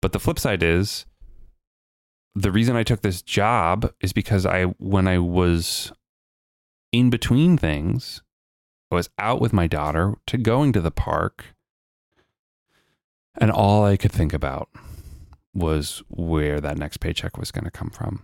But 0.02 0.12
the 0.12 0.20
flip 0.20 0.40
side 0.40 0.64
is 0.64 1.06
the 2.36 2.52
reason 2.52 2.76
I 2.76 2.84
took 2.84 3.02
this 3.02 3.22
job 3.22 3.94
is 4.02 4.12
because 4.12 4.46
I, 4.46 4.64
when 4.64 5.08
I 5.08 5.20
was 5.20 5.92
in 6.92 7.10
between 7.10 7.58
things, 7.58 8.22
I 8.92 8.96
was 8.96 9.10
out 9.18 9.40
with 9.40 9.54
my 9.54 9.68
daughter 9.68 10.16
to 10.28 10.38
going 10.38 10.74
to 10.74 10.82
the 10.82 10.92
park, 10.92 11.46
and 13.40 13.52
all 13.52 13.84
I 13.84 13.98
could 13.98 14.12
think 14.12 14.34
about 14.34 14.70
was 15.54 16.04
where 16.10 16.60
that 16.60 16.78
next 16.78 16.98
paycheck 16.98 17.38
was 17.38 17.52
going 17.52 17.66
to 17.66 17.72
come 17.72 17.90
from 17.90 18.24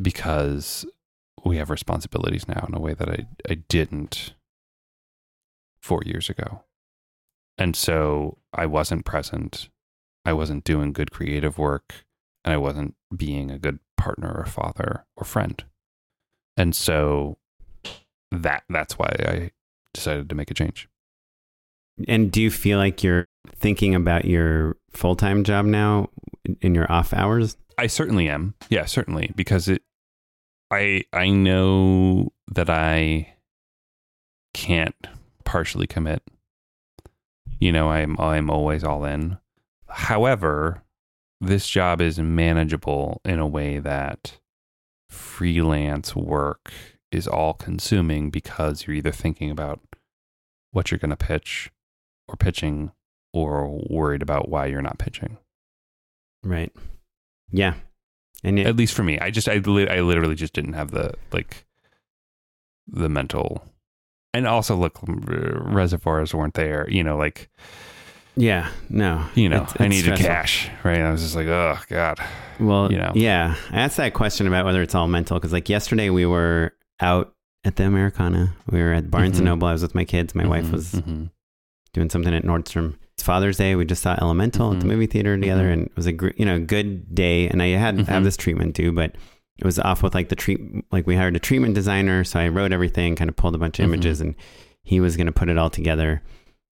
because 0.00 0.86
we 1.44 1.56
have 1.56 1.70
responsibilities 1.70 2.48
now 2.48 2.64
in 2.68 2.74
a 2.74 2.80
way 2.80 2.94
that 2.94 3.08
I, 3.08 3.26
I 3.48 3.54
didn't 3.54 4.34
four 5.82 6.02
years 6.04 6.30
ago. 6.30 6.64
And 7.58 7.76
so 7.76 8.38
I 8.52 8.66
wasn't 8.66 9.04
present. 9.04 9.68
I 10.24 10.32
wasn't 10.32 10.64
doing 10.64 10.92
good 10.92 11.10
creative 11.10 11.58
work 11.58 12.04
and 12.44 12.54
I 12.54 12.56
wasn't 12.56 12.94
being 13.14 13.50
a 13.50 13.58
good 13.58 13.78
partner 13.96 14.32
or 14.32 14.46
father 14.46 15.04
or 15.16 15.24
friend. 15.24 15.62
And 16.56 16.74
so 16.74 17.38
that 18.30 18.64
that's 18.68 18.98
why 18.98 19.14
I 19.20 19.50
decided 19.92 20.28
to 20.28 20.34
make 20.34 20.50
a 20.50 20.54
change. 20.54 20.88
And 22.08 22.32
do 22.32 22.40
you 22.40 22.50
feel 22.50 22.78
like 22.78 23.02
you're 23.02 23.28
thinking 23.54 23.94
about 23.94 24.24
your 24.24 24.76
full 24.90 25.16
time 25.16 25.44
job 25.44 25.66
now 25.66 26.08
in 26.60 26.74
your 26.74 26.90
off 26.90 27.12
hours? 27.12 27.56
I 27.78 27.86
certainly 27.86 28.28
am. 28.28 28.54
Yeah, 28.70 28.86
certainly 28.86 29.32
because 29.36 29.68
it 29.68 29.82
I 30.70 31.04
I 31.12 31.28
know 31.30 32.32
that 32.52 32.70
I 32.70 33.34
can't 34.54 35.06
partially 35.52 35.86
commit. 35.86 36.22
You 37.60 37.72
know, 37.72 37.90
I'm 37.90 38.18
I'm 38.18 38.48
always 38.48 38.82
all 38.82 39.04
in. 39.04 39.36
However, 39.86 40.82
this 41.42 41.68
job 41.68 42.00
is 42.00 42.18
manageable 42.18 43.20
in 43.26 43.38
a 43.38 43.46
way 43.46 43.78
that 43.78 44.38
freelance 45.10 46.16
work 46.16 46.72
is 47.10 47.28
all 47.28 47.52
consuming 47.52 48.30
because 48.30 48.86
you're 48.86 48.96
either 48.96 49.12
thinking 49.12 49.50
about 49.50 49.80
what 50.70 50.90
you're 50.90 50.98
going 50.98 51.10
to 51.10 51.16
pitch 51.16 51.70
or 52.26 52.36
pitching 52.36 52.90
or 53.34 53.78
worried 53.90 54.22
about 54.22 54.48
why 54.48 54.64
you're 54.64 54.80
not 54.80 54.98
pitching. 54.98 55.36
Right. 56.42 56.72
Yeah. 57.50 57.74
And 58.42 58.58
it, 58.58 58.66
At 58.66 58.76
least 58.76 58.94
for 58.94 59.02
me, 59.02 59.18
I 59.18 59.30
just 59.30 59.50
I 59.50 59.56
li- 59.56 59.88
I 59.88 60.00
literally 60.00 60.34
just 60.34 60.54
didn't 60.54 60.72
have 60.72 60.92
the 60.92 61.12
like 61.30 61.66
the 62.86 63.10
mental 63.10 63.62
and 64.34 64.46
also 64.46 64.76
look, 64.76 64.98
reservoirs 65.02 66.34
weren't 66.34 66.54
there. 66.54 66.88
You 66.90 67.04
know, 67.04 67.16
like 67.16 67.48
Yeah, 68.36 68.68
no. 68.88 69.24
you 69.34 69.48
know, 69.48 69.62
It's- 69.62 69.76
I 69.78 69.88
needed 69.88 70.04
stressful. 70.16 70.26
cash, 70.26 70.70
right? 70.84 71.00
I 71.00 71.10
was 71.10 71.22
just 71.22 71.36
like, 71.36 71.48
oh 71.48 71.78
god, 71.88 72.18
Well, 72.58 72.90
you 72.90 72.98
know. 72.98 73.12
yeah. 73.14 73.54
I 73.70 73.80
asked 73.80 73.96
that 73.98 74.14
question 74.14 74.46
about 74.46 74.64
whether 74.64 74.80
it's 74.82 74.94
all 74.94 75.06
mental 75.08 75.38
because, 75.38 75.52
like, 75.52 75.68
yesterday 75.68 76.08
we 76.10 76.24
were 76.26 76.72
out 77.00 77.34
at 77.64 77.76
the 77.76 77.84
Americana. 77.84 78.54
We 78.70 78.80
were 78.80 78.92
at 78.92 79.10
Barnes 79.10 79.34
Mhm. 79.34 79.38
and 79.40 79.44
Noble. 79.46 79.68
I 79.68 79.72
was 79.72 79.82
with 79.82 79.94
my 79.94 80.04
kids. 80.04 80.34
My 80.34 80.46
wife 80.46 80.64
Mhm, 80.66 80.72
was 80.72 80.92
mhm. 80.92 81.30
doing 81.92 82.08
something 82.10 82.32
at 82.34 82.42
Nordstrom. 82.44 82.94
It's 83.14 83.22
Father's 83.22 83.58
Day. 83.58 83.74
We 83.76 83.84
just 83.84 84.02
saw 84.02 84.16
Elemental 84.20 84.72
at 84.72 84.80
the 84.80 84.86
Mhm. 84.86 84.88
movie 84.88 85.06
theater 85.06 85.36
together, 85.38 85.64
Mhm. 85.68 85.72
and 85.72 85.82
it 85.86 85.92
was 85.94 86.06
a 86.06 86.12
gr- 86.12 86.30
you 86.38 86.46
know 86.46 86.58
good 86.58 87.14
day. 87.14 87.48
And 87.48 87.62
I 87.62 87.68
had 87.68 87.98
have 88.08 88.22
Mhm. 88.22 88.24
this 88.24 88.36
treatment 88.38 88.74
too, 88.74 88.92
but 88.92 89.14
it 89.62 89.66
was 89.66 89.78
off 89.78 90.02
with 90.02 90.12
like 90.14 90.28
the 90.28 90.34
treat. 90.34 90.60
Like 90.90 91.06
we 91.06 91.14
hired 91.14 91.36
a 91.36 91.38
treatment 91.38 91.76
designer, 91.76 92.24
so 92.24 92.40
I 92.40 92.48
wrote 92.48 92.72
everything, 92.72 93.14
kind 93.14 93.30
of 93.30 93.36
pulled 93.36 93.54
a 93.54 93.58
bunch 93.58 93.78
of 93.78 93.84
Mhm. 93.84 93.88
images, 93.94 94.20
and 94.20 94.34
he 94.82 94.98
was 94.98 95.16
going 95.16 95.26
to 95.28 95.32
put 95.32 95.48
it 95.48 95.56
all 95.56 95.70
together. 95.70 96.20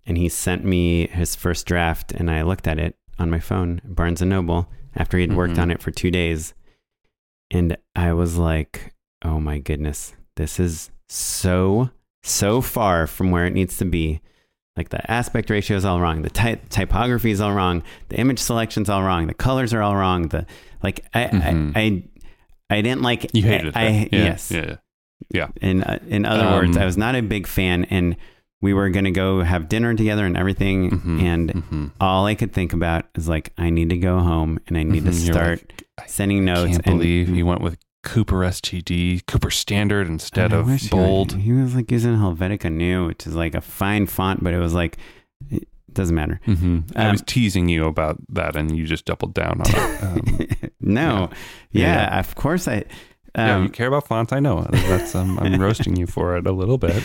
And 0.07 0.18
he 0.18 0.28
sent 0.28 0.64
me 0.64 1.07
his 1.07 1.36
first 1.36 1.66
draft, 1.66 2.11
and 2.11 2.28
I 2.28 2.43
looked 2.43 2.66
at 2.66 2.80
it 2.80 2.97
on 3.18 3.30
my 3.30 3.38
phone, 3.38 3.80
Barnes 3.84 4.20
and 4.20 4.30
Noble, 4.30 4.68
after 4.97 5.16
he 5.18 5.22
had 5.22 5.36
worked 5.36 5.55
Mhm. 5.55 5.62
on 5.62 5.70
it 5.70 5.80
for 5.80 5.93
two 5.93 6.11
days, 6.11 6.53
and 7.51 7.76
I 7.95 8.12
was 8.12 8.36
like, 8.36 8.93
"Oh 9.22 9.38
my 9.38 9.59
goodness, 9.59 10.14
this 10.36 10.59
is 10.59 10.91
so 11.09 11.91
so 12.22 12.61
far 12.61 13.07
from 13.07 13.30
where 13.30 13.47
it 13.47 13.55
needs 13.55 13.76
to 13.78 13.84
be." 13.84 14.20
Like 14.76 14.88
the 14.91 15.09
aspect 15.11 15.51
ratio 15.51 15.76
is 15.76 15.84
all 15.84 16.01
wrong, 16.01 16.22
the 16.22 16.30
ty- 16.30 16.61
typography 16.70 17.30
is 17.30 17.41
all 17.41 17.53
wrong, 17.53 17.82
the 18.09 18.18
image 18.18 18.38
selection's 18.38 18.88
all 18.88 19.03
wrong, 19.03 19.26
the 19.26 19.34
colors 19.34 19.74
are 19.74 19.82
all 19.82 19.97
wrong. 19.97 20.28
The 20.28 20.47
like, 20.82 21.05
I 21.12 21.24
Mhm. 21.24 21.72
I, 21.76 21.80
I 21.80 22.03
I 22.70 22.80
didn't 22.82 23.02
like. 23.02 23.34
You 23.34 23.42
hated 23.42 23.76
I, 23.76 23.82
it. 23.82 23.86
I 23.86 24.08
yeah, 24.16 24.24
yes. 24.24 24.50
yeah, 24.50 24.76
yeah. 25.32 25.48
In 25.60 25.82
uh, 25.82 25.98
in 26.08 26.24
other 26.24 26.44
Um, 26.44 26.54
words, 26.54 26.76
I 26.76 26.84
was 26.84 26.96
not 26.96 27.14
a 27.16 27.20
big 27.22 27.46
fan, 27.46 27.84
and 27.90 28.16
we 28.62 28.72
were 28.74 28.90
gonna 28.90 29.10
go 29.10 29.42
have 29.42 29.68
dinner 29.68 29.94
together 29.94 30.24
and 30.26 30.36
everything, 30.36 30.90
Mhm, 30.90 31.22
and 31.22 31.50
mhm. 31.52 31.90
all 32.00 32.26
I 32.26 32.34
could 32.34 32.52
think 32.52 32.72
about 32.72 33.06
is 33.14 33.26
like, 33.28 33.52
I 33.58 33.70
need 33.70 33.88
to 33.90 33.96
go 33.98 34.18
home 34.20 34.60
and 34.68 34.76
I 34.76 34.82
need 34.82 35.04
to 35.04 35.10
Mhm. 35.10 35.24
You're 35.26 35.34
start 35.34 35.72
like, 35.98 36.08
sending 36.10 36.44
notes. 36.44 36.72
can't 36.72 36.86
and 36.86 36.98
believe 36.98 37.30
you 37.30 37.46
went 37.46 37.62
with 37.62 37.78
Cooper 38.02 38.44
STD, 38.44 39.22
Cooper 39.26 39.50
Standard 39.50 40.08
instead 40.08 40.52
of 40.52 40.66
wish 40.66 40.82
he- 40.82 40.88
bold. 40.90 41.36
He, 41.36 41.52
was 41.52 41.74
like 41.74 41.90
using 41.90 42.16
Helvetica 42.16 42.70
Neue, 42.70 43.06
which 43.06 43.26
is 43.26 43.34
like 43.34 43.54
a 43.54 43.60
fine 43.62 44.04
font, 44.06 44.44
but 44.44 44.52
it 44.52 44.58
was 44.58 44.74
like 44.74 44.98
doesn't 45.95 46.14
matter. 46.14 46.41
hmm 46.45 46.80
I 46.97 47.07
Um, 47.07 47.12
was 47.12 47.22
teasing 47.26 47.68
you 47.68 47.86
about 47.86 48.18
that, 48.30 48.57
and 48.57 48.76
you 48.76 48.86
just 48.86 49.05
doubled 49.05 49.34
down 49.34 49.61
on 49.61 49.66
it. 49.66 50.01
Um, 50.03 50.72
no, 50.80 51.28
Yeah. 51.72 51.86
yeah, 51.86 51.95
Yeah, 52.12 52.18
of 52.20 52.34
course 52.34 52.66
I. 52.68 52.84
yeah, 53.36 53.57
Um, 53.57 53.62
you 53.64 53.68
care 53.68 53.88
about 53.88 54.07
fonts. 54.07 54.32
I 54.32 54.41
know. 54.41 54.66
That's 54.70 55.14
um, 55.14 55.38
I'm 55.38 55.61
roasting 55.66 55.97
you 55.97 56.07
for 56.07 56.36
it 56.36 56.47
a 56.47 56.53
little 56.53 56.78
bit. 56.78 57.03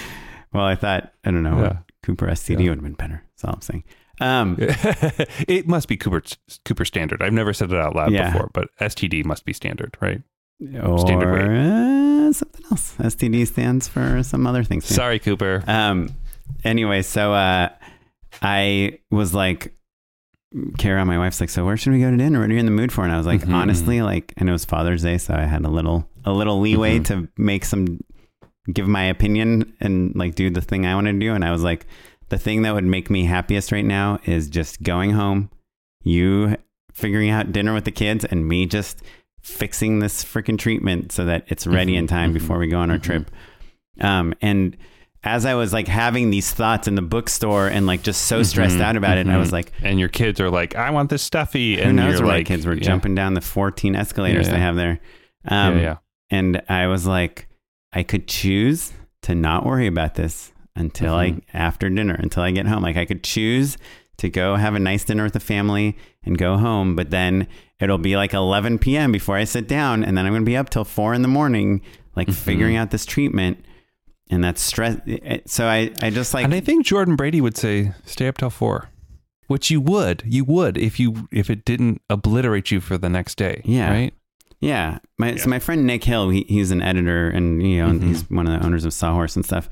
well, 0.54 0.66
I 0.66 0.76
thought 0.76 1.12
I 1.24 1.32
don't 1.32 1.44
know. 1.44 1.60
Yeah. 1.60 1.78
Cooper 2.04 2.28
STD 2.28 2.64
Yeah. 2.64 2.70
would 2.70 2.78
have 2.78 2.84
been 2.84 2.94
better. 2.94 3.24
That's 3.36 3.44
all 3.46 3.54
I'm 3.56 3.62
saying. 3.62 3.84
Um, 4.22 4.56
it 4.60 5.68
must 5.68 5.88
be 5.90 5.98
Cooper 5.98 6.22
Cooper 6.64 6.86
Standard. 6.86 7.22
I've 7.22 7.34
never 7.34 7.52
said 7.54 7.72
it 7.72 7.78
out 7.78 7.96
loud 7.96 8.12
Yeah. 8.12 8.32
before, 8.32 8.50
but 8.54 8.70
STD 8.80 9.26
must 9.26 9.44
be 9.46 9.52
standard, 9.54 9.98
right? 10.02 10.22
or 10.82 10.98
Standard 11.00 11.36
uh, 11.36 12.32
something 12.32 12.64
else. 12.72 12.96
STD 12.98 13.46
stands 13.46 13.90
for 13.90 14.24
some 14.24 14.48
other 14.48 14.64
things. 14.64 14.86
Sorry, 14.86 15.20
Cooper. 15.20 15.64
Um. 15.68 16.10
Anyway, 16.64 17.02
so 17.02 17.34
uh, 17.34 17.70
I 18.42 19.00
was 19.12 19.34
like, 19.34 19.74
Kara, 20.78 21.04
my 21.06 21.18
wife's 21.18 21.42
like, 21.42 21.50
so 21.50 21.66
where 21.66 21.76
should 21.76 21.92
we 21.94 22.00
go 22.00 22.10
to 22.12 22.18
dinner? 22.18 22.40
What 22.40 22.50
are 22.50 22.54
you 22.54 22.60
in 22.60 22.66
the 22.66 22.72
mood 22.72 22.92
for? 22.92 23.04
And 23.04 23.12
I 23.12 23.18
was 23.18 23.26
like, 23.28 23.42
Mhm, 23.42 23.54
honestly, 23.54 24.02
like, 24.02 24.34
and 24.38 24.48
it 24.48 24.52
was 24.52 24.64
Father's 24.66 25.02
Day, 25.04 25.18
so 25.18 25.34
I 25.34 25.44
had 25.44 25.66
a 25.66 25.70
little 25.70 26.08
a 26.24 26.32
little 26.32 26.60
leeway 26.60 27.00
Mhm. 27.00 27.06
to 27.06 27.28
make 27.38 27.66
some, 27.66 28.00
give 28.74 28.88
my 28.88 29.04
opinion 29.04 29.74
and 29.80 30.16
like 30.16 30.34
do 30.36 30.50
the 30.50 30.62
thing 30.62 30.86
I 30.86 30.96
want 30.96 31.06
to 31.08 31.14
do. 31.14 31.34
And 31.34 31.44
I 31.46 31.52
was 31.52 31.62
like, 31.64 31.86
the 32.30 32.38
thing 32.40 32.64
that 32.64 32.74
would 32.74 32.84
make 32.84 33.10
me 33.12 33.26
happiest 33.26 33.72
right 33.72 33.86
now 33.86 34.20
is 34.26 34.50
just 34.50 34.82
going 34.82 35.12
home, 35.12 35.52
you 36.04 36.56
figuring 36.94 37.30
out 37.30 37.52
dinner 37.52 37.74
with 37.76 37.84
the 37.86 37.92
kids, 37.92 38.26
and 38.26 38.48
me 38.48 38.66
just 38.66 39.02
fixing 39.44 40.00
this 40.00 40.24
freaking 40.24 40.58
treatment 40.58 41.12
so 41.12 41.26
that 41.26 41.44
it's 41.48 41.68
ready 41.68 41.96
in 41.96 42.06
Mhm, 42.06 42.10
time 42.10 42.30
mhm, 42.32 42.34
before 42.34 42.58
we 42.58 42.68
go 42.68 42.80
on 42.80 42.90
our 42.90 42.98
mhm. 42.98 43.04
trip. 43.04 43.32
Um, 44.02 44.34
and 44.42 44.76
as 45.26 45.45
I 45.45 45.55
was 45.55 45.73
like 45.73 45.88
having 45.88 46.30
these 46.30 46.51
thoughts 46.53 46.88
in 46.88 46.95
the 46.95 47.01
bookstore 47.01 47.67
and 47.67 47.86
like 47.88 48.03
just 48.03 48.21
so 48.28 48.43
stressed 48.43 48.78
Mhm, 48.78 48.82
out 48.82 48.95
about 48.95 49.17
it, 49.17 49.21
and 49.21 49.32
I 49.32 49.38
was 49.38 49.51
like, 49.51 49.71
and 49.82 49.99
your 49.99 50.07
kids 50.09 50.39
are 50.39 50.49
like, 50.51 50.76
I 50.76 50.91
want 50.91 51.09
this 51.09 51.23
stuffy. 51.23 51.76
who 51.78 51.82
And 51.84 51.95
knows 51.97 52.13
you're 52.19 52.28
where 52.28 52.38
like, 52.38 52.45
kids 52.45 52.65
were 52.65 52.76
yeah, 52.76 52.82
jumping 52.84 53.15
down 53.15 53.34
the 53.34 53.41
14 53.41 53.95
escalators 53.95 54.45
Yeah, 54.47 54.53
they 54.53 54.59
have 54.59 54.76
there. 54.76 54.99
Um, 55.47 55.78
yeah, 55.78 55.82
yeah. 55.82 55.97
And 56.30 56.61
I 56.69 56.88
was 56.88 57.05
like, 57.07 57.47
I 57.91 58.03
could 58.03 58.28
choose 58.28 58.93
to 59.23 59.34
not 59.36 59.65
worry 59.65 59.88
about 59.88 60.15
this 60.15 60.53
until 60.76 61.15
Mhm. 61.15 61.41
I, 61.53 61.57
after 61.57 61.89
dinner, 61.89 62.13
until 62.15 62.43
I 62.43 62.51
get 62.51 62.67
home. 62.67 62.84
Like 62.84 62.97
I 62.97 63.05
could 63.05 63.23
choose 63.23 63.78
to 64.17 64.30
go 64.30 64.55
have 64.55 64.76
a 64.76 64.80
nice 64.80 65.03
dinner 65.03 65.23
with 65.23 65.34
the 65.34 65.39
family 65.39 65.97
and 66.23 66.38
go 66.38 66.57
home, 66.57 66.95
but 66.95 67.09
then 67.09 67.47
it'll 67.80 67.97
be 67.97 68.15
like 68.15 68.34
11 68.34 68.78
p.m. 68.80 69.11
before 69.11 69.36
I 69.38 69.43
sit 69.43 69.67
down. 69.67 70.03
And 70.03 70.17
then 70.17 70.26
I'm 70.26 70.32
going 70.34 70.43
to 70.43 70.49
be 70.49 70.55
up 70.57 70.69
till 70.69 70.86
four 70.86 71.13
in 71.13 71.21
the 71.21 71.28
morning, 71.28 71.82
like 72.15 72.28
Mhm. 72.28 72.34
figuring 72.36 72.76
out 72.76 72.91
this 72.91 73.05
treatment. 73.05 73.65
And 74.30 74.43
that's 74.43 74.61
stress. 74.61 74.99
So 75.45 75.67
I, 75.67 75.91
I 76.01 76.09
just 76.09 76.34
like, 76.34 76.45
and 76.45 76.53
I 76.53 76.59
think 76.59 76.86
Jordan 76.86 77.15
Brady 77.15 77.41
would 77.41 77.55
say, 77.57 77.93
"Stay 78.05 78.28
up 78.28 78.38
till 78.39 78.49
four. 78.49 78.89
which 79.47 79.69
you 79.69 79.80
would, 79.80 80.23
you 80.26 80.43
would 80.43 80.78
if 80.78 80.99
you 80.99 81.28
if 81.32 81.49
it 81.51 81.63
didn't 81.63 82.01
obliterate 82.09 82.71
you 82.71 82.82
for 82.82 82.97
the 82.97 83.09
next 83.09 83.36
day. 83.38 83.61
Yeah. 83.63 83.91
right. 83.91 84.13
Yeah. 84.59 84.97
My, 85.19 85.32
Yeah. 85.34 85.36
So 85.38 85.49
my 85.49 85.59
friend 85.59 85.86
Nick 85.86 86.03
Hill, 86.05 86.30
he, 86.30 86.43
he's 86.47 86.71
an 86.71 86.82
editor 86.82 87.30
and, 87.30 87.61
you 87.61 87.86
know, 87.86 87.91
Mhm. 87.91 88.03
he's 88.07 88.28
one 88.32 88.47
of 88.47 88.59
the 88.59 88.65
owners 88.65 88.84
of 88.86 88.93
Sawhorse 88.93 89.36
and 89.36 89.45
stuff. 89.45 89.69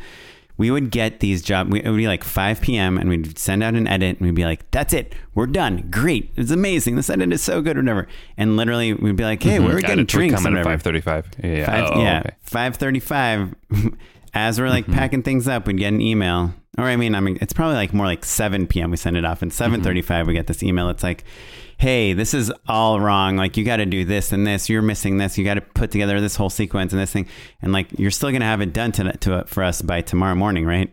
We 0.55 0.69
would 0.69 0.91
get 0.91 1.19
these 1.19 1.41
jobs. 1.41 1.73
It 1.75 1.89
would 1.89 1.97
be 1.97 2.05
like 2.05 2.23
5 2.23 2.61
p.m. 2.61 2.99
and 2.99 3.09
we'd 3.09 3.39
send 3.39 3.63
out 3.63 3.73
an 3.73 3.87
edit 3.87 4.17
and 4.19 4.27
we'd 4.27 4.35
be 4.35 4.45
like, 4.45 4.69
that's 4.69 4.93
it. 4.93 5.15
We're 5.33 5.47
done. 5.47 5.87
Great. 5.89 6.31
It's 6.35 6.51
amazing. 6.51 6.95
This 6.95 7.09
edit 7.09 7.33
is 7.33 7.41
so 7.41 7.63
good 7.63 7.75
or 7.75 7.79
whatever. 7.81 8.07
And 8.37 8.55
literally 8.55 8.93
we'd 8.93 9.15
be 9.15 9.23
like, 9.23 9.41
hey, 9.41 9.57
Mhm. 9.57 9.63
we're 9.65 9.81
getting 9.81 10.01
Edits 10.01 10.13
would 10.13 10.19
drinks. 10.19 10.35
come 10.35 10.45
and 10.45 10.55
at 10.57 10.59
whatever. 10.59 10.69
five 10.77 10.81
thirty-five. 10.83 11.27
Yeah, 11.43 11.49
yeah. 11.49 11.65
Five, 11.65 11.89
Oh, 11.91 12.01
yeah, 12.03 12.19
okay. 12.19 12.35
five 12.43 12.75
thirty-five. 12.75 13.55
As 14.34 14.59
we're 14.59 14.69
like 14.69 14.88
Mhm. 14.88 14.93
packing 14.93 15.23
things 15.23 15.47
up, 15.47 15.67
we'd 15.67 15.77
get 15.77 15.93
an 15.93 16.01
email. 16.01 16.53
Or 16.77 16.86
I 16.86 16.95
mean, 16.95 17.13
I 17.13 17.19
mean, 17.19 17.38
it's 17.39 17.53
probably 17.53 17.75
like 17.75 17.93
more 17.93 18.07
like 18.07 18.25
seven 18.25 18.65
p.m. 18.65 18.89
We 18.91 18.97
send 18.97 19.15
it 19.15 19.25
off, 19.25 19.41
and 19.43 19.51
Mm-hmm. 19.51 19.57
seven 19.57 19.81
thirty-five 19.84 20.25
we 20.27 20.34
get 20.34 20.47
this 20.47 20.63
email. 20.63 20.89
It's 20.89 21.03
like, 21.03 21.23
hey, 21.77 22.13
this 22.13 22.34
is 22.34 22.51
all 22.67 22.99
wrong. 22.99 23.36
Like 23.38 23.57
you 23.57 23.63
got 23.63 23.77
to 23.77 23.86
do 23.86 24.03
this 24.05 24.31
and 24.31 24.45
this. 24.47 24.69
You're 24.69 24.81
missing 24.81 25.17
this. 25.17 25.38
You 25.38 25.45
got 25.45 25.53
to 25.55 25.61
put 25.61 25.91
together 25.91 26.19
this 26.19 26.36
whole 26.36 26.49
sequence 26.49 26.91
and 26.93 27.01
this 27.01 27.11
thing, 27.11 27.27
and 27.61 27.71
like 27.71 27.88
you're 27.99 28.09
still 28.11 28.31
gonna 28.31 28.45
have 28.45 28.61
it 28.61 28.73
done 28.73 28.91
to 28.93 29.11
to 29.17 29.43
for 29.45 29.63
us 29.63 29.81
by 29.84 30.01
tomorrow 30.01 30.34
morning, 30.36 30.65
right? 30.65 30.89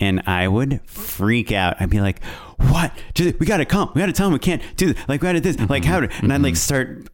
And 0.00 0.22
I 0.26 0.48
would 0.48 0.80
freak 0.86 1.52
out. 1.52 1.76
I'd 1.78 1.90
be 1.90 2.00
like, 2.00 2.24
"What? 2.56 2.92
We 3.18 3.46
got 3.46 3.58
to 3.58 3.64
come. 3.66 3.90
We 3.94 4.00
got 4.00 4.06
to 4.06 4.12
tell 4.12 4.26
them 4.28 4.32
we 4.32 4.38
can't 4.38 4.62
do 4.76 4.94
this. 4.94 5.08
Like 5.08 5.20
we 5.20 5.26
got 5.28 5.32
to 5.32 5.40
this. 5.40 5.58
Like 5.68 5.84
how?" 5.84 6.00
To, 6.00 6.08
and 6.22 6.32
I'd 6.32 6.40
like 6.42 6.56
start, 6.56 7.06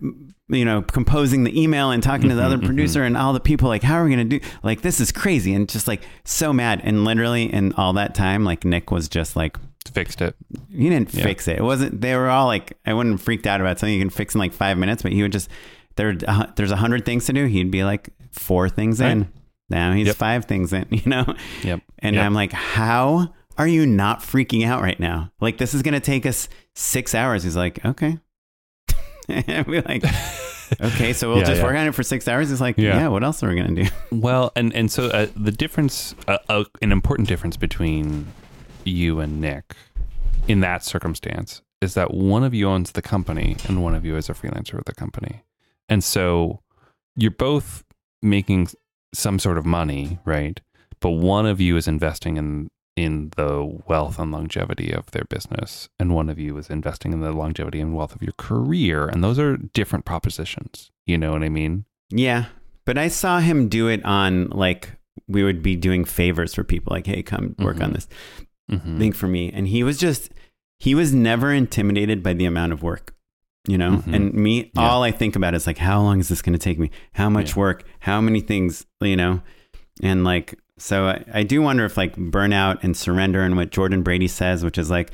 you 0.48 0.64
know, 0.64 0.82
composing 0.82 1.44
the 1.44 1.60
email 1.60 1.90
and 1.90 2.02
talking 2.02 2.28
to 2.30 2.34
the 2.34 2.42
other 2.42 2.58
producer 2.58 3.02
and 3.04 3.16
all 3.16 3.32
the 3.32 3.40
people. 3.40 3.68
Like, 3.68 3.82
how 3.82 3.94
are 3.96 4.04
we 4.04 4.10
gonna 4.10 4.24
do? 4.24 4.40
Like 4.62 4.80
this 4.82 5.00
is 5.00 5.12
crazy. 5.12 5.52
And 5.54 5.68
just 5.68 5.86
like 5.88 6.02
so 6.24 6.52
mad. 6.52 6.80
And 6.84 7.04
literally, 7.04 7.52
in 7.52 7.72
all 7.74 7.92
that 7.94 8.14
time, 8.14 8.44
like 8.44 8.64
Nick 8.64 8.90
was 8.90 9.08
just 9.08 9.36
like, 9.36 9.56
Fixed 9.92 10.20
it. 10.20 10.34
he 10.70 10.88
didn't 10.90 11.14
Yeah. 11.14 11.22
fix 11.24 11.48
it. 11.48 11.58
It 11.58 11.62
wasn't. 11.64 12.00
They 12.00 12.14
were 12.14 12.28
all 12.28 12.46
like, 12.46 12.76
I 12.86 12.92
wouldn't 12.94 13.14
have 13.14 13.22
freaked 13.22 13.46
out 13.46 13.60
about 13.60 13.78
something 13.78 13.94
you 13.94 14.00
can 14.00 14.10
fix 14.10 14.34
in 14.34 14.38
like 14.38 14.52
five 14.52 14.76
minutes, 14.78 15.02
but 15.02 15.12
he 15.12 15.22
would 15.22 15.32
just 15.32 15.48
there. 15.96 16.14
Uh, 16.26 16.46
there's 16.56 16.70
a 16.70 16.76
hundred 16.76 17.04
things 17.06 17.26
to 17.26 17.32
do. 17.32 17.46
He'd 17.46 17.70
be 17.70 17.84
like 17.84 18.10
four 18.30 18.68
things 18.68 19.00
Right. 19.00 19.12
in. 19.12 19.28
Now 19.70 19.92
he's 19.92 20.06
Yep. 20.08 20.16
five 20.16 20.44
things 20.46 20.72
in. 20.72 20.86
You 20.90 21.02
know. 21.06 21.34
Yep. 21.62 21.80
And 22.00 22.16
Yep. 22.16 22.24
I'm 22.24 22.34
like, 22.34 22.52
how 22.52 23.34
are 23.56 23.66
you 23.68 23.86
not 23.86 24.20
freaking 24.20 24.64
out 24.66 24.82
right 24.82 25.00
now? 25.00 25.30
Like 25.40 25.58
this 25.58 25.74
is 25.74 25.82
gonna 25.82 26.00
take 26.00 26.24
us 26.26 26.48
six 26.74 27.14
hours. 27.14 27.42
He's 27.42 27.56
like, 27.56 27.84
okay. 27.84 28.18
and 29.46 29.66
we're 29.66 29.82
like, 29.82 30.04
okay, 30.80 31.12
so 31.12 31.28
we'll 31.28 31.38
Yeah, 31.38 31.44
just 31.44 31.58
yeah. 31.60 31.64
work 31.64 31.76
on 31.76 31.86
it 31.86 31.94
for 31.94 32.02
six 32.02 32.26
hours. 32.28 32.50
It's 32.50 32.60
like, 32.60 32.78
Yeah. 32.78 32.96
yeah. 32.98 33.08
What 33.08 33.22
else 33.24 33.42
are 33.42 33.48
we 33.48 33.56
gonna 33.56 33.84
do? 33.84 33.88
Well, 34.12 34.52
and 34.56 34.72
and 34.74 34.90
so 34.90 35.06
uh, 35.06 35.26
the 35.36 35.52
difference, 35.52 36.14
uh, 36.26 36.38
uh, 36.48 36.64
an 36.82 36.92
important 36.92 37.28
difference 37.28 37.56
between 37.56 38.26
you 38.84 39.20
and 39.20 39.40
Nick 39.40 39.74
in 40.46 40.60
that 40.60 40.82
circumstance 40.84 41.62
is 41.82 41.94
that 41.94 42.12
one 42.14 42.42
of 42.42 42.54
you 42.54 42.68
owns 42.68 42.92
the 42.92 43.02
company 43.02 43.56
and 43.68 43.82
one 43.82 43.94
of 43.94 44.04
you 44.04 44.16
is 44.16 44.28
a 44.28 44.34
freelancer 44.34 44.74
with 44.74 44.86
the 44.86 44.94
company, 44.94 45.42
and 45.88 46.02
so 46.02 46.60
you're 47.16 47.30
both 47.30 47.84
making 48.22 48.68
some 49.14 49.38
sort 49.38 49.58
of 49.58 49.64
money, 49.66 50.18
right? 50.24 50.60
But 51.00 51.10
one 51.10 51.46
of 51.46 51.60
you 51.60 51.76
is 51.76 51.86
investing 51.86 52.36
in 52.36 52.68
in 53.04 53.30
the 53.36 53.80
wealth 53.86 54.18
and 54.18 54.30
longevity 54.32 54.92
of 54.92 55.10
their 55.12 55.24
business, 55.28 55.88
and 55.98 56.14
one 56.14 56.28
of 56.28 56.38
you 56.38 56.56
is 56.58 56.68
investing 56.70 57.12
in 57.12 57.20
the 57.20 57.32
longevity 57.32 57.80
and 57.80 57.94
wealth 57.94 58.14
of 58.14 58.22
your 58.22 58.34
career, 58.36 59.06
and 59.06 59.22
those 59.24 59.38
are 59.38 59.56
different 59.56 60.04
propositions. 60.04 60.90
You 61.06 61.16
know 61.18 61.32
what 61.32 61.42
I 61.42 61.48
mean? 61.48 61.84
Yeah, 62.10 62.46
but 62.84 62.98
I 62.98 63.08
saw 63.08 63.40
him 63.40 63.68
do 63.68 63.88
it 63.88 64.04
on 64.04 64.48
like 64.50 64.90
we 65.26 65.42
would 65.42 65.62
be 65.62 65.76
doing 65.76 66.04
favors 66.04 66.54
for 66.54 66.64
people, 66.64 66.92
like, 66.94 67.06
hey, 67.06 67.22
come 67.22 67.54
work 67.58 67.80
on 67.80 67.90
Mhm. 67.90 67.94
this 67.94 68.08
Mm-hmm. 68.70 68.98
thing 68.98 69.12
for 69.12 69.28
me, 69.28 69.50
and 69.52 69.68
he 69.68 69.82
was 69.82 69.98
just 69.98 70.30
he 70.80 70.94
was 70.94 71.12
never 71.12 71.52
intimidated 71.52 72.22
by 72.22 72.32
the 72.34 72.44
amount 72.44 72.72
of 72.72 72.82
work. 72.82 73.14
You 73.66 73.76
know, 73.76 73.96
Mhm. 73.98 74.14
and 74.14 74.34
me, 74.34 74.70
Yeah. 74.74 74.88
all 74.88 75.02
I 75.02 75.10
think 75.10 75.34
about 75.36 75.54
is 75.54 75.66
like, 75.66 75.78
how 75.78 76.00
long 76.00 76.20
is 76.20 76.28
this 76.28 76.40
going 76.40 76.52
to 76.52 76.58
take 76.58 76.78
me? 76.78 76.90
How 77.14 77.28
much 77.28 77.50
Yeah. 77.54 77.60
work? 77.60 77.84
How 78.00 78.20
many 78.20 78.40
things? 78.40 78.86
You 79.00 79.16
know, 79.16 79.42
And 80.00 80.22
like, 80.22 80.54
so 80.78 81.06
I, 81.08 81.24
I 81.32 81.42
do 81.42 81.60
wonder 81.62 81.84
if 81.84 81.96
like 81.96 82.16
burnout 82.16 82.82
and 82.82 82.96
surrender 82.96 83.42
and 83.42 83.56
what 83.56 83.70
Jordan 83.70 84.02
Brady 84.02 84.28
says, 84.28 84.64
which 84.64 84.78
is 84.78 84.90
like, 84.90 85.10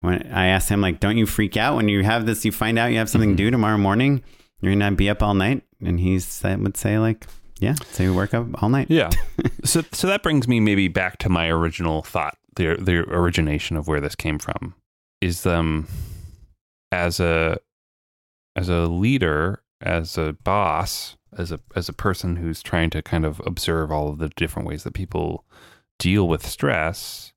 when 0.00 0.22
I 0.32 0.46
asked 0.46 0.68
him, 0.68 0.80
like, 0.80 1.00
don't 1.00 1.16
you 1.16 1.24
freak 1.26 1.56
out 1.56 1.76
when 1.76 1.88
you 1.88 2.02
have 2.04 2.26
this, 2.26 2.44
you 2.44 2.52
find 2.52 2.78
out 2.78 2.92
you 2.92 2.98
have 2.98 3.08
something 3.08 3.32
Mhm. 3.34 3.36
due 3.36 3.50
tomorrow 3.50 3.78
morning, 3.78 4.22
you're 4.60 4.74
to 4.74 4.90
be 4.92 5.08
up 5.08 5.22
all 5.22 5.34
night. 5.34 5.62
And 5.84 5.98
he 6.00 6.18
said, 6.20 6.60
would 6.62 6.76
say 6.76 6.98
like, 6.98 7.26
yeah, 7.58 7.74
so 7.92 8.02
you 8.02 8.12
work 8.14 8.34
up 8.34 8.62
all 8.62 8.68
night. 8.68 8.88
Yeah. 8.90 9.10
so 9.64 9.82
so 9.92 10.06
that 10.08 10.22
brings 10.22 10.46
me 10.48 10.60
maybe 10.60 10.88
back 10.88 11.18
to 11.20 11.28
my 11.28 11.48
original 11.48 12.02
thought, 12.02 12.36
the 12.56 12.76
the 12.78 12.98
origination 13.08 13.76
of 13.76 13.86
where 13.88 14.00
this 14.00 14.14
came 14.14 14.38
from 14.38 14.74
is 15.20 15.46
um 15.46 15.86
as 16.92 17.20
a 17.20 17.58
as 18.56 18.68
a 18.68 18.86
leader, 18.86 19.62
as 19.80 20.18
a 20.18 20.32
boss, 20.44 21.16
as 21.36 21.52
a 21.52 21.60
as 21.74 21.88
a 21.88 21.92
person 21.92 22.36
who's 22.36 22.62
trying 22.62 22.90
to 22.90 23.02
kind 23.02 23.24
of 23.24 23.40
observe 23.46 23.90
all 23.90 24.08
of 24.08 24.18
the 24.18 24.28
different 24.30 24.68
ways 24.68 24.84
that 24.84 24.94
people 24.94 25.44
deal 25.98 26.26
with 26.28 26.46
stress, 26.46 27.32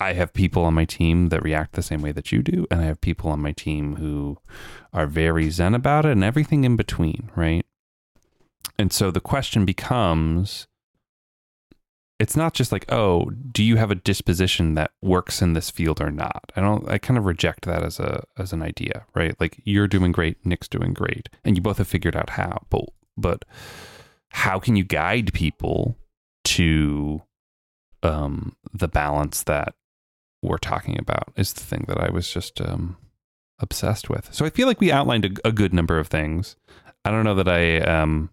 I 0.00 0.12
have 0.14 0.32
people 0.32 0.64
on 0.64 0.74
my 0.74 0.84
team 0.84 1.28
that 1.28 1.42
react 1.42 1.72
the 1.72 1.82
same 1.82 2.02
way 2.02 2.12
that 2.12 2.32
you 2.32 2.42
do, 2.42 2.66
and 2.70 2.80
I 2.80 2.84
have 2.84 3.00
people 3.00 3.30
on 3.30 3.40
my 3.40 3.52
team 3.52 3.96
who 3.96 4.38
are 4.92 5.06
very 5.06 5.50
zen 5.50 5.74
about 5.74 6.04
it 6.04 6.12
and 6.12 6.24
everything 6.24 6.64
in 6.64 6.76
between, 6.76 7.30
right? 7.36 7.64
And 8.78 8.92
so 8.92 9.10
the 9.10 9.20
question 9.20 9.64
becomes 9.64 10.66
it's 12.24 12.38
not 12.38 12.54
just 12.54 12.72
like, 12.72 12.90
oh, 12.90 13.28
do 13.52 13.62
you 13.62 13.76
have 13.76 13.90
a 13.90 13.94
disposition 13.94 14.76
that 14.76 14.92
works 15.02 15.42
in 15.42 15.52
this 15.52 15.68
field 15.68 16.00
or 16.00 16.10
not? 16.10 16.52
I 16.56 16.62
don't 16.62 16.88
I 16.88 16.96
kind 16.96 17.18
of 17.18 17.26
reject 17.26 17.66
that 17.66 17.82
as 17.82 18.00
a 18.00 18.24
as 18.38 18.50
an 18.54 18.62
idea, 18.62 19.04
right? 19.14 19.38
Like 19.38 19.60
you're 19.64 19.86
doing 19.86 20.10
great, 20.10 20.38
Nick's 20.42 20.66
doing 20.66 20.94
great, 20.94 21.28
and 21.44 21.54
you 21.54 21.60
both 21.60 21.76
have 21.76 21.86
figured 21.86 22.16
out 22.16 22.30
how. 22.30 22.62
But 22.70 22.86
but 23.18 23.44
how 24.30 24.58
can 24.58 24.74
you 24.74 24.84
guide 24.84 25.34
people 25.34 25.98
to 26.44 27.20
um 28.02 28.56
the 28.72 28.88
balance 28.88 29.42
that 29.42 29.74
we're 30.42 30.56
talking 30.56 30.98
about 30.98 31.30
is 31.36 31.52
the 31.52 31.60
thing 31.60 31.84
that 31.88 32.00
I 32.00 32.08
was 32.08 32.32
just 32.32 32.58
um 32.62 32.96
obsessed 33.58 34.08
with. 34.08 34.32
So 34.32 34.46
I 34.46 34.50
feel 34.50 34.66
like 34.66 34.80
we 34.80 34.90
outlined 34.90 35.26
a, 35.26 35.48
a 35.48 35.52
good 35.52 35.74
number 35.74 35.98
of 35.98 36.08
things. 36.08 36.56
I 37.04 37.10
don't 37.10 37.24
know 37.24 37.34
that 37.34 37.48
I 37.50 37.80
um 37.80 38.30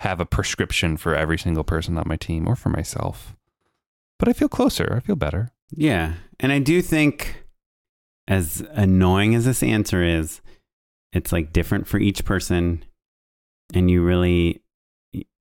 have 0.00 0.20
a 0.20 0.26
prescription 0.26 0.96
for 0.96 1.14
every 1.14 1.38
single 1.38 1.64
person 1.64 1.96
on 1.98 2.04
my 2.06 2.16
team 2.16 2.46
or 2.48 2.56
for 2.56 2.68
myself. 2.68 3.36
But 4.18 4.28
I 4.28 4.32
feel 4.32 4.48
closer. 4.48 4.94
I 4.96 5.00
feel 5.00 5.16
better. 5.16 5.50
Yeah. 5.70 6.14
And 6.40 6.52
I 6.52 6.58
do 6.58 6.82
think, 6.82 7.44
as 8.28 8.64
annoying 8.72 9.34
as 9.34 9.44
this 9.44 9.62
answer 9.62 10.02
is, 10.02 10.40
it's 11.12 11.32
like 11.32 11.52
different 11.52 11.86
for 11.86 11.98
each 11.98 12.24
person. 12.24 12.84
And 13.74 13.90
you 13.90 14.02
really, 14.02 14.62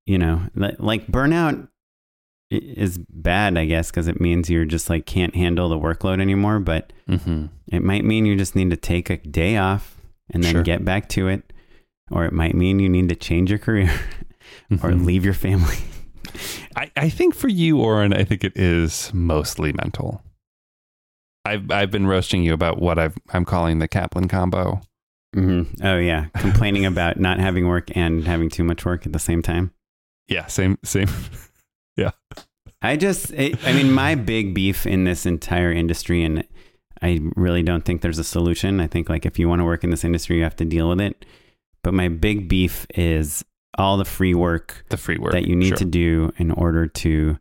you 0.06 0.18
know, 0.18 0.42
like 0.56 1.08
burnout 1.08 1.68
is 2.50 3.00
bad, 3.10 3.58
I 3.58 3.66
guess, 3.66 3.90
because 3.90 4.08
it 4.08 4.22
means 4.22 4.50
you're 4.50 4.66
just 4.66 4.90
like 4.90 5.06
can't 5.06 5.36
handle 5.36 5.70
the 5.70 5.80
workload 5.80 6.22
anymore. 6.22 6.60
But 6.60 6.94
Mm-hmm. 7.10 7.48
it 7.68 7.84
might 7.84 8.06
mean 8.06 8.26
you 8.26 8.38
just 8.38 8.56
need 8.56 8.70
to 8.70 8.78
take 8.78 9.10
a 9.10 9.18
day 9.18 9.58
off 9.58 9.98
and 10.30 10.42
then 10.44 10.54
Sure. 10.54 10.64
get 10.64 10.86
back 10.86 11.10
to 11.10 11.28
it. 11.28 11.52
Or 12.12 12.24
it 12.26 12.32
might 12.34 12.56
mean 12.56 12.80
you 12.80 12.88
need 12.90 13.10
to 13.10 13.16
change 13.16 13.50
your 13.50 13.60
career 13.60 13.92
or 14.72 14.92
Mhm. 14.92 15.06
leave 15.06 15.26
your 15.26 15.34
family. 15.34 15.78
I, 16.76 16.92
I 16.96 17.10
think 17.10 17.36
for 17.36 17.48
you, 17.48 17.80
Oren, 17.80 18.14
I 18.14 18.24
think 18.24 18.44
it 18.44 18.58
is 18.58 19.12
mostly 19.14 19.72
mental. 19.74 20.24
I've 21.46 21.70
I've 21.72 21.92
been 21.92 22.08
roasting 22.08 22.44
you 22.44 22.54
about 22.54 22.82
what 22.82 22.98
I've 22.98 23.16
I'm 23.34 23.46
calling 23.46 23.80
the 23.80 23.88
Kaplan 23.88 24.28
combo. 24.28 24.82
hmm 25.34 25.64
Oh, 25.84 25.98
yeah. 25.98 26.26
Complaining 26.38 26.86
about 26.86 27.20
not 27.20 27.40
having 27.40 27.68
work 27.68 27.96
and 27.96 28.26
having 28.26 28.50
too 28.50 28.64
much 28.64 28.86
work 28.86 29.06
at 29.06 29.14
the 29.14 29.20
same 29.20 29.42
time. 29.42 29.72
Yeah, 30.28 30.46
same 30.48 30.78
same. 30.84 31.08
Yeah. 31.96 32.12
I 32.82 32.98
just, 32.98 33.32
it, 33.34 33.64
I 33.68 33.72
mean, 33.72 33.92
my 33.92 34.16
big 34.16 34.56
beef 34.56 34.88
in 34.88 35.04
this 35.04 35.28
entire 35.28 35.72
industry, 35.72 36.24
and 36.24 36.44
I 37.04 37.20
really 37.36 37.62
don't 37.62 37.86
think 37.86 38.02
there's 38.02 38.18
a 38.18 38.24
solution. 38.24 38.80
I 38.80 38.88
think, 38.88 39.10
like, 39.10 39.28
if 39.28 39.38
you 39.38 39.48
want 39.48 39.60
to 39.60 39.64
work 39.64 39.84
in 39.84 39.92
this 39.92 40.04
industry, 40.04 40.38
you 40.38 40.44
have 40.44 40.56
to 40.56 40.66
deal 40.66 40.90
with 40.90 41.00
it. 41.00 41.24
But 41.84 41.94
my 41.94 42.08
big 42.08 42.50
beef 42.50 42.88
is 42.96 43.46
all 43.78 43.98
the 43.98 44.06
free 44.06 44.34
work 44.34 44.86
The 44.90 44.98
free 44.98 45.18
work 45.18 45.32
that 45.34 45.48
you 45.48 45.56
need 45.56 45.70
sure. 45.70 45.78
to 45.78 45.86
do 45.86 46.32
in 46.38 46.52
order 46.52 46.88
to 46.88 47.38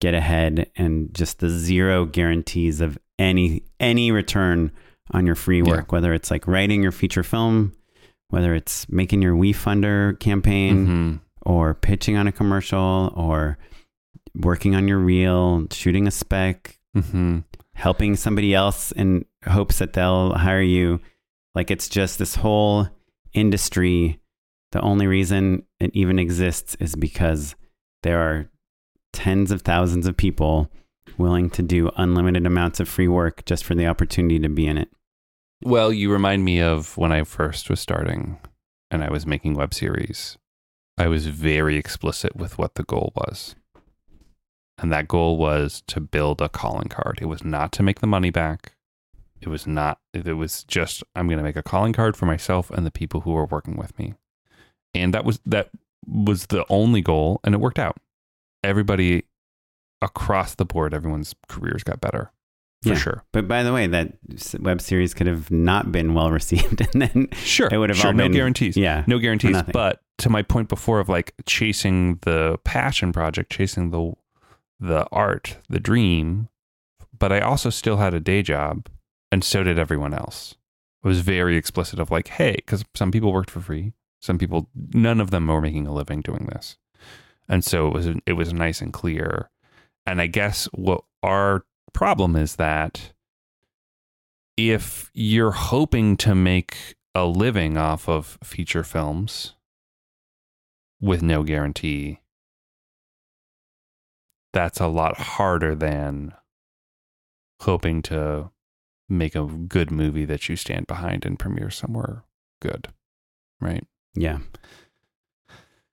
get 0.00 0.14
ahead, 0.14 0.70
and 0.76 1.14
just 1.14 1.38
the 1.40 1.48
zero 1.48 2.04
guarantees 2.04 2.80
of 2.80 2.98
any 3.18 3.62
any 3.80 4.10
return 4.10 4.70
on 5.12 5.26
your 5.26 5.34
free 5.34 5.58
Yeah. 5.62 5.68
work. 5.76 5.92
Whether 5.92 6.12
it's 6.14 6.30
like 6.30 6.46
writing 6.46 6.82
your 6.82 6.92
feature 6.92 7.22
film, 7.22 7.72
whether 8.28 8.54
it's 8.54 8.88
making 8.88 9.22
your 9.22 9.34
WeFunder 9.36 10.18
campaign, 10.18 10.86
Mhm. 10.86 11.20
or 11.46 11.74
pitching 11.74 12.16
on 12.16 12.26
a 12.26 12.32
commercial 12.32 13.12
or 13.14 13.58
working 14.34 14.74
on 14.74 14.88
your 14.88 14.98
reel, 14.98 15.66
shooting 15.70 16.06
a 16.06 16.10
spec, 16.10 16.78
Mhm. 16.96 17.44
helping 17.74 18.16
somebody 18.16 18.54
else 18.54 18.90
in 18.92 19.24
hopes 19.46 19.78
that 19.78 19.92
they'll 19.92 20.32
hire 20.34 20.62
you. 20.62 21.00
Like 21.54 21.70
it's 21.70 21.88
just 21.88 22.18
this 22.18 22.36
whole 22.36 22.88
industry. 23.32 24.18
The 24.72 24.80
only 24.80 25.06
reason 25.06 25.64
it 25.84 25.90
even 25.94 26.18
exists 26.18 26.76
is 26.80 26.96
because 26.96 27.54
there 28.02 28.20
are 28.20 28.50
tens 29.12 29.50
of 29.50 29.62
thousands 29.62 30.06
of 30.06 30.16
people 30.16 30.70
willing 31.16 31.48
to 31.50 31.62
do 31.62 31.90
unlimited 31.96 32.46
amounts 32.46 32.80
of 32.80 32.88
free 32.88 33.08
work 33.08 33.44
just 33.44 33.64
for 33.64 33.74
the 33.74 33.86
opportunity 33.86 34.38
to 34.38 34.48
be 34.48 34.66
in 34.66 34.78
it. 34.78 34.88
Well, 35.62 35.92
you 35.92 36.12
remind 36.12 36.44
me 36.44 36.60
of 36.60 36.96
when 36.98 37.12
I 37.12 37.24
first 37.24 37.70
was 37.70 37.80
starting 37.80 38.38
and 38.90 39.02
I 39.02 39.10
was 39.10 39.26
making 39.26 39.54
web 39.54 39.72
series. 39.72 40.36
I 40.98 41.08
was 41.08 41.26
very 41.26 41.76
explicit 41.76 42.36
with 42.36 42.58
what 42.58 42.74
the 42.74 42.84
goal 42.84 43.12
was. 43.16 43.54
And 44.78 44.92
that 44.92 45.08
goal 45.08 45.38
was 45.38 45.82
to 45.86 46.00
build 46.00 46.40
a 46.40 46.48
calling 46.48 46.88
card. 46.88 47.18
It 47.22 47.26
was 47.26 47.44
not 47.44 47.72
to 47.72 47.82
make 47.82 48.00
the 48.00 48.06
money 48.06 48.30
back. 48.30 48.72
It 49.40 49.48
was 49.48 49.66
not, 49.66 49.98
it 50.12 50.36
was 50.36 50.64
just, 50.64 51.02
I'm 51.14 51.28
going 51.28 51.38
to 51.38 51.44
make 51.44 51.56
a 51.56 51.62
calling 51.62 51.92
card 51.92 52.16
for 52.16 52.26
myself 52.26 52.70
and 52.70 52.84
the 52.84 52.90
people 52.90 53.20
who 53.22 53.36
are 53.36 53.46
working 53.46 53.76
with 53.76 53.96
me. 53.98 54.14
And 54.94 55.12
that 55.14 55.24
was, 55.24 55.40
that 55.46 55.70
was 56.06 56.46
the 56.46 56.64
only 56.68 57.00
goal. 57.02 57.40
And 57.44 57.54
it 57.54 57.58
worked 57.60 57.78
out. 57.78 57.96
Everybody 58.62 59.24
across 60.02 60.54
the 60.54 60.64
board, 60.64 60.94
everyone's 60.94 61.34
careers 61.48 61.82
got 61.82 62.00
better 62.00 62.30
for 62.82 62.90
Yeah. 62.90 62.94
sure. 62.96 63.24
But 63.32 63.48
by 63.48 63.62
the 63.62 63.72
way, 63.72 63.86
that 63.86 64.14
web 64.60 64.80
series 64.80 65.14
could 65.14 65.26
have 65.26 65.50
not 65.50 65.90
been 65.92 66.14
well 66.14 66.30
received, 66.40 66.80
and 66.92 67.02
then 67.02 67.28
Sure. 67.32 67.68
it 67.72 67.78
would 67.78 67.90
have 67.90 67.98
sure, 67.98 68.08
all 68.08 68.12
no 68.14 68.24
been 68.24 68.32
guarantees. 68.32 68.76
Yeah, 68.76 69.04
no 69.06 69.18
guarantees 69.18 69.62
but 69.72 70.00
to 70.18 70.30
my 70.30 70.42
point 70.42 70.68
before 70.68 71.00
of 71.00 71.08
like 71.08 71.34
chasing 71.46 72.18
the 72.22 72.56
passion 72.64 73.12
project 73.12 73.50
chasing 73.50 73.90
the 73.90 74.12
the 74.78 75.06
art 75.10 75.56
the 75.68 75.80
dream 75.80 76.48
but 77.18 77.32
i 77.32 77.40
also 77.40 77.68
still 77.68 77.96
had 77.96 78.14
a 78.14 78.20
day 78.20 78.40
job 78.40 78.86
and 79.32 79.42
so 79.42 79.64
did 79.64 79.76
everyone 79.76 80.14
else 80.14 80.54
i 81.04 81.08
was 81.08 81.18
very 81.20 81.56
explicit 81.56 81.98
of 81.98 82.12
like 82.12 82.28
hey 82.28 82.54
because 82.56 82.84
some 82.94 83.10
people 83.10 83.32
worked 83.32 83.50
for 83.50 83.58
free 83.60 83.92
some 84.24 84.38
people 84.38 84.68
none 84.94 85.20
of 85.20 85.30
them 85.30 85.46
were 85.46 85.60
making 85.60 85.86
a 85.86 85.92
living 85.92 86.20
doing 86.20 86.48
this 86.52 86.76
and 87.48 87.64
so 87.64 87.88
it 87.88 87.94
was 87.94 88.08
it 88.26 88.32
was 88.32 88.52
nice 88.52 88.80
and 88.80 88.92
clear 88.92 89.50
and 90.06 90.20
i 90.20 90.26
guess 90.26 90.66
what 90.72 91.04
our 91.22 91.64
problem 91.92 92.36
is 92.36 92.56
that 92.56 93.12
if 94.56 95.10
you're 95.14 95.52
hoping 95.52 96.16
to 96.18 96.34
make 96.34 96.94
a 97.14 97.26
living 97.26 97.76
off 97.76 98.08
of 98.08 98.38
feature 98.42 98.84
films 98.84 99.54
with 101.00 101.22
no 101.22 101.42
guarantee, 101.42 102.20
that's 104.52 104.80
a 104.80 104.86
lot 104.86 105.18
harder 105.18 105.74
than 105.74 106.32
hoping 107.62 108.02
to 108.02 108.50
make 109.08 109.34
a 109.34 109.44
good 109.44 109.90
movie 109.90 110.24
that 110.24 110.48
you 110.48 110.56
stand 110.56 110.86
behind 110.86 111.24
and 111.24 111.38
premiere 111.38 111.70
somewhere 111.70 112.24
good. 112.60 112.88
Right? 113.60 113.86
Yeah. 114.14 114.38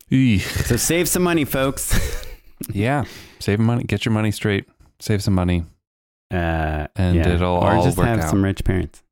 Eek. 0.09 0.41
So 0.41 0.75
save 0.75 1.07
some 1.07 1.23
money, 1.23 1.45
folks. 1.45 2.25
yeah. 2.73 3.05
Save 3.39 3.59
money, 3.59 3.83
get 3.83 4.05
your 4.05 4.11
money 4.13 4.31
straight, 4.31 4.65
save 4.99 5.23
some 5.23 5.33
money. 5.33 5.63
Uh, 6.29 6.87
And 6.95 7.15
yeah. 7.15 7.29
it'll 7.29 7.55
or 7.57 7.71
all 7.71 7.83
just 7.83 7.97
work 7.97 8.07
have 8.07 8.19
out. 8.19 8.29
some 8.29 8.43
rich 8.43 8.63
parents. 8.63 9.03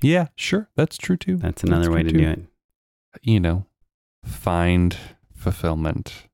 Yeah, 0.00 0.28
sure. 0.36 0.68
That's 0.76 0.96
true 0.96 1.16
too. 1.16 1.36
That's 1.36 1.64
another 1.64 1.90
way 1.90 2.02
to 2.04 2.10
true, 2.10 2.20
do 2.20 2.28
it. 2.30 2.40
you 3.22 3.40
know, 3.40 3.66
find 4.24 4.96
fulfillment 5.34 6.28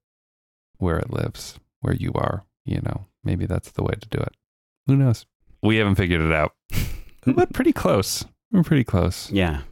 where 0.79 0.99
it 0.99 1.11
lives, 1.11 1.59
where 1.81 1.95
you 1.95 2.13
are. 2.15 2.45
You 2.67 2.81
know, 2.83 3.07
maybe 3.23 3.47
that's 3.47 3.71
the 3.71 3.83
way 3.83 3.95
to 4.01 4.09
do 4.09 4.19
it. 4.19 4.35
Who 4.87 4.97
knows? 4.97 5.25
We 5.63 5.77
haven't 5.77 5.95
figured 5.95 6.21
it 6.21 6.33
out, 6.33 6.53
but 7.27 7.53
pretty 7.55 7.73
close. 7.73 8.25
We're 8.55 8.63
pretty 8.63 8.85
close. 8.85 9.31
Yeah. 9.33 9.63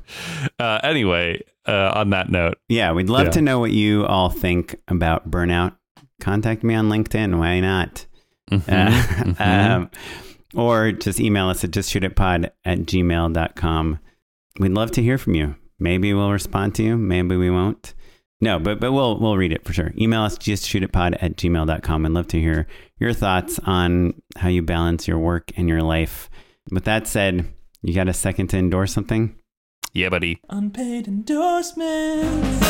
Uh, 0.59 0.81
anyway, 0.83 1.41
uh, 1.67 1.93
on 1.95 2.11
that 2.11 2.31
note, 2.31 2.59
Yeah. 2.69 2.93
We'd 2.93 3.09
love 3.09 3.27
Yeah. 3.27 3.31
to 3.31 3.41
know 3.43 3.59
what 3.61 3.71
you 3.71 4.05
all 4.05 4.29
think 4.29 4.75
about 4.89 5.31
burnout. 5.31 5.77
Contact 6.21 6.63
me 6.65 6.75
on 6.75 6.89
LinkedIn. 6.89 7.39
Why 7.39 7.61
not? 7.61 8.05
mhm, 8.51 8.69
Uh, 8.69 8.91
mhm. 8.91 9.41
um, 9.77 9.91
or 10.55 10.93
just 10.93 11.21
email 11.21 11.49
us 11.49 11.63
at 11.65 11.71
justshootitpod 11.71 12.51
at 12.65 12.81
gmail.com. 12.81 13.99
We'd 14.59 14.73
love 14.73 14.91
to 14.93 15.03
hear 15.03 15.17
from 15.17 15.35
you. 15.37 15.55
Maybe 15.79 16.13
we'll 16.13 16.31
respond 16.33 16.75
to 16.75 16.83
you. 16.83 16.97
Maybe 16.97 17.37
we 17.37 17.51
won't. 17.51 17.95
No, 18.41 18.59
but 18.59 18.81
but 18.81 18.91
we'll 18.93 19.19
we'll 19.21 19.37
read 19.37 19.53
it 19.53 19.65
for 19.65 19.73
sure. 19.73 19.93
Email 19.97 20.23
us 20.23 20.37
justshootitpod 20.37 21.19
at 21.23 21.37
gmail.com 21.37 22.05
and 22.05 22.13
love 22.15 22.27
to 22.29 22.41
hear 22.41 22.67
your 22.99 23.13
thoughts 23.13 23.61
on 23.61 24.15
how 24.37 24.49
you 24.49 24.63
balance 24.63 25.07
your 25.07 25.19
work 25.21 25.53
and 25.57 25.69
your 25.69 25.81
life. 25.83 26.29
With 26.71 26.85
that 26.85 27.07
said, 27.07 27.47
you 27.83 27.95
got 27.95 28.09
a 28.09 28.13
second 28.13 28.49
to 28.49 28.59
endorse 28.59 28.93
something? 28.93 29.37
Yeah, 29.93 30.09
buddy. 30.09 30.41
Unpaid 30.49 31.07
endorsements. 31.07 32.63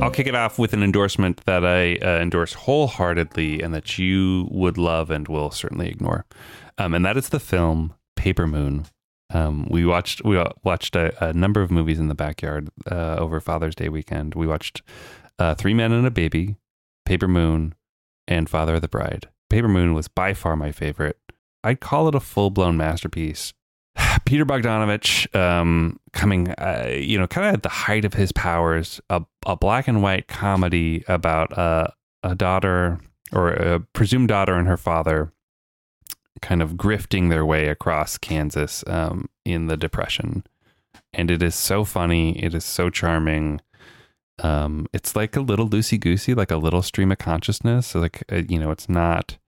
I'll 0.00 0.10
kick 0.10 0.28
it 0.28 0.34
off 0.34 0.58
with 0.58 0.72
an 0.72 0.82
endorsement 0.82 1.44
that 1.44 1.64
I 1.64 1.96
uh, 1.96 2.20
endorse 2.20 2.52
wholeheartedly 2.52 3.62
and 3.62 3.74
that 3.74 3.98
you 3.98 4.46
would 4.50 4.78
love 4.78 5.10
and 5.10 5.26
will 5.26 5.50
certainly 5.50 5.88
ignore. 5.88 6.24
Um, 6.76 6.94
and 6.94 7.04
that 7.04 7.16
is 7.16 7.30
the 7.30 7.40
film 7.40 7.94
Paper 8.14 8.46
Moon. 8.46 8.86
Um, 9.30 9.66
we 9.68 9.84
watched 9.84 10.24
we 10.24 10.42
watched 10.62 10.94
a, 10.96 11.12
a, 11.22 11.32
number 11.32 11.60
of 11.60 11.70
movies 11.70 11.98
in 11.98 12.08
the 12.08 12.14
backyard 12.14 12.70
uh, 12.90 13.16
over 13.18 13.40
Father's 13.40 13.74
Day 13.74 13.88
weekend. 13.88 14.34
We 14.34 14.46
watched 14.46 14.82
uh, 15.38 15.54
Three 15.54 15.74
Men 15.74 15.92
and 15.92 16.06
a 16.06 16.10
Baby, 16.10 16.56
Paper 17.04 17.28
Moon, 17.28 17.74
and 18.26 18.48
Father 18.48 18.76
of 18.76 18.80
the 18.80 18.88
Bride. 18.88 19.28
Paper 19.50 19.68
Moon 19.68 19.94
was 19.94 20.08
by 20.08 20.32
far 20.32 20.56
my 20.56 20.72
favorite. 20.72 21.18
I'd 21.64 21.80
call 21.80 22.08
it 22.08 22.14
a 22.14 22.20
full 22.20 22.50
blown 22.50 22.76
masterpiece. 22.76 23.52
Peter 24.24 24.44
Bogdanovich, 24.44 25.34
um, 25.34 25.98
coming, 26.12 26.50
uh, 26.52 26.94
you 26.94 27.18
know, 27.18 27.26
kind 27.26 27.46
of 27.46 27.54
at 27.54 27.62
the 27.62 27.68
height 27.68 28.04
of 28.04 28.14
his 28.14 28.32
powers, 28.32 29.00
a, 29.10 29.22
a 29.46 29.56
black 29.56 29.88
and 29.88 30.02
white 30.02 30.28
comedy 30.28 31.04
about 31.08 31.56
uh, 31.56 31.88
a 32.22 32.34
daughter 32.34 33.00
or 33.32 33.50
a 33.50 33.80
presumed 33.80 34.28
daughter 34.28 34.54
and 34.54 34.68
her 34.68 34.76
father 34.76 35.32
kind 36.40 36.62
of 36.62 36.72
grifting 36.72 37.30
their 37.30 37.44
way 37.44 37.68
across 37.68 38.18
Kansas 38.18 38.84
um, 38.86 39.28
in 39.44 39.66
the 39.66 39.76
Depression. 39.76 40.44
And 41.12 41.30
it 41.30 41.42
is 41.42 41.54
so 41.54 41.84
funny. 41.84 42.38
It 42.42 42.54
is 42.54 42.64
so 42.64 42.90
charming. 42.90 43.60
Um, 44.42 44.86
it's 44.92 45.16
like 45.16 45.36
a 45.36 45.40
little 45.40 45.68
loosey 45.68 45.98
goosey, 45.98 46.34
like 46.34 46.50
a 46.50 46.56
little 46.56 46.82
stream 46.82 47.10
of 47.10 47.18
consciousness. 47.18 47.88
So 47.88 48.00
like, 48.00 48.22
uh, 48.30 48.42
you 48.48 48.58
know, 48.58 48.70
it's 48.70 48.88
not 48.88 49.38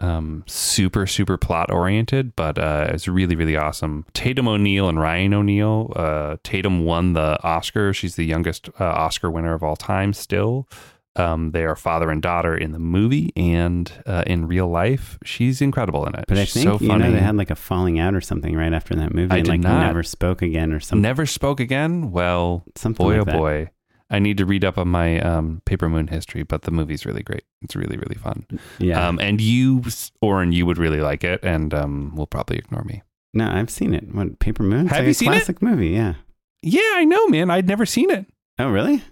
um, 0.00 0.44
super 0.46 1.06
super 1.06 1.36
plot 1.36 1.70
oriented, 1.70 2.36
but 2.36 2.58
uh, 2.58 2.88
it's 2.90 3.08
really 3.08 3.34
really 3.36 3.56
awesome. 3.56 4.04
Tatum 4.14 4.46
O'Neal 4.48 4.88
and 4.88 5.00
Ryan 5.00 5.34
O'Neal. 5.34 5.92
Uh, 5.96 6.36
Tatum 6.44 6.84
won 6.84 7.14
the 7.14 7.38
Oscar. 7.42 7.92
She's 7.92 8.16
the 8.16 8.24
youngest 8.24 8.68
uh, 8.78 8.84
Oscar 8.84 9.30
winner 9.30 9.54
of 9.54 9.62
all 9.62 9.74
time. 9.76 10.12
Still, 10.12 10.68
um, 11.16 11.50
they 11.50 11.64
are 11.64 11.74
father 11.74 12.10
and 12.10 12.22
daughter 12.22 12.56
in 12.56 12.70
the 12.72 12.78
movie 12.78 13.32
and 13.36 13.90
uh, 14.06 14.22
in 14.26 14.46
real 14.46 14.68
life. 14.68 15.18
She's 15.24 15.60
incredible 15.60 16.06
in 16.06 16.14
it. 16.14 16.26
But 16.28 16.38
I 16.38 16.44
think 16.44 16.64
so 16.64 16.78
you 16.80 16.88
funny. 16.88 17.04
know 17.04 17.10
they 17.12 17.18
had 17.20 17.36
like 17.36 17.50
a 17.50 17.56
falling 17.56 17.98
out 17.98 18.14
or 18.14 18.20
something 18.20 18.54
right 18.56 18.72
after 18.72 18.94
that 18.94 19.12
movie, 19.12 19.32
I 19.32 19.38
and 19.38 19.44
did 19.46 19.50
like 19.50 19.60
not. 19.60 19.84
never 19.86 20.02
spoke 20.04 20.42
again 20.42 20.72
or 20.72 20.78
something. 20.80 21.02
Never 21.02 21.26
spoke 21.26 21.58
again. 21.58 22.12
Well, 22.12 22.62
Something 22.76 23.04
boy 23.04 23.12
like 23.18 23.20
oh 23.20 23.24
that. 23.24 23.36
boy. 23.36 23.70
I 24.10 24.18
need 24.18 24.38
to 24.38 24.46
read 24.46 24.64
up 24.64 24.78
on 24.78 24.88
my 24.88 25.20
um, 25.20 25.60
Paper 25.66 25.88
Moon 25.88 26.06
history, 26.08 26.42
but 26.42 26.62
the 26.62 26.70
movie's 26.70 27.04
really 27.04 27.22
great. 27.22 27.44
It's 27.62 27.76
really 27.76 27.96
really 27.96 28.16
fun. 28.16 28.46
Yeah. 28.78 29.06
Um, 29.06 29.18
and 29.20 29.40
you, 29.40 29.84
Oren, 30.22 30.52
you 30.52 30.64
would 30.66 30.78
really 30.78 31.00
like 31.00 31.24
it, 31.24 31.40
and 31.42 31.74
um, 31.74 32.14
will 32.16 32.26
probably 32.26 32.56
ignore 32.58 32.84
me. 32.84 33.02
no, 33.34 33.48
I've 33.50 33.70
seen 33.70 33.92
it. 33.94 34.14
What 34.14 34.38
Paper 34.38 34.62
Moon? 34.62 34.86
Have 34.88 34.98
like 34.98 35.04
you 35.04 35.10
a 35.10 35.14
seen 35.14 35.32
it? 35.32 35.36
classic 35.36 35.60
movie. 35.62 35.88
Yeah. 35.88 36.14
Yeah, 36.62 36.80
I 36.94 37.04
know, 37.04 37.26
man. 37.28 37.50
I'd 37.50 37.68
never 37.68 37.86
seen 37.86 38.10
it. 38.10 38.26
Oh, 38.58 38.70
really? 38.70 39.04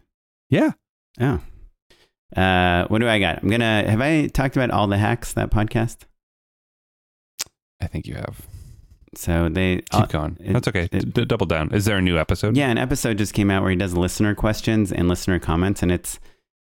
Yeah. 0.51 0.73
Oh. 1.21 1.41
Uh, 2.35 2.87
what 2.89 2.99
do 2.99 3.09
I 3.09 3.21
got? 3.21 3.43
I'm 3.43 3.49
gonna. 3.51 3.89
Have 3.89 4.01
I 4.01 4.27
talked 4.27 4.57
about 4.57 4.71
all 4.71 4.87
the 4.89 4.99
hacks 4.99 5.33
that 5.35 5.51
podcast? 5.51 5.99
I 7.81 7.87
think 7.87 8.07
you 8.07 8.15
have. 8.15 8.47
So 9.17 9.49
they 9.49 9.77
Keep 9.91 9.95
uh, 10.03 10.07
going. 10.07 10.37
it- 10.41 10.53
That's 10.53 10.69
okay. 10.69 10.89
it- 10.93 11.15
D- 11.15 11.25
double 11.25 11.47
down. 11.47 11.71
Is 11.73 11.85
there 11.85 11.97
a 11.99 12.03
new 12.03 12.19
episode? 12.19 12.57
Yeah, 12.57 12.69
an 12.71 12.79
episode 12.79 13.19
just 13.19 13.33
came 13.35 13.51
out 13.51 13.63
where 13.63 13.71
he 13.71 13.77
does 13.77 13.95
listener 13.95 14.35
questions 14.35 14.93
and 14.93 15.09
listener 15.09 15.39
comments, 15.39 15.83
and 15.83 15.91
it's. 15.93 16.19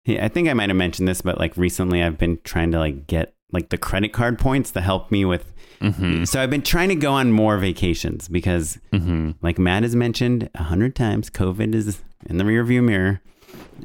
I 0.07 0.29
think 0.29 0.49
I 0.49 0.53
might 0.53 0.69
have 0.69 0.77
mentioned 0.77 1.07
this, 1.07 1.21
but 1.21 1.37
like 1.37 1.55
recently, 1.57 2.01
I've 2.01 2.17
been 2.17 2.39
trying 2.43 2.71
to 2.71 2.79
like 2.79 3.05
get 3.07 3.35
like 3.51 3.69
the 3.69 3.77
credit 3.77 4.13
card 4.13 4.39
points 4.39 4.71
to 4.71 4.81
help 4.81 5.11
me 5.11 5.25
with. 5.25 5.53
Mm-hmm. 5.79 6.23
So 6.23 6.41
I've 6.41 6.49
been 6.49 6.61
trying 6.63 6.89
to 6.89 6.95
go 6.95 7.11
on 7.13 7.31
more 7.31 7.57
vacations 7.57 8.27
because, 8.27 8.79
Mm-hmm. 8.93 9.31
like 9.41 9.59
Matt 9.59 9.83
has 9.83 9.95
mentioned 9.95 10.49
a 10.55 10.63
hundred 10.63 10.95
times, 10.95 11.29
COVID 11.29 11.75
is 11.75 12.01
in 12.25 12.37
the 12.37 12.43
rearview 12.43 12.83
mirror. 12.83 13.21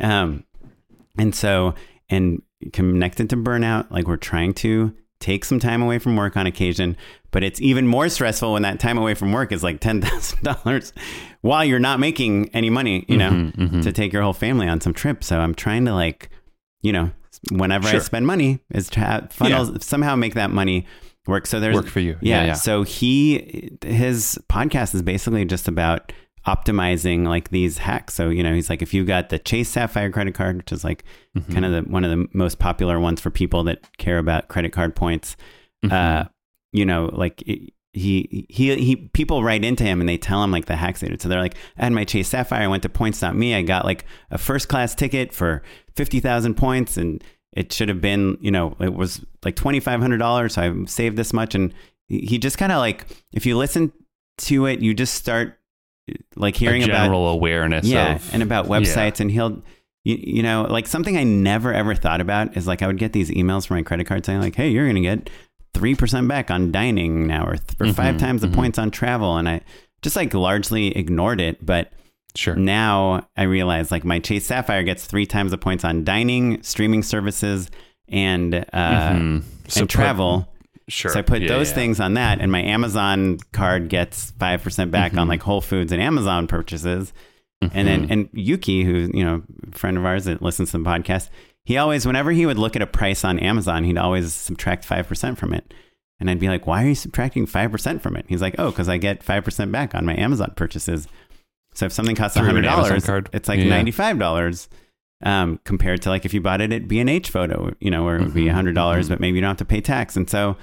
Um, 0.00 0.44
and 1.18 1.34
so 1.34 1.74
and 2.08 2.40
connected 2.72 3.28
to 3.30 3.36
burnout, 3.36 3.90
like 3.90 4.06
we're 4.06 4.16
trying 4.16 4.54
to 4.54 4.94
take 5.20 5.44
some 5.44 5.58
time 5.58 5.82
away 5.82 5.98
from 5.98 6.16
work 6.16 6.36
on 6.36 6.46
occasion, 6.46 6.96
but 7.30 7.42
it's 7.42 7.60
even 7.60 7.86
more 7.86 8.08
stressful 8.08 8.52
when 8.52 8.62
that 8.62 8.78
time 8.80 8.98
away 8.98 9.14
from 9.14 9.32
work 9.32 9.52
is 9.52 9.62
like 9.62 9.80
ten 9.80 10.00
thousand 10.02 10.42
dollars 10.42 10.92
while 11.40 11.64
you're 11.64 11.78
not 11.78 12.00
making 12.00 12.50
any 12.54 12.70
money, 12.70 13.04
you 13.08 13.16
know, 13.16 13.30
Mhm, 13.30 13.54
mhm. 13.56 13.82
to 13.82 13.92
take 13.92 14.12
your 14.12 14.22
whole 14.22 14.32
family 14.32 14.68
on 14.68 14.80
some 14.80 14.92
trip. 14.92 15.22
So 15.24 15.38
I'm 15.38 15.54
trying 15.54 15.84
to 15.86 15.94
like, 15.94 16.28
you 16.82 16.92
know, 16.92 17.10
whenever 17.52 17.88
I 17.88 17.98
spend 17.98 18.26
money, 18.26 18.60
is 18.72 18.88
to 18.90 19.00
have 19.00 19.32
funnels 19.32 19.84
somehow 19.84 20.16
make 20.16 20.34
that 20.34 20.50
money 20.50 20.86
work. 21.26 21.46
So 21.46 21.60
there's 21.60 21.74
Work 21.74 21.88
for 21.88 22.00
you. 22.00 22.16
yeah, 22.20 22.40
Yeah, 22.40 22.46
yeah. 22.46 22.52
So 22.54 22.82
he 22.82 23.70
his 23.84 24.38
podcast 24.48 24.94
is 24.94 25.02
basically 25.02 25.44
just 25.44 25.66
about 25.68 26.12
optimizing 26.46 27.26
like 27.26 27.50
these 27.50 27.78
hacks. 27.78 28.14
So 28.14 28.28
you 28.28 28.42
know, 28.42 28.54
he's 28.54 28.70
like, 28.70 28.82
if 28.82 28.94
you 28.94 29.04
got 29.04 29.28
the 29.28 29.38
Chase 29.38 29.68
Sapphire 29.68 30.10
credit 30.10 30.34
card, 30.34 30.56
which 30.56 30.72
is 30.72 30.84
like 30.84 31.04
Mm-hmm. 31.36 31.52
kind 31.52 31.64
of 31.66 31.72
the 31.72 31.90
one 31.90 32.02
of 32.02 32.10
the 32.10 32.26
most 32.32 32.58
popular 32.58 32.98
ones 32.98 33.20
for 33.20 33.28
people 33.28 33.64
that 33.64 33.86
care 33.98 34.16
about 34.16 34.48
credit 34.48 34.72
card 34.72 34.96
points. 34.96 35.36
Mm-hmm. 35.84 35.92
Uh, 35.94 36.24
you 36.72 36.86
know, 36.86 37.10
like 37.12 37.42
it, 37.42 37.74
he 37.92 38.46
he 38.48 38.74
he 38.76 38.96
people 38.96 39.42
write 39.42 39.62
into 39.66 39.84
him 39.84 40.00
and 40.00 40.08
they 40.08 40.16
tell 40.16 40.42
him 40.42 40.50
like 40.50 40.64
the 40.64 40.76
hacks 40.76 41.00
they 41.02 41.08
did. 41.08 41.20
So 41.20 41.28
they're 41.28 41.42
like, 41.42 41.56
I 41.76 41.84
had 41.84 41.92
my 41.92 42.04
Chase 42.04 42.28
Sapphire, 42.28 42.62
I 42.62 42.68
went 42.68 42.84
to 42.84 42.88
points.me, 42.88 43.54
I 43.54 43.60
got 43.60 43.84
like 43.84 44.06
a 44.30 44.38
first 44.38 44.68
class 44.68 44.94
ticket 44.94 45.30
for 45.34 45.62
fifty 45.94 46.20
thousand 46.20 46.54
points 46.54 46.96
and 46.96 47.22
it 47.52 47.70
should 47.70 47.90
have 47.90 48.00
been, 48.00 48.38
you 48.40 48.50
know, 48.50 48.74
it 48.80 48.94
was 48.94 49.22
like 49.44 49.56
twenty 49.56 49.80
five 49.80 50.00
hundred 50.00 50.18
dollars. 50.18 50.54
So 50.54 50.62
I 50.62 50.84
saved 50.86 51.18
this 51.18 51.34
much 51.34 51.54
and 51.54 51.74
he 52.08 52.38
just 52.38 52.56
kind 52.56 52.72
of 52.72 52.78
like 52.78 53.06
if 53.34 53.44
you 53.44 53.58
listen 53.58 53.92
to 54.38 54.64
it, 54.64 54.80
you 54.80 54.94
just 54.94 55.12
start 55.14 55.58
like 56.36 56.56
hearing 56.56 56.82
a 56.82 56.86
about 56.86 57.04
general 57.04 57.28
awareness 57.28 57.86
yeah, 57.86 58.16
of 58.16 58.34
and 58.34 58.42
about 58.42 58.66
websites, 58.66 59.20
and 59.20 59.30
he'll, 59.30 59.62
you, 60.04 60.16
you 60.20 60.42
know, 60.42 60.66
like 60.68 60.86
something 60.86 61.16
I 61.16 61.24
never 61.24 61.72
ever 61.72 61.94
thought 61.94 62.20
about 62.20 62.56
is 62.56 62.66
like 62.66 62.82
I 62.82 62.86
would 62.86 62.98
get 62.98 63.12
these 63.12 63.30
emails 63.30 63.66
from 63.66 63.76
my 63.76 63.82
credit 63.82 64.06
card 64.06 64.24
saying 64.24 64.40
like, 64.40 64.54
"Hey, 64.54 64.68
you're 64.68 64.86
gonna 64.86 65.00
get 65.00 65.30
three 65.74 65.94
percent 65.94 66.28
back 66.28 66.50
on 66.50 66.72
dining 66.72 67.26
now, 67.26 67.46
or, 67.46 67.56
th- 67.56 67.80
or 67.80 67.92
five 67.92 68.18
times 68.18 68.40
the 68.42 68.48
mhm. 68.48 68.54
points 68.54 68.78
on 68.78 68.90
travel," 68.90 69.36
and 69.36 69.48
I 69.48 69.62
just 70.02 70.16
like 70.16 70.32
largely 70.34 70.96
ignored 70.96 71.40
it, 71.40 71.64
but. 71.64 71.92
Sure. 72.34 72.54
Now 72.54 73.28
I 73.34 73.44
realize 73.44 73.90
like 73.90 74.04
my 74.04 74.18
Chase 74.18 74.44
Sapphire 74.44 74.82
gets 74.82 75.06
three 75.06 75.24
times 75.24 75.52
the 75.52 75.56
points 75.56 75.86
on 75.86 76.04
dining, 76.04 76.62
streaming 76.62 77.02
services, 77.02 77.70
and 78.08 78.54
uh, 78.54 79.12
Mhm. 79.12 79.42
So 79.68 79.80
and 79.80 79.88
travel. 79.88 80.46
Sure. 80.88 81.10
So 81.10 81.18
I 81.18 81.22
put 81.22 81.42
Yeah, 81.42 81.48
those 81.48 81.70
yeah. 81.70 81.74
things 81.74 82.00
on 82.00 82.14
that, 82.14 82.40
and 82.40 82.50
my 82.52 82.62
Amazon 82.62 83.38
card 83.52 83.88
gets 83.88 84.30
five 84.38 84.62
percent 84.62 84.90
back 84.90 85.16
on 85.16 85.26
Mhm. 85.26 85.30
like 85.30 85.42
Whole 85.42 85.60
Foods 85.60 85.90
and 85.92 86.00
Amazon 86.00 86.46
purchases. 86.46 87.12
And 87.72 87.88
then 87.88 88.06
and 88.10 88.28
Yuki, 88.32 88.84
who's 88.84 89.10
you 89.14 89.24
know 89.24 89.42
a 89.72 89.76
friend 89.76 89.96
of 89.96 90.04
ours 90.04 90.26
that 90.26 90.42
listens 90.42 90.70
to 90.70 90.78
the 90.78 90.84
podcast, 90.84 91.30
he 91.64 91.76
always 91.78 92.06
whenever 92.06 92.30
he 92.30 92.46
would 92.46 92.58
look 92.58 92.76
at 92.76 92.82
a 92.82 92.86
price 92.86 93.24
on 93.24 93.38
Amazon, 93.40 93.82
he'd 93.84 93.98
always 93.98 94.32
subtract 94.32 94.84
five 94.84 95.08
percent 95.08 95.38
from 95.38 95.52
it. 95.52 95.72
And 96.20 96.30
I'd 96.30 96.38
be 96.38 96.48
like, 96.48 96.66
"Why 96.66 96.84
are 96.84 96.88
you 96.88 96.94
subtracting 96.94 97.46
five 97.46 97.72
percent 97.72 98.02
from 98.02 98.14
it?" 98.16 98.26
He's 98.28 98.40
like, 98.42 98.54
"Oh, 98.58 98.70
because 98.70 98.88
I 98.88 98.98
get 98.98 99.22
five 99.24 99.42
percent 99.44 99.72
back 99.72 99.94
on 99.94 100.06
my 100.06 100.14
Amazon 100.16 100.52
purchases." 100.54 101.08
So 101.74 101.86
if 101.86 101.92
something 101.92 102.14
costs 102.16 102.38
hundred 102.38 102.62
dollars, 102.62 103.08
it's 103.32 103.48
like 103.48 103.58
Yeah. 103.58 103.64
ninety 103.70 103.90
five 103.90 104.18
dollars. 104.18 104.68
Um, 105.22 105.58
compared 105.64 106.02
to 106.02 106.10
like 106.10 106.26
if 106.26 106.34
you 106.34 106.42
bought 106.42 106.60
it 106.60 106.72
at 106.74 106.88
B 106.88 107.00
and 107.00 107.08
H 107.08 107.30
Photo, 107.30 107.72
you 107.80 107.90
know, 107.90 108.04
where 108.04 108.16
it 108.16 108.22
would 108.22 108.34
be 108.34 108.44
Mhm, 108.44 108.52
hundred 108.52 108.74
dollars, 108.74 109.06
mhm. 109.06 109.10
but 109.10 109.20
maybe 109.20 109.36
you 109.36 109.40
don't 109.40 109.48
have 109.48 109.56
to 109.58 109.64
pay 109.64 109.80
tax. 109.80 110.14
And 110.14 110.28
so 110.28 110.56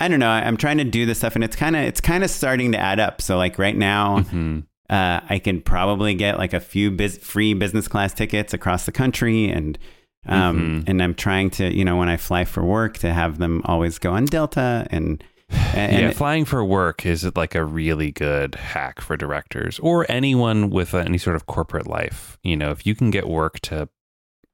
I 0.00 0.08
don't 0.08 0.18
know. 0.18 0.30
I- 0.30 0.46
I'm 0.46 0.56
trying 0.56 0.78
to 0.78 0.84
do 0.84 1.04
this 1.04 1.18
stuff, 1.18 1.34
and 1.34 1.44
it's 1.44 1.54
kind 1.56 1.76
of 1.76 1.82
it's 1.82 2.00
kind 2.00 2.24
of 2.24 2.30
starting 2.30 2.72
to 2.72 2.78
add 2.78 2.98
up. 2.98 3.20
So 3.20 3.36
like 3.36 3.58
right 3.58 3.76
now, 3.76 4.20
Mhm. 4.20 4.64
uh, 4.88 5.20
I 5.28 5.38
can 5.38 5.60
probably 5.60 6.14
get 6.14 6.38
like 6.38 6.54
a 6.54 6.60
few 6.60 6.90
biz- 6.90 7.18
free 7.18 7.52
business 7.52 7.86
class 7.86 8.14
tickets 8.14 8.54
across 8.54 8.86
the 8.86 8.92
country, 8.92 9.48
and 9.50 9.78
um, 10.26 10.58
Mhm. 10.86 10.88
and 10.88 11.02
I'm 11.02 11.14
trying 11.14 11.50
to 11.50 11.76
you 11.76 11.84
know 11.84 11.96
when 11.96 12.08
I 12.08 12.16
fly 12.16 12.44
for 12.46 12.64
work 12.64 12.96
to 12.98 13.12
have 13.12 13.36
them 13.38 13.60
always 13.66 13.98
go 13.98 14.12
on 14.12 14.24
Delta, 14.24 14.86
and, 14.90 15.22
and 15.52 15.92
yeah, 15.92 16.10
flying 16.12 16.44
for 16.44 16.64
work 16.64 17.06
is 17.06 17.24
like 17.36 17.54
a 17.54 17.64
really 17.64 18.12
good 18.12 18.54
hack 18.54 19.00
for 19.00 19.16
directors 19.16 19.78
or 19.78 20.06
anyone 20.10 20.70
with 20.70 20.94
any 20.94 21.18
sort 21.18 21.36
of 21.36 21.46
corporate 21.46 21.86
life. 21.86 22.38
You 22.42 22.56
know, 22.56 22.70
if 22.70 22.86
you 22.86 22.94
can 22.94 23.10
get 23.10 23.28
work 23.28 23.60
to, 23.60 23.88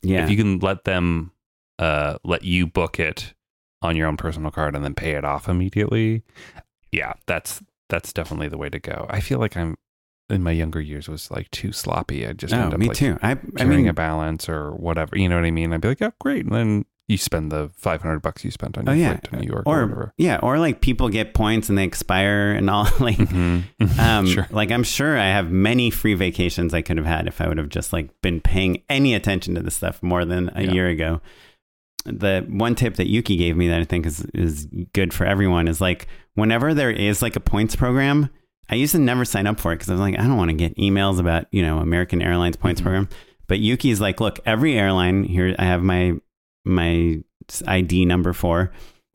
yeah, 0.03 0.25
if 0.25 0.31
you 0.31 0.37
can 0.37 0.59
let 0.59 0.85
them, 0.85 1.33
uh, 1.79 2.19
let 2.25 2.45
you 2.45 2.67
book 2.67 2.99
it 2.99 3.35
on 3.83 3.97
your 3.97 4.09
own 4.09 4.17
personal 4.17 4.51
card 4.51 4.75
and 4.75 4.85
then 4.85 4.95
pay 4.95 5.13
it 5.13 5.25
off 5.25 5.49
immediately. 5.49 6.23
Yeah, 6.93 7.15
that's 7.27 7.63
that's 7.89 8.13
definitely 8.13 8.49
the 8.49 8.59
way 8.59 8.69
to 8.69 8.79
go. 8.79 9.07
I 9.09 9.21
feel 9.21 9.39
like 9.39 9.57
I'm 9.57 9.77
in 10.31 10.43
my 10.43 10.51
younger 10.51 10.81
years 10.81 11.09
was 11.09 11.31
like 11.31 11.51
too 11.51 11.73
sloppy. 11.73 12.27
I 12.27 12.33
just 12.33 12.53
oh, 12.53 12.59
end 12.59 12.75
up 12.75 12.81
me 12.81 12.89
like 12.89 12.97
too. 12.97 13.19
I 13.23 13.39
I 13.59 13.65
mean, 13.65 13.89
a 13.89 13.93
balance 13.93 14.49
or 14.49 14.73
whatever. 14.73 15.17
You 15.17 15.29
know 15.29 15.37
what 15.37 15.45
I 15.45 15.51
mean? 15.51 15.73
I'd 15.73 15.81
be 15.81 15.89
like, 15.89 16.03
oh, 16.03 16.13
great, 16.21 16.45
and 16.45 16.55
then 16.55 16.85
you 17.09 17.17
spend 17.17 17.51
the 17.51 17.71
500 17.77 18.21
bucks 18.21 18.45
you 18.45 18.51
spent 18.51 18.77
on 18.79 18.85
your 18.87 18.95
Oh 18.95 18.97
yeah, 18.99 19.09
flight 19.13 19.25
to 19.25 19.37
New 19.39 19.47
York 19.49 19.63
or, 19.67 19.81
or 19.81 19.83
whatever. 19.87 20.13
yeah, 20.19 20.39
or 20.43 20.59
like 20.59 20.81
people 20.83 21.09
get 21.09 21.33
points 21.35 21.69
and 21.71 21.77
they 21.79 21.85
expire 21.85 22.53
and 22.53 22.69
all. 22.69 22.85
Like, 23.01 23.17
Mhm. 23.17 23.65
um, 23.99 24.27
Sure. 24.27 24.47
like 24.51 24.71
I'm 24.71 24.83
sure 24.85 25.19
I 25.19 25.27
have 25.29 25.51
many 25.51 25.91
free 25.91 26.15
vacations 26.15 26.75
I 26.75 26.83
could 26.83 26.99
have 26.99 27.07
had 27.07 27.27
if 27.27 27.41
I 27.41 27.49
would 27.49 27.57
have 27.59 27.71
just 27.71 27.93
like 27.93 28.11
been 28.23 28.41
paying 28.41 28.83
any 28.91 29.15
attention 29.15 29.55
to 29.55 29.63
this 29.63 29.75
stuff 29.77 30.03
more 30.03 30.25
than 30.25 30.51
a 30.55 30.63
Yeah. 30.65 30.73
year 30.73 30.89
ago. 30.89 31.21
The 32.05 32.47
one 32.49 32.75
tip 32.75 32.95
that 32.97 33.09
Yuki 33.09 33.37
gave 33.37 33.57
me 33.57 33.69
that 33.69 33.81
I 33.81 33.85
think 33.85 34.07
is 34.07 34.25
is 34.35 34.67
good 34.93 35.13
for 35.13 35.25
everyone 35.27 35.67
is 35.69 35.81
like 35.81 36.07
whenever 36.35 36.73
there 36.75 36.91
is 36.91 37.23
like 37.23 37.37
a 37.37 37.41
points 37.41 37.75
program, 37.77 38.31
I 38.71 38.75
used 38.77 38.93
to 38.93 38.99
never 38.99 39.25
sign 39.25 39.47
up 39.47 39.59
for 39.61 39.73
it 39.73 39.77
because 39.77 39.89
I 39.91 39.93
was 39.95 40.01
like, 40.01 40.19
I 40.19 40.23
don't 40.23 40.37
want 40.37 40.51
to 40.51 40.57
get 40.57 40.77
emails 40.77 41.19
about 41.19 41.47
you 41.53 41.63
know 41.63 41.79
American 41.79 42.23
Airlines 42.23 42.57
points 42.57 42.81
Mhm. 42.81 42.85
program. 42.85 43.09
But 43.47 43.61
Yuki's 43.61 43.99
like, 44.01 44.21
look, 44.21 44.41
every 44.45 44.79
airline 44.79 45.25
here, 45.25 45.55
I 45.59 45.65
have 45.65 45.83
my 45.83 46.15
my 46.65 47.23
ID 47.67 48.05
number 48.05 48.33
for. 48.33 48.71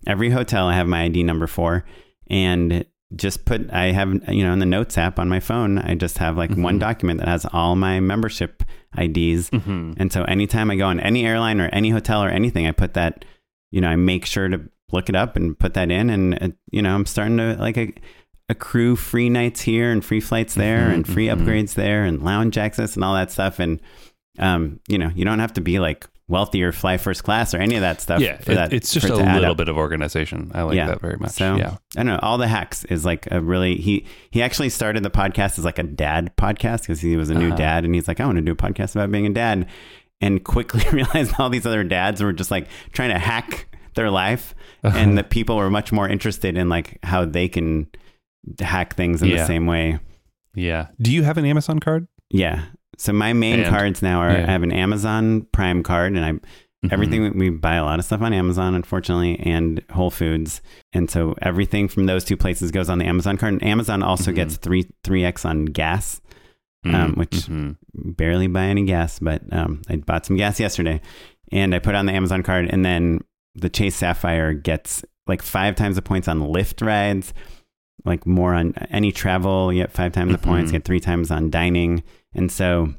Every 0.05 0.29
hotel, 0.29 0.67
I 0.67 0.73
have 0.75 0.87
my 0.87 1.03
ID 1.03 1.23
number 1.23 1.47
for, 1.47 1.85
and 2.27 2.85
just 3.15 3.45
put. 3.45 3.71
I 3.71 3.91
have 3.91 4.09
you 4.29 4.43
know 4.43 4.53
in 4.53 4.59
the 4.59 4.65
Notes 4.65 4.97
app 4.97 5.19
on 5.19 5.29
my 5.29 5.39
phone. 5.39 5.77
I 5.77 5.95
just 5.95 6.17
have 6.17 6.35
like 6.37 6.51
one 6.55 6.77
Mhm. 6.77 6.79
document 6.79 7.19
that 7.19 7.27
has 7.27 7.45
all 7.53 7.75
my 7.75 7.99
membership 7.99 8.63
IDs, 8.97 9.49
Mhm. 9.51 9.93
and 9.97 10.11
so 10.11 10.23
anytime 10.23 10.69
I 10.71 10.75
go 10.75 10.87
on 10.87 10.99
any 10.99 11.25
airline 11.25 11.61
or 11.61 11.67
any 11.69 11.91
hotel 11.91 12.23
or 12.23 12.29
anything, 12.29 12.67
I 12.67 12.71
put 12.71 12.95
that. 12.95 13.23
You 13.71 13.81
know, 13.81 13.87
I 13.89 13.95
make 13.95 14.25
sure 14.25 14.49
to 14.49 14.61
look 14.91 15.09
it 15.09 15.15
up 15.15 15.35
and 15.35 15.57
put 15.57 15.73
that 15.75 15.89
in, 15.91 16.09
and 16.09 16.43
uh, 16.43 16.49
you 16.71 16.81
know, 16.81 16.93
I'm 16.93 17.05
starting 17.05 17.37
to 17.37 17.55
like 17.59 17.77
a 17.77 17.93
accrue 18.49 18.95
free 18.97 19.29
nights 19.29 19.61
here 19.61 19.89
and 19.89 20.03
free 20.03 20.19
flights 20.19 20.53
there 20.55 20.89
Mhm, 20.89 20.93
and 20.93 21.07
free 21.07 21.27
mhm. 21.27 21.37
upgrades 21.39 21.75
there 21.75 22.03
and 22.03 22.21
lounge 22.21 22.57
access 22.57 22.95
and 22.95 23.03
all 23.03 23.13
that 23.15 23.31
stuff. 23.31 23.57
And 23.59 23.79
um, 24.39 24.79
you 24.87 24.97
know, 24.97 25.11
you 25.15 25.23
don't 25.23 25.39
have 25.39 25.53
to 25.53 25.61
be 25.61 25.79
like 25.79 26.07
wealthy 26.33 26.61
or 26.63 26.71
fly 26.73 26.97
first 26.97 27.23
class 27.23 27.53
or 27.53 27.59
any 27.59 27.75
of 27.75 27.81
that 27.81 28.01
stuff. 28.01 28.19
Yeah, 28.19 28.37
for 28.37 28.51
it- 28.51 28.55
that, 28.55 28.73
it's 28.73 28.91
just 28.91 29.07
a 29.09 29.13
it 29.13 29.17
to 29.17 29.23
add 29.23 29.39
little 29.39 29.55
bit 29.55 29.69
of 29.69 29.77
organization. 29.77 30.51
I 30.53 30.63
like 30.63 30.75
Yeah. 30.75 30.87
that 30.87 30.99
very 30.99 31.15
much. 31.17 31.31
So 31.31 31.55
yeah. 31.55 31.75
I 31.95 31.99
don't 32.03 32.07
know. 32.07 32.19
All 32.21 32.37
the 32.37 32.47
hacks 32.47 32.83
is 32.85 33.05
like 33.05 33.27
a 33.31 33.39
really 33.39 33.75
he 33.77 34.05
he 34.31 34.41
actually 34.41 34.69
started 34.69 35.03
the 35.03 35.09
podcast 35.11 35.57
as 35.59 35.63
like 35.63 35.79
a 35.79 35.83
dad 35.83 36.33
podcast 36.37 36.81
because 36.81 36.99
he 36.99 37.15
was 37.15 37.29
a 37.29 37.33
new 37.35 37.47
Uh-huh. 37.47 37.55
dad 37.55 37.85
and 37.85 37.95
he's 37.95 38.07
like 38.09 38.19
I 38.19 38.25
want 38.25 38.35
to 38.37 38.41
do 38.41 38.51
a 38.51 38.55
podcast 38.55 38.95
about 38.95 39.11
being 39.11 39.25
a 39.27 39.29
dad 39.33 39.67
and 40.19 40.43
quickly 40.43 40.83
realized 40.91 41.33
all 41.39 41.49
these 41.49 41.65
other 41.65 41.83
dads 41.83 42.21
were 42.21 42.33
just 42.33 42.51
like 42.51 42.67
trying 42.91 43.11
to 43.11 43.19
hack 43.19 43.67
their 43.95 44.09
life 44.09 44.55
Uh-huh. 44.83 44.97
and 44.97 45.17
that 45.17 45.29
people 45.29 45.55
were 45.55 45.69
much 45.69 45.91
more 45.91 46.09
interested 46.09 46.57
in 46.57 46.67
like 46.67 46.97
how 47.03 47.25
they 47.25 47.47
can 47.47 47.87
hack 48.59 48.95
things 48.95 49.21
in 49.21 49.29
Yeah. 49.29 49.37
the 49.37 49.45
same 49.45 49.65
way. 49.67 49.99
Yeah. 50.55 50.87
Do 51.01 51.11
you 51.11 51.23
have 51.23 51.37
an 51.37 51.45
Amazon 51.45 51.79
card? 51.79 52.07
Yeah. 52.29 52.63
So 52.97 53.13
my 53.13 53.33
main 53.33 53.61
And- 53.61 53.69
cards 53.69 54.01
now 54.01 54.19
are 54.19 54.31
yeah. 54.31 54.43
I 54.47 54.51
have 54.51 54.63
an 54.63 54.71
Amazon 54.71 55.47
Prime 55.51 55.83
card 55.83 56.13
and 56.15 56.25
I 56.25 56.31
Mhm. 56.33 56.91
everything 56.91 57.37
we 57.37 57.49
buy 57.49 57.75
a 57.75 57.83
lot 57.85 57.97
of 57.99 58.05
stuff 58.05 58.21
on 58.21 58.33
Amazon 58.33 58.75
unfortunately 58.75 59.39
and 59.39 59.81
Whole 59.91 60.11
Foods. 60.11 60.61
And 60.91 61.09
so 61.09 61.33
everything 61.41 61.87
from 61.87 62.05
those 62.07 62.23
two 62.25 62.35
places 62.37 62.71
goes 62.71 62.89
on 62.89 62.97
the 62.97 63.05
Amazon 63.05 63.37
card 63.37 63.53
and 63.53 63.63
Amazon 63.63 64.03
also 64.03 64.31
Mhm. 64.31 64.35
gets 64.35 64.57
3 64.57 64.85
3x 65.03 65.45
on 65.45 65.65
gas. 65.65 66.19
Mm, 66.85 66.93
um, 66.95 67.13
which- 67.13 67.47
mhm. 67.47 67.77
Barely 67.95 68.47
buy 68.47 68.65
any 68.65 68.83
gas, 68.83 69.17
but 69.19 69.41
um, 69.53 69.81
I 69.89 69.95
bought 69.95 70.25
some 70.25 70.35
gas 70.35 70.59
yesterday 70.59 70.99
and 71.53 71.73
I 71.73 71.79
put 71.79 71.95
on 71.95 72.05
the 72.05 72.11
Amazon 72.13 72.43
card 72.43 72.67
and 72.69 72.83
then 72.83 73.21
the 73.55 73.69
Chase 73.69 73.95
Sapphire 73.95 74.51
gets 74.53 75.05
like 75.25 75.41
5 75.41 75.75
times 75.75 75.95
the 75.95 76.01
points 76.01 76.27
on 76.27 76.41
Lyft 76.41 76.85
rides, 76.85 77.33
like 78.03 78.27
more 78.27 78.53
on 78.53 78.73
any 78.89 79.13
travel, 79.13 79.71
you 79.71 79.81
get 79.83 79.91
5 79.93 80.11
times 80.11 80.33
the 80.33 80.37
points, 80.37 80.71
Mhm. 80.71 80.73
get 80.73 80.83
3 80.83 80.99
times 80.99 81.31
on 81.31 81.49
dining. 81.49 82.03
And 82.35 82.51
so 82.51 82.93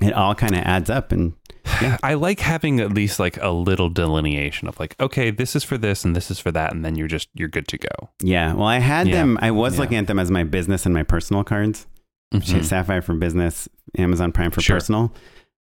it 0.00 0.12
all 0.12 0.34
kind 0.34 0.54
of 0.54 0.60
adds 0.62 0.90
up 0.90 1.10
and 1.12 1.34
I 2.02 2.14
like 2.14 2.40
having 2.40 2.80
at 2.80 2.92
least 2.92 3.18
like 3.18 3.36
a 3.42 3.50
little 3.50 3.88
delineation 3.90 4.68
of 4.68 4.78
like, 4.80 4.94
okay, 5.00 5.30
this 5.30 5.54
is 5.54 5.64
for 5.64 5.76
this 5.76 6.04
and 6.04 6.14
this 6.16 6.30
is 6.30 6.38
for 6.38 6.50
that, 6.52 6.72
and 6.72 6.84
then 6.84 6.96
you're 6.96 7.08
just 7.08 7.28
you're 7.34 7.48
good 7.48 7.68
to 7.68 7.78
go. 7.78 8.10
Yeah. 8.22 8.54
Well, 8.54 8.66
I 8.66 8.78
had 8.78 9.06
Yeah. 9.08 9.14
them. 9.16 9.38
I 9.42 9.50
was 9.50 9.74
Yeah. 9.74 9.80
looking 9.80 9.98
at 9.98 10.06
them 10.06 10.18
as 10.18 10.30
my 10.30 10.44
business 10.44 10.86
and 10.86 10.94
my 10.94 11.02
personal 11.02 11.44
cards. 11.44 11.86
Mhm. 12.34 12.64
Sapphire 12.64 13.00
for 13.02 13.14
business, 13.14 13.68
Amazon 13.96 14.32
Prime 14.32 14.50
for 14.50 14.60
Sure. 14.60 14.76
personal. 14.76 15.14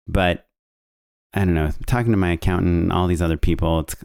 But 0.07 0.47
I 1.33 1.39
don't 1.45 1.53
know. 1.53 1.71
Talking 1.85 2.11
to 2.11 2.17
my 2.17 2.31
accountant 2.33 2.83
and 2.83 2.91
all 2.91 3.07
these 3.07 3.21
other 3.21 3.37
people, 3.37 3.79
it's 3.81 3.95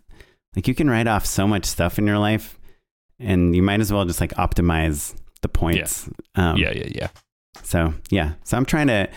like 0.56 0.68
you 0.68 0.74
can 0.74 0.90
write 0.90 1.06
off 1.06 1.24
so 1.26 1.46
much 1.46 1.64
stuff 1.64 1.98
in 1.98 2.06
your 2.06 2.18
life, 2.18 2.58
and 3.18 3.54
you 3.56 3.62
might 3.62 3.80
as 3.80 3.92
well 3.92 4.04
just 4.04 4.20
like 4.20 4.32
optimize 4.34 5.14
the 5.40 5.48
points. 5.48 6.08
Um, 6.34 6.56
yeah, 6.56 6.72
yeah, 6.72 6.88
yeah. 6.94 7.08
So 7.72 7.94
yeah. 8.10 8.34
So 8.44 8.58
I'm 8.58 8.66
trying 8.66 8.88
to. 8.88 9.08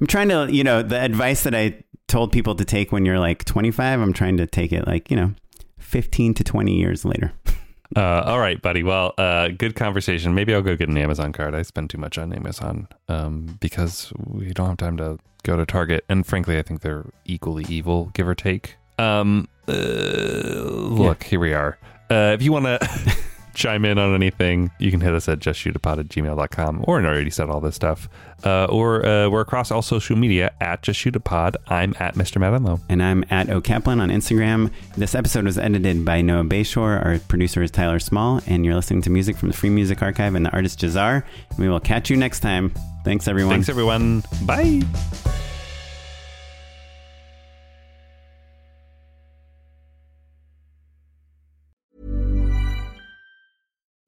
I'm 0.00 0.06
trying 0.06 0.28
to. 0.28 0.46
You 0.50 0.62
know, 0.62 0.82
the 0.82 1.00
advice 1.00 1.42
that 1.42 1.54
I 1.54 1.82
told 2.06 2.30
people 2.30 2.54
to 2.54 2.64
take 2.64 2.92
when 2.92 3.04
you're 3.04 3.18
like 3.18 3.44
25, 3.44 4.00
I'm 4.00 4.12
trying 4.12 4.36
to 4.36 4.46
take 4.46 4.72
it 4.72 4.86
like 4.86 5.10
you 5.10 5.16
know, 5.16 5.34
15 5.78 6.34
to 6.34 6.44
20 6.44 6.74
years 6.74 7.04
later. 7.04 7.32
Uh, 7.96 8.24
all 8.26 8.40
right, 8.40 8.60
buddy. 8.60 8.82
Well, 8.82 9.12
uh, 9.18 9.48
good 9.48 9.76
conversation. 9.76 10.34
Maybe 10.34 10.52
I'll 10.52 10.62
go 10.62 10.74
get 10.74 10.88
an 10.88 10.98
Amazon 10.98 11.32
card. 11.32 11.54
I 11.54 11.62
spend 11.62 11.90
too 11.90 11.98
much 11.98 12.18
on 12.18 12.32
Amazon 12.32 12.88
um, 13.08 13.56
because 13.60 14.12
we 14.16 14.52
don't 14.52 14.66
have 14.66 14.78
time 14.78 14.96
to 14.96 15.18
go 15.44 15.56
to 15.56 15.64
Target, 15.64 16.04
and 16.08 16.26
frankly, 16.26 16.58
I 16.58 16.62
think 16.62 16.80
they're 16.80 17.04
equally 17.24 17.64
evil, 17.68 18.06
give 18.14 18.26
or 18.26 18.34
take. 18.34 18.78
Um, 18.98 19.46
uh, 19.68 19.72
look, 19.72 21.22
here 21.22 21.38
we 21.38 21.52
are. 21.52 21.78
Uh, 22.10 22.32
if 22.34 22.42
you 22.42 22.50
want 22.50 22.64
to 22.64 23.16
chime 23.54 23.84
in 23.84 23.98
on 23.98 24.14
anything, 24.14 24.70
you 24.78 24.90
can 24.90 25.00
hit 25.00 25.14
us 25.14 25.28
at 25.28 25.38
justshootitpod 25.38 25.98
at 26.00 26.08
gmail.com 26.08 26.84
or 26.86 27.00
I 27.00 27.04
already 27.04 27.30
said 27.30 27.48
all 27.48 27.60
this 27.60 27.74
stuff. 27.76 28.08
Uh, 28.44 28.66
or 28.66 29.06
uh, 29.06 29.28
we're 29.30 29.40
across 29.40 29.70
all 29.70 29.80
social 29.80 30.16
media 30.16 30.52
at 30.60 30.82
Just 30.82 31.00
Shoot 31.00 31.16
It 31.16 31.20
Pod. 31.24 31.56
I'm 31.68 31.94
at 31.98 32.14
Mr. 32.14 32.38
Matt 32.38 32.52
Enlow. 32.52 32.78
and 32.90 33.02
I'm 33.02 33.24
at 33.30 33.48
O'Kaplan 33.48 34.00
on 34.00 34.10
Instagram. 34.10 34.70
This 34.96 35.14
episode 35.14 35.44
was 35.44 35.56
edited 35.56 36.04
by 36.04 36.20
Noah 36.20 36.44
Bayshore. 36.44 37.02
Our 37.04 37.18
producer 37.20 37.62
is 37.62 37.70
Tyler 37.70 37.98
Small, 37.98 38.40
and 38.46 38.64
you're 38.64 38.74
listening 38.74 39.00
to 39.02 39.10
music 39.10 39.36
from 39.36 39.48
the 39.48 39.56
Free 39.56 39.70
Music 39.70 40.02
Archive 40.02 40.34
and 40.34 40.44
the 40.44 40.50
artist 40.50 40.80
Jahzzar. 40.80 41.22
We 41.58 41.68
will 41.68 41.80
catch 41.80 42.10
you 42.10 42.16
next 42.16 42.40
time. 42.40 42.74
Thanks, 43.04 43.28
everyone. 43.28 43.54
Thanks, 43.54 43.68
everyone. 43.70 44.24
Bye. 44.44 44.82